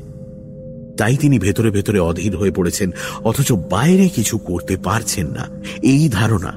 তাই 0.97 1.17
তিনি 1.17 1.39
ভেতরে 1.39 1.69
ভেতরে 1.69 1.99
অধীর 1.99 2.37
হয়ে 2.37 2.51
পড়েছেন, 2.51 2.91
অথচ 3.23 3.51
বাইরে 3.51 4.09
কিছু 4.09 4.37
করতে 4.37 4.77
পারছেন 4.77 5.27
না। 5.27 5.47
এই 5.81 6.09
ধারণা 6.09 6.53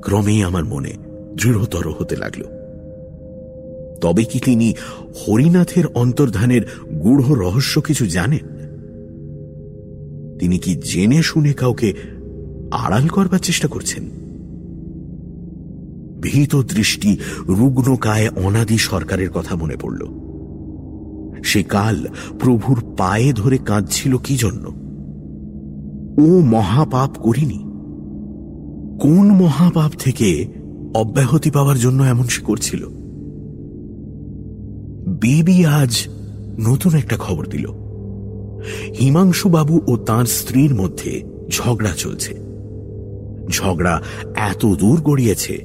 ক্রমেই 0.00 0.42
আমার 0.42 0.64
মনে 0.64 0.92
দৃঢ়তর 1.36 1.90
হতে 1.90 2.16
লাগল। 2.16 2.59
তবে 4.00 4.24
কি 4.24 4.40
তিনি 4.44 4.74
হরিনাথের 5.14 5.86
অন্তর্ধানের 5.86 6.62
গূঢ় 6.92 7.24
রহস্য 7.28 7.80
কিছু 7.80 8.06
জানেন? 8.06 8.60
তিনি 10.38 10.58
কি 10.58 10.74
জেনে 10.74 11.22
শুনে 11.22 11.52
কাউকে 11.52 11.92
আড়াল 12.70 13.08
করবার 13.08 13.38
চেষ্টা 13.38 13.68
করছেন? 13.68 14.10
ভীত 16.20 16.56
দৃষ্টি 16.56 17.16
রুগ্ন 17.46 17.96
কায়ে 17.96 18.28
অনাদি 18.28 18.78
সরকারের 18.78 19.30
কথা 19.30 19.56
মনে 19.56 19.76
পড়ল। 19.76 20.06
সে 21.42 21.62
কাল 21.62 22.06
প্রভুর 22.40 22.84
পায়ে 22.96 23.32
ধরে 23.32 23.58
কাঁদছিল 23.58 24.16
কি 24.16 24.36
জন্য? 24.36 24.68
ও 26.22 26.40
মহাপাপ 26.40 27.10
করিনি। 27.18 27.58
কোন 29.00 29.30
মহাপাপ 29.30 29.90
থেকে 29.98 30.46
অব্যাহতি 30.94 31.50
পাওয়ার 31.50 31.78
জন্য 31.78 32.02
এমন 32.02 32.26
সে 32.26 32.42
করছিল? 32.42 32.99
বেবি 35.20 35.66
আজ 35.66 36.08
নতুন 36.58 36.94
একটা 36.94 37.16
খবর 37.16 37.46
দিল। 37.46 37.66
হিমাংশু 39.00 39.48
বাবু 39.48 39.80
ও 39.86 39.96
তার 39.96 40.24
স্ত্রীর 40.24 40.74
মধ্যে 40.74 41.22
ঝগড়া 41.50 41.92
চলছে। 41.96 42.34
ঝগড়া 43.50 44.02
এত 44.34 44.66
দূর 44.66 45.00
গড়িয়েছে 45.00 45.64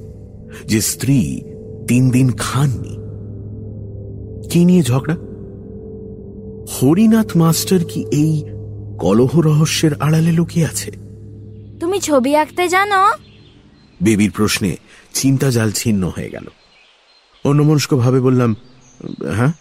যে 0.65 0.81
স্ত্রী 0.81 1.41
তিন 1.87 2.09
দিন 2.09 2.31
খাননি। 2.31 2.95
কি 4.49 4.65
নিয়ে 4.65 4.83
ঝগড়া? 4.83 5.15
হরিনাথ 6.67 7.37
মাস্টার 7.37 7.79
কি 7.83 8.05
এই 8.11 8.43
কলহ 8.99 9.39
রহস্যের 9.39 9.93
আড়ালে 9.93 10.31
লুকিয়ে 10.31 10.65
আছে? 10.65 10.91
তুমি 11.79 11.99
ছবি 11.99 12.35
আঁকতে 12.35 12.67
জানো? 12.67 13.09
বেবির 14.03 14.31
প্রশ্নে 14.31 14.77
চিন্তা 15.13 15.49
জাল 15.49 15.71
ছিন্ন 15.71 16.11
হয়ে 16.15 16.29
গেল। 16.29 16.47
অন্যমনস্ক 17.43 17.93
ভাবে 17.93 18.19
বললাম 18.19 18.55
হ্যাঁ? 19.35 19.51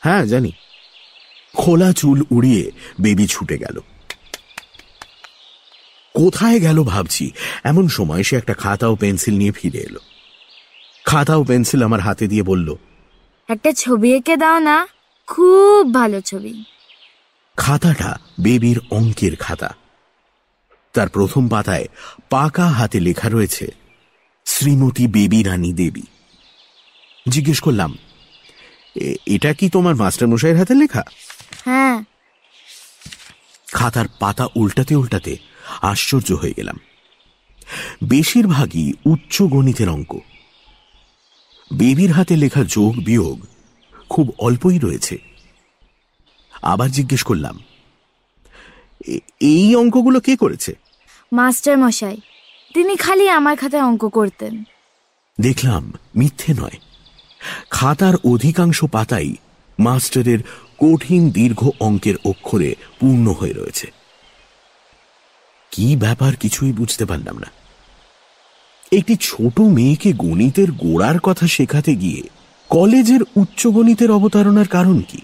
হ্যাঁ 0.00 0.24
জানি। 0.24 0.52
খোলা 1.56 1.92
চুল 1.92 2.24
উড়িয়ে 2.30 2.70
বেবি 3.00 3.26
ছুটে 3.26 3.58
গেল। 3.58 3.80
কোথায় 6.14 6.60
গেল 6.60 6.82
ভাবছি। 6.82 7.30
এমন 7.64 7.88
সময় 7.88 8.22
সে 8.22 8.36
একটা 8.36 8.54
খাতা 8.54 8.86
ও 8.86 8.96
পেন্সিল 8.96 9.38
নিয়ে 9.38 9.52
ফিরে 9.52 9.78
এলো। 9.78 10.00
খাতা 11.04 11.36
ও 11.36 11.44
পেন্সিল 11.44 11.82
আমার 11.82 12.00
হাতে 12.00 12.26
দিয়ে 12.26 12.42
বলল 12.42 12.76
একটা 13.48 13.72
ছবি 13.72 14.12
এঁকে 14.12 14.36
দাও 14.36 14.58
না 14.58 14.86
খুব 15.26 15.94
ভালো 15.94 16.20
ছবি। 16.20 16.64
খাতাটা 17.56 18.18
বেবির 18.40 18.80
অঙ্কের 18.90 19.36
খাতা। 19.36 19.76
তার 20.92 21.08
প্রথম 21.08 21.48
পাতায় 21.48 21.88
পাকা 22.30 22.66
হাতে 22.66 23.00
লেখা 23.00 23.28
রয়েছে 23.28 23.74
শ্রীমতী 24.46 25.06
বেবি 25.06 25.42
রানী 25.42 25.72
দেবী। 25.72 26.02
জিজ্ঞেস 27.28 27.60
করলাম 27.60 27.92
"এ- 27.92 28.13
এটা 29.26 29.54
কি 29.54 29.70
তোমার 29.70 29.94
মাস্টারমশাইয়ের 29.94 30.58
হাতে 30.58 30.74
লেখা? 30.74 31.02
হ্যাঁ। 31.64 32.04
খাতার 33.72 34.06
পাতা 34.20 34.48
উল্টাতে 34.54 34.96
উল্টাতে 34.96 35.36
আশ্চর্য 35.82 36.32
হয়ে 36.32 36.54
গেলাম। 36.56 36.78
বেশিরভাগই 38.04 38.92
উচ্চ 39.06 39.42
গণিতের 39.42 39.88
অঙ্ক। 39.88 40.18
বেবির 41.72 42.12
হাতে 42.12 42.36
লেখা 42.36 42.64
যোগ 42.64 43.04
বিয়োগ 43.04 43.46
খুব 44.08 44.34
অল্পই 44.38 44.78
রয়েছে। 44.78 45.18
আবার 46.62 46.90
জিজ্ঞেস 46.90 47.22
করলাম 47.22 47.58
"এ- 49.06 49.18
এই 49.40 49.76
অঙ্কগুলো 49.76 50.20
কে 50.20 50.36
করেছে? 50.36 50.76
মাস্টার 51.32 51.78
মশাই 51.78 52.16
তিনি 52.74 52.96
খালি 52.96 53.28
আমার 53.28 53.56
খাতায় 53.56 53.82
অঙ্ক 53.82 54.08
করতেন। 54.08 54.64
দেখলাম 55.40 55.92
মিথ্যে 56.16 56.54
নয়। 56.54 56.93
খাতার 57.70 58.14
অধিকাংশ 58.24 58.84
পাতাই 58.84 59.34
মাস্টারের 59.78 60.38
কঠিন 60.78 61.30
দীর্ঘ 61.30 61.68
অঙ্কের 61.80 62.14
অক্ষরে 62.24 62.74
পূর্ণ 63.00 63.32
হয়ে 63.32 63.52
রয়েছে। 63.52 63.92
কি 65.70 65.96
ব্যাপার 65.96 66.36
কিছুই 66.36 66.72
বুঝতে 66.72 67.04
পারলাম 67.04 67.38
না। 67.38 67.46
একটি 68.92 69.16
ছোট 69.20 69.60
মেয়েকে 69.60 70.12
গণিতের 70.12 70.72
গোড়ার 70.72 71.18
কথা 71.18 71.46
শেখাতে 71.46 71.94
গিয়ে 71.94 72.22
কলেজের 72.70 73.20
উচ্চ 73.36 73.66
গণিতের 73.66 74.10
অবতারণার 74.10 74.68
কারণ 74.68 75.00
কি? 75.00 75.20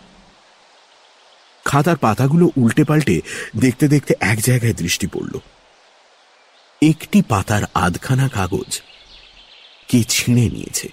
খাতার 1.65 1.97
পাতাগুলো 1.97 2.51
উল্টে 2.57 2.85
পাল্টে 2.85 3.21
দেখতে 3.57 3.89
দেখতে 3.89 4.15
এক 4.21 4.41
জায়গায় 4.41 4.73
দৃষ্টি 4.73 5.07
পড়ল। 5.07 5.39
একটি 6.83 7.23
পাতার 7.29 7.63
আধখানা 7.75 8.29
কাগজ 8.29 8.81
কে 9.89 10.03
ছিঁড়ে 10.09 10.51
নিয়েছে। 10.51 10.89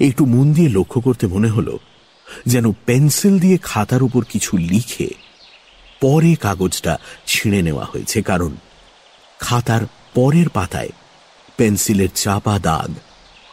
একটু 0.00 0.22
মন 0.26 0.46
দিয়ে 0.52 0.68
লক্ষ্য 0.68 0.98
করতে 1.00 1.24
মনে 1.26 1.48
হলো 1.48 1.74
যেন 2.46 2.66
পেন্সিল 2.86 3.34
দিয়ে 3.38 3.58
খাতার 3.62 4.02
উপর 4.02 4.22
কিছু 4.24 4.52
লিখে 4.72 5.08
পরে 6.00 6.32
কাগজটা 6.40 6.92
ছিঁড়ে 7.26 7.60
নেওয়া 7.62 7.84
হয়েছে, 7.84 8.18
কারণ 8.22 8.52
খাতার 9.40 9.82
পরের 10.14 10.48
পাতায় 10.48 10.92
পেন্সিলের 11.58 12.08
চাপা 12.14 12.56
দাগ 12.58 12.90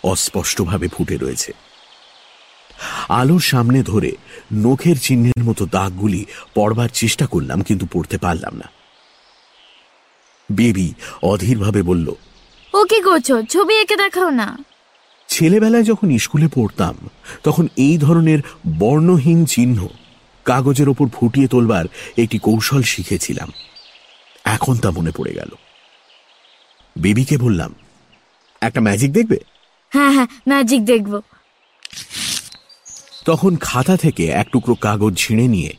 অস্পষ্টভাবে 0.03 0.87
ফুটে 0.87 1.17
রয়েছে। 1.17 1.51
আলোর 3.09 3.43
সামনে 3.51 3.79
ধরে 3.83 4.11
নখের 4.53 4.97
চিহ্নের 4.99 5.43
মতো 5.43 5.63
দাগগুলি 5.77 6.21
পড়বার 6.55 6.89
চেষ্টা 6.93 7.25
করলাম, 7.25 7.59
কিন্তু 7.61 7.85
পড়তে 7.93 8.17
পারলাম 8.17 8.53
না। 8.61 8.67
বেবি 10.49 10.87
অধীরভাবে 11.21 11.81
বলল, 11.81 12.07
ও 12.73 12.79
কি 12.91 12.99
করছ? 13.01 13.29
ছবি 13.49 13.73
এঁকে 13.73 13.95
দেখাও 13.95 14.29
না। 14.29 14.47
ছেলেবেলায় 15.27 15.83
যখন 15.83 16.17
স্কুলে 16.17 16.47
পড়তাম 16.47 17.09
তখন 17.43 17.67
এই 17.77 17.97
ধরনের 17.97 18.39
বর্ণহীন 18.79 19.45
চিহ্ন 19.45 19.87
কাগজের 20.45 20.89
ওপর 20.89 21.07
ফুটিয়ে 21.07 21.47
তোলবার 21.47 21.85
একটি 22.17 22.39
কৌশল 22.39 22.81
শিখেছিলাম। 22.81 23.51
এখন 24.45 24.77
তা 24.77 24.91
মনে 24.91 25.11
পড়ে 25.11 25.33
গেল। 25.33 25.51
বেবিকে 26.99 27.37
বললাম 27.37 27.75
একটা 28.61 28.81
ম্যাজিক 28.81 29.11
দেখবে? 29.13 29.37
হ্যাঁ 29.89 30.11
হ্যাঁ 30.11 30.27
ম্যাজিক 30.47 30.85
দেখব। 30.85 31.21
তখন 33.25 33.55
খাতা 33.55 33.97
থেকে 33.97 34.27
এক 34.27 34.47
টুকরো 34.51 34.75
কাগজ 34.75 35.17
ছিঁড়ে 35.17 35.47
নিয়ে 35.47 35.73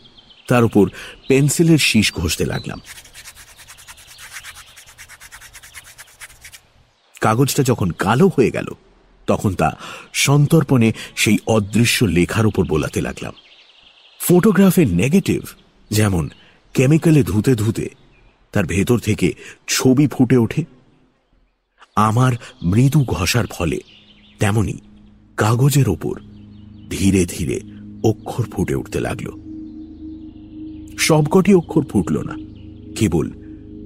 তার 0.49 0.65
উপর 0.65 0.89
পেন্সিলের 1.29 1.79
শীষ 1.79 2.12
ঘষতে 2.15 2.45
লাগলাম। 2.45 2.81
কাগজটা 7.20 7.62
যখন 7.62 7.91
কালো 7.91 8.29
হয়ে 8.29 8.51
গেল 8.51 8.69
তখন 9.29 9.53
তা 9.55 9.69
সন্তর্পণে 10.13 10.89
সেই 11.17 11.39
অদৃশ্য 11.47 11.99
লেখার 12.17 12.47
উপর 12.47 12.65
বোলাতে 12.65 13.01
লাগলাম। 13.01 13.35
ফটোগ্রাফের 14.21 14.89
নেগেটিভ, 14.95 15.41
যেমন 15.91 16.25
কেমিক্যালে 16.75 17.23
ধুতে 17.23 17.53
ধুতে, 17.55 17.87
তার 18.55 18.65
ভেতর 18.67 18.99
থেকে 18.99 19.29
ছবি 19.69 20.07
ফুটে 20.07 20.37
ওঠে। 20.37 20.63
আমার 22.09 22.33
মৃদু 22.63 23.01
ঘষার 23.09 23.47
ফলে 23.47 23.79
তেমনি 24.39 24.77
কাগজের 25.37 25.89
ওপর 25.89 26.15
ধীরে 26.91 27.23
ধীরে 27.25 27.57
অক্ষর 28.05 28.45
ফুটে 28.53 28.75
উঠতে 28.75 28.99
লাগল। 29.01 29.27
সবকটি 30.99 31.53
অক্ষর 31.55 31.85
ফুটল 31.91 32.17
না, 32.29 32.35
কেবল 32.97 33.27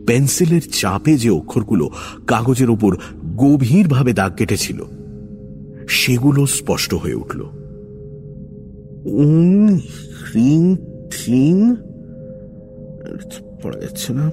পেন্সিলের 0.07 0.65
চাপে 0.71 1.13
যে 1.17 1.31
অক্ষরগুলো 1.31 1.87
কাগজের 2.27 2.71
উপর 2.71 2.93
গভীরভাবে 3.37 4.13
দাগ 4.13 4.33
কেটেছিল। 4.37 4.79
সেগুলো 5.89 6.47
স্পষ্ট 6.47 6.95
হয়ে 6.95 7.15
উঠল। 7.15 7.41
হ্রিং 10.23 10.77
থ্রিং 11.11 11.77
পড়া 13.63 13.81
যাচ্ছে 13.81 14.13
না। 14.13 14.31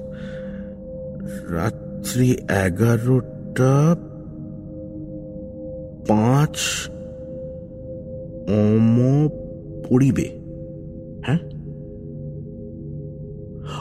রাত্রি 1.50 2.36
এগারোটা 2.48 3.96
পাঁচ 6.08 6.56
অম 8.48 8.96
পড়িবে। 9.88 10.40
হ্যাঁ? 11.26 11.38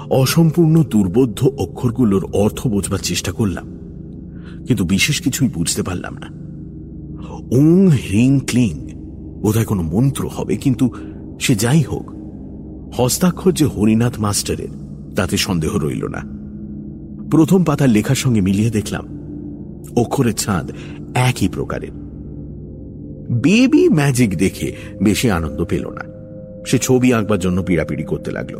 অসম্পূর্ণ 0.09 0.83
দুর্বোধ্য 0.83 1.51
অক্ষরগুলোর 1.57 2.25
অর্থ 2.33 2.67
বোঝবার 2.67 2.99
চেষ্টা 2.99 3.31
করলাম, 3.31 3.79
কিন্তু 4.67 4.85
বিশেষ 4.85 5.21
কিছুই 5.21 5.49
বুঝতে 5.49 5.83
পারলাম 5.83 6.17
না। 6.17 6.38
ওং 7.51 7.87
হ্রিং 7.87 8.39
ক্লিং। 8.39 8.89
বোধহয় 9.41 9.65
কোনো 9.65 9.81
মন্ত্র 9.81 10.27
হবে, 10.27 10.57
কিন্তু 10.57 10.93
সে 11.39 11.55
যাই 11.55 11.81
হোক, 11.81 12.11
হস্তাক্ষর 13.01 13.51
যে 13.51 13.65
হরিনাথ 13.65 14.19
মাস্টারের, 14.19 14.67
তাতে 15.15 15.37
সন্দেহ 15.37 15.77
রইল 15.77 16.07
না। 16.07 16.21
প্রথম 17.29 17.63
পাতার 17.63 17.89
লেখার 17.89 18.15
সঙ্গে 18.15 18.41
মিলিয়ে 18.41 18.69
দেখলাম, 18.69 19.05
অক্ষরের 19.95 20.33
ছাঁদ 20.33 20.71
একই 21.13 21.47
প্রকারের। 21.47 21.91
বেবি 23.31 23.89
ম্যাজিক 23.89 24.37
দেখে 24.37 24.75
বেশি 25.03 25.31
আনন্দ 25.31 25.63
পেল 25.63 25.89
না। 25.89 26.01
সে 26.65 26.77
ছবি 26.77 27.13
আঁকবার 27.13 27.39
জন্য 27.39 27.63
পিড়াপিড়ি 27.63 28.03
করতে 28.03 28.31
লাগল। 28.31 28.59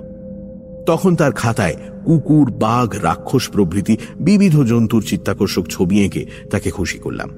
তখন 0.85 1.15
তার 1.15 1.31
খাতায় 1.31 1.75
কুকুর, 2.05 2.51
বাঘ, 2.51 2.95
রাক্ষস 3.01 3.49
প্রভৃতি, 3.49 3.97
বিবিধ 4.19 4.59
জন্তুর 4.59 5.03
চিত্তাকর্ষক 5.03 5.65
ছবি 5.69 6.05
এঁকে 6.05 6.25
তাকে 6.51 6.71
খুশি 6.71 6.97
করলাম। 6.97 7.29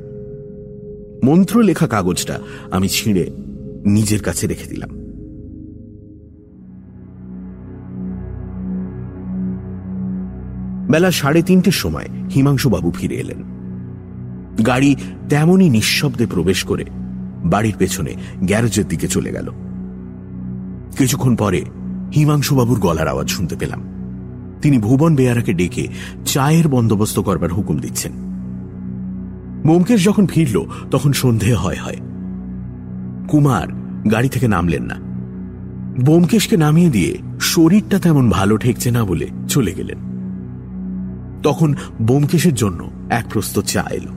মন্ত্র 1.23 1.61
লেখা 1.61 1.87
কাগজটা 1.87 2.39
আমি 2.71 2.89
ছিঁড়ে 2.89 3.31
নিজের 3.85 4.23
কাছে 4.23 4.47
রেখে 4.47 4.69
দিলাম। 4.69 4.89
বেলা 10.91 11.11
সাড়ে 11.11 11.41
তিনটের 11.41 11.71
সময় 11.71 12.07
হিমাংশুবাবু 12.35 12.91
ফিরে 12.91 13.15
এলেন। 13.15 13.43
গাড়ি 14.63 14.95
তেমনই 15.29 15.69
নিঃশব্দে 15.69 16.25
প্রবেশ 16.25 16.63
করে 16.63 16.85
বাড়ির 17.45 17.75
পেছনে 17.77 18.15
গ্যারেজের 18.43 18.87
দিকে 18.87 19.07
চলে 19.07 19.31
গেল। 19.31 19.49
কিছুক্ষণ 20.97 21.35
পরে 21.35 21.65
হিমাংশুবাবুর 22.15 22.79
গলার 22.79 23.07
আওয়াজ 23.07 23.27
শুনতে 23.27 23.55
পেলাম। 23.55 23.81
তিনি 24.61 24.77
ভুবন 24.77 25.15
বেয়ারাকে 25.15 25.53
ডেকে 25.53 25.87
চায়ের 26.25 26.67
বন্দোবস্ত 26.67 27.19
করবার 27.19 27.53
হুকুম 27.53 27.79
দিচ্ছেন। 27.79 28.30
ব্যোমকেশ 29.65 30.05
যখন 30.05 30.27
ফিরল, 30.27 30.65
তখন 30.91 31.11
সন্ধে 31.11 31.53
হয় 31.53 31.75
হয়। 31.75 31.97
কুমার 33.27 33.67
গাড়ি 34.11 34.29
থেকে 34.29 34.47
নামলেন 34.47 34.83
না। 34.83 34.95
বোমকেশকে 36.05 36.57
নামিয়ে 36.57 36.89
দিয়ে 36.89 37.17
শরীরটা 37.39 37.99
তেমন 37.99 38.29
ভালো 38.29 38.57
ঠেকছে 38.57 38.91
না 38.91 39.05
বলে 39.05 39.27
চলে 39.47 39.73
গেলেন। 39.73 39.97
তখন 41.43 41.75
বোমকেশের 42.01 42.53
জন্য 42.53 42.91
এক 43.09 43.25
প্রস্ত 43.33 43.59
চা 43.59 43.81
এলো। 43.81 44.11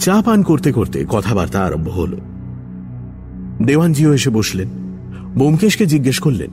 চা 0.00 0.22
পান 0.22 0.42
করতে 0.42 0.72
করতে 0.72 1.04
কথাবার্তা 1.08 1.64
আরম্ভ 1.64 1.88
হল। 1.88 2.18
দেওয়ানজিও 3.66 4.14
এসে 4.14 4.30
বসলেন। 4.30 4.68
বোমকেশকে 5.38 5.86
জিজ্ঞেস 5.86 6.18
করলেন, 6.18 6.50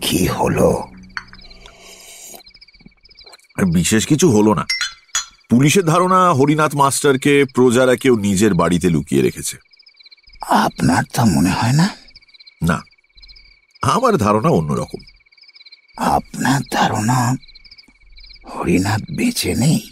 কি 0.00 0.26
হলো? 0.26 0.84
বিশেষ 3.74 4.06
কিছু 4.06 4.30
হলো 4.30 4.54
না। 4.54 4.66
পুলিশের 5.50 5.84
ধারণা 5.84 6.32
হরিনাথ 6.32 6.74
মাস্টারকে 6.74 7.44
প্রজারা 7.54 7.96
কেউ 7.96 8.16
নিজের 8.16 8.54
বাড়িতে 8.54 8.90
লুকিয়ে 8.90 9.22
রেখেছে। 9.22 9.56
আপনার 10.48 11.04
তা 11.14 11.24
মনে 11.24 11.50
হয় 11.50 11.72
না? 11.72 11.96
না। 12.62 12.82
আমার 13.82 14.16
ধারণা 14.16 14.48
অন্যরকম। 14.48 14.98
আপনার 15.96 16.60
ধারণা 16.72 17.36
হরিনাথ 18.54 19.02
বেঁচে 19.16 19.54
নেই? 19.54 19.90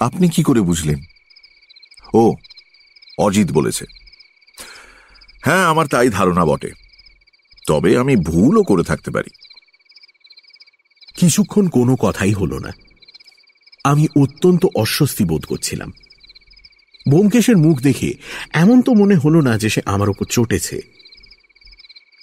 আপনি 0.00 0.28
কি 0.28 0.42
করে 0.42 0.60
বুঝলেন? 0.60 1.04
ও 2.14 2.34
অজিত 3.18 3.52
বলেছে। 3.52 3.84
হ্যাঁ 5.44 5.64
আমার 5.66 5.86
তাই 5.86 6.08
ধারণা 6.08 6.44
বটে। 6.44 6.72
তবে 7.66 7.98
আমি 7.98 8.16
ভুলও 8.16 8.62
করে 8.62 8.82
থাকতে 8.82 9.10
পারি। 9.10 9.30
কিছুক্ষণ 11.16 11.68
কোনো 11.68 11.96
কথাই 11.96 12.32
হলো 12.32 12.58
না। 12.58 12.72
আমি 13.86 14.04
অত্যন্ত 14.22 14.66
অস্বস্তি 14.74 15.24
বোধ 15.24 15.44
করছিলাম। 15.44 15.92
বোমকেশের 17.08 17.56
মুখ 17.56 17.80
দেখে 17.80 18.10
এমন 18.52 18.82
তো 18.82 18.94
মনে 18.94 19.14
হলো 19.14 19.40
না 19.40 19.58
যে 19.58 19.68
সে 19.68 19.80
আমার 19.86 20.08
ওপর 20.08 20.24
চটেছে। 20.24 20.82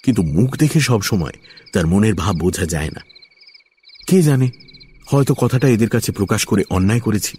কিন্তু 0.04 0.22
মুখ 0.22 0.56
দেখে 0.56 0.80
সব 0.80 1.00
সময় 1.02 1.36
তার 1.72 1.86
মনের 1.86 2.14
ভাব 2.14 2.34
বোঝা 2.36 2.66
যায় 2.66 2.90
না। 2.90 3.00
কে 4.08 4.22
জানে, 4.22 4.48
হয়তো 5.06 5.34
কথাটা 5.34 5.68
এদের 5.68 5.88
কাছে 5.88 6.12
প্রকাশ 6.12 6.44
করে 6.44 6.62
অন্যায় 6.70 7.00
করেছি। 7.00 7.36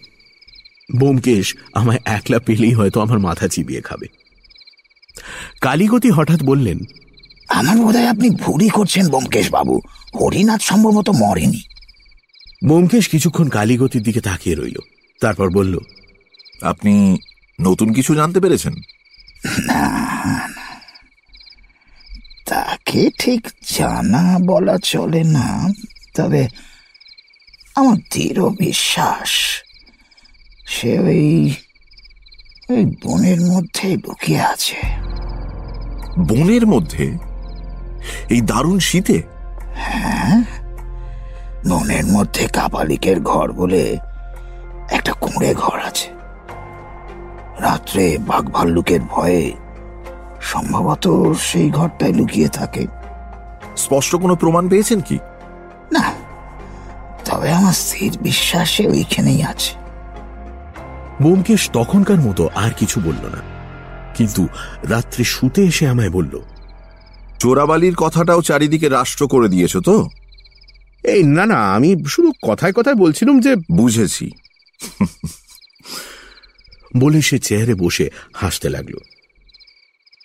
বোমকেশ 0.98 1.56
আমায় 1.74 1.98
একলা 2.04 2.38
পেলেই 2.38 2.72
হয়তো 2.72 3.00
আমার 3.00 3.18
মাথা 3.18 3.48
চিবিয়ে 3.48 3.80
খাবে। 3.80 4.06
কালীগতি 5.60 6.10
হঠাৎ 6.10 6.42
বললেন, 6.42 6.78
আমার 7.48 7.76
বোধ 7.76 7.96
আপনি 7.96 8.30
ভুলই 8.30 8.68
করছেন 8.68 9.08
বোমকেশ 9.08 9.50
বাবু। 9.50 9.80
হরিনাথ 10.20 10.60
সম্ভবত 10.62 11.08
মরেনি। 11.10 11.62
বোমকেশ 12.64 13.08
কিছুক্ষণ 13.08 13.48
কালীগতির 13.48 14.02
দিকে 14.02 14.20
তাকিয়ে 14.20 14.56
রইল। 14.56 14.76
তারপর 15.20 15.50
বলল 15.50 15.78
আপনি 16.62 17.18
নতুন 17.60 17.92
কিছু 17.92 18.14
জানতে 18.14 18.40
পেরেছেন? 18.40 18.72
না 19.66 20.48
তাকে 22.46 23.10
ঠিক 23.18 23.48
জানা 23.76 24.38
বলা 24.46 24.78
চলে 24.78 25.24
না 25.24 25.72
তবে 26.14 26.48
আমার 27.74 27.96
দৃঢ় 27.96 28.48
বিশ্বাস 28.48 29.28
সে 30.66 30.98
ওই 30.98 31.54
ওই 32.70 32.84
বনের 33.04 33.40
মধ্যে 33.40 33.96
লুকিয়ে 33.96 34.40
আছে। 34.40 34.76
বনের 36.18 36.66
মধ্যে? 36.66 37.18
এই 38.30 38.40
দারুণ 38.40 38.78
শীতে? 38.78 39.22
হ্যাঁ। 39.74 40.65
বনের 41.70 42.06
মধ্যে 42.06 42.46
কাপালিকের 42.46 43.20
ঘর 43.20 43.52
বলে 43.52 43.98
একটা 44.90 45.12
কুঁড়ে 45.12 45.54
ঘর 45.54 45.80
আছে। 45.80 46.10
রাত্রে 47.60 48.18
বাঘ 48.18 48.50
ভাল্লুকের 48.50 49.00
ভয়ে 49.00 49.52
সম্ভবত 50.40 51.32
সেই 51.40 51.70
ঘরটায় 51.70 52.12
লুকিয়ে 52.12 52.48
থাকে। 52.48 52.86
স্পষ্ট 53.76 54.16
কোনো 54.16 54.36
প্রমাণ 54.36 54.68
পেয়েছেন 54.68 55.00
কি? 55.00 55.18
না 55.92 56.12
তবে 57.24 57.52
আমার 57.52 57.72
স্থির 57.72 58.18
বিশ্বাসে 58.22 58.86
ওইখানেই 58.86 59.42
আছে। 59.42 59.74
বোমকেশ 61.22 61.70
তখনকার 61.72 62.16
মতো 62.16 62.48
আর 62.54 62.70
কিছু 62.70 63.00
বলল 63.00 63.26
না। 63.26 63.38
কিন্তু 64.14 64.48
রাত্রে 64.82 65.24
শুতে 65.24 65.64
এসে 65.64 65.88
আমায় 65.88 66.10
বলল 66.10 66.40
চোরাবালির 67.38 67.94
কথাটাও 67.94 68.42
চারিদিকে 68.42 68.88
রাষ্ট্র 68.88 69.28
করে 69.28 69.48
দিয়েছ 69.48 69.76
তো? 69.76 70.08
এই 71.06 71.22
না 71.22 71.46
না 71.46 71.74
আমি 71.74 71.96
শুধু 72.08 72.32
কথায় 72.42 72.72
কথায় 72.72 72.96
বলছিলাম 72.96 73.40
যে 73.40 73.56
বুঝেছি। 73.72 74.30
বলে 76.96 77.22
সে 77.22 77.38
চেহারে 77.38 77.74
বসে 77.74 78.10
হাসতে 78.34 78.68
লাগল। 78.68 78.94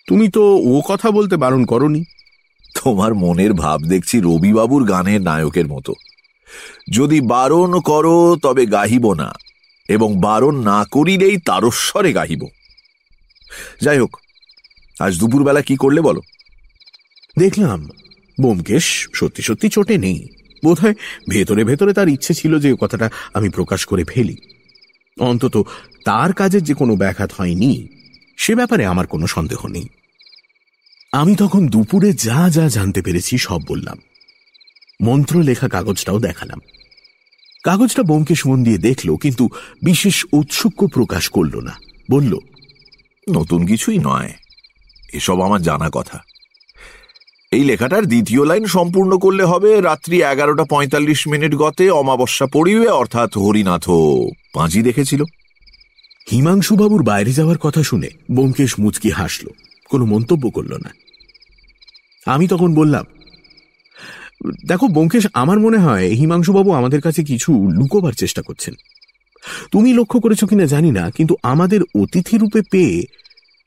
তুমি 0.06 0.28
তো 0.28 0.42
ও 0.56 0.82
কথা 0.88 1.10
বলতে 1.10 1.36
বারণ 1.36 1.64
করনি। 1.64 2.04
তোমার 2.74 3.14
মনের 3.14 3.52
ভাব 3.52 3.80
দেখছি 3.82 4.20
রবিবাবুর 4.20 4.84
গানের 4.84 5.22
নায়কের 5.22 5.66
মতো। 5.66 5.94
যদি 6.90 7.20
বারণ 7.20 7.80
করো 7.80 8.36
তবে 8.42 8.66
গাহিব 8.66 9.12
না 9.12 9.34
এবং 9.88 10.20
বারণ 10.20 10.62
না 10.62 10.84
করিলেই 10.90 11.36
তারস্বরে 11.36 12.12
গাহিব। 12.12 12.46
যাই 13.80 13.98
হোক 13.98 14.16
আজ 15.00 15.18
দুপুরবেলা 15.18 15.62
কি 15.62 15.76
করলে 15.76 16.00
বলো? 16.00 16.20
দেখলাম 17.38 17.88
বোমকেশ 18.40 19.08
সত্যি 19.14 19.42
সত্যি 19.42 19.68
চোটে 19.68 19.98
নেই। 19.98 20.28
বোধহয় 20.64 20.94
ভেতরে 21.28 21.64
ভেতরে 21.64 21.92
তার 21.92 22.08
ইচ্ছে 22.08 22.34
ছিল 22.34 22.58
যে 22.58 22.76
কথাটা 22.80 23.10
আমি 23.34 23.48
প্রকাশ 23.48 23.84
করে 23.84 24.04
ফেলি। 24.04 24.36
অন্তত 25.20 25.66
তার 26.04 26.32
কাজের 26.32 26.62
যে 26.62 26.74
কোনো 26.74 26.96
ব্যাঘাত 26.96 27.32
হয়নি, 27.32 27.88
সে 28.36 28.54
ব্যাপারে 28.54 28.86
আমার 28.86 29.06
কোনো 29.06 29.26
সন্দেহ 29.26 29.66
নেই। 29.66 29.88
আমি 31.12 31.36
তখন 31.36 31.68
দুপুরে 31.68 32.12
যা 32.12 32.50
যা 32.50 32.68
জানতে 32.68 33.02
পেরেছি 33.02 33.38
সব 33.38 33.60
বললাম। 33.66 33.98
মন্ত্র 35.02 35.42
লেখা 35.42 35.68
কাগজটাও 35.68 36.18
দেখালাম। 36.18 36.60
কাগজটা 37.64 38.02
বোমকেশ 38.02 38.46
মন 38.46 38.64
দিয়ে 38.64 38.78
দেখল, 38.78 39.16
কিন্তু 39.16 39.48
বিশেষ 39.82 40.26
ঔৎসুক্য 40.32 40.88
প্রকাশ 40.88 41.28
করল 41.28 41.60
না। 41.60 41.78
বলল, 42.10 42.38
নতুন 43.30 43.66
কিছুই 43.66 43.98
নয়। 43.98 44.32
এসব 45.12 45.40
আমার 45.40 45.62
জানা 45.62 45.90
কথা। 45.92 46.18
এই 47.52 47.64
লেখাটার 47.64 48.06
দ্বিতীয় 48.06 48.46
লাইন 48.46 48.64
সম্পূর্ণ 48.66 49.18
করলে 49.18 49.44
হবে, 49.44 49.80
রাত্রি 49.80 50.22
এগারোটা 50.22 50.64
পঁয়তাল্লিশ 50.64 51.28
মিনিট 51.28 51.54
গতে 51.54 51.90
অমাবস্যা 51.90 52.46
পড়িবে, 52.46 52.86
অর্থাৎ 52.86 53.38
হরিনাথ। 53.38 53.90
পাঁজি 54.54 54.82
দেখেছিল। 54.82 55.24
হিমাংশুবাবুর 56.30 57.02
বাইরে 57.02 57.32
যাওয়ার 57.32 57.58
কথা 57.58 57.82
শুনে 57.82 58.08
বোমকেশ 58.30 58.80
মুচকি 58.80 59.10
হাসল। 59.10 59.46
কোনো 59.90 60.04
মন্তব্য 60.04 60.50
করল 60.50 60.72
না। 60.76 60.90
আমি 62.26 62.48
তখন 62.48 62.74
বললাম, 62.74 63.04
দেখো 64.66 64.88
বোমকেশ 64.88 65.26
আমার 65.34 65.58
মনে 65.58 65.78
হয় 65.78 66.08
হিমাংশুবাবু 66.08 66.72
আমাদের 66.72 67.00
কাছে 67.00 67.24
কিছু 67.24 67.70
লুকোবার 67.70 68.12
চেষ্টা 68.12 68.42
করছেন। 68.42 68.74
তুমি 69.72 69.92
লক্ষ্য 69.92 70.20
করেছ 70.20 70.44
কিনা 70.44 70.66
জানি 70.66 70.90
না, 70.90 71.10
কিন্তু 71.10 71.36
আমাদের 71.42 71.80
অতিথি 71.94 72.38
রূপে 72.38 72.60
পেয়ে 72.70 73.06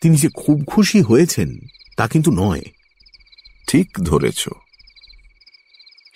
তিনি 0.01 0.15
যে 0.15 0.29
খুব 0.35 0.63
খুশি 0.67 1.01
হয়েছেন, 1.01 1.49
তা 1.97 2.07
কিন্তু 2.07 2.31
নয়। 2.31 2.61
ঠিক 3.67 3.89
ধরেছ। 4.03 4.47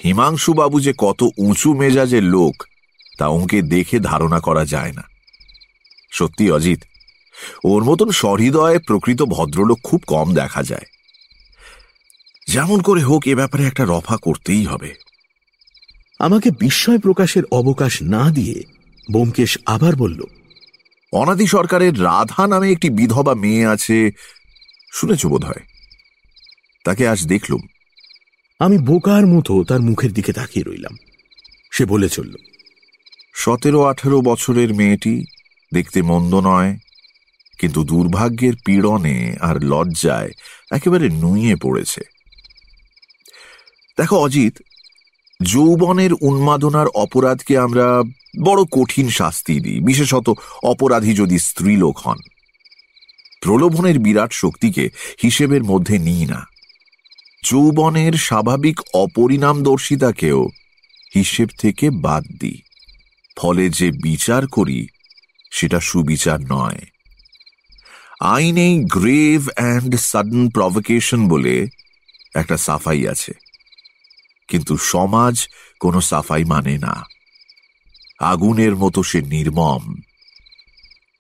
হিমাংশু 0.04 0.54
বাবু 0.54 0.80
যে 0.80 0.94
কত 0.98 1.24
উঁচু 1.38 1.74
মেজাজের 1.74 2.24
লোক 2.24 2.64
তা 3.18 3.28
ওকে 3.28 3.62
দেখে 3.62 4.00
ধারণা 4.00 4.40
করা 4.40 4.66
যায় 4.66 4.92
না। 4.92 5.04
সত্যি 6.12 6.52
অজিত 6.52 6.80
ওর 7.64 7.84
মতন 7.84 8.12
সহৃদয় 8.12 8.80
প্রকৃত 8.80 9.22
ভদ্রলোক 9.22 9.80
খুব 9.84 10.04
কম 10.08 10.34
দেখা 10.34 10.64
যায়। 10.64 10.86
যেমন 12.48 12.82
করে 12.82 13.04
হোক 13.04 13.28
এ 13.28 13.36
ব্যাপারে 13.36 13.66
একটা 13.66 13.86
রফা 13.86 14.18
করতেই 14.18 14.66
হবে। 14.66 14.96
আমাকে 16.20 16.52
বিস্ময় 16.52 17.00
প্রকাশের 17.00 17.44
অবকাশ 17.52 18.02
না 18.02 18.32
দিয়ে 18.32 18.64
বোমকেশ 19.12 19.58
আবার 19.66 19.96
বলল 19.96 20.24
অনাদি 21.14 21.48
সরকারের 21.48 22.04
রাধা 22.04 22.48
নামে 22.48 22.72
একটি 22.72 22.90
বিধবা 22.90 23.34
মেয়ে 23.34 23.66
আছে 23.66 24.12
শুনেছ 24.94 25.26
বোধ 25.26 25.46
হয় 25.46 25.64
তাকে 26.90 27.08
আজ 27.08 27.26
দেখলুম। 27.26 27.62
আমি 28.60 28.78
বোকার 28.78 29.28
মতো 29.28 29.64
তার 29.64 29.80
মুখের 29.80 30.12
দিকে 30.14 30.34
তাকিয়ে 30.34 30.66
রইলাম। 30.68 30.98
সে 31.72 31.86
বলে 31.86 32.10
চলল 32.10 32.36
সতেরো 33.34 33.84
আঠেরো 33.84 34.22
বছরের 34.22 34.74
মেয়েটি 34.74 35.26
দেখতে 35.74 36.02
মন্দ 36.02 36.36
নয় 36.36 36.78
কিন্তু 37.60 37.84
দুর্ভাগ্যের 37.84 38.54
পীড়নে 38.66 39.36
আর 39.42 39.64
লজ্জায় 39.64 40.32
একেবারে 40.72 41.10
নুইয়ে 41.10 41.56
পড়েছে। 41.56 42.02
দেখো 43.98 44.16
অজিত 44.18 44.56
যৌবনের 45.44 46.10
উন্মাদনার 46.22 46.88
অপরাধকে 46.88 47.58
আমরা 47.58 48.04
বড় 48.44 48.62
কঠিন 48.72 49.10
শাস্তি 49.10 49.60
দিই 49.60 49.80
বিশেষত 49.80 50.28
অপরাধী 50.64 51.14
যদি 51.14 51.40
স্ত্রীলোক 51.40 51.98
হন। 51.98 52.20
প্রলোভনের 53.42 54.00
বিরাট 54.00 54.32
শক্তিকে 54.34 54.90
হিসেবের 55.24 55.64
মধ্যে 55.64 55.98
নিই 55.98 56.26
না। 56.26 56.59
যৌবনের 57.44 58.14
স্বাভাবিক 58.14 58.82
অপরিণামদর্শিতাকেও 58.94 60.50
হিসেব 61.16 61.50
থেকে 61.58 61.90
বাদ 61.90 62.24
দিই। 62.40 62.62
ফলে 63.38 63.70
যে 63.70 63.92
বিচার 63.92 64.48
করি, 64.48 64.88
সেটা 65.52 65.80
সুবিচার 65.80 66.40
নয়। 66.42 66.80
আইনে 68.22 68.80
গ্রেভ 68.80 69.50
অ্যান্ড 69.56 69.96
সাডেন 69.96 70.50
প্রভোকেশন 70.50 71.28
বলে 71.28 71.68
একটা 72.36 72.58
সাফাই 72.58 73.08
আছে। 73.08 73.32
কিন্তু 74.48 74.78
সমাজ 74.78 75.48
কোনো 75.80 76.02
সাফাই 76.02 76.44
মানে 76.44 76.78
না। 76.78 77.06
আগুনের 78.20 78.76
মতো 78.76 79.04
সে 79.04 79.22
নির্মম। 79.22 79.96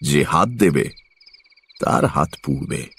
যে 0.01 0.23
হাত 0.23 0.49
দেবে, 0.49 0.89
তার 1.79 2.05
হাত 2.05 2.35
পুড়বে। 2.43 2.98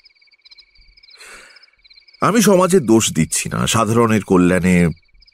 আমি 2.23 2.43
সমাজের 2.43 2.83
দোষ 2.87 3.05
দিচ্ছি 3.13 3.49
না, 3.49 3.67
সাধারণের 3.67 4.23
কল্যাণে 4.25 4.77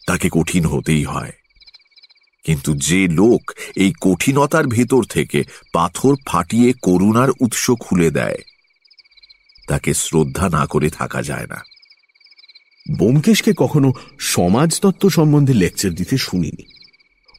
তাকে 0.06 0.28
কঠিন 0.32 0.64
হতেই 0.66 1.04
হয়। 1.04 1.32
কিন্তু 2.44 2.70
যে 2.74 3.08
লোক 3.08 3.42
এই 3.76 3.92
কঠিনতার 4.00 4.66
ভেতর 4.66 5.02
থেকে 5.04 5.44
পাথর 5.72 6.14
ফাটিয়ে 6.26 6.72
করুণার 6.82 7.30
উৎস 7.40 7.70
খুলে 7.80 8.10
দেয়, 8.10 8.38
তাকে 9.68 9.94
শ্রদ্ধা 9.94 10.48
না 10.48 10.66
করে 10.66 10.88
থাকা 10.90 11.22
যায় 11.22 11.46
না। 11.46 11.58
বোমকেশকে 12.98 13.52
কখনো 13.56 13.88
সমাজতত্ত্ব 14.18 15.04
সম্বন্ধে 15.10 15.54
লেকচার 15.54 15.92
দিতে 15.94 16.16
শুনিনি। 16.18 16.64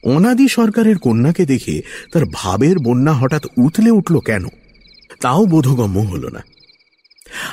অনাদি 0.04 0.48
সরকারের 0.48 0.98
কন্যাকে 0.98 1.44
দেখে 1.46 1.82
তার 2.12 2.24
ভাবের 2.32 2.78
বন্যা 2.78 3.12
হঠাৎ 3.12 3.44
উতলে 3.56 3.90
উঠল 3.90 4.20
কেন? 4.20 4.44
তাও 5.20 5.42
বোধগম্য 5.46 5.98
হল 6.12 6.24
না। 6.28 6.42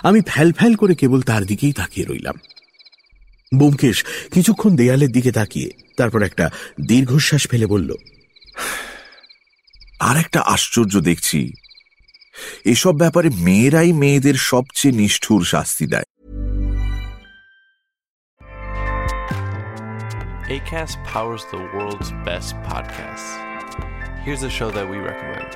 আমি 0.03 0.19
ফ্যাল 0.27 0.49
ফ্যাল 0.53 0.73
করে 0.75 0.93
কেবল 0.95 1.21
তার 1.21 1.43
দিকেই 1.45 1.73
তাকিয়ে 1.73 2.05
রইলাম 2.05 2.37
বোমকেশ 3.55 3.97
কিছুক্ষণ 4.31 4.71
দেয়ালের 4.75 5.11
দিকে 5.11 5.31
তাকিয়ে 5.31 5.69
তারপর 5.97 6.21
একটা 6.23 6.45
দীর্ঘশ্বাস 6.81 7.43
ফেলে 7.47 7.67
বলল, 7.73 7.89
আর 9.99 10.15
একটা 10.17 10.39
আশ্চর্য 10.55 10.93
দেখছি 10.99 11.39
এসব 12.65 12.93
ব্যাপারে 12.97 13.29
মেয়েরাই 13.29 13.91
মেয়েদের 13.93 14.37
সবচেয়ে 14.51 14.97
নিষ্ঠুর 15.01 15.41
শাস্তি 15.45 15.85
দেয় 15.93 16.09
ACAST 20.57 20.97
powers 21.13 21.43
the 21.53 21.61
world's 21.75 22.11
best 22.27 22.51
podcasts. 22.69 23.29
Here's 24.25 24.43
a 24.43 24.53
show 24.57 24.69
that 24.77 24.85
we 24.91 24.97
recommend. 25.11 25.51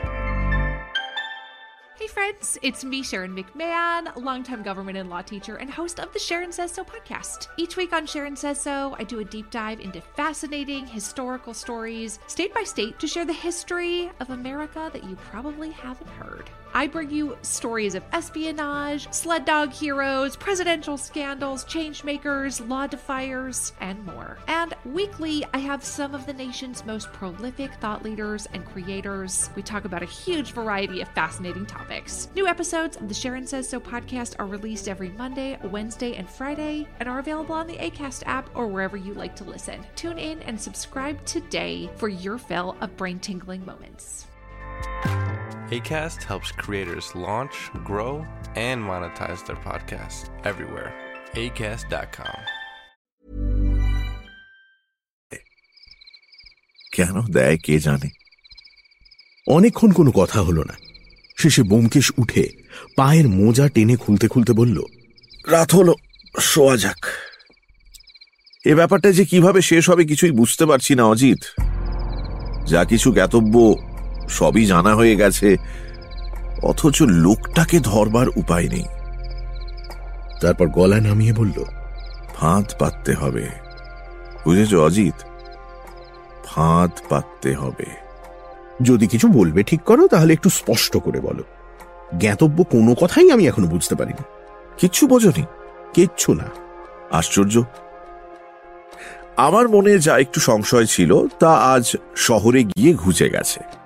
Friends, 2.09 2.57
it's 2.63 2.83
me, 2.83 3.03
Sharon 3.03 3.35
McMahon, 3.35 4.15
longtime 4.15 4.63
government 4.63 4.97
and 4.97 5.11
law 5.11 5.21
teacher 5.21 5.57
and 5.57 5.69
host 5.69 5.99
of 5.99 6.11
the 6.11 6.17
Sharon 6.17 6.51
Says 6.51 6.71
So 6.71 6.83
podcast. 6.83 7.49
Each 7.55 7.77
week 7.77 7.93
on 7.93 8.07
Sharon 8.07 8.35
Says 8.35 8.59
So, 8.59 8.95
I 8.97 9.03
do 9.03 9.19
a 9.19 9.23
deep 9.23 9.51
dive 9.51 9.79
into 9.79 10.01
fascinating 10.01 10.87
historical 10.87 11.53
stories, 11.53 12.17
state 12.25 12.51
by 12.53 12.63
state, 12.63 12.97
to 12.99 13.07
share 13.07 13.25
the 13.25 13.33
history 13.33 14.09
of 14.19 14.31
America 14.31 14.89
that 14.91 15.03
you 15.03 15.15
probably 15.17 15.69
haven't 15.69 16.09
heard. 16.09 16.49
I 16.73 16.87
bring 16.87 17.09
you 17.11 17.37
stories 17.41 17.95
of 17.95 18.03
espionage, 18.11 19.11
sled 19.13 19.45
dog 19.45 19.71
heroes, 19.71 20.35
presidential 20.35 20.97
scandals, 20.97 21.65
changemakers, 21.65 22.67
law 22.67 22.87
defiers, 22.87 23.73
and 23.81 24.05
more. 24.05 24.37
And 24.47 24.73
weekly, 24.85 25.45
I 25.53 25.57
have 25.57 25.83
some 25.83 26.13
of 26.13 26.25
the 26.25 26.33
nation's 26.33 26.85
most 26.85 27.11
prolific 27.11 27.73
thought 27.75 28.03
leaders 28.03 28.47
and 28.53 28.65
creators. 28.65 29.49
We 29.55 29.61
talk 29.61 29.85
about 29.85 30.03
a 30.03 30.07
huge 30.07 30.51
variety 30.51 31.01
of 31.01 31.09
fascinating 31.09 31.65
topics. 31.65 32.29
New 32.35 32.47
episodes 32.47 32.97
of 32.97 33.07
the 33.07 33.13
Sharon 33.13 33.47
Says 33.47 33.67
So 33.67 33.79
podcast 33.79 34.35
are 34.39 34.45
released 34.45 34.87
every 34.87 35.09
Monday, 35.09 35.57
Wednesday, 35.63 36.15
and 36.15 36.29
Friday, 36.29 36.87
and 36.99 37.09
are 37.09 37.19
available 37.19 37.55
on 37.55 37.67
the 37.67 37.77
ACAST 37.77 38.23
app 38.25 38.49
or 38.55 38.67
wherever 38.67 38.97
you 38.97 39.13
like 39.13 39.35
to 39.37 39.43
listen. 39.43 39.85
Tune 39.95 40.17
in 40.17 40.41
and 40.43 40.59
subscribe 40.59 41.23
today 41.25 41.89
for 41.97 42.09
your 42.09 42.37
fill 42.37 42.77
of 42.81 42.95
brain 42.95 43.19
tingling 43.19 43.65
moments. 43.65 44.28
ACAST 45.71 46.23
helps 46.23 46.51
creators 46.53 47.07
launch, 47.17 47.55
grow, 47.83 48.13
and 48.57 48.77
monetize 48.81 49.41
their 49.45 49.59
podcasts 49.59 50.21
everywhere. 50.43 50.91
ACAST.com. 51.33 52.39
কেন 56.93 57.15
দেয় 57.31 57.57
কে 57.57 57.75
জানে 57.79 58.09
অনেকক্ষণ 59.47 59.91
কোনো 59.91 60.11
কথা 60.11 60.39
হলো 60.41 60.63
না 60.63 60.75
শেষে 61.37 61.61
বোমকেশ 61.63 62.07
উঠে 62.17 62.43
পায়ের 62.95 63.27
মোজা 63.29 63.65
টেনে 63.69 63.95
খুলতে 63.95 64.27
খুলতে 64.27 64.53
বলল 64.53 64.77
রাত 65.47 65.69
হলো 65.75 65.93
শোয়া 66.39 66.75
যাক 66.77 67.01
এ 68.65 68.73
ব্যাপারটা 68.75 69.09
যে 69.11 69.23
কীভাবে 69.25 69.59
শেষ 69.61 69.83
হবে 69.89 70.03
কিছুই 70.05 70.31
বুঝতে 70.31 70.63
পারছি 70.65 70.91
না 70.95 71.03
অজিত 71.03 71.41
যা 72.67 72.81
কিছু 72.85 73.07
জ্ঞাতব্য 73.13 73.55
সবই 74.29 74.65
জানা 74.65 74.95
হয়ে 74.95 75.15
গেছে। 75.15 75.57
অথচ 76.63 77.01
লোকটাকে 77.01 77.79
ধরবার 77.79 78.29
উপায় 78.29 78.69
নেই। 78.69 78.85
তারপর 80.41 80.67
গলা 80.67 80.99
নামিয়ে 80.99 81.33
বলল 81.33 81.63
ফাঁদ 82.35 82.65
পাততে 82.79 83.13
হবে। 83.13 83.49
বুঝেছ 84.45 84.73
অজিত? 84.73 85.13
ফাঁদ 86.45 86.91
পাততে 87.09 87.53
হবে। 87.53 87.85
যদি 88.81 89.07
কিছু 89.07 89.27
বলবে 89.27 89.63
ঠিক 89.63 89.81
করো 89.81 90.07
তাহলে 90.07 90.33
একটু 90.33 90.49
স্পষ্ট 90.49 90.97
করে 90.97 91.19
বলো। 91.19 91.43
জ্ঞাতব্য 92.19 92.63
কোনো 92.63 92.95
কথাই 92.95 93.31
আমি 93.31 93.47
এখনও 93.47 93.67
বুঝতে 93.67 93.95
পারিনি। 93.95 94.23
কিচ্ছু 94.77 95.07
বোঝনি? 95.07 95.45
কিচ্ছু 95.93 96.33
না। 96.33 96.43
আশ্চর্য? 97.11 97.63
আমার 99.37 99.69
মনে 99.69 99.99
যা 99.99 100.17
একটু 100.17 100.39
সংশয় 100.39 100.85
ছিল 100.85 101.27
তা 101.39 101.53
আজ 101.53 101.95
শহরে 102.15 102.63
গিয়ে 102.63 102.93
ঘুচে 102.93 103.29
গেছে। 103.29 103.78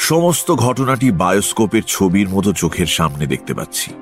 সমস্ত 0.00 0.52
ঘটনাটি 0.52 1.10
বায়োস্কোপের 1.10 1.82
ছবির 1.86 2.28
মতো 2.28 2.52
চোখের 2.52 2.86
সামনে 2.86 3.26
দেখতে 3.26 3.54
পাচ্ছি। 3.54 3.94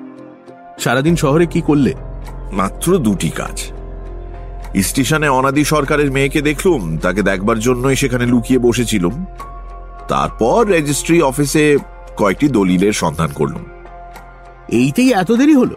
সারাদিন 0.79 1.15
শহরে 1.15 1.45
কি 1.45 1.61
করলে? 1.61 1.93
মাত্র 2.51 2.97
দুটি 2.97 3.29
কাজ। 3.29 3.71
স্টেশনে 4.83 5.29
অনাদি 5.29 5.63
সরকারের 5.63 6.11
মেয়েকে 6.11 6.41
দেখলুম 6.41 6.97
তাকে 6.97 7.21
দেখবার 7.21 7.59
জন্যই 7.59 7.95
সেখানে 7.95 8.25
লুকিয়ে 8.25 8.59
বসেছিলুম। 8.59 9.25
তারপর 10.07 10.65
রেজিস্ট্রি 10.67 11.21
অফিসে 11.21 11.77
কয়েকটি 12.17 12.47
দলিলের 12.47 12.93
সন্ধান 12.93 13.29
করলুম। 13.35 13.65
এইতেই 14.69 15.13
এত 15.13 15.31
দেরি 15.31 15.53
হলো? 15.53 15.75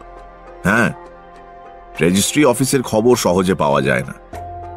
হ্যাঁ 0.65 0.93
রেজিস্ট্রি 2.01 2.45
অফিসের 2.45 2.83
খবর 2.83 3.17
সহজে 3.17 3.55
পাওয়া 3.55 3.83
যায় 3.83 4.03
না। 4.03 4.15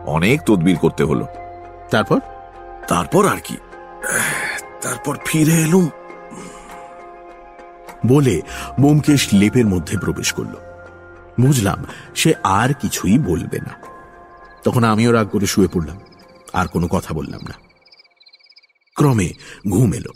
অনেক 0.05 0.41
তদবির 0.41 0.77
করতে 0.77 1.03
হলো। 1.03 1.25
তারপর? 1.91 2.19
তারপর 2.87 3.27
আর 3.27 3.39
কি? 3.43 3.57
তারপর 4.85 5.17
ফিরে 5.25 5.55
এলুম। 5.61 5.89
বলে 8.07 8.41
বোমকেশ 8.79 9.27
লেপের 9.33 9.65
মধ্যে 9.65 9.97
প্রবেশ 9.97 10.33
করল। 10.33 10.55
বুঝলাম 11.39 11.85
সে 12.15 12.33
আর 12.43 12.73
কিছুই 12.73 13.17
বলবে 13.19 13.59
না। 13.59 13.73
তখন 14.63 14.83
আমিও 14.83 15.11
রাগ 15.11 15.27
করে 15.27 15.45
শুয়ে 15.45 15.67
পড়লাম, 15.73 15.99
আর 16.53 16.67
কোনো 16.67 16.87
কথা 16.87 17.13
বললাম 17.13 17.41
না। 17.47 17.53
ক্রমে 18.95 19.29
ঘুম 19.69 19.93
এলো। 19.93 20.11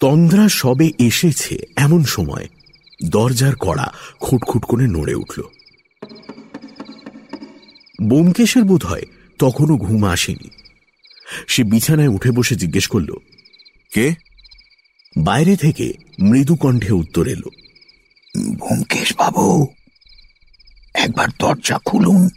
তন্দ্রা 0.00 0.48
সবে 0.48 0.90
এসেছে 0.98 1.58
এমন 1.76 2.04
সময়, 2.04 2.48
দরজার 3.04 3.56
কড়া 3.56 3.92
খুটখুট 4.20 4.64
করে 4.64 4.86
নড়ে 4.86 5.14
উঠল। 5.14 5.42
বোমকেশের 8.02 8.64
বোধ 8.64 8.84
হয় 8.86 9.06
তখনও 9.38 9.76
ঘুম 9.76 10.04
আসেনি। 10.04 10.50
সে 11.48 11.64
বিছানায় 11.64 12.08
উঠে 12.08 12.30
বসে 12.30 12.54
জিজ্ঞেস 12.54 12.86
করল 12.86 13.10
কে? 13.92 14.14
বাইরে 15.16 15.56
থেকে 15.56 15.92
মৃদু 16.20 16.56
কণ্ঠে 16.56 16.92
উত্তর 16.92 17.26
এলো 17.26 17.50
ব্যোমকেশ 18.56 19.16
বাবু 19.16 19.66
একবার 20.94 21.28
দরজা 21.38 21.78
খুলুন। 21.84 22.28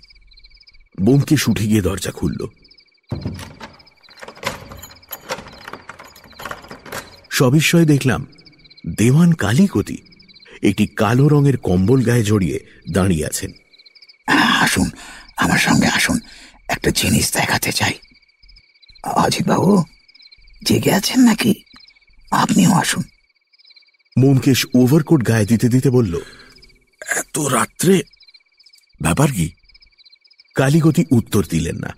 বোমকেশ 1.02 1.48
উঠে 1.48 1.66
গিয়ে 1.68 1.82
দরজা 1.82 2.12
খুলল। 2.12 2.48
সবিস্ময়ে 7.32 7.86
দেখলাম 7.86 8.26
দেওয়ান 8.98 9.32
কালীকতি 9.34 9.98
একটি 10.64 10.88
কালো 10.88 11.28
রঙের 11.28 11.58
কম্বল 11.58 12.04
গায়ে 12.04 12.24
জড়িয়ে 12.24 12.60
দাঁড়িয়ে 12.92 13.26
আছেন। 13.26 13.52
আসুন 14.62 14.90
আমার 15.38 15.58
সঙ্গে 15.58 15.88
আসুন 15.88 16.20
একটা 16.68 16.90
জিনিস 16.92 17.34
দেখাতে 17.34 17.72
চাই। 17.72 17.94
অজিত 19.04 19.48
বাবু 19.48 19.84
জেগে 20.66 20.92
আছেন 20.92 21.20
নাকি? 21.20 21.64
আপনিও 22.32 22.74
আসুন। 22.74 23.04
মোমকেশ 24.18 24.66
ওভারকোট 24.76 25.28
গায়ে 25.28 25.46
দিতে 25.46 25.70
দিতে 25.70 25.90
বলল 25.90 26.20
এত 27.16 27.40
রাত্রে? 27.40 28.02
ব্যাপার 29.02 29.32
কি? 29.32 29.50
কালীগতি 30.56 31.06
উত্তর 31.12 31.46
দিলেন 31.50 31.76
না। 31.76 31.96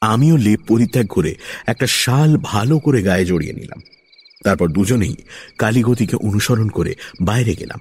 আমিও 0.00 0.36
লেপ 0.36 0.60
পরিত্যাগ 0.68 1.06
করে 1.06 1.34
একটা 1.66 1.86
শাল 1.86 2.36
ভালো 2.42 2.78
করে 2.78 3.02
গায়ে 3.02 3.24
জড়িয়ে 3.24 3.52
নিলাম। 3.52 3.82
তারপর 4.44 4.68
দুজনেই 4.68 5.16
কালীগতিকে 5.58 6.16
অনুসরণ 6.16 6.68
করে 6.68 6.94
বাইরে 7.20 7.54
গেলাম। 7.54 7.80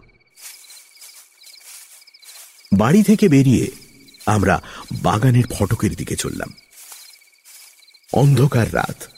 বাড়ি 2.74 3.04
থেকে 3.04 3.30
বেরিয়ে 3.30 3.72
আমরা 4.26 4.62
বাগানের 5.02 5.44
ফটকের 5.54 5.96
দিকে 5.96 6.16
চললাম। 6.16 6.54
অন্ধকার 8.14 8.76
রাত। 8.76 9.15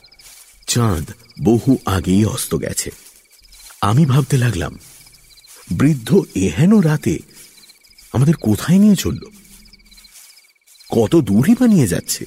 চাঁদ 0.77 1.07
বহু 1.43 1.77
আগেই 1.85 2.25
অস্ত 2.25 2.55
গেছে। 2.55 2.89
আমি 3.81 4.05
ভাবতে 4.05 4.37
লাগলাম, 4.37 4.73
বৃদ্ধ 5.71 6.09
এহেন 6.35 6.71
রাতে 6.79 7.15
আমাদের 8.13 8.35
কোথায় 8.35 8.79
নিয়ে 8.79 8.95
চলল? 8.95 9.23
কত 10.89 11.13
দূরই 11.15 11.55
বা 11.59 11.67
নিয়ে 11.67 11.87
যাচ্ছে? 11.87 12.25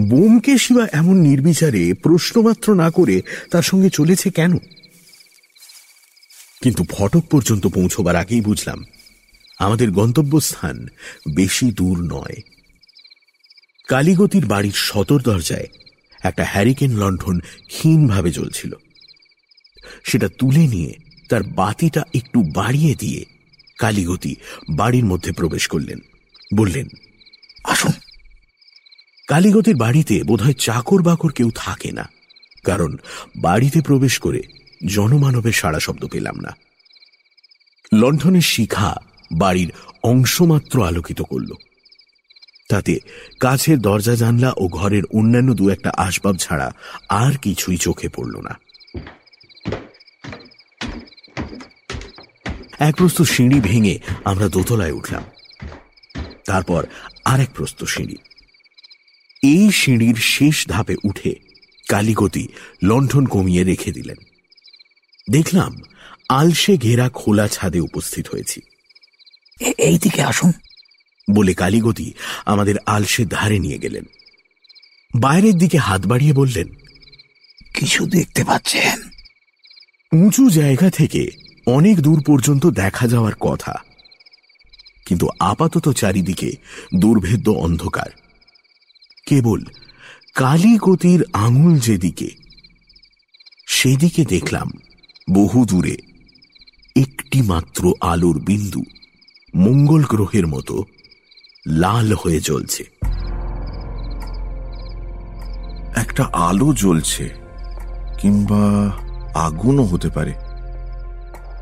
বোমকে 0.00 0.58
শিবা 0.58 0.84
এমন 0.92 1.16
নির্বিচারে 1.16 1.94
প্রশ্নমাত্র 1.94 2.74
না 2.74 2.88
করে 2.90 3.22
তার 3.50 3.62
সঙ্গে 3.62 3.90
চলেছে 3.90 4.30
কেন? 4.30 4.52
কিন্তু 6.62 6.82
ফটক 6.90 7.24
পর্যন্ত 7.30 7.66
পৌঁছবার 7.66 8.16
আগেই 8.16 8.40
বুঝলাম, 8.40 8.84
আমাদের 9.58 9.88
গন্তব্যস্থান 9.90 10.76
বেশি 11.34 11.66
দূর 11.72 11.96
নয়। 12.12 12.36
কালীগতির 13.88 14.44
বাড়ির 14.46 14.76
সদর 14.76 15.20
দরজায় 15.20 15.68
একটা 16.24 16.44
হ্যারিকেন 16.52 16.92
লণ্ঠন 16.96 17.36
হীনভাবে 17.74 18.30
জ্বলছিল। 18.30 18.72
সেটা 20.04 20.28
তুলে 20.38 20.64
নিয়ে 20.66 20.92
তার 21.28 21.42
বাতিটা 21.42 22.02
একটু 22.14 22.38
বাড়িয়ে 22.54 22.94
দিয়ে 22.94 23.20
কালীগতি 23.78 24.32
বাড়ির 24.70 25.04
মধ্যে 25.04 25.30
প্রবেশ 25.32 25.64
করলেন। 25.68 25.98
বললেন, 26.54 26.86
আসুন। 27.64 27.94
কালীগতির 29.28 29.76
বাড়িতে 29.76 30.16
বোধহয় 30.22 30.56
চাকর 30.58 31.00
বাকর 31.02 31.30
কেউ 31.32 31.50
থাকে 31.56 31.90
না, 31.92 32.04
কারণ 32.64 32.90
বাড়িতে 33.36 33.78
প্রবেশ 33.80 34.14
করে 34.18 34.40
জনমানবের 34.86 35.52
সাড়া 35.52 35.80
শব্দ 35.80 36.02
পেলাম 36.06 36.36
না। 36.40 36.52
লণ্ঠনের 37.92 38.46
শিখা 38.52 38.90
বাড়ির 39.32 39.70
অংশমাত্র 40.02 40.76
আলোকিত 40.86 41.20
করল। 41.22 41.50
তাতে 42.68 42.98
কাছের 43.40 43.78
দরজা, 43.78 44.14
জানলা 44.14 44.52
ও 44.56 44.68
ঘরের 44.68 45.02
অন্যান্য 45.04 45.54
দু 45.54 45.68
একটা 45.68 45.92
আসবাব 45.96 46.36
ছাড়া 46.36 46.74
আর 47.08 47.32
কিছুই 47.32 47.76
চোখে 47.76 48.08
পড়ল 48.08 48.40
না। 48.40 48.58
এক 52.78 52.96
প্রস্ত 52.96 53.22
সিঁড়ি 53.22 53.60
ভেঙে 53.60 53.98
আমরা 54.24 54.48
দোতলায় 54.48 54.92
উঠলাম। 54.92 55.22
তারপর 56.44 56.86
আরেক 57.24 57.48
প্রস্ত 57.54 57.84
সিঁড়ি। 57.84 58.16
এই 59.42 59.70
সিঁড়ির 59.72 60.14
শেষ 60.14 60.68
ধাপে 60.68 60.96
উঠে 61.04 61.34
কালীগতি 61.88 62.48
লণ্ঠন 62.82 63.26
কমিয়ে 63.26 63.64
রেখে 63.64 63.92
দিলেন। 63.92 64.16
দেখলাম 65.30 65.80
আলসে 66.28 66.76
ঘেরা 66.76 67.08
খোলা 67.08 67.48
ছাদে 67.48 67.80
উপস্থিত 67.80 68.28
হয়েছি। 68.28 68.60
এই 69.78 69.98
দিকে 69.98 70.22
আসুন। 70.22 70.52
বলে 71.30 71.54
কালীগতি 71.54 72.12
আমাদের 72.46 72.74
আলসে 72.86 73.24
ধারে 73.24 73.58
নিয়ে 73.58 73.78
গেলেন। 73.78 74.04
বাইরের 75.14 75.54
দিকে 75.54 75.78
হাত 75.78 76.06
বাড়িয়ে 76.06 76.32
বললেন 76.32 76.68
কিছু 77.74 78.06
দেখতে 78.06 78.44
পাচ্ছেন? 78.44 79.02
উঁচু 80.26 80.50
জায়গা 80.50 80.90
থেকে 80.90 81.30
অনেক 81.66 82.00
দূর 82.00 82.22
পর্যন্ত 82.26 82.66
দেখা 82.66 83.08
যাওয়ার 83.08 83.32
কথা। 83.40 83.74
কিন্তু 85.06 85.28
আপাতত 85.40 85.92
চারিদিকে 85.92 86.52
দুর্ভেদ্য 86.96 87.50
অন্ধকার। 87.50 88.10
কেবল 89.26 89.64
কালীগতির 90.34 91.24
আঙুল 91.32 91.78
যেদিকে 91.78 92.28
সেদিকে 93.66 94.24
দেখলাম 94.24 94.70
বহু 95.30 95.64
দূরে 95.64 95.96
একটি 96.96 97.42
মাত্র 97.42 97.92
আলোর 98.00 98.38
বিন্দু 98.38 98.84
মঙ্গল 99.56 100.02
গ্রহের 100.04 100.46
মতো 100.46 100.84
লাল 101.68 102.12
হয়ে 102.12 102.40
জ্বলছে। 102.40 102.84
একটা 105.96 106.24
আলো 106.32 106.72
জ্বলছে 106.72 107.30
কিংবা 108.18 108.90
আগুনও 109.34 109.84
হতে 109.84 110.08
পারে। 110.08 110.32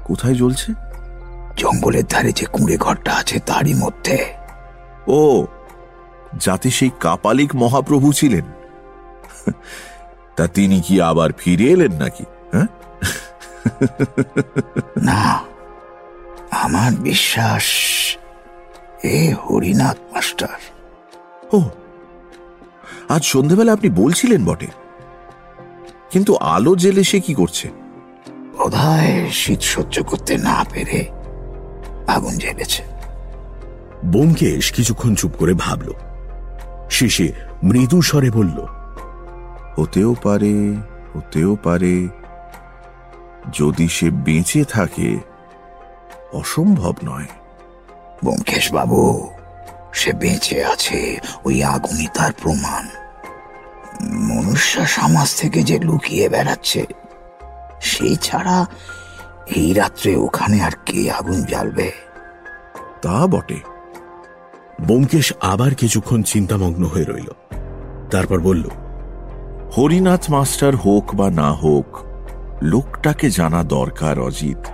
কোথায় 0.05 0.35
জ্বলছে? 0.35 0.73
জঙ্গলের 1.57 2.05
ধারে 2.05 2.33
যে 2.33 2.47
কুঁড়ে 2.53 2.77
ঘরটা 2.77 3.15
আছে 3.15 3.41
তারই 3.41 3.74
মধ্যে। 3.74 4.24
ও 5.09 5.47
যাতে 6.41 6.70
সেই 6.70 6.91
কাপালিক 7.01 7.57
মহাপ্রভু 7.57 8.12
ছিলেন। 8.12 8.45
তা 10.37 10.47
তিনি 10.47 10.81
কি 10.81 11.01
আবার 11.01 11.31
ফিরে 11.39 11.65
এলেন 11.65 11.93
নাকি 11.93 12.24
হ্যাঁ? 12.53 12.66
না 15.03 15.41
আমার 16.51 16.93
বিশ্বাস 16.93 17.65
এ 19.05 19.35
হরিনাথ 19.35 19.97
মাস্টার। 20.12 20.59
ও 21.53 21.62
আজ 23.09 23.24
সন্ধেবেলা 23.24 23.73
আপনি 23.73 23.91
বলছিলেন 23.91 24.45
বটে। 24.45 24.66
কিন্তু 26.11 26.37
আলো 26.37 26.77
জেলে 26.77 27.05
সে 27.05 27.20
কি 27.20 27.35
করছে? 27.35 27.69
বোধহয় 28.59 29.31
শীত 29.31 29.61
সহ্য 29.61 30.03
করতে 30.03 30.37
না 30.37 30.65
পেরে 30.70 31.09
আগুন 32.07 32.39
জ্বেলেছে। 32.39 32.83
বোমকেশ 34.05 34.73
কিছুক্ষণ 34.73 35.15
চুপ 35.15 35.31
করে 35.39 35.55
ভাবল। 35.55 35.93
শেষে 36.91 37.33
মৃদু 37.62 38.03
স্বরে 38.03 38.31
বলল 38.31 38.66
হতেও 39.77 40.15
পারে 40.23 40.77
হতেও 41.15 41.57
পারে। 41.62 42.09
যদি 43.53 43.89
সে 43.89 44.11
বেঁচে 44.11 44.65
থাকে 44.65 45.19
অসম্ভব 46.33 46.95
নয়। 47.05 47.27
বাবু, 48.73 49.31
সে 49.93 50.12
বেঁচে 50.12 50.65
আছে 50.65 51.19
ওই 51.44 51.65
আগুনই 51.65 52.07
তার 52.15 52.32
প্রমাণ। 52.43 52.89
মনুষ্য 54.15 54.86
সমাজ 54.86 55.36
থেকে 55.36 55.62
যে 55.62 55.78
লুকিয়ে 55.78 56.28
বেড়াচ্ছে 56.28 56.86
সেই 57.81 58.16
ছাড়া 58.16 58.66
এই 59.57 59.73
রাত্রে 59.73 60.16
ওখানে 60.16 60.62
আর 60.62 60.70
কে 60.86 61.11
আগুন 61.11 61.43
জ্বালবে? 61.43 61.93
তা 63.03 63.27
বটে। 63.27 63.61
বোমকেশ 64.81 65.32
আবার 65.40 65.74
কিছুক্ষণ 65.74 66.23
চিন্তামগ্ন 66.23 66.85
হয়ে 66.85 67.05
রইল। 67.05 67.31
তারপর 68.11 68.40
বলল, 68.40 68.69
হরিনাথ 69.78 70.31
মাস্টার 70.31 70.77
হোক 70.77 71.15
বা 71.15 71.31
না 71.31 71.53
হোক, 71.53 71.99
লোকটাকে 72.62 73.31
জানা 73.31 73.62
দরকার 73.62 74.19
অজিত। 74.19 74.66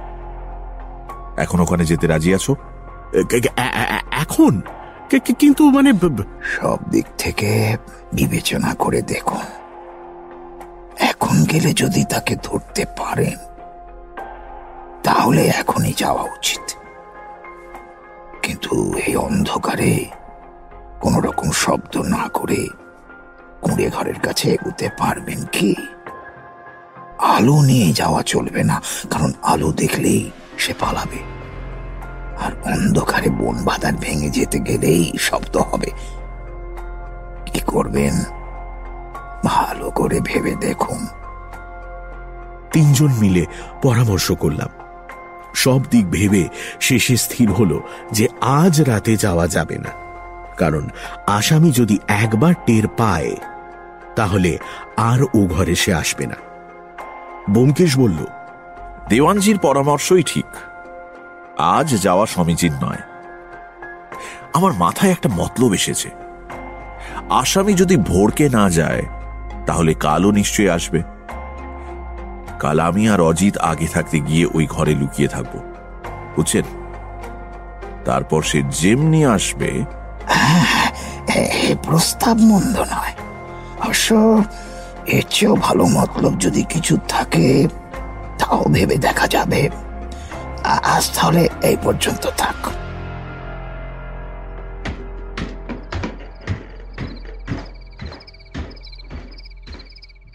এখন 1.38 1.60
ওখানে 1.60 1.84
যেতে 1.84 2.06
রাজি 2.06 2.34
আছো? 2.34 2.56
এখন? 4.22 4.54
কিন্তু 5.40 5.62
মানে 5.76 5.90
সব 6.56 6.78
দিক 6.90 7.06
থেকে 7.18 7.50
বিবেচনা 8.12 8.70
করে 8.74 9.02
দেখুন 9.02 9.46
এখন 11.10 11.36
গেলে 11.50 11.70
যদি 11.82 12.02
তাকে 12.04 12.34
ধরতে 12.42 12.82
পারেন, 13.00 13.38
তাহলে 15.02 15.42
এখনই 15.60 15.94
যাওয়া 16.02 16.24
উচিত। 16.36 16.64
কিন্তু 18.44 18.74
এই 19.06 19.14
অন্ধকারে 19.16 19.92
কোন 21.00 21.14
রকম 21.26 21.48
শব্দ 21.50 21.94
না 22.14 22.24
করে 22.28 22.60
কুঁড়ে 23.62 23.86
ঘরের 23.90 24.18
কাছে 24.18 24.46
এগুতে 24.56 24.86
পারবেন 24.98 25.40
কি? 25.54 25.70
আলো 27.34 27.56
নিয়ে 27.62 27.88
যাওয়া 27.92 28.22
চলবে 28.22 28.62
না, 28.70 28.76
কারণ 29.10 29.30
আলো 29.42 29.68
দেখলেই 29.72 30.30
সে 30.58 30.72
পালাবে। 30.80 31.20
আর 32.40 32.72
অন্ধকারে 32.72 33.30
বন 33.30 33.64
বাঁধার 33.64 33.92
ভেঙে 34.00 34.30
যেতে 34.30 34.58
গেলেই 34.58 35.12
শব্দ 35.18 35.56
হবে। 35.56 35.90
কি 37.46 37.60
করবেন? 37.66 38.14
ভালো 39.44 39.90
করে 39.90 40.20
ভেবে 40.20 40.54
দেখুন। 40.54 41.06
তিনজন 42.72 43.08
মিলে 43.20 43.46
পরামর্শ 43.82 44.32
করলাম। 44.32 44.68
সব 45.54 45.80
দিক 45.90 46.10
ভেবে 46.10 46.48
শেষে 46.80 47.16
স্থির 47.16 47.52
হলো 47.52 47.82
যে 48.12 48.28
আজ 48.40 48.82
রাতে 48.82 49.16
যাওয়া 49.16 49.48
যাবে 49.48 49.78
না। 49.78 49.90
কারণ 50.56 50.88
আসামি 51.26 51.70
যদি 51.70 51.98
একবার 52.08 52.54
টের 52.66 52.88
পায় 52.88 53.36
তাহলে 54.16 54.58
আর 54.96 55.22
ও 55.22 55.46
ঘরে 55.46 55.74
সে 55.74 55.94
আসবে 55.94 56.26
না। 56.26 56.34
বোমকেশ 57.50 57.98
বলল 57.98 58.26
দেওয়ানজির 59.08 59.58
পরামর্শই 59.58 60.22
ঠিক। 60.22 60.44
আজ 61.58 62.02
যাওয়া 62.02 62.26
সমীচীন 62.26 62.72
নয়। 62.72 63.02
আমার 64.54 64.72
মাথায় 64.72 65.12
একটা 65.12 65.28
মতলব 65.36 65.74
এসেছে। 65.74 66.10
আসামি 67.30 67.74
যদি 67.74 67.96
ভোরকে 67.96 68.48
না 68.48 68.70
যায়, 68.70 69.02
তাহলে 69.66 69.94
কালও 69.94 70.30
নিশ্চয়ই 70.30 70.70
আসবে। 70.70 71.02
কাল 72.58 72.80
আমি 72.80 73.08
আর 73.08 73.20
অজিত 73.20 73.58
আগে 73.58 73.86
থাকতে 73.86 74.20
গিয়ে 74.20 74.46
ওই 74.54 74.66
ঘরে 74.66 74.94
লুকিয়ে 74.94 75.28
থাকব। 75.28 75.60
বুঝছেন? 76.36 76.64
তারপর 78.04 78.42
সে 78.42 78.62
যেমনি 78.62 79.24
আসবে 79.24 79.84
প্রস্তাব 81.82 82.36
মন্দ 82.40 82.78
নয়। 82.78 83.14
অবশ্য 83.80 84.42
এর 85.06 85.22
চেয়েও 85.30 85.56
ভালো 85.56 85.86
মতলব 85.86 86.38
যদি 86.38 86.62
কিছু 86.62 86.98
থাকে, 87.08 87.68
তাও 88.38 88.64
ভেবে 88.64 88.96
দেখা 88.96 89.26
যাবে। 89.26 89.68
আজ 90.64 91.10
তাহলে 91.14 91.48
এই 91.62 91.76
পর্যন্ত 91.84 92.26
থাক। 92.26 92.54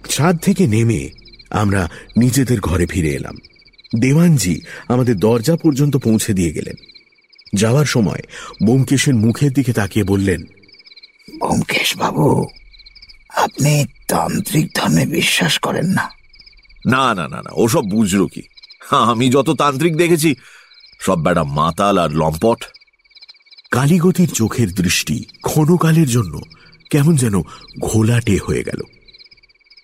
ছাদ 0.10 0.38
থেকে 0.38 0.68
নেমে 0.68 1.10
আমরা 1.50 1.90
নিজেদের 2.18 2.60
ঘরে 2.60 2.86
ফিরে 2.86 3.10
এলাম। 3.10 3.38
দেওয়ানজি 4.00 4.62
আমাদের 4.88 5.20
দরজা 5.20 5.56
পর্যন্ত 5.56 5.98
পৌঁছে 5.98 6.34
দিয়ে 6.34 6.52
গেলেন। 6.52 6.74
যাওয়ার 7.56 7.86
সময় 7.86 8.22
বোমকেশের 8.64 9.16
মুখের 9.16 9.52
দিকে 9.52 9.74
তাকিয়ে 9.74 10.06
বললেন 10.06 10.42
ব্যোমকেশ 11.38 11.98
বাবু 11.98 12.48
আপনি 13.30 13.86
তান্ত্রিক 14.08 14.72
ধর্মে 14.76 15.06
বিশ্বাস 15.06 15.60
করেন 15.60 15.86
না? 15.86 16.10
না 16.86 17.14
না 17.14 17.28
না 17.28 17.42
না 17.42 17.50
ওসব 17.54 17.82
বুঝলো 17.82 18.28
কি 18.28 18.42
আমি 18.90 19.30
যত 19.30 19.50
তান্ত্রিক 19.50 19.96
দেখেছি 19.96 20.36
সব 21.00 21.24
বেটা 21.24 21.44
মাতাল 21.44 21.98
আর 21.98 22.12
লম্পট। 22.12 22.64
কালীগতির 23.72 24.32
চোখের 24.32 24.74
দৃষ্টি 24.74 25.26
ক্ষণকালের 25.42 26.08
জন্য 26.08 26.42
কেমন 26.90 27.16
যেন 27.16 27.42
ঘোলাটে 27.80 28.40
হয়ে 28.48 28.64
গেল। 28.64 28.82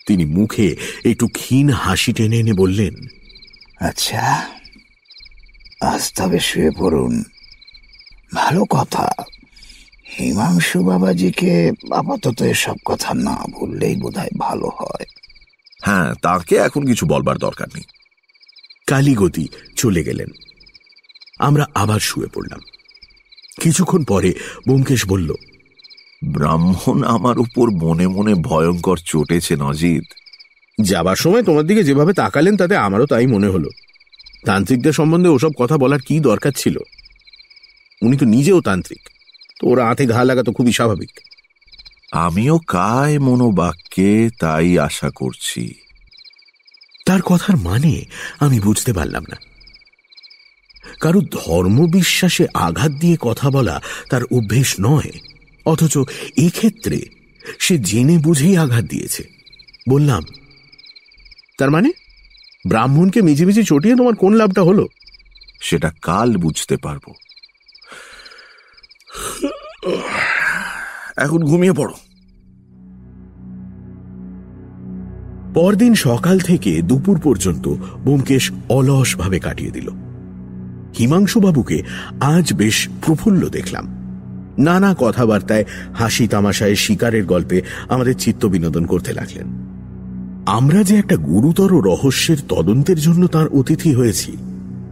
তিনি 0.08 0.26
মুখে 0.26 0.76
একটু 1.06 1.28
ক্ষীণ 1.28 1.70
হাসি 1.70 2.14
টেনে 2.14 2.38
এনে 2.38 2.54
বললেন 2.54 3.08
আচ্ছা 3.80 4.48
আজ 5.82 6.14
তবে 6.16 6.40
শুয়ে 6.40 6.72
পড়ুন। 6.72 7.24
ভালো 8.34 8.66
কথা 8.66 9.14
হিমাংশু 10.18 10.84
বাবাজিকে 10.84 11.72
আপাতত 11.92 12.42
এসব 12.42 12.76
কথা 12.86 13.14
না 13.14 13.46
বললেই 13.60 13.96
বোধহয় 13.96 14.30
ভালো 14.38 14.70
হয়। 14.70 15.06
হ্যাঁ 15.82 16.14
তাকে 16.14 16.56
এখন 16.56 16.86
কিছু 16.86 17.06
বলবার 17.06 17.38
দরকার 17.38 17.68
নেই। 17.76 17.84
কালীগতি 18.90 19.48
চলে 19.76 20.04
গেলেন। 20.04 20.28
আমরা 21.40 21.68
আবার 21.76 22.00
শুয়ে 22.00 22.28
পড়লাম। 22.34 22.60
কিছুক্ষণ 23.62 24.04
পরে 24.04 24.34
বোমকেশ 24.68 25.06
বলল 25.08 25.34
ব্রাহ্মণ 26.26 27.04
আমার 27.04 27.40
উপর 27.40 27.72
মনে 27.72 28.08
মনে 28.08 28.34
ভয়ঙ্কর 28.34 28.98
চটেছে 29.06 29.56
নজিদ 29.56 30.04
যাবার 30.82 31.16
সময় 31.16 31.44
তোমার 31.44 31.64
দিকে 31.64 31.84
যেভাবে 31.84 32.14
তাকালেন 32.14 32.58
তাতে 32.58 32.76
আমারও 32.76 33.06
তাই 33.06 33.28
মনে 33.28 33.48
হলো। 33.48 33.70
তান্ত্রিকদের 34.46 34.94
সম্বন্ধে 34.94 35.30
ওসব 35.30 35.52
কথা 35.54 35.78
বলার 35.78 36.00
কি 36.00 36.20
দরকার 36.20 36.52
ছিল? 36.58 36.78
উনি 38.02 38.18
তো 38.18 38.26
নিজেও 38.26 38.62
তান্ত্রিক। 38.62 39.10
তো 39.60 39.68
ওরা 39.68 39.86
হাতে 39.86 40.06
ঘা 40.06 40.24
লাগা 40.24 40.44
তো 40.44 40.52
খুবই 40.52 40.72
স্বাভাবিক। 40.72 41.20
আমিও 42.12 42.60
কায় 42.68 43.20
মনোবাক্যে 43.20 44.30
তাই 44.40 44.80
আশা 44.80 45.10
করছি। 45.16 45.74
তার 47.10 47.22
কথার 47.22 47.58
মানে 47.58 48.06
আমি 48.40 48.60
বুঝতে 48.60 48.94
পারলাম 48.94 49.24
না। 49.30 49.38
কারও 51.00 51.22
ধর্মবিশ্বাসে 51.22 52.48
আঘাত 52.54 52.92
দিয়ে 52.92 53.18
কথা 53.20 53.50
বলা 53.50 53.82
তার 54.10 54.24
অভ্যেস 54.24 54.76
নয় 54.80 55.12
অথচ 55.66 55.98
এক্ষেত্রে 56.38 57.06
সে 57.60 57.78
জেনে 57.78 58.18
বুঝেই 58.18 58.58
আঘাত 58.58 58.84
দিয়েছে। 58.84 59.24
বললাম 59.90 60.24
তার 61.58 61.72
মানে? 61.72 61.92
ব্রাহ্মণকে 62.68 63.22
মিছিমিছি 63.22 63.64
চটিয়ে 63.64 63.96
তোমার 63.96 64.16
কোন 64.16 64.34
লাভটা 64.34 64.62
হলো? 64.62 64.88
সেটা 65.62 65.92
কাল 66.02 66.38
বুঝতে 66.38 66.78
পারব। 66.78 67.14
এখন 71.18 71.44
ঘুমিয়ে 71.44 71.74
পড়ো। 71.74 72.09
পরদিন 75.60 75.94
সকাল 75.94 76.40
থেকে 76.40 76.82
দুপুর 76.82 77.20
পর্যন্ত 77.20 77.68
বোমকেশ 78.06 78.52
অলসভাবে 78.70 79.40
কাটিয়ে 79.40 79.72
দিল। 79.72 79.90
হিমাংশুবাবুকে 81.00 81.84
আজ 82.22 82.54
বেশ 82.54 82.90
প্রফুল্ল 83.06 83.50
দেখলাম। 83.50 83.88
নানা 84.58 84.96
কথাবার্তায় 85.00 85.66
হাসি 85.96 86.28
তামাশায় 86.28 86.76
শিকারের 86.76 87.26
গল্পে 87.26 87.62
আমাদের 87.90 88.16
চিত্ত 88.20 88.46
বিনোদন 88.46 88.86
করতে 88.86 89.14
লাগলেন। 89.14 89.48
আমরা 90.46 90.84
যে 90.84 90.96
একটা 90.96 91.16
গুরুতর 91.16 91.82
রহস্যের 91.82 92.38
তদন্তের 92.50 93.00
জন্য 93.00 93.28
তার 93.28 93.48
অতিথি 93.48 93.94
হয়েছি, 93.94 94.38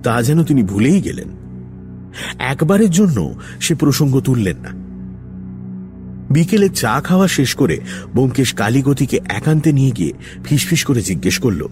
তা 0.03 0.22
যেন 0.22 0.44
তিনি 0.44 0.64
ভুলেই 0.64 1.02
গেলেন। 1.02 1.27
একবারের 2.39 2.89
জন্য 2.89 3.34
সে 3.60 3.76
প্রসঙ্গ 3.76 4.19
তুললেন 4.19 4.56
না। 4.57 4.86
বিকেলে 6.31 6.69
চা 6.69 7.01
খাওয়া 7.01 7.27
শেষ 7.27 7.55
করে 7.55 7.79
বোমকেশ 8.15 8.53
কালীগতিকে 8.53 9.19
একান্তে 9.29 9.71
নিয়ে 9.71 9.91
গিয়ে 9.91 10.13
ফিসফিস 10.43 10.85
করে 10.85 11.01
জিজ্ঞেস 11.01 11.39
করল 11.39 11.67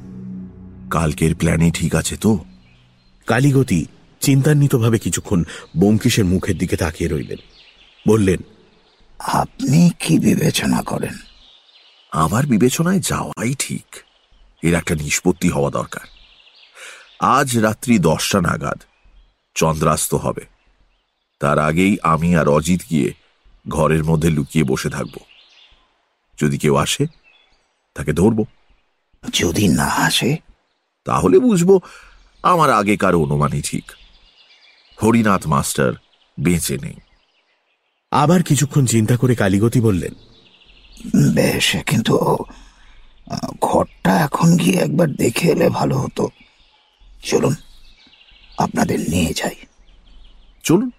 কালকের 0.90 1.36
প্ল্যানে 1.36 1.72
ঠিক 1.72 1.96
আছে 1.96 2.18
তো? 2.18 2.46
কালীগতি 3.28 3.86
চিন্তান্বিতভাবে 4.22 5.00
কিছুক্ষণ 5.00 5.44
বোমকেশের 5.78 6.26
মুখের 6.26 6.58
দিকে 6.58 6.78
তাকিয়ে 6.78 7.10
রইলেন। 7.10 7.38
বললেন 8.08 8.38
আপনি 9.20 9.92
কি 10.00 10.20
বিবেচনা 10.20 10.82
করেন? 10.82 11.14
আমার 12.12 12.46
বিবেচনায় 12.46 13.00
যাওয়াই 13.00 13.56
ঠিক। 13.60 13.86
এর 14.64 14.74
একটা 14.74 14.96
নিষ্পত্তি 14.96 15.50
হওয়া 15.50 15.72
দরকার। 15.72 16.08
আজ 17.20 17.58
রাত্রি 17.58 18.00
দশটা 18.00 18.42
নাগাদ 18.42 18.82
চন্দ্রাস্ত 19.56 20.14
হবে। 20.14 20.42
তার 21.40 21.60
আগেই 21.60 21.98
আমি 22.04 22.36
আর 22.36 22.48
অজিত 22.48 22.82
গিয়ে 22.90 23.14
ঘরের 23.68 24.04
মধ্যে 24.04 24.30
লুকিয়ে 24.30 24.66
বসে 24.66 24.90
থাকব। 24.90 25.16
যদি 26.42 26.58
কেউ 26.58 26.76
আসে 26.76 27.06
তাকে 27.94 28.14
ধরব। 28.14 28.46
যদি 29.34 29.68
না 29.68 29.86
আসে? 29.86 30.38
তাহলে 31.06 31.40
বুঝব 31.40 31.80
আমার 32.44 32.70
আগেকার 32.70 33.16
অনুমানই 33.16 33.62
ঠিক। 33.62 33.92
হরিনাথ 35.04 35.48
মাস্টার 35.48 35.94
বেঁচে 36.40 36.78
নেই। 36.78 36.94
আবার 38.12 38.44
কিছুক্ষণ 38.44 38.86
চিন্তা 38.86 39.18
করে 39.18 39.36
কালীগতি 39.36 39.82
বললেন 39.82 40.14
বেশ 41.34 41.76
কিন্তু 41.86 42.38
ঘরটা 43.62 44.18
এখন 44.18 44.58
গিয়ে 44.58 44.80
একবার 44.80 45.12
দেখে 45.12 45.52
এলে 45.52 45.70
ভালো 45.70 45.98
হতো। 45.98 46.30
চলুন 47.24 47.56
আপনাদের 48.58 49.00
নিয়ে 49.00 49.34
যাই। 49.34 49.56
চলুন। 50.64 50.92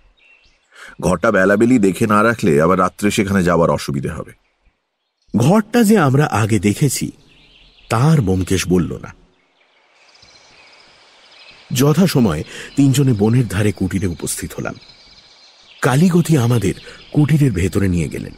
ঘরটা 1.01 1.33
বেলাবেলি 1.33 1.79
দেখে 1.79 2.07
না 2.07 2.23
রাখলে 2.23 2.63
আবার 2.63 2.79
রাত্রে 2.79 3.11
সেখানে 3.11 3.45
যাওয়ার 3.45 3.71
অসুবিধে 3.71 4.09
হবে। 4.09 4.33
ঘরটা 5.37 5.83
যে 5.83 5.99
আমরা 5.99 6.27
আগে 6.27 6.59
দেখেছি, 6.59 7.13
তার 7.89 8.21
বোমকেশ 8.21 8.69
বলল 8.69 8.93
না। 8.93 9.15
যথাসময়ে 11.73 12.45
তিনজনে 12.77 13.13
বনের 13.13 13.49
ধারে 13.49 13.73
কুটিরে 13.73 14.07
উপস্থিত 14.07 14.53
হলাম। 14.53 14.75
কালীগতি 15.83 16.37
আমাদের 16.37 16.75
কুটিরের 17.13 17.53
ভেতরে 17.53 17.89
নিয়ে 17.89 18.09
গেলেন। 18.09 18.33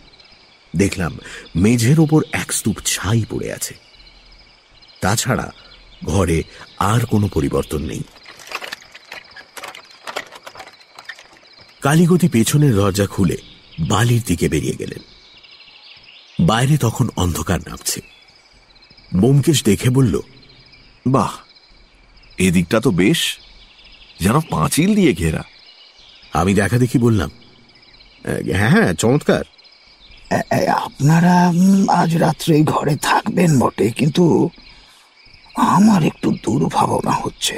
দেখলাম 0.76 1.18
মেঝের 1.56 2.00
ওপর 2.00 2.22
এক 2.32 2.52
স্তূপ 2.52 2.76
ছাই 2.84 3.24
পড়ে 3.30 3.52
আছে। 3.52 3.74
তাছাড়া 5.00 5.52
ঘরে 6.04 6.42
আর 6.78 7.06
কোনো 7.06 7.28
পরিবর্তন 7.28 7.82
নেই। 7.82 8.02
কালীগতি 11.84 12.28
পেছনের 12.28 12.72
দরজা 12.76 13.06
খুলে 13.06 13.36
বালির 13.90 14.22
দিকে 14.26 14.46
বেরিয়ে 14.48 14.80
গেলেন। 14.80 15.02
বাইরে 16.46 16.74
তখন 16.78 17.06
অন্ধকার 17.16 17.60
নামছে। 17.68 18.00
বোমকেশ 19.20 19.58
দেখে 19.64 19.88
বলল 19.90 20.14
বাহ 21.06 21.32
এদিকটা 22.38 22.78
তো 22.80 22.90
বেশ 22.90 23.20
যেন 24.20 24.36
পাঁচিল 24.50 24.90
দিয়ে 24.94 25.12
ঘেরা। 25.12 25.42
আমি 26.32 26.52
দেখা 26.54 26.76
দেখি 26.78 26.98
বললাম 26.98 27.30
হ্যাঁ 28.58 28.72
হ্যাঁ 28.74 28.90
চমৎকার। 29.02 29.44
আপনারা 30.84 31.34
আজ 32.00 32.10
রাত্রে 32.24 32.54
ঘরে 32.72 32.94
থাকবেন 33.08 33.50
বটে 33.60 33.86
কিন্তু 33.90 34.24
আমার 35.74 36.00
একটু 36.10 36.28
দুর্ভাবনা 36.44 37.14
হচ্ছে। 37.22 37.56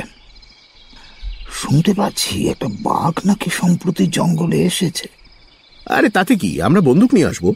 শুনতে 1.52 1.94
পাচ্ছি 1.94 2.48
একটা 2.48 2.68
বাঘ 2.68 3.14
নাকি 3.26 3.50
সম্প্রতি 3.50 4.06
জঙ্গলে 4.06 4.56
এসেছে। 4.56 5.08
আরে 5.86 6.08
তাতে 6.08 6.36
কি? 6.36 6.62
আমরা 6.62 6.80
বন্দুক 6.80 7.14
নিয়ে 7.14 7.26
আসব। 7.26 7.52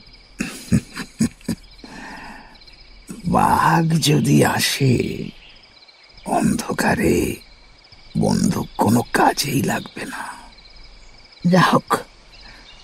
বাঘ 3.26 3.98
যদি 4.00 4.44
আসে 4.44 4.92
অন্ধকারে 6.26 7.36
বন্দুক 8.18 8.68
কোনো 8.76 9.02
কাজেই 9.12 9.62
লাগবে 9.62 10.04
না। 10.04 10.22
যা 11.50 11.60
হোক 11.60 11.96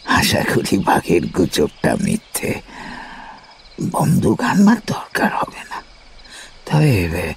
আশা 0.05 0.45
করি 0.55 0.79
বাঘের 0.79 1.27
গুজবটা 1.27 1.97
মিথ্যে। 2.03 2.61
বন্দুক 3.91 4.41
আনবার 4.41 4.77
দরকার 4.87 5.31
হবে 5.35 5.63
না। 5.71 5.83
তবে 6.67 7.35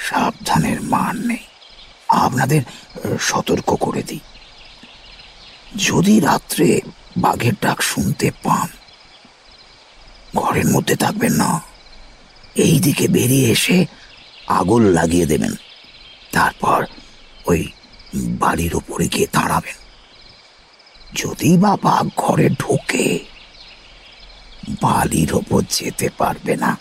সাবধানের 0.00 0.82
মান 0.82 1.16
নেই। 1.26 1.47
আপনাদের 2.08 2.62
সতর্ক 3.20 3.74
করে 3.74 4.02
দিই। 4.02 4.20
যদি 5.76 6.20
রাত্রে 6.20 6.80
বাঘের 7.16 7.52
ডাক 7.62 7.82
শুনতে 7.82 8.30
পান, 8.30 8.68
ঘরের 10.36 10.66
মধ্যে 10.66 10.96
থাকবেন 10.96 11.32
না। 11.32 11.62
এই 12.54 12.80
দিকে 12.80 13.08
বেরিয়ে 13.08 13.50
এসে 13.50 13.86
আগুন 14.48 14.82
লাগিয়ে 14.82 15.26
দেবেন। 15.26 15.54
তারপর 16.32 16.86
ওই 17.46 17.68
বাড়ির 18.14 18.74
উপরে 18.74 19.08
গিয়ে 19.08 19.26
দাঁড়াবেন। 19.32 19.74
যদি 21.16 21.56
বা 21.56 21.76
বাঘ 21.82 22.08
ঘরে 22.16 22.48
ঢোকে, 22.48 23.18
বালির 24.82 25.34
ওপর 25.34 25.62
যেতে 25.70 26.08
পারবে 26.18 26.56
না। 26.56 26.78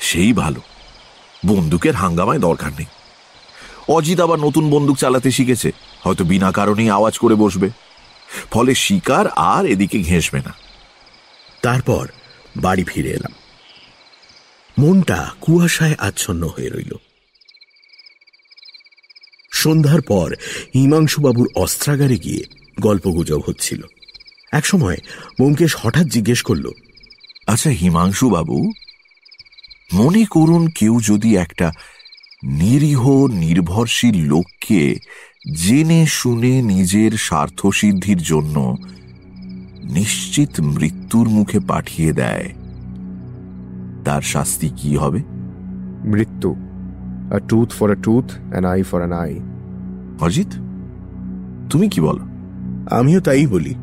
সেই 0.00 0.32
ভালো। 0.32 0.60
বন্দুকের 1.46 1.94
হাঙ্গামায় 1.94 2.38
দরকার 2.38 2.70
নেই। 2.72 2.86
অজিত 3.88 4.20
আবার 4.20 4.38
নতুন 4.38 4.70
বন্দুক 4.70 4.98
চালাতে 4.98 5.30
শিখেছে। 5.30 5.72
হয়তো 6.02 6.24
বিনা 6.24 6.52
কারণেই 6.52 6.90
আওয়াজ 6.90 7.18
করে 7.18 7.34
বসবে। 7.34 7.70
ফলে 8.50 8.74
শিকার 8.74 9.28
আর 9.28 9.66
এদিকে 9.66 9.98
ঘেঁষবে 9.98 10.38
না। 10.38 10.54
তারপর 11.62 12.08
বাড়ি 12.56 12.84
ফিরে 12.84 13.10
এলাম। 13.10 13.32
মনটা 14.78 15.30
কুয়াশায় 15.40 15.94
আচ্ছন্ন 15.98 16.46
হয়ে 16.46 16.68
রইল। 16.68 16.92
সন্ধ্যার 19.52 20.00
পর 20.00 20.34
হিমাংশুবাবুর 20.74 21.48
অস্ত্রাগারে 21.54 22.16
গিয়ে 22.16 22.44
গল্পগুজব 22.80 23.42
হচ্ছিল। 23.46 23.82
একসময় 24.52 24.96
ব্যোমকেশ 25.36 25.76
হঠাৎ 25.78 26.06
জিজ্ঞেস 26.06 26.42
করল 26.42 26.70
আচ্ছা 27.46 27.70
হিমাংশু 27.70 28.30
বাবু 28.30 28.72
মনে 29.94 30.24
করুন 30.24 30.66
কেউ 30.66 31.00
যদি 31.00 31.36
একটা 31.36 31.72
নিরীহ 32.42 33.26
নির্ভরশীল 33.26 34.26
লোককে 34.26 34.96
জেনে 35.56 36.06
শুনে 36.06 36.62
নিজের 36.62 37.12
স্বার্থসিদ্ধির 37.12 38.16
জন্য 38.16 38.76
নিশ্চিত 39.84 40.60
মৃত্যুর 40.60 41.28
মুখে 41.28 41.60
পাঠিয়ে 41.60 42.12
দেয়। 42.12 42.52
তার 44.04 44.22
শাস্তি 44.22 44.70
কি 44.76 44.96
হবে? 44.96 45.22
মৃত্যু। 46.04 46.56
A 47.34 47.38
tooth 47.48 47.72
for 47.72 47.90
a 47.90 47.94
tooth 47.94 48.24
an 48.50 48.64
eye 48.64 48.82
for 48.82 48.98
an 48.98 49.12
eye 49.12 49.40
Ajit 50.20 50.48
তুমি 51.70 51.88
কি 51.88 52.00
বলো? 52.00 52.24
আমিও 52.96 53.20
তাই 53.20 53.46
বলি। 53.46 53.74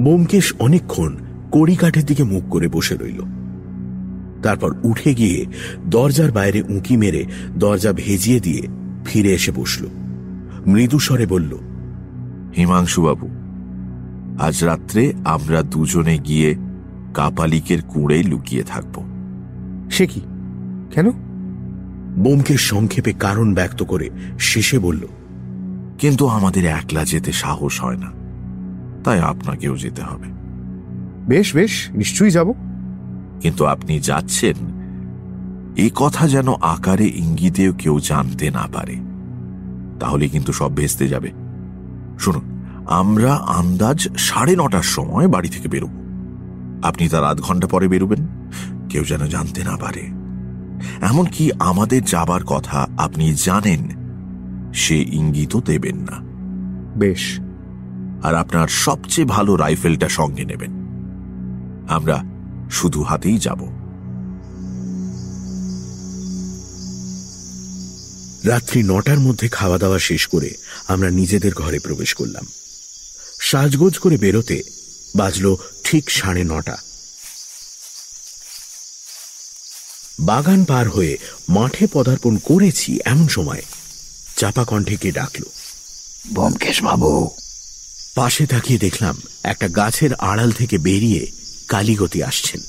বোমকেশ 0.00 0.54
অনেকক্ষণ 0.58 1.16
কড়িকাঠের 1.52 2.04
দিকে 2.04 2.24
মুখ 2.24 2.42
করে 2.50 2.68
বসে 2.68 2.96
রইল। 2.96 3.41
তারপর 4.42 4.74
উঠে 4.84 5.14
গিয়ে 5.14 5.46
দরজার 5.86 6.32
বাইরে 6.32 6.62
উঁকি 6.62 6.96
মেরে 6.96 7.24
দরজা 7.58 7.92
ভেজিয়ে 7.92 8.40
দিয়ে 8.40 8.68
ফিরে 9.04 9.32
এসে 9.32 9.52
বসল। 9.52 9.86
মৃদু 10.66 10.98
স্বরে 10.98 11.26
বলল 11.26 11.58
হিমাংশুবাবু 12.56 13.28
আজ 14.42 14.64
রাত্রে 14.64 15.12
আমরা 15.24 15.62
দুজনে 15.62 16.18
গিয়ে 16.18 16.56
কাপালিকের 17.14 17.78
কুঁড়ে 17.88 18.22
লুকিয়ে 18.22 18.62
থাকব। 18.62 19.04
সে 19.90 20.06
কি? 20.06 20.20
কেন? 20.90 21.10
বোমকে 22.18 22.56
সংক্ষেপে 22.56 23.12
কারণ 23.12 23.54
ব্যক্ত 23.54 23.82
করে 23.82 24.10
শেষে 24.38 24.78
বলল 24.78 25.00
কিন্তু 25.98 26.26
আমাদের 26.26 26.64
একলা 26.64 27.04
যেতে 27.04 27.32
সাহস 27.32 27.80
হয় 27.80 27.96
না 27.96 28.10
তাই 29.04 29.20
আপনাকেও 29.20 29.76
যেতে 29.76 30.02
হবে। 30.02 30.26
বেশ 31.28 31.54
বেশ 31.54 31.88
নিশ্চয়ই 31.90 32.30
যাব। 32.30 32.71
কিন্তু 33.42 33.64
আপনি 33.64 34.00
যাচ্ছেন। 34.00 34.82
এ 35.76 35.90
কথা 35.94 36.28
যেন 36.28 36.48
আকারে 36.48 37.06
ইঙ্গিতেও 37.06 37.72
কেউ 37.72 38.00
জানতে 38.00 38.50
না 38.50 38.68
পারে। 38.72 38.96
তাহলে 40.00 40.28
কিন্তু 40.28 40.52
সব 40.52 40.74
ভেস্তে 40.74 41.08
যাবে। 41.08 41.32
শুনুন, 42.18 42.64
আমরা 42.88 43.34
আন্দাজ 43.34 44.18
সাড়ে 44.18 44.56
নটার 44.56 44.82
সময় 44.82 45.28
বাড়ি 45.28 45.48
থেকে 45.48 45.68
বেরোব। 45.68 45.90
আপনি 46.82 47.08
তার 47.08 47.24
আধ 47.24 47.40
ঘণ্টা 47.40 47.66
পরে 47.66 47.88
বেরোবেন। 47.88 48.50
কেউ 48.88 49.04
যেন 49.04 49.26
জানতে 49.26 49.64
না 49.64 49.76
পারে। 49.76 50.00
এমনকি 51.06 51.50
আমাদের 51.58 52.04
যাবার 52.04 52.44
কথা 52.44 52.86
আপনি 52.98 53.34
জানেন, 53.34 53.88
সে 54.74 55.02
ইঙ্গিতও 55.02 55.60
দেবেন 55.60 55.96
না। 55.96 56.20
বেশ, 56.98 57.40
আর 58.22 58.34
আপনার 58.34 58.68
সবচেয়ে 58.68 59.26
ভালো 59.26 59.56
রাইফেলটা 59.56 60.08
সঙ্গে 60.08 60.44
নেবেন। 60.44 60.70
আমরা 61.88 62.31
শুধু 62.72 63.02
হাতেই 63.02 63.38
যাব। 63.38 63.60
রাত্রি 68.44 68.82
নটার 68.82 69.18
মধ্যে 69.18 69.48
খাওয়া 69.48 69.78
দাওয়া 69.78 69.98
শেষ 69.98 70.26
করে 70.26 70.50
আমরা 70.88 71.10
নিজেদের 71.10 71.54
ঘরে 71.54 71.78
প্রবেশ 71.78 72.14
করলাম। 72.14 72.46
সাজগোজ 73.40 73.98
করে 73.98 74.16
বেরোতে 74.16 74.62
বাজল 75.16 75.56
ঠিক 75.84 76.10
সাড়ে 76.10 76.44
নটা। 76.44 76.76
বাগান 80.20 80.64
পার 80.64 80.88
হয়ে 80.88 81.18
মাঠে 81.48 81.86
পদার্পণ 81.92 82.36
করেছি 82.36 82.98
এমন 83.04 83.28
সময় 83.28 83.62
চাপা 84.36 84.64
কণ্ঠে 84.64 84.96
কে 84.96 85.12
ডাকল 85.12 85.42
ব্যোমকেশ 86.32 86.82
বাবু। 86.82 87.30
পাশে 88.14 88.46
তাকিয়ে 88.46 88.78
দেখলাম 88.78 89.16
একটা 89.42 89.68
গাছের 89.68 90.14
আড়াল 90.14 90.50
থেকে 90.50 90.78
বেরিয়ে 90.78 91.22
কালীগতি 91.68 92.22
আসছেন। 92.22 92.60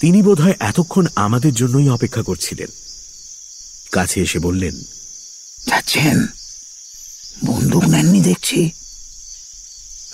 তিনি 0.00 0.22
বোধহয় 0.22 0.54
এতক্ষণ 0.60 1.06
আমাদের 1.16 1.54
জন্যই 1.54 1.88
অপেক্ষা 1.88 2.22
করছিলেন। 2.22 2.66
কাছে 3.92 4.20
এসে 4.20 4.38
বললেন 4.38 4.82
যাচ্ছেন। 5.66 6.26
বন্দুক 7.44 7.84
নেননি 7.84 8.20
দেখছি। 8.20 8.70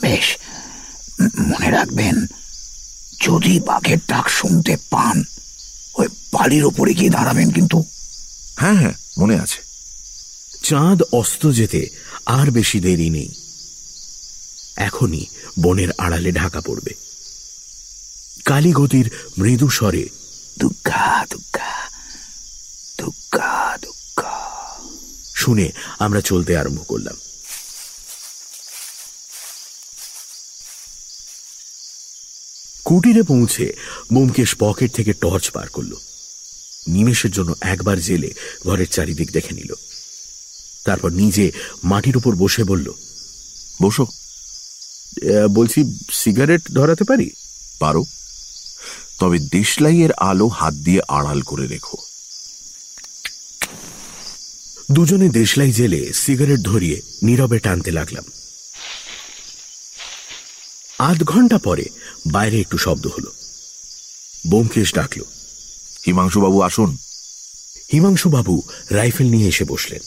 বেশ 0.02 0.36
মনে 1.38 1.70
রাখবেন 1.70 2.26
যদি 3.20 3.60
বাঘের 3.60 3.98
ডাক 4.08 4.28
শুনতে 4.28 4.76
পান 4.90 5.24
ওই 5.94 6.06
বাড়ির 6.06 6.64
ওপরে 6.64 6.94
গিয়ে 6.94 7.10
দাঁড়াবেন 7.10 7.50
কিন্তু। 7.50 7.84
হ্যাঁ 8.56 8.74
হ্যাঁ 8.74 8.92
মনে 9.18 9.40
আছে। 9.40 9.62
চাঁদ 10.64 11.02
অস্ত 11.12 11.50
যেতে 11.50 11.86
আর 12.26 12.50
বেশি 12.50 12.80
দেরি 12.80 13.10
নেই। 13.10 13.28
এখনই 14.76 15.26
বনের 15.60 15.88
আড়ালে 15.98 16.32
ঢাকা 16.32 16.60
পড়বে। 16.60 17.07
কালীগতির 18.48 19.10
মৃদু 19.38 19.68
স্বরে 19.68 20.08
দুগ্গা 20.58 21.26
দুগ্গা 21.30 21.88
দুগ্গা 22.98 23.78
দুগ্গা। 23.82 24.36
শুনে 25.36 25.72
আমরা 25.98 26.20
চলতে 26.20 26.56
আরম্ভ 26.56 26.80
করলাম। 26.88 27.16
কুটিরে 32.84 33.22
পৌঁছে 33.22 33.76
বোমকেশ 34.12 34.54
পকেট 34.58 34.94
থেকে 34.94 35.12
টর্চ 35.12 35.50
বার 35.54 35.68
করল। 35.68 35.94
নিমেষের 36.88 37.30
জন্য 37.30 37.54
একবার 37.60 38.00
জেলে 38.00 38.34
ঘরের 38.64 38.88
চারিদিক 38.88 39.30
দেখে 39.30 39.54
নিল। 39.54 39.74
তারপর 40.84 41.10
নিজে 41.12 41.52
মাটির 41.84 42.16
উপর 42.16 42.36
বসে 42.36 42.64
বলল 42.64 42.92
বসো। 43.82 44.06
বলছি 45.50 45.98
সিগারেট 46.12 46.62
ধরাতে 46.74 47.04
পারি? 47.04 47.30
পারো। 47.78 48.04
তবে 49.18 49.38
দেশলাইয়ের 49.38 50.12
আলো 50.12 50.48
হাত 50.48 50.74
দিয়ে 50.74 51.00
আড়াল 51.08 51.42
করে 51.42 51.66
রেখো। 51.66 51.96
দুজনে 54.92 55.28
দেশলাই 55.28 55.72
জেলে 55.72 56.12
সিগারেট 56.12 56.60
ধরিয়ে 56.60 57.02
নীরবে 57.22 57.58
টানতে 57.58 57.90
লাগলাম। 57.90 58.24
আধ 60.98 61.24
ঘণ্টা 61.24 61.58
পরে 61.58 61.84
বাইরে 62.26 62.60
একটু 62.60 62.78
শব্দ 62.78 63.06
হলো। 63.06 63.32
বোমকেশ 64.46 64.94
ডাকল, 64.94 65.20
হিমাংশুবাবু, 66.06 66.60
আসুন। 66.60 66.96
হিমাংশুবাবু 67.92 68.62
রাইফেল 68.90 69.30
নিয়ে 69.30 69.48
এসে 69.48 69.64
বসলেন। 69.64 70.00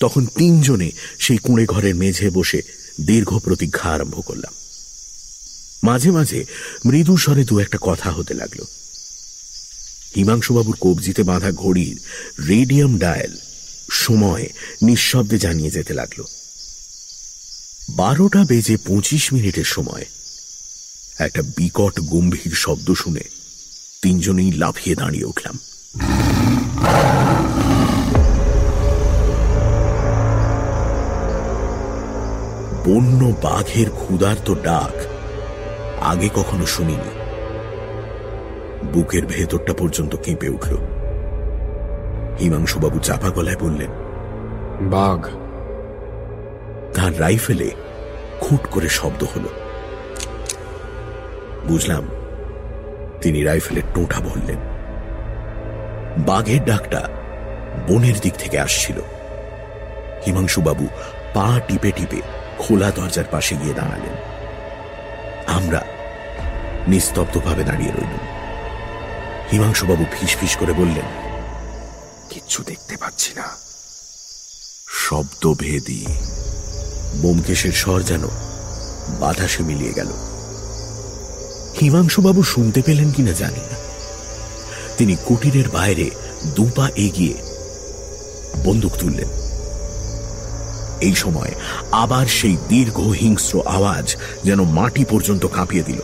তখন 0.00 0.26
তিনজনে 0.26 0.90
সেই 1.18 1.38
কুঁড়ে 1.38 1.66
ঘরের 1.66 1.94
মেঝে 1.94 2.30
বসে 2.30 2.62
দীর্ঘ 3.00 3.38
প্রতীক্ষা 3.38 3.90
আরম্ভ 3.90 4.26
করলাম। 4.26 4.54
মাঝে 5.84 6.10
মাঝে 6.10 6.44
মৃদু 6.84 7.16
স্বরে 7.16 7.44
দু 7.44 7.58
একটা 7.58 7.78
কথা 7.80 8.10
হতে 8.10 8.34
লাগল। 8.34 8.64
হিমাংশুবাবুর 10.16 10.76
কবজিতে 10.80 11.22
বাঁধা 11.22 11.52
ঘড়ির 11.52 12.00
রেডিয়াম 12.48 12.98
ডায়াল 12.98 13.36
সময় 13.90 14.46
নিঃশব্দে 14.82 15.38
জানিয়ে 15.38 15.70
যেতে 15.70 15.94
লাগল। 15.94 16.24
বারোটা 17.90 18.44
বেজে 18.44 18.76
পঁচিশ 18.76 19.32
মিনিটের 19.32 19.64
সময় 19.64 20.04
একটা 21.18 21.42
বিকট 21.42 22.00
গম্ভীর 22.00 22.52
শব্দ 22.54 22.94
শুনে 22.94 23.20
তিনজনেই 24.02 24.52
লাফিয়ে 24.52 24.96
দাঁড়িয়ে 24.96 25.24
উঠলাম। 25.24 25.58
বন্য 32.86 33.36
বাঘের 33.42 33.90
ক্ষুধার্ত 33.90 34.54
ডাক 34.54 35.17
আগে 36.02 36.28
কখনো 36.28 36.66
শুনিনি। 36.66 37.10
বুকের 38.92 39.26
ভেতরটা 39.26 39.72
পর্যন্ত 39.72 40.16
কেঁপে 40.16 40.48
উঠল। 40.48 40.76
হিমাংশুবাবু 42.40 42.98
চাপা 42.98 43.28
গলায় 43.28 43.56
বললেন 43.56 43.90
বাঘ। 44.80 45.24
তার 46.94 47.20
রাইফেলে 47.20 47.70
খুট 48.40 48.60
করে 48.70 48.88
শব্দ 48.88 49.24
হল। 49.24 49.42
বুঝলাম 51.68 52.08
তিনি 53.22 53.42
রাইফেলের 53.42 53.82
টোঁটা 53.94 54.20
বললেন। 54.20 54.56
বাঘের 56.26 56.64
ডাকটা 56.64 57.08
বনের 57.88 58.14
দিক 58.22 58.32
থেকে 58.38 58.58
আসছিল। 58.58 59.00
হিমাংশুবাবু 60.26 60.88
পা 61.34 61.60
টিপে 61.68 61.92
টিপে 61.96 62.20
খোলা 62.58 62.90
দরজার 62.90 63.24
পাশে 63.30 63.56
গিয়ে 63.56 63.74
দাঁড়ালেন। 63.74 64.37
আমরা 65.48 65.84
নিস্তব্ধভাবে 66.88 67.64
দাঁড়িয়ে 67.64 67.90
রইলাম। 67.90 68.24
হিমাংশুবাবু 69.52 70.04
ফিস 70.12 70.36
ফিস 70.36 70.56
করে 70.56 70.72
বললেন 70.72 71.06
কিচ্ছু 72.30 72.62
দেখতে 72.62 72.96
পাচ্ছি 72.96 73.34
না। 73.34 73.56
শব্দভেদী 74.88 76.06
বোমকেশের 77.22 77.72
স্বর 77.72 78.02
যেন 78.02 78.28
বাতাসে 79.20 79.62
মিলিয়ে 79.62 79.92
গেল। 79.92 80.06
হিমাংশুবাবু 81.80 82.42
শুনতে 82.42 82.82
পেলেন 82.82 83.12
কিনা 83.12 83.32
জানি 83.32 83.60
না। 83.60 83.76
তিনি 84.96 85.16
কুটিরের 85.24 85.68
বাইরে 85.68 86.10
দুপা 86.56 86.88
এগিয়ে 86.96 87.34
বন্দুক 88.64 88.92
তুললেন। 88.92 89.47
এই 91.00 91.14
সময় 91.14 91.52
আবার 91.92 92.26
সেই 92.26 92.56
দীর্ঘ 92.68 93.00
হিংস্র 93.00 93.62
আওয়াজ 93.66 94.16
যেন 94.44 94.64
মাটি 94.64 95.04
পর্যন্ত 95.04 95.46
কাঁপিয়ে 95.46 95.82
দিল। 95.82 95.98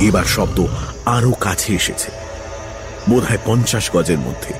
এবার 0.00 0.24
শব্দ 0.24 0.66
আরও 1.06 1.32
কাছে 1.32 1.74
এসেছে। 1.74 2.10
বোধহয় 3.10 3.38
পঞ্চাশ 3.44 3.90
গজের 3.92 4.18
মধ্যে। 4.18 4.54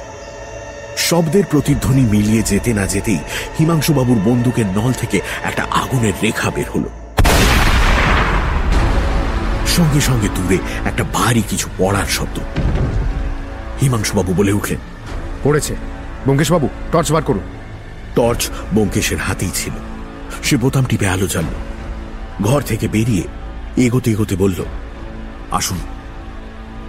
শব্দের 0.97 1.45
প্রতিধ্বনি 1.51 2.01
মিলিয়ে 2.01 2.43
যেতে 2.43 2.73
না 2.73 2.87
যেতেই 2.87 3.19
হিমাংশুবাবুর 3.59 4.19
বন্দুকের 4.25 4.67
নল 4.67 4.93
থেকে 4.93 5.21
একটা 5.43 5.67
আগুনের 5.71 6.13
রেখা 6.23 6.51
বের 6.51 6.65
হল। 6.75 6.85
সঙ্গে 9.67 10.01
সঙ্গে 10.01 10.29
দূরে 10.35 10.59
একটা 10.85 11.05
ভারী 11.13 11.43
কিছু 11.49 11.69
পড়ার 11.79 12.07
শব্দ। 12.07 12.39
হিমাংশুবাবু 13.81 14.35
বলে 14.35 14.53
উঠলেন, 14.53 14.79
পড়েছে। 15.45 15.92
বঙ্কেশবাবু 16.27 16.69
টর্চ 16.93 17.13
বার 17.13 17.23
করুন। 17.23 17.43
টর্চ 18.17 18.51
বঙ্কেশের 18.75 19.19
হাতেই 19.19 19.51
ছিল। 19.55 19.73
সে 20.43 20.57
বোতাম 20.57 20.85
টিপে 20.85 21.09
আলো 21.09 21.27
জ্বালল। 21.27 21.55
ঘর 22.45 22.61
থেকে 22.63 22.89
বেরিয়ে 22.89 23.23
এগোতে 23.77 24.11
এগোতে 24.11 24.37
বলল 24.37 24.65
আসুন 25.51 25.79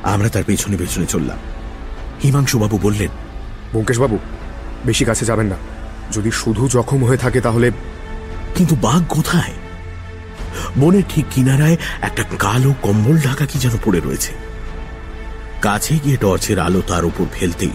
আমরা 0.04 0.30
তার 0.30 0.44
পেছনে 0.44 0.78
পেছনে 0.78 1.06
চললাম। 1.06 1.38
হিমাংশুবাবু 2.24 2.80
বললেন 2.82 3.10
বঙ্কেশবাবু 3.74 4.20
বেশি 4.86 5.06
কাছে 5.06 5.26
যাবেন 5.26 5.46
না। 5.46 5.56
যদি 6.12 6.32
শুধু 6.32 6.68
জখম 6.68 7.06
হয়ে 7.06 7.18
থাকে 7.18 7.42
তাহলে 7.42 7.72
কিন্তু 8.56 8.76
বাঘ 8.82 9.02
কোথায়? 9.10 9.54
বনের 10.80 11.04
ঠিক 11.10 11.26
কিনারায় 11.32 11.78
একটা 12.02 12.24
কালো 12.40 12.74
কম্বল 12.82 13.18
ঢাকা 13.18 13.46
কি 13.46 13.60
যেন 13.60 13.72
পড়ে 13.86 14.00
রয়েছে। 14.00 14.32
কাছে 15.62 16.00
গিয়ে 16.04 16.18
টর্চের 16.18 16.60
আলো 16.60 16.82
তার 16.88 17.06
উপর 17.06 17.26
ফেলতেই 17.34 17.72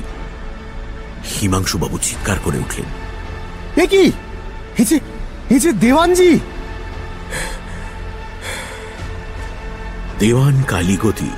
হিমাংশুবাবু 1.40 1.98
চিৎকার 1.98 2.36
করে 2.44 2.58
উঠলেন। 2.58 2.84
এ 3.82 3.86
কি? 3.86 4.12
যে 5.58 5.72
দেওয়ানজি! 5.72 6.40
দেওয়ান 10.18 10.62
কালীগতি 10.62 11.30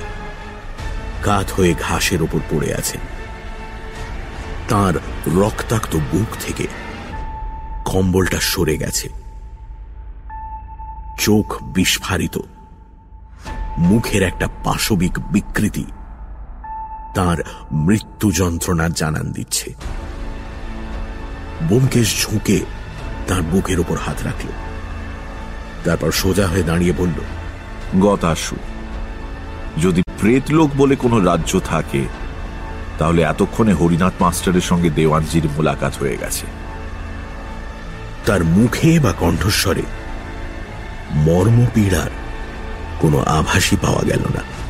কাত 1.23 1.51
হয়ে 1.51 1.75
ঘাসের 1.89 2.21
ওপর 2.21 2.39
পড়ে 2.51 2.73
আছেন। 2.73 3.01
তার 4.69 4.93
রক্তাক্ত 5.37 5.95
বুক 6.11 6.37
থেকে 6.39 6.67
কম্বলটা 7.85 8.39
সরে 8.39 8.77
গেছে। 8.77 9.09
চোখ 11.19 11.63
বিস্ফারিত। 11.63 12.37
মুখের 13.77 14.23
একটা 14.23 14.47
পাশবিক 14.63 15.19
বিকৃতি 15.31 15.85
তার 17.13 17.37
মৃত্যু 17.71 18.31
যন্ত্রণার 18.31 18.93
জানান 18.93 19.31
দিচ্ছে। 19.31 19.73
বোমকেশ 21.69 22.21
ঝুঁকে 22.21 22.59
তার 23.27 23.41
বুকের 23.41 23.79
ওপর 23.79 23.97
হাত 23.97 24.23
রাখল। 24.23 24.47
তারপর 25.83 26.11
সোজা 26.11 26.47
হয়ে 26.47 26.63
দাঁড়িয়ে 26.63 26.93
বলল 26.97 27.19
গতাসু 28.01 28.55
যদি 29.81 30.01
প্রেতলোক 30.19 30.69
বলে 30.77 30.95
কোনো 30.95 31.19
রাজ্য 31.19 31.59
থাকে 31.59 32.05
তাহলে 32.99 33.21
এতক্ষণে 33.21 33.73
হরিনাথ 33.73 34.13
মাস্টারের 34.19 34.61
সঙ্গে 34.61 34.89
দেওয়ানজির 34.89 35.45
মোলাকাত 35.45 35.93
হয়ে 35.99 36.17
গেছে। 36.17 36.45
তার 38.25 38.43
মুখে 38.43 38.99
বা 38.99 39.11
কণ্ঠস্বরে 39.11 39.81
মর্মপীড়ার 41.11 42.09
কোনো 42.99 43.19
আভাসই 43.19 43.77
পাওয়া 43.81 44.03
গেল 44.03 44.23
না। 44.33 44.60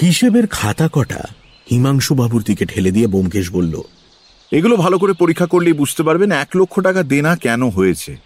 হিসেবের 0.00 0.46
খাতা 0.46 0.88
কটা? 0.92 1.22
হিমাংশু 1.70 2.14
বাবুর 2.14 2.42
দিকে 2.42 2.64
ঠেলে 2.66 2.90
দিয়ে 2.90 3.06
বোমকেশ 3.06 3.50
বলল 3.50 3.80
এগুলো 4.52 4.76
ভালো 4.76 4.98
করে 4.98 5.12
পরীক্ষা 5.12 5.46
করলেই 5.46 5.72
বুঝতে 5.72 6.02
পারবেন 6.02 6.32
এক 6.32 6.48
লক্ষ 6.54 6.80
টাকা 6.80 7.02
দেনা 7.02 7.36
কেন 7.36 7.68
হয়েছে। 7.68 8.16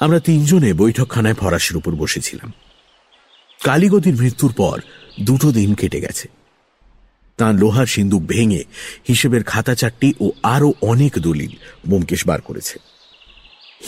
আমরা 0.00 0.20
তিনজনে 0.20 0.72
বৈঠকখানায় 0.72 1.34
ফরাসির 1.34 1.76
উপর 1.76 1.92
বসেছিলাম। 1.92 2.52
কালীগতির 3.64 4.16
মৃত্যুর 4.16 4.52
পর 4.52 4.80
দুটো 5.20 5.52
দিন 5.52 5.74
কেটে 5.74 6.00
গেছে। 6.00 6.28
তাঁর 7.36 7.54
লোহার 7.54 7.86
সিন্দুক 7.86 8.22
ভেঙে 8.22 8.64
হিসেবের 9.08 9.44
খাতা 9.44 9.74
চারটি 9.74 10.14
ও 10.20 10.30
আরও 10.42 10.74
অনেক 10.80 11.18
দলিল 11.18 11.52
বোমকেশ 11.88 12.26
বার 12.26 12.40
করেছে। 12.40 12.78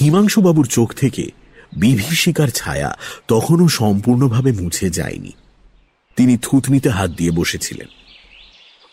হিমাংশুবাবুর 0.01 0.67
চোখ 0.67 0.95
থেকে 0.95 1.31
বিভীষিকার 1.77 2.49
ছায়া 2.49 2.99
তখনও 3.29 3.69
সম্পূর্ণভাবে 3.69 4.53
মুছে 4.53 4.91
যায়নি। 4.91 5.33
তিনি 6.17 6.37
থুতনিতে 6.43 6.89
হাত 6.91 7.11
দিয়ে 7.11 7.31
বসেছিলেন। 7.31 7.87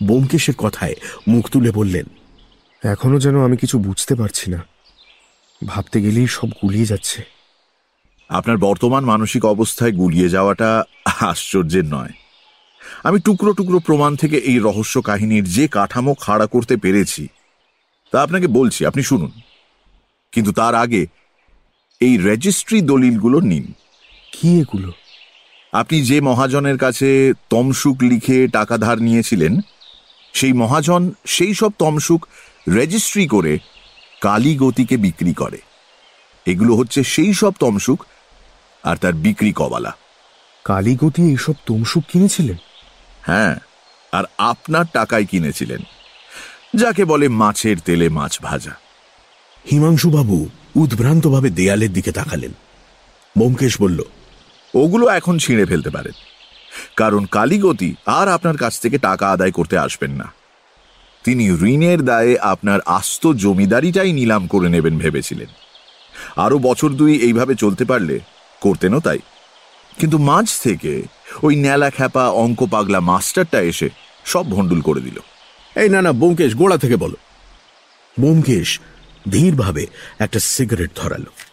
বোমকেশের 0.03 0.55
কথায় 0.55 0.95
মুখ 1.27 1.49
তুলে 1.49 1.71
বললেন 1.71 2.05
এখনও 2.83 3.19
যেন 3.19 3.43
আমি 3.43 3.57
কিছু 3.57 3.79
বুঝতে 3.79 4.15
পারছি 4.15 4.51
না। 4.51 4.65
ভাবতে 5.67 6.01
গেলেই 6.01 6.27
সব 6.27 6.47
গুলিয়ে 6.47 6.85
যাচ্ছে। 6.85 7.23
আপনার 8.29 8.57
বর্তমান 8.57 9.05
মানসিক 9.05 9.45
অবস্থায় 9.45 9.91
গুলিয়ে 9.91 10.29
যাওয়াটা 10.29 10.83
আশ্চর্যের 11.05 11.85
নয়। 11.85 12.13
আমি 13.03 13.19
টুকরো 13.19 13.53
টুকরো 13.53 13.79
প্রমাণ 13.79 14.15
থেকে 14.15 14.37
এই 14.37 14.59
রহস্য 14.59 15.01
কাহিনীর 15.01 15.43
যে 15.43 15.67
কাঠামো 15.67 16.13
খাড়া 16.13 16.47
করতে 16.47 16.77
পেরেছি 16.77 17.27
তা 18.11 18.21
আপনাকে 18.21 18.47
বলছি 18.47 18.85
আপনি 18.85 19.03
শুনুন। 19.03 19.31
কিন্তু 20.31 20.51
তার 20.51 20.75
আগে 20.75 21.07
এই 21.99 22.17
রেজিস্ট্রি 22.17 22.81
দলিলগুলো 22.81 23.39
নিন। 23.39 23.73
কি 24.31 24.59
এগুলো? 24.59 24.91
আপনি 25.73 26.01
যে 26.01 26.21
মহাজনের 26.21 26.77
কাছে 26.77 27.33
তমসুক 27.49 27.97
লিখে 28.01 28.47
টাকা 28.47 28.77
ধার 28.77 29.01
নিয়েছিলেন 29.01 29.61
সেই 30.33 30.53
মহাজন 30.53 31.11
সেই 31.25 31.53
সব 31.53 31.71
তমসুক 31.79 32.27
রেজিস্ট্রি 32.75 33.27
করে 33.27 33.59
কালীগতিকে 34.21 34.97
বিক্রি 34.97 35.33
করে। 35.33 35.57
এগুলো 36.45 36.75
হচ্ছে 36.75 37.03
সেই 37.03 37.33
সব 37.33 37.51
তমসুক 37.59 38.05
আর 38.83 38.97
তার 38.97 39.13
বিক্রি 39.13 39.53
কবালা 39.55 39.95
কালীগতি 40.65 41.21
এইসব 41.21 41.53
তমসুক 41.65 42.03
কিনেছিলেন? 42.11 42.57
হ্যাঁ 43.21 43.55
আর 44.11 44.23
আপনার 44.37 44.85
টাকায় 44.93 45.25
কিনেছিলেন। 45.25 45.81
যাকে 46.75 47.05
বলে 47.05 47.27
মাছের 47.27 47.79
তেলে 47.79 48.09
মাছ 48.09 48.41
ভাজা। 48.41 48.71
হিমাংশুবাবু 49.71 50.49
উদ্ভ্রান্তভাবে 50.75 51.49
দেয়ালের 51.49 51.93
দিকে 51.93 52.11
তাকালেন। 52.11 52.51
বোমকেশ 53.37 53.81
বলল 53.81 54.03
ওগুলো 54.75 55.07
এখন 55.07 55.37
ছিঁড়ে 55.37 55.65
ফেলতে 55.65 55.89
পারেন। 55.89 56.11
কারণ 56.95 57.25
কালীগতি 57.25 57.95
আর 58.05 58.27
আপনার 58.27 58.57
কাছ 58.57 58.79
থেকে 58.79 58.97
টাকা 58.97 59.31
আদায় 59.31 59.51
করতে 59.51 59.77
আসবেন 59.77 60.11
না। 60.11 60.33
তিনি 61.23 61.49
ঋণের 61.49 62.05
দায়ে 62.05 62.39
আপনার 62.39 62.79
আস্ত 62.85 63.27
জমিদারিটাই 63.27 64.13
নিলাম 64.13 64.47
করে 64.47 64.69
নেবেন 64.69 64.99
ভেবেছিলেন। 64.99 65.47
আরও 66.35 66.59
বছর 66.59 66.89
দুই 66.89 67.19
এইভাবে 67.19 67.55
চলতে 67.55 67.85
পারলে 67.85 68.19
করতেনও 68.61 68.99
তাই। 68.99 69.19
কিন্তু 69.99 70.17
মাঝ 70.17 70.59
থেকে 70.63 71.03
ওই 71.43 71.55
ন্যালা 71.55 71.89
খ্যাপা 71.89 72.29
অঙ্ক 72.29 72.67
পাগলা 72.71 72.99
মাস্টারটা 72.99 73.61
এসে 73.61 73.89
সব 74.25 74.49
ভণ্ডুল 74.49 74.81
করে 74.81 75.01
দিল। 75.01 75.19
এই 75.75 75.89
না 75.89 76.01
না, 76.01 76.11
বোমকেশ, 76.11 76.55
গোড়া 76.55 76.77
থেকে 76.77 76.95
বলো। 76.95 77.15
বোমকেশ, 78.19 78.79
ধীরভাবে 79.31 79.87
একটা 80.19 80.39
সিগারেট 80.39 80.91
ধরালো। 80.95 81.50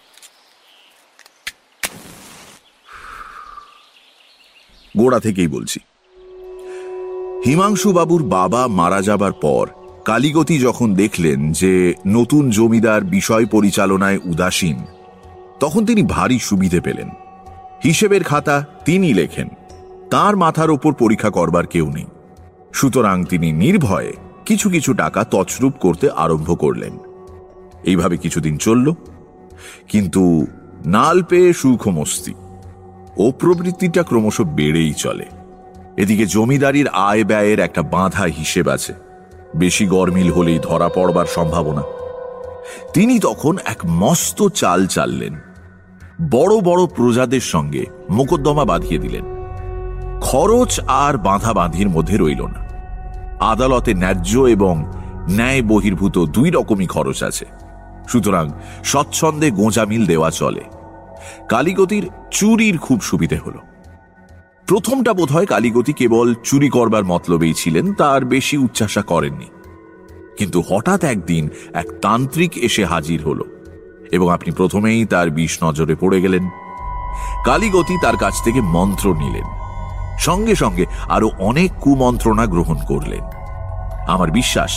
গোড়া 4.97 5.21
থেকেই 5.21 5.49
বলছি। 5.49 5.81
হিমাংশু 7.45 7.93
বাবুর 7.93 8.23
বাবা 8.23 8.67
মারা 8.67 9.03
যাবার 9.03 9.33
পর 9.33 9.69
কালীগতি 10.05 10.59
যখন 10.59 10.95
দেখলেন 10.95 11.53
যে 11.53 11.95
নতুন 12.07 12.51
জমিদার 12.51 13.05
বিষয় 13.05 13.47
পরিচালনায় 13.47 14.19
উদাসীন, 14.25 14.77
তখন 15.61 15.85
তিনি 15.85 16.03
ভারী 16.03 16.39
সুবিধে 16.39 16.81
পেলেন। 16.81 17.09
হিসেবের 17.85 18.23
খাতা 18.23 18.65
তিনি 18.85 19.15
লেখেন, 19.15 19.49
তার 20.11 20.37
মাথার 20.37 20.71
ওপর 20.71 20.93
পরীক্ষা 20.93 21.31
করবার 21.31 21.67
কেউ 21.67 21.87
নেই। 21.91 22.07
সুতরাং 22.73 23.25
তিনি 23.25 23.53
নির্ভয়ে 23.53 24.13
কিছু 24.45 24.71
কিছু 24.71 24.95
টাকা 24.95 25.25
তছরূপ 25.25 25.73
করতে 25.81 26.11
আরম্ভ 26.11 26.59
করলেন। 26.59 26.99
এইভাবে 27.85 28.17
কিছুদিন 28.17 28.57
চলল, 28.57 28.93
কিন্তু 29.89 30.47
নাল 30.87 31.23
পেয়ে 31.23 31.53
সুখমস্তি 31.53 32.35
ও 33.19 33.31
প্রবৃত্তিটা 33.31 34.03
ক্রমশ 34.03 34.41
বেড়েই 34.41 34.93
চলে। 34.93 35.25
এদিকে 35.97 36.27
জমিদারির 36.27 36.89
আয় 36.89 37.25
ব্যয়ের 37.25 37.61
একটা 37.61 37.83
বাঁধা 37.83 38.25
হিসেব 38.25 38.69
আছে। 38.69 38.95
বেশি 39.57 39.87
গরমিল 39.87 40.33
হলেই 40.33 40.59
ধরা 40.59 40.89
পড়বার 40.89 41.27
সম্ভাবনা। 41.27 41.83
তিনি 42.93 43.19
তখন 43.19 43.59
এক 43.65 43.79
মস্ত 43.87 44.49
চাল 44.49 44.87
চাললেন। 44.87 45.35
বড় 46.31 46.61
বড় 46.61 46.87
প্রজাদের 46.87 47.41
সঙ্গে 47.41 47.85
মোকদ্দমা 48.11 48.65
বাঁধিয়ে 48.65 48.99
দিলেন। 48.99 49.25
খরচ 50.21 50.81
আর 50.81 51.19
বাঁধা 51.19 51.53
বাঁধির 51.53 51.89
মধ্যে 51.89 52.17
রইল 52.17 52.43
না। 52.47 52.69
আদালতে 53.41 53.95
ন্যায্য 53.95 54.39
এবং 54.39 54.85
ন্যায় 55.31 55.63
বহির্ভূত 55.63 56.19
দুই 56.19 56.51
রকমই 56.51 56.87
খরচ 56.87 57.23
আছে। 57.23 57.47
সুতরাং 58.09 58.51
স্বচ্ছন্দে 58.85 59.51
গোঁজামিল 59.51 60.07
দেওয়া 60.07 60.31
চলে। 60.31 60.61
কালীগতির 61.49 62.09
চুরির 62.31 62.79
খুব 62.79 63.01
সুবিধে 63.01 63.37
হল। 63.37 63.57
প্রথমটা 64.67 65.13
বোধ 65.13 65.33
হয় 65.33 65.47
কালীগতি 65.47 65.93
কেবল 65.93 66.35
চুরি 66.45 66.69
করবার 66.69 67.05
মতলবেই 67.05 67.55
ছিলেন, 67.55 67.93
তার 67.93 68.25
বেশি 68.25 68.57
উচ্ছ্বাসা 68.57 69.03
করেননি। 69.03 69.49
কিন্তু 70.39 70.63
হঠাৎ 70.69 71.05
একদিন 71.05 71.49
এক 71.75 71.89
তান্ত্রিক 72.03 72.53
এসে 72.57 72.85
হাজির 72.85 73.21
হল, 73.23 73.41
এবং 74.13 74.27
আপনি 74.33 74.51
প্রথমেই 74.53 75.05
তার 75.05 75.31
বিষ 75.31 75.53
নজরে 75.65 75.95
পড়ে 75.95 76.19
গেলেন। 76.21 76.45
কালীগতি 77.45 77.95
তার 78.03 78.17
কাছ 78.17 78.35
থেকে 78.45 78.61
মন্ত্র 78.61 79.07
নিলেন। 79.15 79.47
সঙ্গে 80.19 80.55
সঙ্গে 80.55 80.85
আরও 81.09 81.31
অনেক 81.39 81.71
কুমন্ত্রণা 81.81 82.47
গ্রহণ 82.47 82.79
করলেন। 82.89 83.25
আমার 84.09 84.31
বিশ্বাস, 84.31 84.73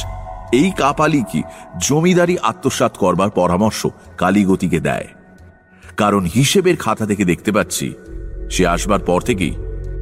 এই 0.52 0.72
কাপালি 0.72 1.24
কি 1.32 1.42
জমিদারি 1.80 2.36
আত্মসাত 2.42 2.94
করবার 2.98 3.30
পরামর্শ 3.30 3.88
কালীগতিকে 4.18 4.80
দেয়। 4.80 5.08
কারণ 6.02 6.26
হিসেবের 6.26 6.76
খাতা 6.76 7.06
থেকে 7.06 7.26
দেখতে 7.26 7.52
পাচ্ছি, 7.52 7.94
সে 8.52 8.68
আসবার 8.68 9.00
পর 9.00 9.22
থেকেই 9.22 9.54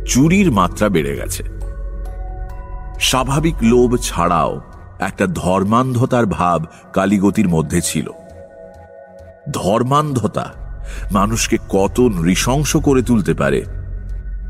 চুরির 0.05 0.51
মাত্রা 0.51 0.89
বেড়ে 0.89 1.15
গেছে। 1.15 1.43
স্বাভাবিক 2.99 3.55
লোভ 3.61 3.97
ছাড়াও 4.01 4.61
একটা 4.99 5.25
ধর্মান্ধতার 5.27 6.25
ভাব 6.25 6.65
কালীগতির 6.93 7.47
মধ্যে 7.49 7.81
ছিল। 7.81 8.07
ধর্মান্ধতা 9.51 10.53
মানুষকে 11.11 11.57
কত 11.69 11.99
নৃশংস 11.99 12.77
করে 12.77 13.01
তুলতে 13.01 13.33
পারে, 13.33 13.65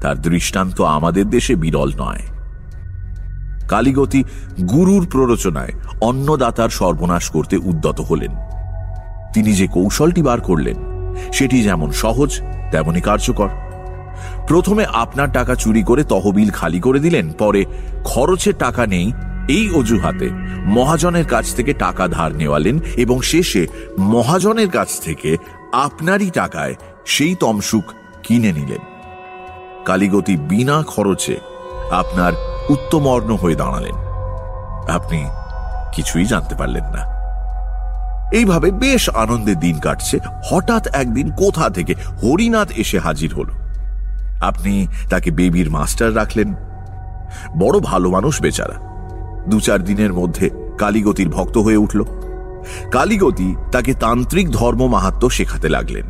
তার 0.02 0.22
দৃষ্টান্ত 0.22 0.82
আমাদের 0.82 1.30
দেশে 1.30 1.56
বিরল 1.56 1.90
নয়। 1.98 2.24
কালীগতি 3.70 4.24
গুরুর 4.70 5.08
প্ররোচনায় 5.12 5.74
অন্নদাতার 6.02 6.70
সর্বনাশ 6.70 7.30
করতে 7.30 7.58
উদ্যত 7.58 8.02
হলেন। 8.02 8.32
তিনি 9.34 9.54
যে 9.54 9.68
কৌশলটি 9.68 10.22
বার 10.22 10.42
করলেন 10.42 10.99
সেটি 11.34 11.64
যেমন 11.64 11.92
সহজ, 11.92 12.42
তেমনই 12.72 13.02
কার্যকর। 13.02 13.50
প্রথমে 14.48 14.86
আপনার 14.94 15.32
টাকা 15.32 15.56
চুরি 15.56 15.84
করে 15.84 16.04
তহবিল 16.04 16.50
খালি 16.50 16.80
করে 16.80 17.00
দিলেন, 17.00 17.32
পরে 17.32 17.66
খরচে 18.04 18.54
টাকা 18.54 18.86
নেই, 18.88 19.12
এই 19.50 19.72
অজুহাতে 19.76 20.30
মহাজনের 20.66 21.26
কাছ 21.26 21.56
থেকে 21.56 21.74
টাকা 21.74 22.08
ধার 22.08 22.36
নেওয়ালেন 22.36 22.80
এবং 22.98 23.22
শেষে 23.22 23.68
মহাজনের 24.00 24.70
কাছ 24.70 25.00
থেকে 25.00 25.38
আপনারই 25.74 26.30
টাকায় 26.30 26.76
সেই 27.06 27.36
তমসুক 27.36 27.84
কিনে 28.24 28.52
নিলেন। 28.52 28.78
কালীগতি 29.86 30.38
বিনা 30.38 30.84
খরচে 30.88 31.38
আপনার 31.92 32.34
উত্তমর্ণ 32.70 33.36
হয়ে 33.36 33.56
দাঁড়ালেন। 33.56 33.96
আপনি 34.90 35.26
কিছুই 35.94 36.26
জানতে 36.26 36.56
পারলেন 36.56 36.84
না। 36.84 37.19
এইভাবে 38.34 38.72
বেশ 38.72 39.10
আনন্দে 39.10 39.56
দিন 39.56 39.80
কাটছে। 39.80 40.20
হঠাৎ 40.46 40.88
একদিন 40.88 41.32
কোথা 41.32 41.70
থেকে 41.70 41.94
হরিনাথ 41.94 42.72
এসে 42.72 43.00
হাজির 43.00 43.34
হল। 43.34 43.50
আপনি 44.42 44.88
তাকে 45.10 45.32
বেবির 45.32 45.70
মাস্টার 45.70 46.16
রাখলেন। 46.16 46.54
বড় 47.60 47.80
ভালো 47.80 48.10
মানুষ 48.10 48.42
বেচারা। 48.42 48.90
দু 49.48 49.60
চার 49.60 49.84
দিনের 49.84 50.14
মধ্যে 50.14 50.50
কালীগতির 50.78 51.30
ভক্ত 51.30 51.58
হয়ে 51.58 51.78
উঠল। 51.78 52.04
কালীগতি 52.92 53.56
তাকে 53.72 53.94
তান্ত্রিক 53.94 54.50
ধর্ম 54.50 54.88
মাহাত্ম 54.88 55.30
শেখাতে 55.30 55.70
লাগলেন। 55.70 56.06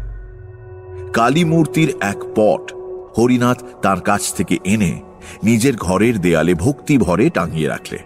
কালী 1.13 1.43
মূর্তির 1.43 1.95
এক 2.01 2.17
পট 2.35 2.73
হরিনাথ 3.17 3.57
তার 3.81 4.01
কাছ 4.01 4.33
থেকে 4.33 4.57
এনে 4.63 5.01
নিজের 5.43 5.75
ঘরের 5.75 6.21
দেয়ালে 6.21 6.53
ভক্তি 6.53 6.97
ভরে 6.97 7.29
টাঙিয়ে 7.29 7.67
রাখলে। 7.67 7.99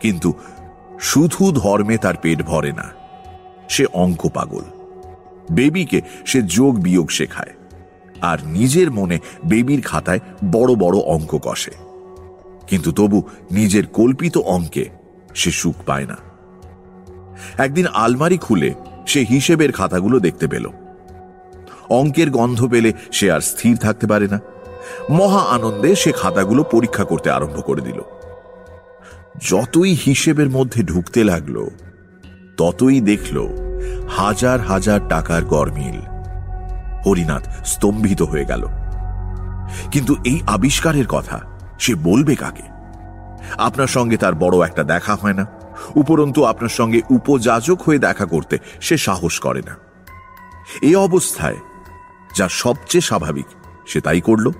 কিন্তু 0.00 0.32
শুধু 1.00 1.52
ধর্মে 1.52 1.96
তার 1.96 2.14
পেট 2.22 2.42
ভরে 2.42 2.72
না 2.72 2.97
সে 3.68 3.86
অঙ্ক 3.92 4.28
পাগল। 4.28 4.62
বেবিকে 5.52 6.00
সে 6.26 6.42
যোগ 6.42 6.78
বিয়োগ 6.78 7.10
শেখায়। 7.10 7.52
আর 8.22 8.38
নিজের 8.46 8.90
মনে 8.90 9.18
বেবির 9.46 9.82
খাতায় 9.82 10.20
বড় 10.52 10.74
বড় 10.74 10.98
অঙ্ক 10.98 11.38
কষে। 11.42 11.70
কিন্তু 12.66 12.92
তবু 12.92 13.22
নিজের 13.50 13.86
কল্পিত 13.86 14.38
অঙ্কে 14.38 14.88
সে 15.34 15.50
সুখ 15.50 15.74
পায় 15.86 16.06
না। 16.06 16.16
একদিন 17.58 17.86
আলমারি 17.86 18.38
খুলে 18.38 18.74
সে 19.06 19.26
হিসেবের 19.30 19.72
খাতাগুলো 19.72 20.20
দেখতে 20.20 20.48
পেল। 20.48 20.66
অঙ্কের 21.90 22.30
গন্ধ 22.30 22.66
পেলে 22.66 22.92
সে 23.12 23.32
আর 23.32 23.40
স্থির 23.40 23.76
থাকতে 23.76 24.06
পারে 24.06 24.28
না। 24.28 24.40
মহা 25.10 25.38
আনন্দে 25.38 25.94
সে 25.94 26.12
খাতাগুলো 26.12 26.64
পরীক্ষা 26.64 27.04
করতে 27.04 27.30
আরম্ভ 27.30 27.64
করে 27.64 27.80
দিল। 27.80 28.00
যতই 29.48 29.96
হিসেবের 30.06 30.48
মধ্যে 30.48 30.82
ঢুকতে 30.82 31.24
লাগল 31.24 31.68
ততই 32.58 33.00
দেখল 33.00 33.48
হাজার 34.08 34.60
হাজার 34.60 35.00
টাকার 35.08 35.44
গরমিল। 35.44 36.00
হরিনাথ 37.06 37.66
স্তম্ভিত 37.66 38.22
হয়ে 38.22 38.44
গেল। 38.44 38.66
কিন্তু 39.90 40.16
এই 40.24 40.40
আবিষ্কারের 40.46 41.06
কথা 41.06 41.58
সে 41.80 41.94
বলবে 41.94 42.34
কাকে? 42.34 42.62
আপনার 43.58 43.86
সঙ্গে 43.86 44.16
তার 44.16 44.34
বড় 44.34 44.66
একটা 44.66 44.82
দেখা 44.82 45.14
হয় 45.14 45.32
না। 45.32 45.46
উপরন্তু 45.94 46.44
আপনার 46.44 46.68
সঙ্গে 46.68 47.00
উপযাজক 47.10 47.82
হয়ে 47.82 47.98
দেখা 47.98 48.24
করতে 48.26 48.58
সে 48.80 48.96
সাহস 48.96 49.38
করে 49.38 49.62
না। 49.66 49.76
এ 50.82 50.96
অবস্থায় 50.96 51.56
যা 52.36 52.48
সবচেয়ে 52.48 53.02
স্বাভাবিক 53.02 53.46
সে 53.86 54.00
তাই 54.00 54.20
করল। 54.20 54.50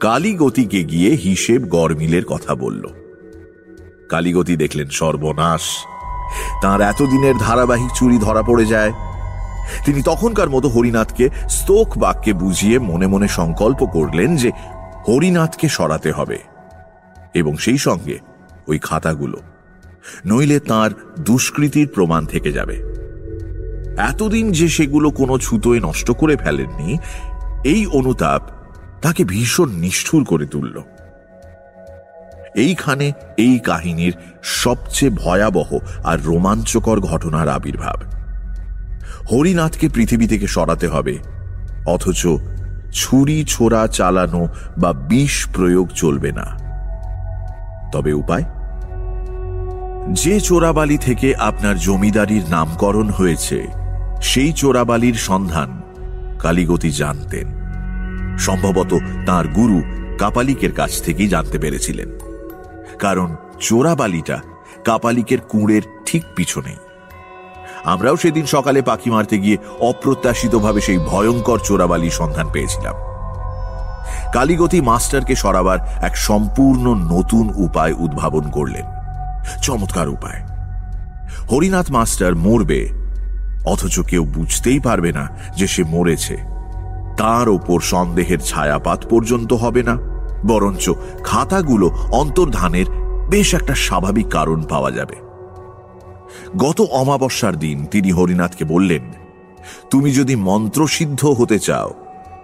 কালীগতিকে 0.00 0.84
গিয়ে 0.84 1.10
হিসেব 1.10 1.62
গরমিলের 1.62 2.24
কথা 2.24 2.54
বলল। 2.54 2.86
কালীগতি 4.08 4.56
দেখলেন 4.56 4.88
সর্বনাশ। 4.88 5.62
তার 6.62 6.80
এতদিনের 6.80 7.34
ধারাবাহিক 7.36 7.90
চুরি 7.94 8.18
ধরা 8.18 8.42
পড়ে 8.42 8.66
যায়। 8.66 8.92
তিনি 9.84 10.02
তখনকার 10.02 10.50
মতো 10.50 10.68
হরিনাথকে 10.68 11.28
স্তোক 11.48 11.98
বাক্যে 11.98 12.32
বুঝিয়ে 12.32 12.78
মনে 12.78 13.06
মনে 13.06 13.28
সংকল্প 13.28 13.86
করলেন 13.86 14.36
যে 14.36 14.50
হরিনাথকে 15.08 15.68
সরাতে 15.68 16.12
হবে। 16.12 16.38
এবং 17.34 17.56
সেই 17.56 17.78
সঙ্গে 17.78 18.18
ওই 18.68 18.78
খাতাগুলো। 18.78 19.38
নইলে 20.26 20.60
তার 20.60 20.90
দুষ্কৃতির 21.20 21.88
প্রমাণ 21.88 22.26
থেকে 22.26 22.52
যাবে। 22.52 22.92
এতদিন 23.98 24.52
যে 24.52 24.68
সেগুলো 24.68 25.10
কোনো 25.10 25.38
ছুতোয় 25.38 25.80
নষ্ট 25.80 26.10
করে 26.10 26.36
ফেলেননি, 26.36 26.98
এই 27.64 27.86
অনুতাপ 27.86 28.42
তাকে 29.02 29.24
ভীষণ 29.24 29.70
নিষ্ঠুর 29.70 30.24
করে 30.24 30.46
তুলল। 30.46 30.82
এইখানে 32.56 33.12
এই 33.36 33.58
কাহিনীর 33.58 34.12
সবচেয়ে 34.42 35.12
ভয়াবহ 35.12 35.78
আর 36.04 36.22
রোমাঞ্চকর 36.22 37.00
ঘটনার 37.00 37.48
আবির্ভাব। 37.48 37.96
হরিনাথকে 39.32 39.88
পৃথিবী 39.88 40.26
থেকে 40.26 40.46
সরাতে 40.46 40.88
হবে, 40.88 41.18
অথচ 41.86 42.26
ছুরি 42.92 43.44
ছোড়া 43.48 43.86
চালানো 43.86 44.48
বা 44.78 44.92
বিষ 44.92 45.46
প্রয়োগ 45.54 45.88
চলবে 45.94 46.32
না। 46.32 46.58
তবে 47.92 48.12
উপায়? 48.12 48.44
যে 50.08 50.40
চোরাবালি 50.40 50.98
থেকে 50.98 51.34
আপনার 51.34 51.78
জমিদারির 51.78 52.42
নামকরণ 52.48 53.10
হয়েছে, 53.10 53.66
সেই 54.22 54.52
চোরাবালির 54.52 55.14
সন্ধান 55.14 55.82
কালীগতি 56.38 56.90
জানতেন। 56.90 57.46
সম্ভবত 58.38 58.98
তার 59.26 59.48
গুরু 59.48 59.82
কাপালিকের 60.18 60.72
কাছ 60.72 61.02
থেকেই 61.02 61.28
জানতে 61.28 61.58
পেরেছিলেন। 61.58 62.31
কারণ 63.02 63.36
চোরাবালিটা 63.60 64.38
কাপালিকের 64.84 65.40
কুঁড়ের 65.40 65.82
ঠিক 66.06 66.22
পিছনেই। 66.36 66.76
আমরাও 67.84 68.16
সেদিন 68.16 68.46
সকালে 68.46 68.82
পাখি 68.82 69.10
মারতে 69.10 69.38
গিয়ে 69.38 69.56
অপ্রত্যাশিতভাবে 69.80 70.80
সেই 70.80 70.98
ভয়ঙ্কর 70.98 71.58
চোরাবালির 71.58 72.10
সন্ধান 72.10 72.46
পেয়েছিলাম। 72.52 72.94
কালীগতি 74.32 74.80
মাস্টারকে 74.80 75.34
সরাবার 75.34 75.78
এক 76.02 76.16
সম্পূর্ণ 76.16 76.94
নতুন 76.94 77.52
উপায় 77.56 77.94
উদ্ভাবন 77.98 78.50
করলেন। 78.50 78.86
চমৎকার 79.62 80.08
উপায়। 80.08 80.40
হরিনাথ 81.50 81.90
মাস্টার 81.90 82.36
মরবে, 82.36 82.88
অথচ 83.64 84.00
কেউ 84.00 84.24
বুঝতেই 84.24 84.80
পারবে 84.80 85.12
না 85.12 85.28
যে 85.56 85.66
সে 85.66 85.82
মরেছে। 85.84 86.36
তার 87.16 87.48
ওপর 87.48 87.80
সন্দেহের 87.80 88.38
ছায়াপাত 88.38 89.06
পর্যন্ত 89.10 89.52
হবে 89.52 89.82
না। 89.82 90.11
বরঞ্চ 90.46 90.90
খাতাগুলো 91.24 91.90
অন্তর্ধানের 92.12 92.86
বেশ 93.30 93.54
একটা 93.54 93.74
স্বাভাবিক 93.74 94.26
কারণ 94.26 94.62
পাওয়া 94.62 94.90
যাবে। 94.90 95.16
গত 96.56 96.80
অমাবস্যার 96.80 97.58
দিন 97.58 97.86
তিনি 97.86 98.10
হরিনাথকে 98.10 98.64
বললেন, 98.64 99.02
তুমি 99.90 100.12
যদি 100.12 100.36
মন্ত্রসিদ্ধ 100.36 101.26
হতে 101.26 101.58
চাও, 101.58 101.94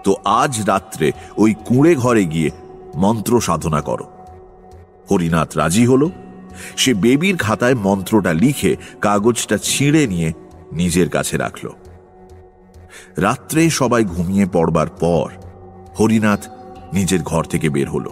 তো 0.05 0.17
আজ 0.25 0.63
রাত্রে 0.67 1.13
ওই 1.37 1.55
কুঁড়ে 1.65 1.95
ঘরে 1.95 2.25
গিয়ে 2.25 2.51
মন্ত্র 2.95 3.41
সাধনা 3.41 3.81
করো। 3.81 4.05
হরিনাথ 5.11 5.57
রাজি 5.57 5.87
হল। 5.87 6.09
সে 6.77 6.95
বেবির 6.95 7.37
খাতায় 7.37 7.75
মন্ত্রটা 7.75 8.33
লিখে 8.33 8.77
কাগজটা 9.01 9.59
ছিঁড়ে 9.59 10.07
নিয়ে 10.07 10.33
নিজের 10.73 11.09
কাছে 11.09 11.37
রাখল। 11.37 11.69
রাত্রে 13.17 13.71
সবাই 13.71 14.05
ঘুমিয়ে 14.05 14.47
পড়বার 14.53 14.87
পর 14.87 15.31
হরিনাথ 16.01 16.47
নিজের 16.93 17.23
ঘর 17.23 17.45
থেকে 17.45 17.69
বের 17.71 17.91
হলো। 17.91 18.11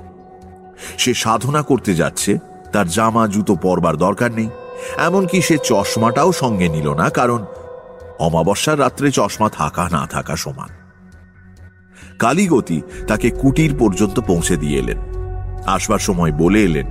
সে 0.98 1.14
সাধনা 1.14 1.62
করতে 1.62 1.94
যাচ্ছে, 1.94 2.38
তার 2.72 2.88
জামা, 2.88 3.28
জুতো 3.28 3.54
পরবার 3.54 3.96
দরকার 3.96 4.32
নেই। 4.32 4.48
এমনকি 4.96 5.42
সে 5.42 5.58
চশমাটাও 5.64 6.32
সঙ্গে 6.32 6.68
নিল 6.68 6.94
না, 6.94 7.10
কারণ 7.10 7.44
অমাবস্যার 8.18 8.80
রাত্রে 8.80 9.10
চশমা 9.10 9.48
থাকা, 9.48 9.88
না 9.92 10.06
থাকা 10.06 10.36
সমান। 10.36 10.68
কালীগতি 12.18 12.82
তাকে 13.08 13.30
কুটির 13.30 13.76
পর্যন্ত 13.78 14.20
পৌঁছে 14.20 14.56
দিয়ে 14.56 14.78
এলেন। 14.78 14.98
আসবার 15.66 15.98
সময় 15.98 16.32
বলে 16.32 16.62
এলেন, 16.64 16.86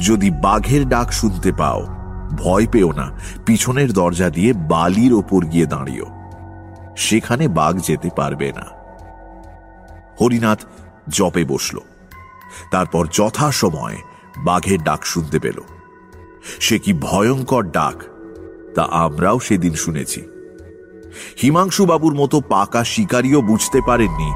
যদি 0.00 0.30
বাঘের 0.30 0.88
ডাক 0.88 1.12
শুনতে 1.12 1.52
পাও, 1.52 1.86
ভয় 2.32 2.66
পেও 2.66 2.92
না, 2.92 3.18
পিছনের 3.46 3.92
দরজা 3.92 4.30
দিয়ে 4.30 4.52
বালির 4.52 5.12
ওপর 5.12 5.44
গিয়ে 5.44 5.66
দাঁড়িও। 5.66 6.06
সেখানে 6.96 7.48
বাঘ 7.48 7.78
যেতে 7.78 8.08
পারবে 8.16 8.52
না। 8.56 8.66
হরিনাথ 10.20 10.60
জপে 11.08 11.44
বসল। 11.44 11.78
তারপর 12.70 13.06
যথা 13.12 13.52
সময় 13.52 13.96
বাঘের 14.38 14.82
ডাক 14.82 15.04
শুনতে 15.04 15.38
পেল। 15.38 15.60
সে 16.60 16.78
কি 16.78 16.92
ভয়ঙ্কর 16.92 17.62
ডাক, 17.62 18.02
তা 18.74 18.82
আমরাও 18.82 19.38
সেদিন 19.38 19.74
শুনেছি। 19.74 20.22
হিমাংশু 21.42 21.86
বাবুর 21.86 22.14
মতো 22.14 22.40
পাকা 22.40 22.84
শিকারীও 22.84 23.42
বুঝতে 23.42 23.80
পারেননি 23.86 24.32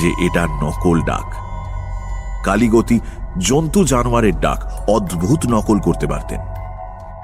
যে 0.00 0.26
এটা 0.26 0.46
নকল 0.46 1.02
ডাক। 1.02 1.34
কালীগতি 2.44 3.00
জন্তু 3.38 3.84
জানোয়ারের 3.84 4.40
ডাক 4.40 4.90
অদ্ভুত 4.90 5.46
নকল 5.46 5.78
করতে 5.78 6.06
পারতেন। 6.06 6.40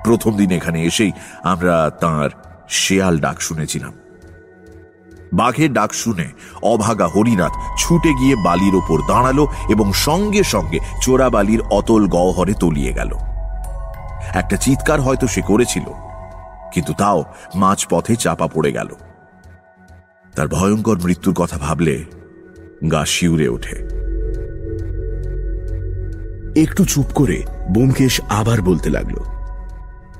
প্রথম 0.05 0.37
দিন 0.37 0.51
এখানে 0.51 0.85
এসেই 0.85 1.13
আমরা 1.43 1.91
তার 1.91 2.31
শেয়াল 2.69 3.19
ডাক 3.19 3.41
শুনেছিলাম। 3.41 4.00
বাঘের 5.33 5.73
ডাক 5.73 5.93
শুনে 5.93 6.27
অভাগা 6.63 7.07
হরিনাথ 7.09 7.53
ছুটে 7.79 8.15
গিয়ে 8.15 8.35
বালির 8.37 8.75
ওপর 8.75 8.99
দাঁড়াল 9.09 9.47
এবং 9.69 9.93
সঙ্গে 9.93 10.45
সঙ্গে 10.45 10.79
চোরা 11.03 11.31
বালির 11.31 11.61
অতল 11.71 12.07
গহ্বরে 12.07 12.55
তলিয়ে 12.61 12.93
গেল। 12.93 13.15
একটা 14.35 14.57
চিৎকার 14.57 15.01
হয়তো 15.01 15.27
সে 15.27 15.43
করেছিল, 15.43 15.87
কিন্তু 16.75 16.93
তাও 16.99 17.25
মাঝ 17.55 17.87
পথে 17.91 18.17
চাপা 18.17 18.47
পড়ে 18.47 18.73
গেল। 18.73 18.91
তার 20.37 20.49
ভয়ঙ্কর 20.49 20.97
মৃত্যুর 21.05 21.35
কথা 21.35 21.59
ভাবলে 21.59 22.05
গা 22.93 23.05
শিউরে 23.05 23.49
ওঠে। 23.49 23.77
একটু 26.61 26.85
চুপ 26.85 27.07
করে 27.15 27.43
বোমকেশ 27.71 28.21
আবার 28.29 28.63
বলতে 28.63 28.91
লাগল 28.91 29.17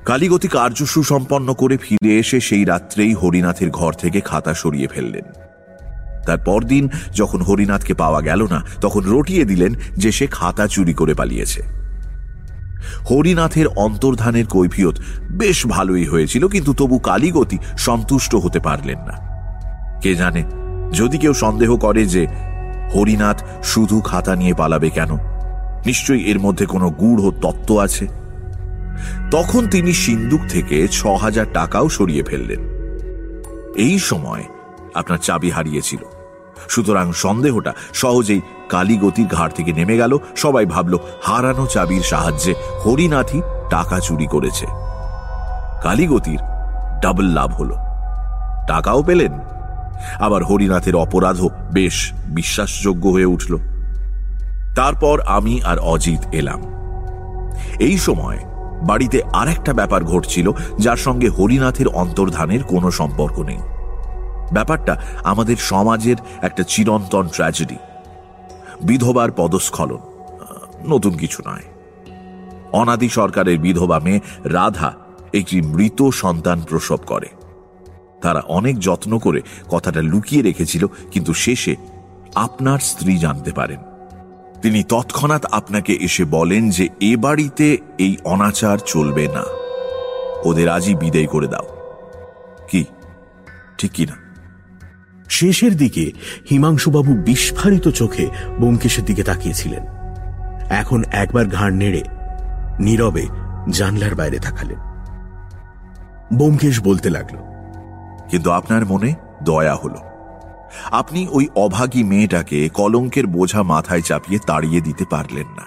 কালীগতি 0.05 0.47
কার্য 0.47 0.85
সুসম্পন্ন 0.85 1.53
করে 1.53 1.77
ফিরে 1.77 2.11
এসে 2.19 2.39
সেই 2.39 2.65
রাত্রেই 2.65 3.13
হরিনাথের 3.13 3.69
ঘর 3.69 3.93
থেকে 3.93 4.21
খাতা 4.21 4.53
সরিয়ে 4.53 4.87
ফেললেন। 4.87 5.25
তার 6.25 6.37
পরদিন 6.37 6.89
যখন 7.15 7.41
হরিনাথকে 7.41 7.93
পাওয়া 7.93 8.21
গেল 8.21 8.41
না, 8.47 8.63
তখন 8.81 9.01
রটিয়ে 9.05 9.45
দিলেন 9.45 9.71
যে 9.97 10.11
সে 10.11 10.27
খাতা 10.27 10.67
চুরি 10.67 10.93
করে 10.93 11.13
পালিয়েছে। 11.13 11.61
হরিনাথের 13.09 13.67
অন্তর্ধানের 13.67 14.45
কৈফিয়ত 14.45 14.95
বেশ 15.31 15.67
ভালোই 15.67 16.05
হয়েছিল, 16.05 16.47
কিন্তু 16.47 16.73
তবু 16.73 16.99
কালীগতি 16.99 17.57
সন্তুষ্ট 17.77 18.35
হতে 18.35 18.59
পারলেন 18.59 18.97
না। 18.97 19.15
কে 20.01 20.15
জানে, 20.15 20.43
যদি 20.91 21.17
কেউ 21.17 21.33
সন্দেহ 21.33 21.77
করে 21.77 22.05
যে 22.05 22.27
হরিনাথ 22.95 23.43
শুধু 23.63 24.01
খাতা 24.01 24.35
নিয়ে 24.35 24.53
পালাবে 24.53 24.89
কেন, 24.89 25.17
নিশ্চয়ই 25.85 26.23
এর 26.25 26.39
মধ্যে 26.39 26.65
কোনো 26.65 26.89
গূঢ় 26.91 27.31
তত্ত্ব 27.41 27.79
আছে। 27.79 28.20
তখন 29.31 29.67
তিনি 29.67 29.93
সিন্দুক 29.93 30.39
থেকে 30.49 30.87
ছ 30.87 31.05
হাজার 31.05 31.45
টাকাও 31.53 31.89
সরিয়ে 31.89 32.23
ফেললেন। 32.23 32.59
এই 33.75 33.99
সময় 33.99 34.43
আপনার 34.93 35.19
চাবি 35.19 35.49
হারিয়েছিল। 35.49 35.99
সুতরাং 36.69 37.13
সন্দেহটা 37.13 37.73
সহজেই 37.93 38.41
কালীগতির 38.69 39.27
ঘাট 39.27 39.53
থেকে 39.53 39.73
নেমে 39.73 39.97
গেল। 39.97 40.17
সবাই 40.35 40.65
ভাবল, 40.65 40.97
হারানো 41.23 41.65
চাবির 41.65 42.01
সাহায্যে 42.01 42.53
হরিনাথই 42.85 43.41
টাকা 43.69 43.99
চুরি 43.99 44.27
করেছে। 44.27 44.65
কালীগতির 45.83 46.39
ডাবল 47.01 47.25
লাভ 47.25 47.53
হল। 47.53 47.69
টাকাও 48.67 49.03
পেলেন। 49.03 49.39
আবার 50.19 50.43
হরিনাথের 50.43 50.95
অপরাধও 50.95 51.49
বেশ 51.73 52.11
বিশ্বাসযোগ্য 52.27 53.09
হয়ে 53.09 53.25
উঠল। 53.25 53.57
তারপর 54.75 55.21
আমি 55.21 55.61
আর 55.61 55.79
অজিত 55.79 56.33
এলাম। 56.33 56.61
এই 57.79 57.97
সময় 57.97 58.37
বাড়িতে 58.83 59.21
আরেকটা 59.33 59.73
ব্যাপার 59.73 60.03
ঘটছিল, 60.03 60.51
যার 60.79 60.97
সঙ্গে 60.97 61.29
হরিনাথের 61.29 61.87
অন্তর্ধানের 61.87 62.63
কোনো 62.63 62.91
সম্পর্ক 62.91 63.39
নেই। 63.39 63.61
ব্যাপারটা 64.53 65.01
আমাদের 65.23 65.55
সমাজের 65.55 66.15
একটা 66.41 66.63
চিরন্তন 66.63 67.27
ট্র্যাজেডি 67.27 67.77
বিধবার 68.83 69.31
পদস্খলন 69.31 70.01
নতুন 70.87 71.13
কিছু 71.17 71.41
নয়। 71.45 71.65
অনাদি 72.71 73.09
সরকারের 73.09 73.57
বিধবা 73.57 73.99
মেয়ে 73.99 74.19
রাধা 74.43 74.93
একটি 75.33 75.61
মৃত 75.61 76.09
সন্তান 76.09 76.61
প্রসব 76.61 76.97
করে। 76.97 77.27
তারা 78.21 78.39
অনেক 78.47 78.79
যত্ন 78.79 79.19
করে 79.19 79.41
কথাটা 79.69 80.01
লুকিয়ে 80.01 80.41
রেখেছিল, 80.41 80.87
কিন্তু 81.11 81.33
শেষে 81.33 81.75
আপনার 82.35 82.79
স্ত্রী 82.79 83.17
জানতে 83.17 83.51
পারেন। 83.51 83.79
তিনি 84.61 84.83
তৎক্ষণাৎ 84.83 85.45
আপনাকে 85.51 85.93
এসে 85.93 86.25
বলেন 86.25 86.69
যে 86.69 86.89
এ 86.99 87.17
বাড়িতে 87.17 87.77
এই 87.97 88.17
অনাচার 88.23 88.77
চলবে 88.77 89.27
না। 89.27 89.43
ওদের 90.45 90.69
আজই 90.69 90.95
বিদায় 90.95 91.25
করে 91.25 91.47
দাও। 91.47 91.67
কি? 92.71 92.85
ঠিক 93.77 93.91
কিনা? 93.91 94.13
শেষের 95.29 95.77
দিকে 95.77 96.11
হিমাংশুবাবু 96.49 97.13
বিস্ফারিত 97.13 97.87
চোখে 97.87 98.27
বোমকেশের 98.59 99.05
দিকে 99.05 99.23
তাকিয়েছিলেন। 99.23 99.83
এখন 100.69 101.03
একবার 101.11 101.47
ঘাড় 101.47 101.73
নেড়ে 101.73 102.03
নীরবে 102.79 103.27
জানলার 103.69 104.15
বাইরে 104.15 104.39
তাকালেন। 104.39 104.77
বোমকেশ 106.33 106.81
বলতে 106.81 107.09
লাগল 107.09 107.37
কিন্তু 108.29 108.51
আপনার 108.51 108.85
মনে 108.85 109.13
দয়া 109.43 109.75
হলো। 109.75 110.10
আপনি 110.91 111.27
ওই 111.31 111.47
অভাগী 111.55 112.03
মেয়েটাকে 112.03 112.69
কলঙ্কের 112.69 113.27
বোঝা 113.27 113.63
মাথায় 113.63 114.01
চাপিয়ে 114.01 114.39
তাড়িয়ে 114.39 114.81
দিতে 114.81 115.05
পারলেন 115.05 115.47
না। 115.57 115.65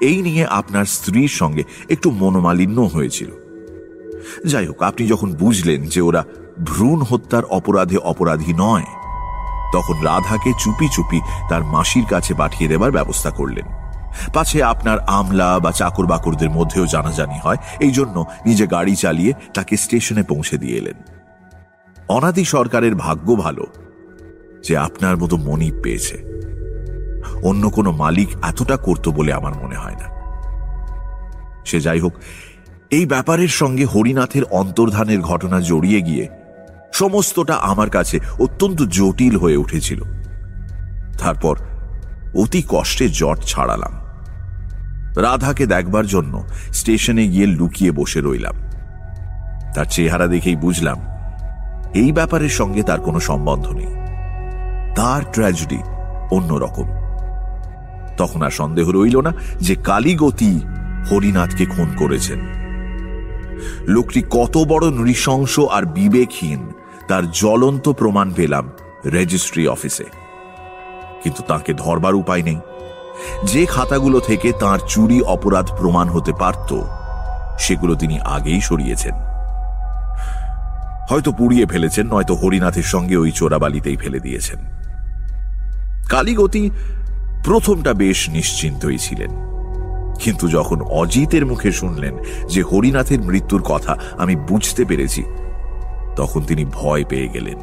এই 0.00 0.22
নিয়ে 0.22 0.46
আপনার 0.46 0.84
স্ত্রীর 0.84 1.28
সঙ্গে 1.28 1.64
একটু 1.88 2.10
মনোমালিন্য 2.10 2.80
হয়েছিল। 2.80 3.30
যাই 4.46 4.66
হোক, 4.66 4.82
আপনি 4.82 5.06
যখন 5.08 5.32
বুঝলেন 5.32 5.82
যে 5.82 6.00
ওরা 6.00 6.24
ভ্রূণ 6.64 7.02
হত্যার 7.02 7.44
অপরাধে 7.44 7.96
অপরাধী 7.96 8.52
নয়, 8.52 8.86
তখন 9.72 9.96
রাধাকে 10.02 10.50
চুপি 10.58 10.88
চুপি 10.88 11.20
তার 11.48 11.64
মাসির 11.64 12.04
কাছে 12.04 12.34
পাঠিয়ে 12.34 12.68
দেবার 12.68 12.90
ব্যবস্থা 12.90 13.30
করলেন। 13.30 13.66
পাছে 14.34 14.62
আপনার 14.62 14.98
আমলা 15.06 15.58
বা 15.58 15.72
চাকর 15.72 16.06
বাকরদের 16.06 16.50
মধ্যেও 16.50 16.86
জানাজানি 16.86 17.38
হয়, 17.44 17.56
এই 17.80 17.90
জন্য 17.90 18.26
নিজে 18.46 18.66
গাড়ি 18.66 18.96
চালিয়ে 18.96 19.32
তাকে 19.54 19.76
স্টেশনে 19.76 20.22
পৌঁছে 20.22 20.58
দিয়ে 20.58 20.76
এলেন। 20.76 20.94
অনাদি 22.08 22.44
সরকারের 22.44 22.94
ভাগ্য 22.94 23.36
ভালো 23.36 23.66
যে 24.66 24.76
আপনার 24.76 25.16
মতো 25.16 25.36
মনিব 25.36 25.74
পেয়েছে। 25.82 26.16
অন্য 27.42 27.70
কোনো 27.70 27.92
মালিক 27.92 28.28
এতটা 28.42 28.76
করত 28.76 29.08
বলে 29.08 29.32
আমার 29.32 29.54
মনে 29.62 29.76
হয় 29.76 29.94
না। 29.94 30.06
সে 31.64 31.80
যাই 31.80 32.00
হোক, 32.00 32.12
এই 32.90 33.06
ব্যাপারের 33.06 33.48
সঙ্গে 33.48 33.84
হরিনাথের 33.84 34.44
অন্তর্ধানের 34.50 35.20
ঘটনা 35.20 35.60
জড়িয়ে 35.60 36.00
গিয়ে 36.00 36.28
সমস্তটা 36.92 37.54
আমার 37.54 37.90
কাছে 37.90 38.20
অত্যন্ত 38.38 38.82
জটিল 38.82 39.36
হয়ে 39.36 39.56
উঠেছিল। 39.56 40.02
তারপর 41.18 41.56
অতি 42.34 42.62
কষ্টে 42.68 43.08
জট 43.08 43.38
ছাড়ালাম। 43.40 43.94
রাধাকে 45.16 45.66
দেখবার 45.66 46.06
জন্য 46.06 46.44
স্টেশনে 46.72 47.28
গিয়ে 47.28 47.46
লুকিয়ে 47.46 47.90
বসে 47.90 48.20
রইলাম। 48.20 48.56
তার 49.74 49.84
চেহারা 49.84 50.26
দেখেই 50.26 50.56
বুঝলাম, 50.56 50.98
এই 51.94 52.12
ব্যাপারের 52.12 52.48
সঙ্গে 52.48 52.82
তার 52.82 53.00
কোনো 53.00 53.20
সম্বন্ধ 53.20 53.66
নেই। 53.68 54.05
তার 54.96 55.22
ট্র্যাজেডি 55.32 55.78
অন্যরকম। 56.30 56.86
তখন 58.16 58.42
আর 58.42 58.50
সন্দেহ 58.50 58.90
রইল 58.90 59.20
না 59.20 59.32
যে 59.60 59.74
কালীগতি 59.74 60.60
হরিনাথকে 61.10 61.66
খুন 61.66 61.88
করেছেন। 61.96 62.38
লোকটি 63.88 64.22
কত 64.30 64.58
বড় 64.68 64.90
নৃশংস 64.90 65.60
আর 65.70 65.82
বিবেকহীন, 65.82 66.72
তার 67.08 67.30
জ্বলন্ত 67.30 67.88
প্রমাণ 67.88 68.32
পেলাম 68.32 68.70
রেজিস্ট্রি 69.06 69.66
অফিসে 69.66 70.04
কিন্তু 71.22 71.42
তাকে 71.42 71.74
ধরবার 71.74 72.14
উপায় 72.14 72.42
নেই। 72.42 72.60
যে 73.44 73.66
খাতাগুলো 73.66 74.20
থেকে 74.20 74.52
তার 74.52 74.78
চুরি 74.88 75.22
অপরাধ 75.22 75.70
প্রমাণ 75.78 76.08
হতে 76.08 76.32
পারত, 76.32 76.82
সেগুলো 77.58 77.94
তিনি 77.94 78.20
আগেই 78.20 78.60
সরিয়েছেন। 78.60 79.14
হয়তো 81.10 81.32
পুড়িয়ে 81.32 81.66
ফেলেছেন, 81.66 82.06
নয়তো 82.06 82.34
হরিনাথের 82.34 82.82
সঙ্গে 82.82 83.16
ওই 83.16 83.30
চোরাবালিতেই 83.30 83.96
ফেলে 83.96 84.20
দিয়েছেন। 84.20 84.85
কালীগতি 86.10 86.70
প্রথমটা 87.44 87.94
বেশ 87.94 88.30
নিশ্চিন্তই 88.30 88.98
ছিলেন। 88.98 89.30
কিন্তু 90.20 90.48
যখন 90.48 90.80
অজিতের 90.80 91.46
মুখে 91.46 91.72
শুনলেন 91.72 92.14
যে 92.48 92.62
হরিনাথের 92.62 93.20
মৃত্যুর 93.20 93.62
কথা 93.62 93.98
আমি 94.18 94.36
বুঝতে 94.36 94.84
পেরেছি, 94.84 95.24
তখন 96.16 96.42
তিনি 96.42 96.64
ভয় 96.64 97.04
পেয়ে 97.04 97.28
গেলেন। 97.28 97.58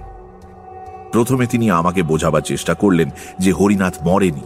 প্রথমে 1.11 1.45
তিনি 1.45 1.71
আমাকে 1.71 2.03
বোঝাবার 2.03 2.41
চেষ্টা 2.41 2.73
করলেন 2.73 3.09
যে 3.39 3.51
হরিনাথ 3.51 4.03
মরেনি। 4.03 4.41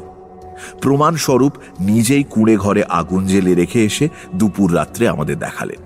প্রমাণস্বরূপ 0.82 1.53
নিজেই 1.80 2.24
কুঁড়ে 2.24 2.57
ঘরে 2.57 2.84
আগুন 2.84 3.26
জেলে 3.26 3.56
রেখে 3.56 3.86
এসে 3.86 4.10
দুপুর 4.36 4.76
রাত্রে 4.76 5.07
আমাদের 5.07 5.40
দেখালেন। 5.40 5.82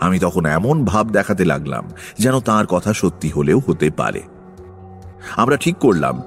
আমি 0.00 0.18
তখন 0.18 0.46
এমন 0.46 0.84
ভাব 0.84 1.10
দেখাতে 1.10 1.44
লাগলাম 1.44 1.88
যেন 2.18 2.40
তার 2.40 2.66
কথা 2.66 2.92
সত্যি 2.92 3.28
হলেও 3.28 3.60
হতে 3.66 3.90
পারে। 3.90 4.22
আমরা 5.36 5.56
ঠিক 5.56 5.76
করলাম 5.76 6.22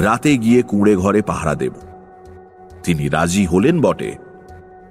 রাতে 0.00 0.38
গিয়ে 0.38 0.62
কুঁড়ে 0.62 0.96
ঘরে 0.96 1.22
পাহারা 1.22 1.54
দেব। 1.54 1.72
তিনি 2.84 3.08
রাজি 3.08 3.46
হলেন 3.46 3.80
বটে, 3.80 4.16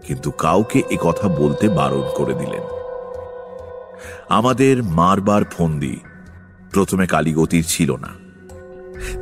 কিন্তু 0.07 0.31
কাউকে 0.31 0.81
এ 0.89 0.97
কথা 1.01 1.27
বলতে 1.27 1.69
বারণ 1.69 2.03
করে 2.15 2.33
দিলেন। 2.33 2.61
আমাদের 4.29 4.83
মারবার 4.83 5.43
ফন্দি 5.45 5.99
প্রথমে 6.71 7.07
কালীগতির 7.07 7.65
ছিল 7.67 7.95
না। 7.95 8.09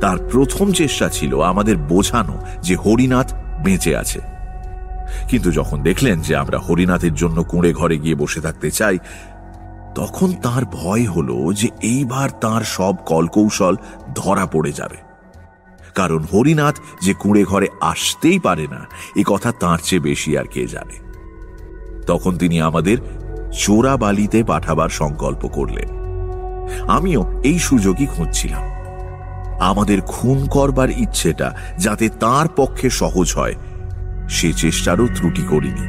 তার 0.00 0.18
প্রথম 0.32 0.72
চেষ্টা 0.72 1.08
ছিল 1.08 1.40
আমাদের 1.40 1.76
বোঝানো 1.76 2.36
যে 2.62 2.76
হরিনাথ 2.76 3.34
বেঁচে 3.64 3.96
আছে। 3.96 4.20
কিন্তু 5.28 5.50
যখন 5.50 5.82
দেখলেন 5.82 6.20
যে 6.20 6.36
আমরা 6.36 6.58
হরিনাথের 6.58 7.14
জন্য 7.14 7.44
কুঁড়ে 7.44 7.72
ঘরে 7.72 7.98
গিয়ে 7.98 8.14
বসে 8.14 8.40
থাকতে 8.40 8.70
চাই, 8.70 8.98
তখন 9.94 10.32
তার 10.32 10.62
ভয় 10.64 11.06
হলো 11.06 11.52
যে 11.52 11.68
এইবার 11.82 12.28
তার 12.40 12.62
সব 12.62 12.94
কলকৌশল 13.06 13.76
ধরা 14.14 14.46
পড়ে 14.46 14.72
যাবে। 14.72 15.07
কারণ 15.98 16.20
হরিনাথ 16.32 16.76
যে 17.00 17.12
কুঁড়ে 17.14 17.42
ঘরে 17.44 17.68
আসতেই 17.92 18.38
পারে 18.38 18.66
না, 18.66 18.80
এ 19.16 19.22
কথা 19.26 19.50
তাঁর 19.52 19.78
চেয়ে 19.78 20.06
বেশি 20.10 20.30
আর 20.38 20.44
কে 20.44 20.62
জানে। 20.66 20.96
তখন 22.06 22.32
তিনি 22.36 22.56
আমাদের 22.60 22.98
চোরা 23.58 23.94
বালিতে 23.96 24.40
পাঠাবার 24.42 24.90
সংকল্প 25.00 25.42
করলেন। 25.48 25.88
আমিও 26.88 27.22
এই 27.44 27.58
সুযোগই 27.58 28.08
খুঁজছিলাম। 28.16 28.64
আমাদের 29.60 29.98
খুন 30.06 30.38
করবার 30.46 30.90
ইচ্ছেটা 31.04 31.48
যাতে 31.78 32.06
তার 32.20 32.46
পক্ষে 32.56 32.88
সহজ 33.00 33.28
হয়, 33.36 33.56
সে 34.28 34.48
চেষ্টারও 34.52 35.06
ত্রুটি 35.16 35.44
করিনি। 35.50 35.86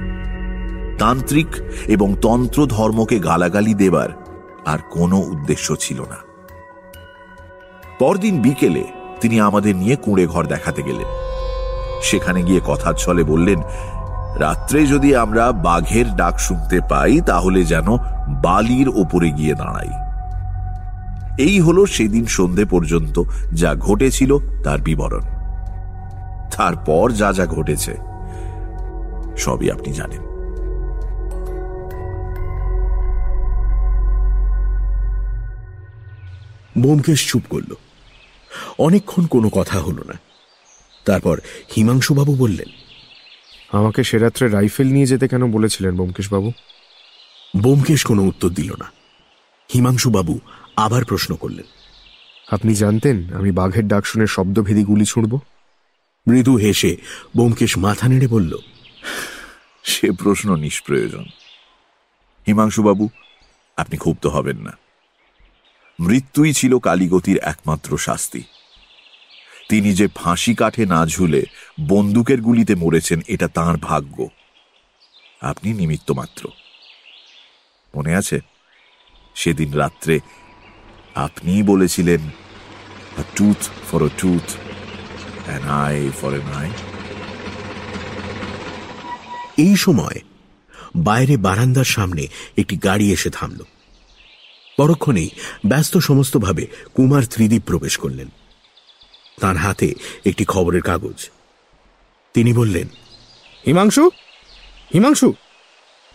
তান্ত্রিক 0.97 1.51
এবং 1.87 2.09
তন্ত্র 2.21 2.59
ধর্মকে 2.67 3.17
গালাগালি 3.19 3.73
দেবার 3.73 4.09
আর 4.65 4.79
কোনো 4.91 5.17
উদ্দেশ্য 5.33 5.67
ছিল 5.75 5.99
না। 6.01 6.19
পরদিন 7.99 8.35
বিকেলে 8.41 8.83
তিনি 9.21 9.41
আমাদের 9.41 9.75
নিয়ে 9.75 9.95
কুঁড়ে 9.95 10.27
ঘর 10.27 10.45
দেখাতে 10.45 10.83
গেলেন। 10.83 11.05
সেখানে 12.03 12.43
গিয়ে 12.43 12.61
কথার 12.65 12.93
ছলে 12.93 13.23
বললেন, 13.23 13.61
রাত্রে 14.35 14.87
যদি 14.87 15.15
আমরা 15.15 15.51
বাঘের 15.51 16.15
ডাক 16.15 16.39
শুনতে 16.39 16.81
পাই, 16.89 17.21
তাহলে 17.21 17.63
যেন 17.63 17.97
বালির 18.29 18.89
ওপরে 18.89 19.31
গিয়ে 19.31 19.53
দাঁড়াই। 19.53 19.89
এই 21.41 21.59
হলো 21.59 21.85
সেদিন 21.85 22.25
সন্ধে 22.25 22.65
পর্যন্ত, 22.65 23.23
যা 23.53 23.75
ঘটেছিল 23.75 24.37
তার 24.63 24.79
বিবরণ। 24.81 25.21
তারপর 26.57 27.11
যা 27.11 27.33
যা 27.33 27.45
ঘটেছে, 27.45 27.97
সবই 29.37 29.71
আপনি 29.71 29.93
জানেন। 29.93 30.23
বোমকেশ 36.77 37.31
চুপ 37.31 37.41
করল। 37.49 37.73
অনেকক্ষণ 38.79 39.25
কোনো 39.25 39.49
কথা 39.49 39.79
হলো 39.79 40.03
না। 40.03 40.13
তারপর 41.05 41.41
হিমাংশুবাবু 41.75 42.35
বললেন 42.35 42.69
আমাকে 43.71 44.03
সে 44.03 44.17
রাত্রে 44.17 44.49
রাইফেল 44.49 44.87
নিয়ে 44.87 45.05
যেতে 45.05 45.27
কেন 45.27 45.51
বলেছিলেন 45.51 45.97
বাবু 46.31 46.51
বোমকেশ 47.57 48.03
কোনো 48.03 48.21
উত্তর 48.23 48.49
দিল 48.49 48.71
না। 48.79 48.91
হিমাংশুবাবু 49.73 50.39
আবার 50.75 51.05
প্রশ্ন 51.05 51.35
করলেন 51.35 51.65
আপনি 52.51 52.75
জানতেন 52.75 53.33
আমি 53.33 53.51
বাঘের 53.51 53.87
ডাক 53.87 54.05
শুনে 54.05 54.27
শব্দভেদী 54.27 54.83
গুলি 54.83 55.05
ছুঁড়ব? 55.05 55.39
মৃদু 56.27 56.55
হেসে 56.55 56.97
বোমকেশ 57.37 57.77
মাথা 57.77 58.07
নেড়ে 58.07 58.27
বলল 58.27 58.57
সে 59.83 60.11
প্রশ্ন 60.11 60.55
নিষ্প্রয়োজন। 60.55 61.25
হিমাংশুবাবু 62.47 63.09
আপনি 63.77 63.97
ক্ষুব্ধ 63.97 64.27
হবেন 64.27 64.57
না। 64.57 64.77
মৃত্যুই 65.99 66.53
ছিল 66.53 66.79
কালীগতির 66.79 67.37
একমাত্র 67.37 67.97
শাস্তি। 67.97 68.43
তিনি 69.69 69.93
যে 69.93 70.07
ফাঁসি 70.07 70.55
কাঠে 70.55 70.85
না 70.85 71.05
ঝুলে 71.05 71.43
বন্দুকের 71.87 72.41
গুলিতে 72.41 72.75
মরেছেন, 72.75 73.21
এটা 73.27 73.47
তার 73.47 73.77
ভাগ্য। 73.77 74.29
আপনি 75.41 75.73
নিমিত্ত 75.73 76.11
মাত্র। 76.11 76.49
মনে 77.95 78.15
আছে? 78.15 78.39
সেদিন 79.35 79.73
রাত্রে 79.73 80.19
আপনিই 81.15 81.63
বলেছিলেন 81.63 82.19
tooth 83.35 83.69
for 83.91 84.09
tooth 84.17 84.55
eye 85.69 86.09
for 86.21 86.33
an 86.33 86.53
eye 86.53 86.69
এই 89.57 89.75
সময় 89.75 90.19
বাইরে 90.95 91.37
বারান্দার 91.37 91.83
সামনে 91.83 92.27
একটি 92.57 92.77
গাড়ি 92.77 93.11
এসে 93.11 93.29
থামল। 93.29 93.63
পরক্ষণেই 94.79 95.29
ব্যস্ত 95.65 95.97
সমস্তভাবে 95.97 96.63
কুমার 96.93 97.23
ত্রিদীপ 97.31 97.63
প্রবেশ 97.65 97.97
করলেন। 97.97 98.27
তার 99.41 99.55
হাতে 99.55 99.93
একটি 100.25 100.43
খবরের 100.45 100.81
কাগজ। 100.81 101.29
তিনি 102.33 102.53
বললেন 102.53 102.87
হিমাংশু? 103.65 104.09
হিমাংশু 104.93 105.33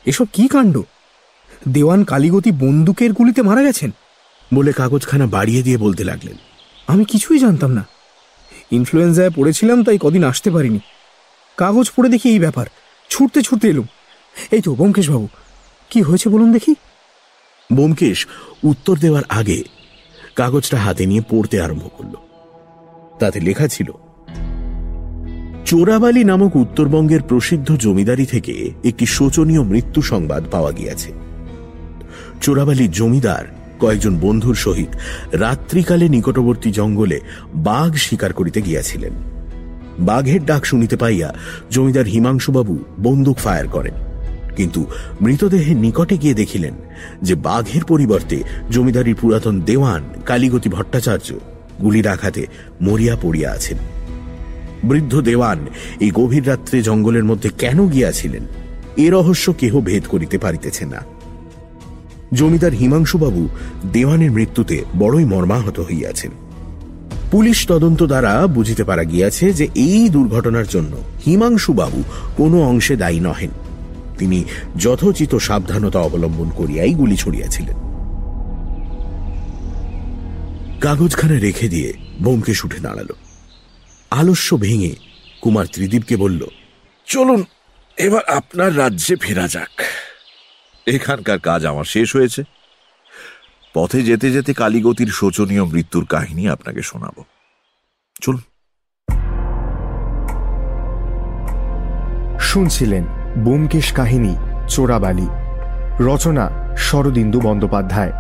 এসব 0.05 0.27
কি 0.33 0.49
কাণ্ড? 0.49 0.83
দেওয়ান 1.69 2.05
কালীগতি 2.05 2.51
বন্দুকের 2.53 3.13
গুলিতে 3.13 3.43
মারা 3.43 3.63
গেছেন? 3.63 3.91
বলে 4.55 4.73
কাগজখানা 4.73 5.27
বাড়িয়ে 5.27 5.63
দিয়ে 5.63 5.79
বলতে 5.79 6.05
লাগলেন 6.05 6.37
আমি 6.87 7.05
কিছুই 7.05 7.39
জানতাম 7.39 7.71
না। 7.71 7.85
ইনফ্লুয়েঞ্জায় 8.71 9.31
পড়েছিলাম 9.31 9.85
তাই 9.85 9.99
কদিন 10.01 10.25
আসতে 10.25 10.51
পারিনি। 10.51 10.81
কাগজ 11.57 11.91
পড়ে 11.97 12.09
দেখি 12.09 12.29
এই 12.29 12.39
ব্যাপার। 12.39 12.67
ছুটতে 13.11 13.43
ছুটতে 13.43 13.69
এলুম। 13.69 13.87
এই 14.51 14.61
তো 14.61 14.75
বাবু 14.75 15.29
কি 15.91 16.03
হয়েছে 16.03 16.29
বলুন 16.29 16.53
দেখি। 16.53 16.75
বোমকেশ 17.73 18.27
উত্তর 18.65 18.99
দেওয়ার 18.99 19.23
আগে 19.29 19.63
কাগজটা 20.37 20.79
হাতে 20.79 21.07
নিয়ে 21.07 21.23
পড়তে 21.31 21.61
আরম্ভ 21.61 21.83
করল। 21.99 22.15
তাতে 23.19 23.41
লেখা 23.41 23.69
ছিল, 23.69 23.93
চোরাবালি 25.65 26.25
নামক 26.25 26.57
উত্তরবঙ্গের 26.57 27.23
প্রসিদ্ধ 27.23 27.77
জমিদারি 27.77 28.27
থেকে 28.27 28.71
একটি 28.85 29.07
শোচনীয় 29.07 29.63
মৃত্যু 29.63 30.03
সংবাদ 30.03 30.45
পাওয়া 30.51 30.73
গিয়াছে। 30.73 31.13
চোরাবালির 32.41 32.91
জমিদার 32.91 33.45
কয়েকজন 33.81 34.19
বন্ধুর 34.19 34.55
সহিত 34.55 34.89
রাত্রিকালে 35.33 36.09
নিকটবর্তী 36.09 36.71
জঙ্গলে 36.71 37.21
বাঘ 37.55 37.95
শিকার 37.97 38.33
করিতে 38.33 38.63
গিয়াছিলেন। 38.63 39.13
বাঘের 39.99 40.45
ডাক 40.45 40.65
শুনিতে 40.65 40.97
পাইয়া 40.97 41.35
জমিদার 41.71 42.05
হিমাংশুবাবু 42.05 42.85
বন্দুক 43.03 43.37
ফায়ার 43.39 43.69
করেন। 43.69 44.14
কিন্তু 44.57 44.87
মৃতদেহের 45.21 45.77
নিকটে 45.77 46.19
গিয়ে 46.19 46.35
দেখিলেন 46.35 46.75
যে 47.23 47.35
বাঘের 47.35 47.85
পরিবর্তে 47.85 48.43
জমিদারির 48.71 49.17
পুরাতন 49.21 49.61
দেওয়ান 49.61 50.03
কালীগতি 50.27 50.69
ভট্টাচার্য 50.69 51.35
গুলির 51.83 52.09
আঘাতে 52.09 52.47
মরিয়া 52.83 53.17
পড়িয়া 53.23 53.53
আছেন। 53.53 53.77
বৃদ্ধ 54.85 55.21
দেওয়ান 55.21 55.67
এই 56.01 56.11
গভীর 56.15 56.49
রাত্রে 56.49 56.83
জঙ্গলের 56.83 57.25
মধ্যে 57.25 57.51
কেন 57.59 57.89
গিয়াছিলেন? 57.89 58.43
এ 58.97 59.11
রহস্য 59.11 59.53
কেহ 59.53 59.81
ভেদ 59.81 60.03
করিতে 60.09 60.39
পারিতেছে 60.39 60.87
না। 60.87 61.03
জমিদার 62.33 62.73
হিমাংশুবাবু 62.73 63.49
দেওয়ানের 63.93 64.31
মৃত্যুতে 64.31 64.85
বড়ই 64.99 65.25
মর্মাহত 65.25 65.81
হইয়াছেন। 65.81 66.31
পুলিশ 67.31 67.67
তদন্ত 67.67 68.03
দ্বারা 68.03 68.47
বুঝিতে 68.47 68.85
পারা 68.85 69.05
গিয়াছে 69.05 69.53
যে 69.53 69.69
এই 69.75 70.09
দুর্ঘটনার 70.09 70.67
জন্য 70.67 70.97
হিমাংশুবাবু 71.27 72.03
কোনো 72.37 72.63
অংশে 72.63 72.97
দায়ী 72.97 73.21
নহেন। 73.21 73.51
তিনি 74.19 74.45
যথোচিত 74.77 75.35
সাবধানতা 75.35 75.99
অবলম্বন 75.99 76.51
করিয়াই 76.51 76.95
গুলি 76.95 77.17
ছড়িয়াছিলেন। 77.17 77.77
কাগজখানে 80.81 81.39
রেখে 81.39 81.69
দিয়ে 81.69 81.93
বোমকেশ 82.23 82.65
উঠে 82.65 82.79
দাঁড়াল। 82.79 83.09
আলস্য 84.11 84.57
ভেঙে 84.57 84.95
কুমার 85.41 85.67
ত্রিদীপকে 85.73 86.17
বলল 86.17 86.47
চলুন 87.07 87.45
এবার 87.97 88.25
আপনার 88.25 88.79
রাজ্যে 88.79 89.17
ফেরা 89.17 89.49
যাক। 89.49 89.83
এখানকার 90.87 91.39
কাজ 91.39 91.67
আমার 91.67 91.85
শেষ 91.85 92.17
হয়েছে। 92.17 92.43
পথে 93.75 94.03
যেতে 94.03 94.31
যেতে 94.31 94.55
কালীগতির 94.55 95.07
শোচনীয় 95.07 95.65
মৃত্যুর 95.65 96.05
কাহিনী 96.05 96.49
আপনাকে 96.49 96.83
শোনাব। 96.83 97.25
চলুন। 98.21 98.41
শুনছিলেন 102.41 103.05
বোমকেশ 103.39 103.93
কাহিনী, 103.93 104.37
চোরাবালি। 104.69 105.29
রচনা, 106.01 106.51
শরদিন্দু 106.77 107.41
বন্দ্যোপাধ্যায়। 107.41 108.13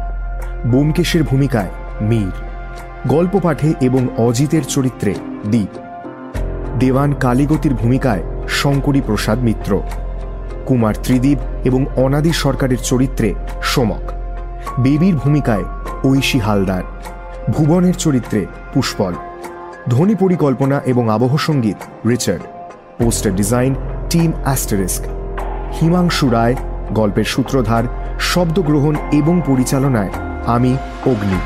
বোমকেশের 0.66 1.22
ভূমিকায় 1.22 1.68
মীর। 2.00 2.30
গল্প 3.06 3.40
পাঠে 3.42 3.74
এবং 3.80 4.08
অজিতের 4.18 4.62
চরিত্রে 4.64 5.14
দ্বীপ 5.50 5.78
দেওয়ান 6.78 7.12
কালীগতির 7.12 7.74
ভূমিকায় 7.74 8.22
শঙ্করী 8.48 9.00
প্রসাদ 9.00 9.38
মিত্র। 9.38 9.82
কুমার 10.66 10.94
ত্রিদীপ 11.02 11.38
এবং 11.64 11.86
অনাদি 11.96 12.32
সরকারের 12.32 12.78
চরিত্রে 12.78 13.34
সোমক। 13.62 14.12
বেবির 14.80 15.14
ভূমিকায় 15.14 15.64
ঐশী 16.04 16.38
হালদার। 16.38 16.82
ভুবনের 17.50 17.94
চরিত্রে 17.94 18.46
পুষ্পল। 18.74 19.14
ধ্বনি 19.90 20.14
পরিকল্পনা 20.14 20.80
এবং 20.86 21.10
আবহ 21.10 21.36
সংগীত 21.36 22.08
Richard. 22.08 22.42
Poster 23.00 23.32
design, 23.36 23.72
team 24.10 24.30
asterisk. 24.44 25.02
Himanshu 25.76 26.26
Roy, 26.30 26.54
গল্পের 26.90 27.24
সূত্রধার, 27.24 27.84
শব্দগ্রহণ 28.30 28.94
এবং 29.12 29.34
পরিচালনায় 29.46 30.12
আমি, 30.46 30.72
অগ্নি। 31.06 31.40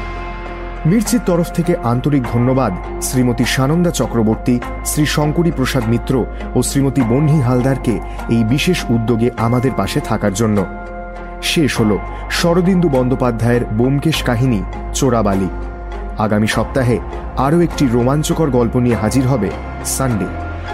মির্চির 0.87 1.23
তরফ 1.27 1.49
থেকে 1.51 1.73
আন্তরিক 1.93 2.23
ধন্যবাদ 2.33 2.73
শ্রীমতী 3.03 3.45
সানন্দা 3.45 3.91
চক্রবর্তী, 3.91 4.57
শ্রী 4.85 5.05
শঙ্করী 5.07 5.51
প্রসাদ 5.51 5.85
মিত্র 5.89 6.15
ও 6.57 6.59
শ্রীমতী 6.63 7.03
বহ্নি 7.11 7.39
হালদারকে 7.43 7.95
এই 8.31 8.43
বিশেষ 8.45 8.79
উদ্যোগে 8.91 9.29
আমাদের 9.39 9.73
পাশে 9.73 10.01
থাকার 10.01 10.35
জন্য। 10.35 10.59
শেষ 11.43 11.71
হল 11.81 11.91
শরদিন্দু 12.31 12.89
বন্দ্যোপাধ্যায়ের 12.89 13.63
বোমকেশ 13.79 14.19
কাহিনী, 14.23 14.61
চোরাবালি। 14.95 15.51
আগামী 16.19 16.47
সপ্তাহে 16.47 16.97
আরও 17.37 17.59
একটি 17.61 17.85
রোমাঞ্চকর 17.87 18.49
গল্প 18.51 18.75
নিয়ে 18.77 19.01
হাজির 19.03 19.25
হবে 19.27 19.51
Sunday. 19.97 20.48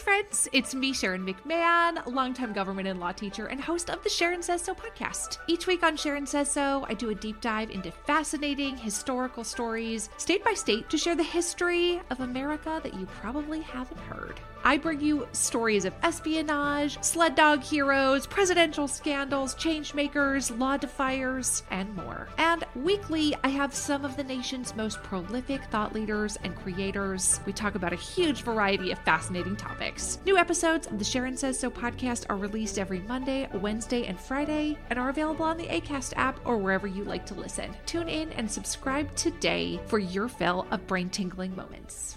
Friends, 0.00 0.48
it's 0.52 0.74
me, 0.74 0.94
Sharon 0.94 1.26
McMahon, 1.26 2.06
longtime 2.06 2.54
government 2.54 2.88
and 2.88 2.98
law 2.98 3.12
teacher 3.12 3.46
and 3.46 3.60
host 3.60 3.90
of 3.90 4.02
the 4.02 4.08
Sharon 4.08 4.42
Says 4.42 4.62
So 4.62 4.74
podcast. 4.74 5.36
Each 5.46 5.66
week 5.66 5.82
on 5.82 5.94
Sharon 5.94 6.26
Says 6.26 6.50
So, 6.50 6.86
I 6.88 6.94
do 6.94 7.10
a 7.10 7.14
deep 7.14 7.42
dive 7.42 7.70
into 7.70 7.90
fascinating 7.90 8.78
historical 8.78 9.44
stories, 9.44 10.08
state 10.16 10.42
by 10.42 10.54
state, 10.54 10.88
to 10.88 10.96
share 10.96 11.16
the 11.16 11.22
history 11.22 12.00
of 12.08 12.20
America 12.20 12.80
that 12.82 12.94
you 12.94 13.04
probably 13.20 13.60
haven't 13.60 14.00
heard. 14.00 14.40
I 14.64 14.76
bring 14.76 15.00
you 15.00 15.26
stories 15.32 15.84
of 15.84 15.94
espionage, 16.02 17.02
sled 17.02 17.34
dog 17.34 17.62
heroes, 17.62 18.26
presidential 18.26 18.86
scandals, 18.88 19.54
changemakers, 19.54 20.56
law 20.58 20.76
defiers, 20.76 21.62
and 21.70 21.94
more. 21.96 22.28
And 22.38 22.64
weekly, 22.76 23.34
I 23.42 23.48
have 23.48 23.74
some 23.74 24.04
of 24.04 24.16
the 24.16 24.24
nation's 24.24 24.76
most 24.76 25.02
prolific 25.02 25.62
thought 25.64 25.94
leaders 25.94 26.36
and 26.44 26.54
creators. 26.56 27.40
We 27.46 27.52
talk 27.52 27.74
about 27.74 27.92
a 27.92 27.96
huge 27.96 28.42
variety 28.42 28.92
of 28.92 28.98
fascinating 29.00 29.56
topics. 29.56 30.18
New 30.26 30.36
episodes 30.36 30.86
of 30.86 30.98
the 30.98 31.04
Sharon 31.04 31.36
Says 31.36 31.58
So 31.58 31.70
podcast 31.70 32.26
are 32.28 32.36
released 32.36 32.78
every 32.78 33.00
Monday, 33.00 33.48
Wednesday, 33.54 34.06
and 34.06 34.20
Friday, 34.20 34.76
and 34.90 34.98
are 34.98 35.08
available 35.08 35.44
on 35.44 35.56
the 35.56 35.68
ACAST 35.68 36.12
app 36.16 36.38
or 36.44 36.58
wherever 36.58 36.86
you 36.86 37.04
like 37.04 37.24
to 37.26 37.34
listen. 37.34 37.74
Tune 37.86 38.08
in 38.08 38.30
and 38.32 38.50
subscribe 38.50 39.14
today 39.16 39.80
for 39.86 39.98
your 39.98 40.28
fill 40.28 40.66
of 40.70 40.86
brain 40.86 41.08
tingling 41.08 41.54
moments. 41.56 42.16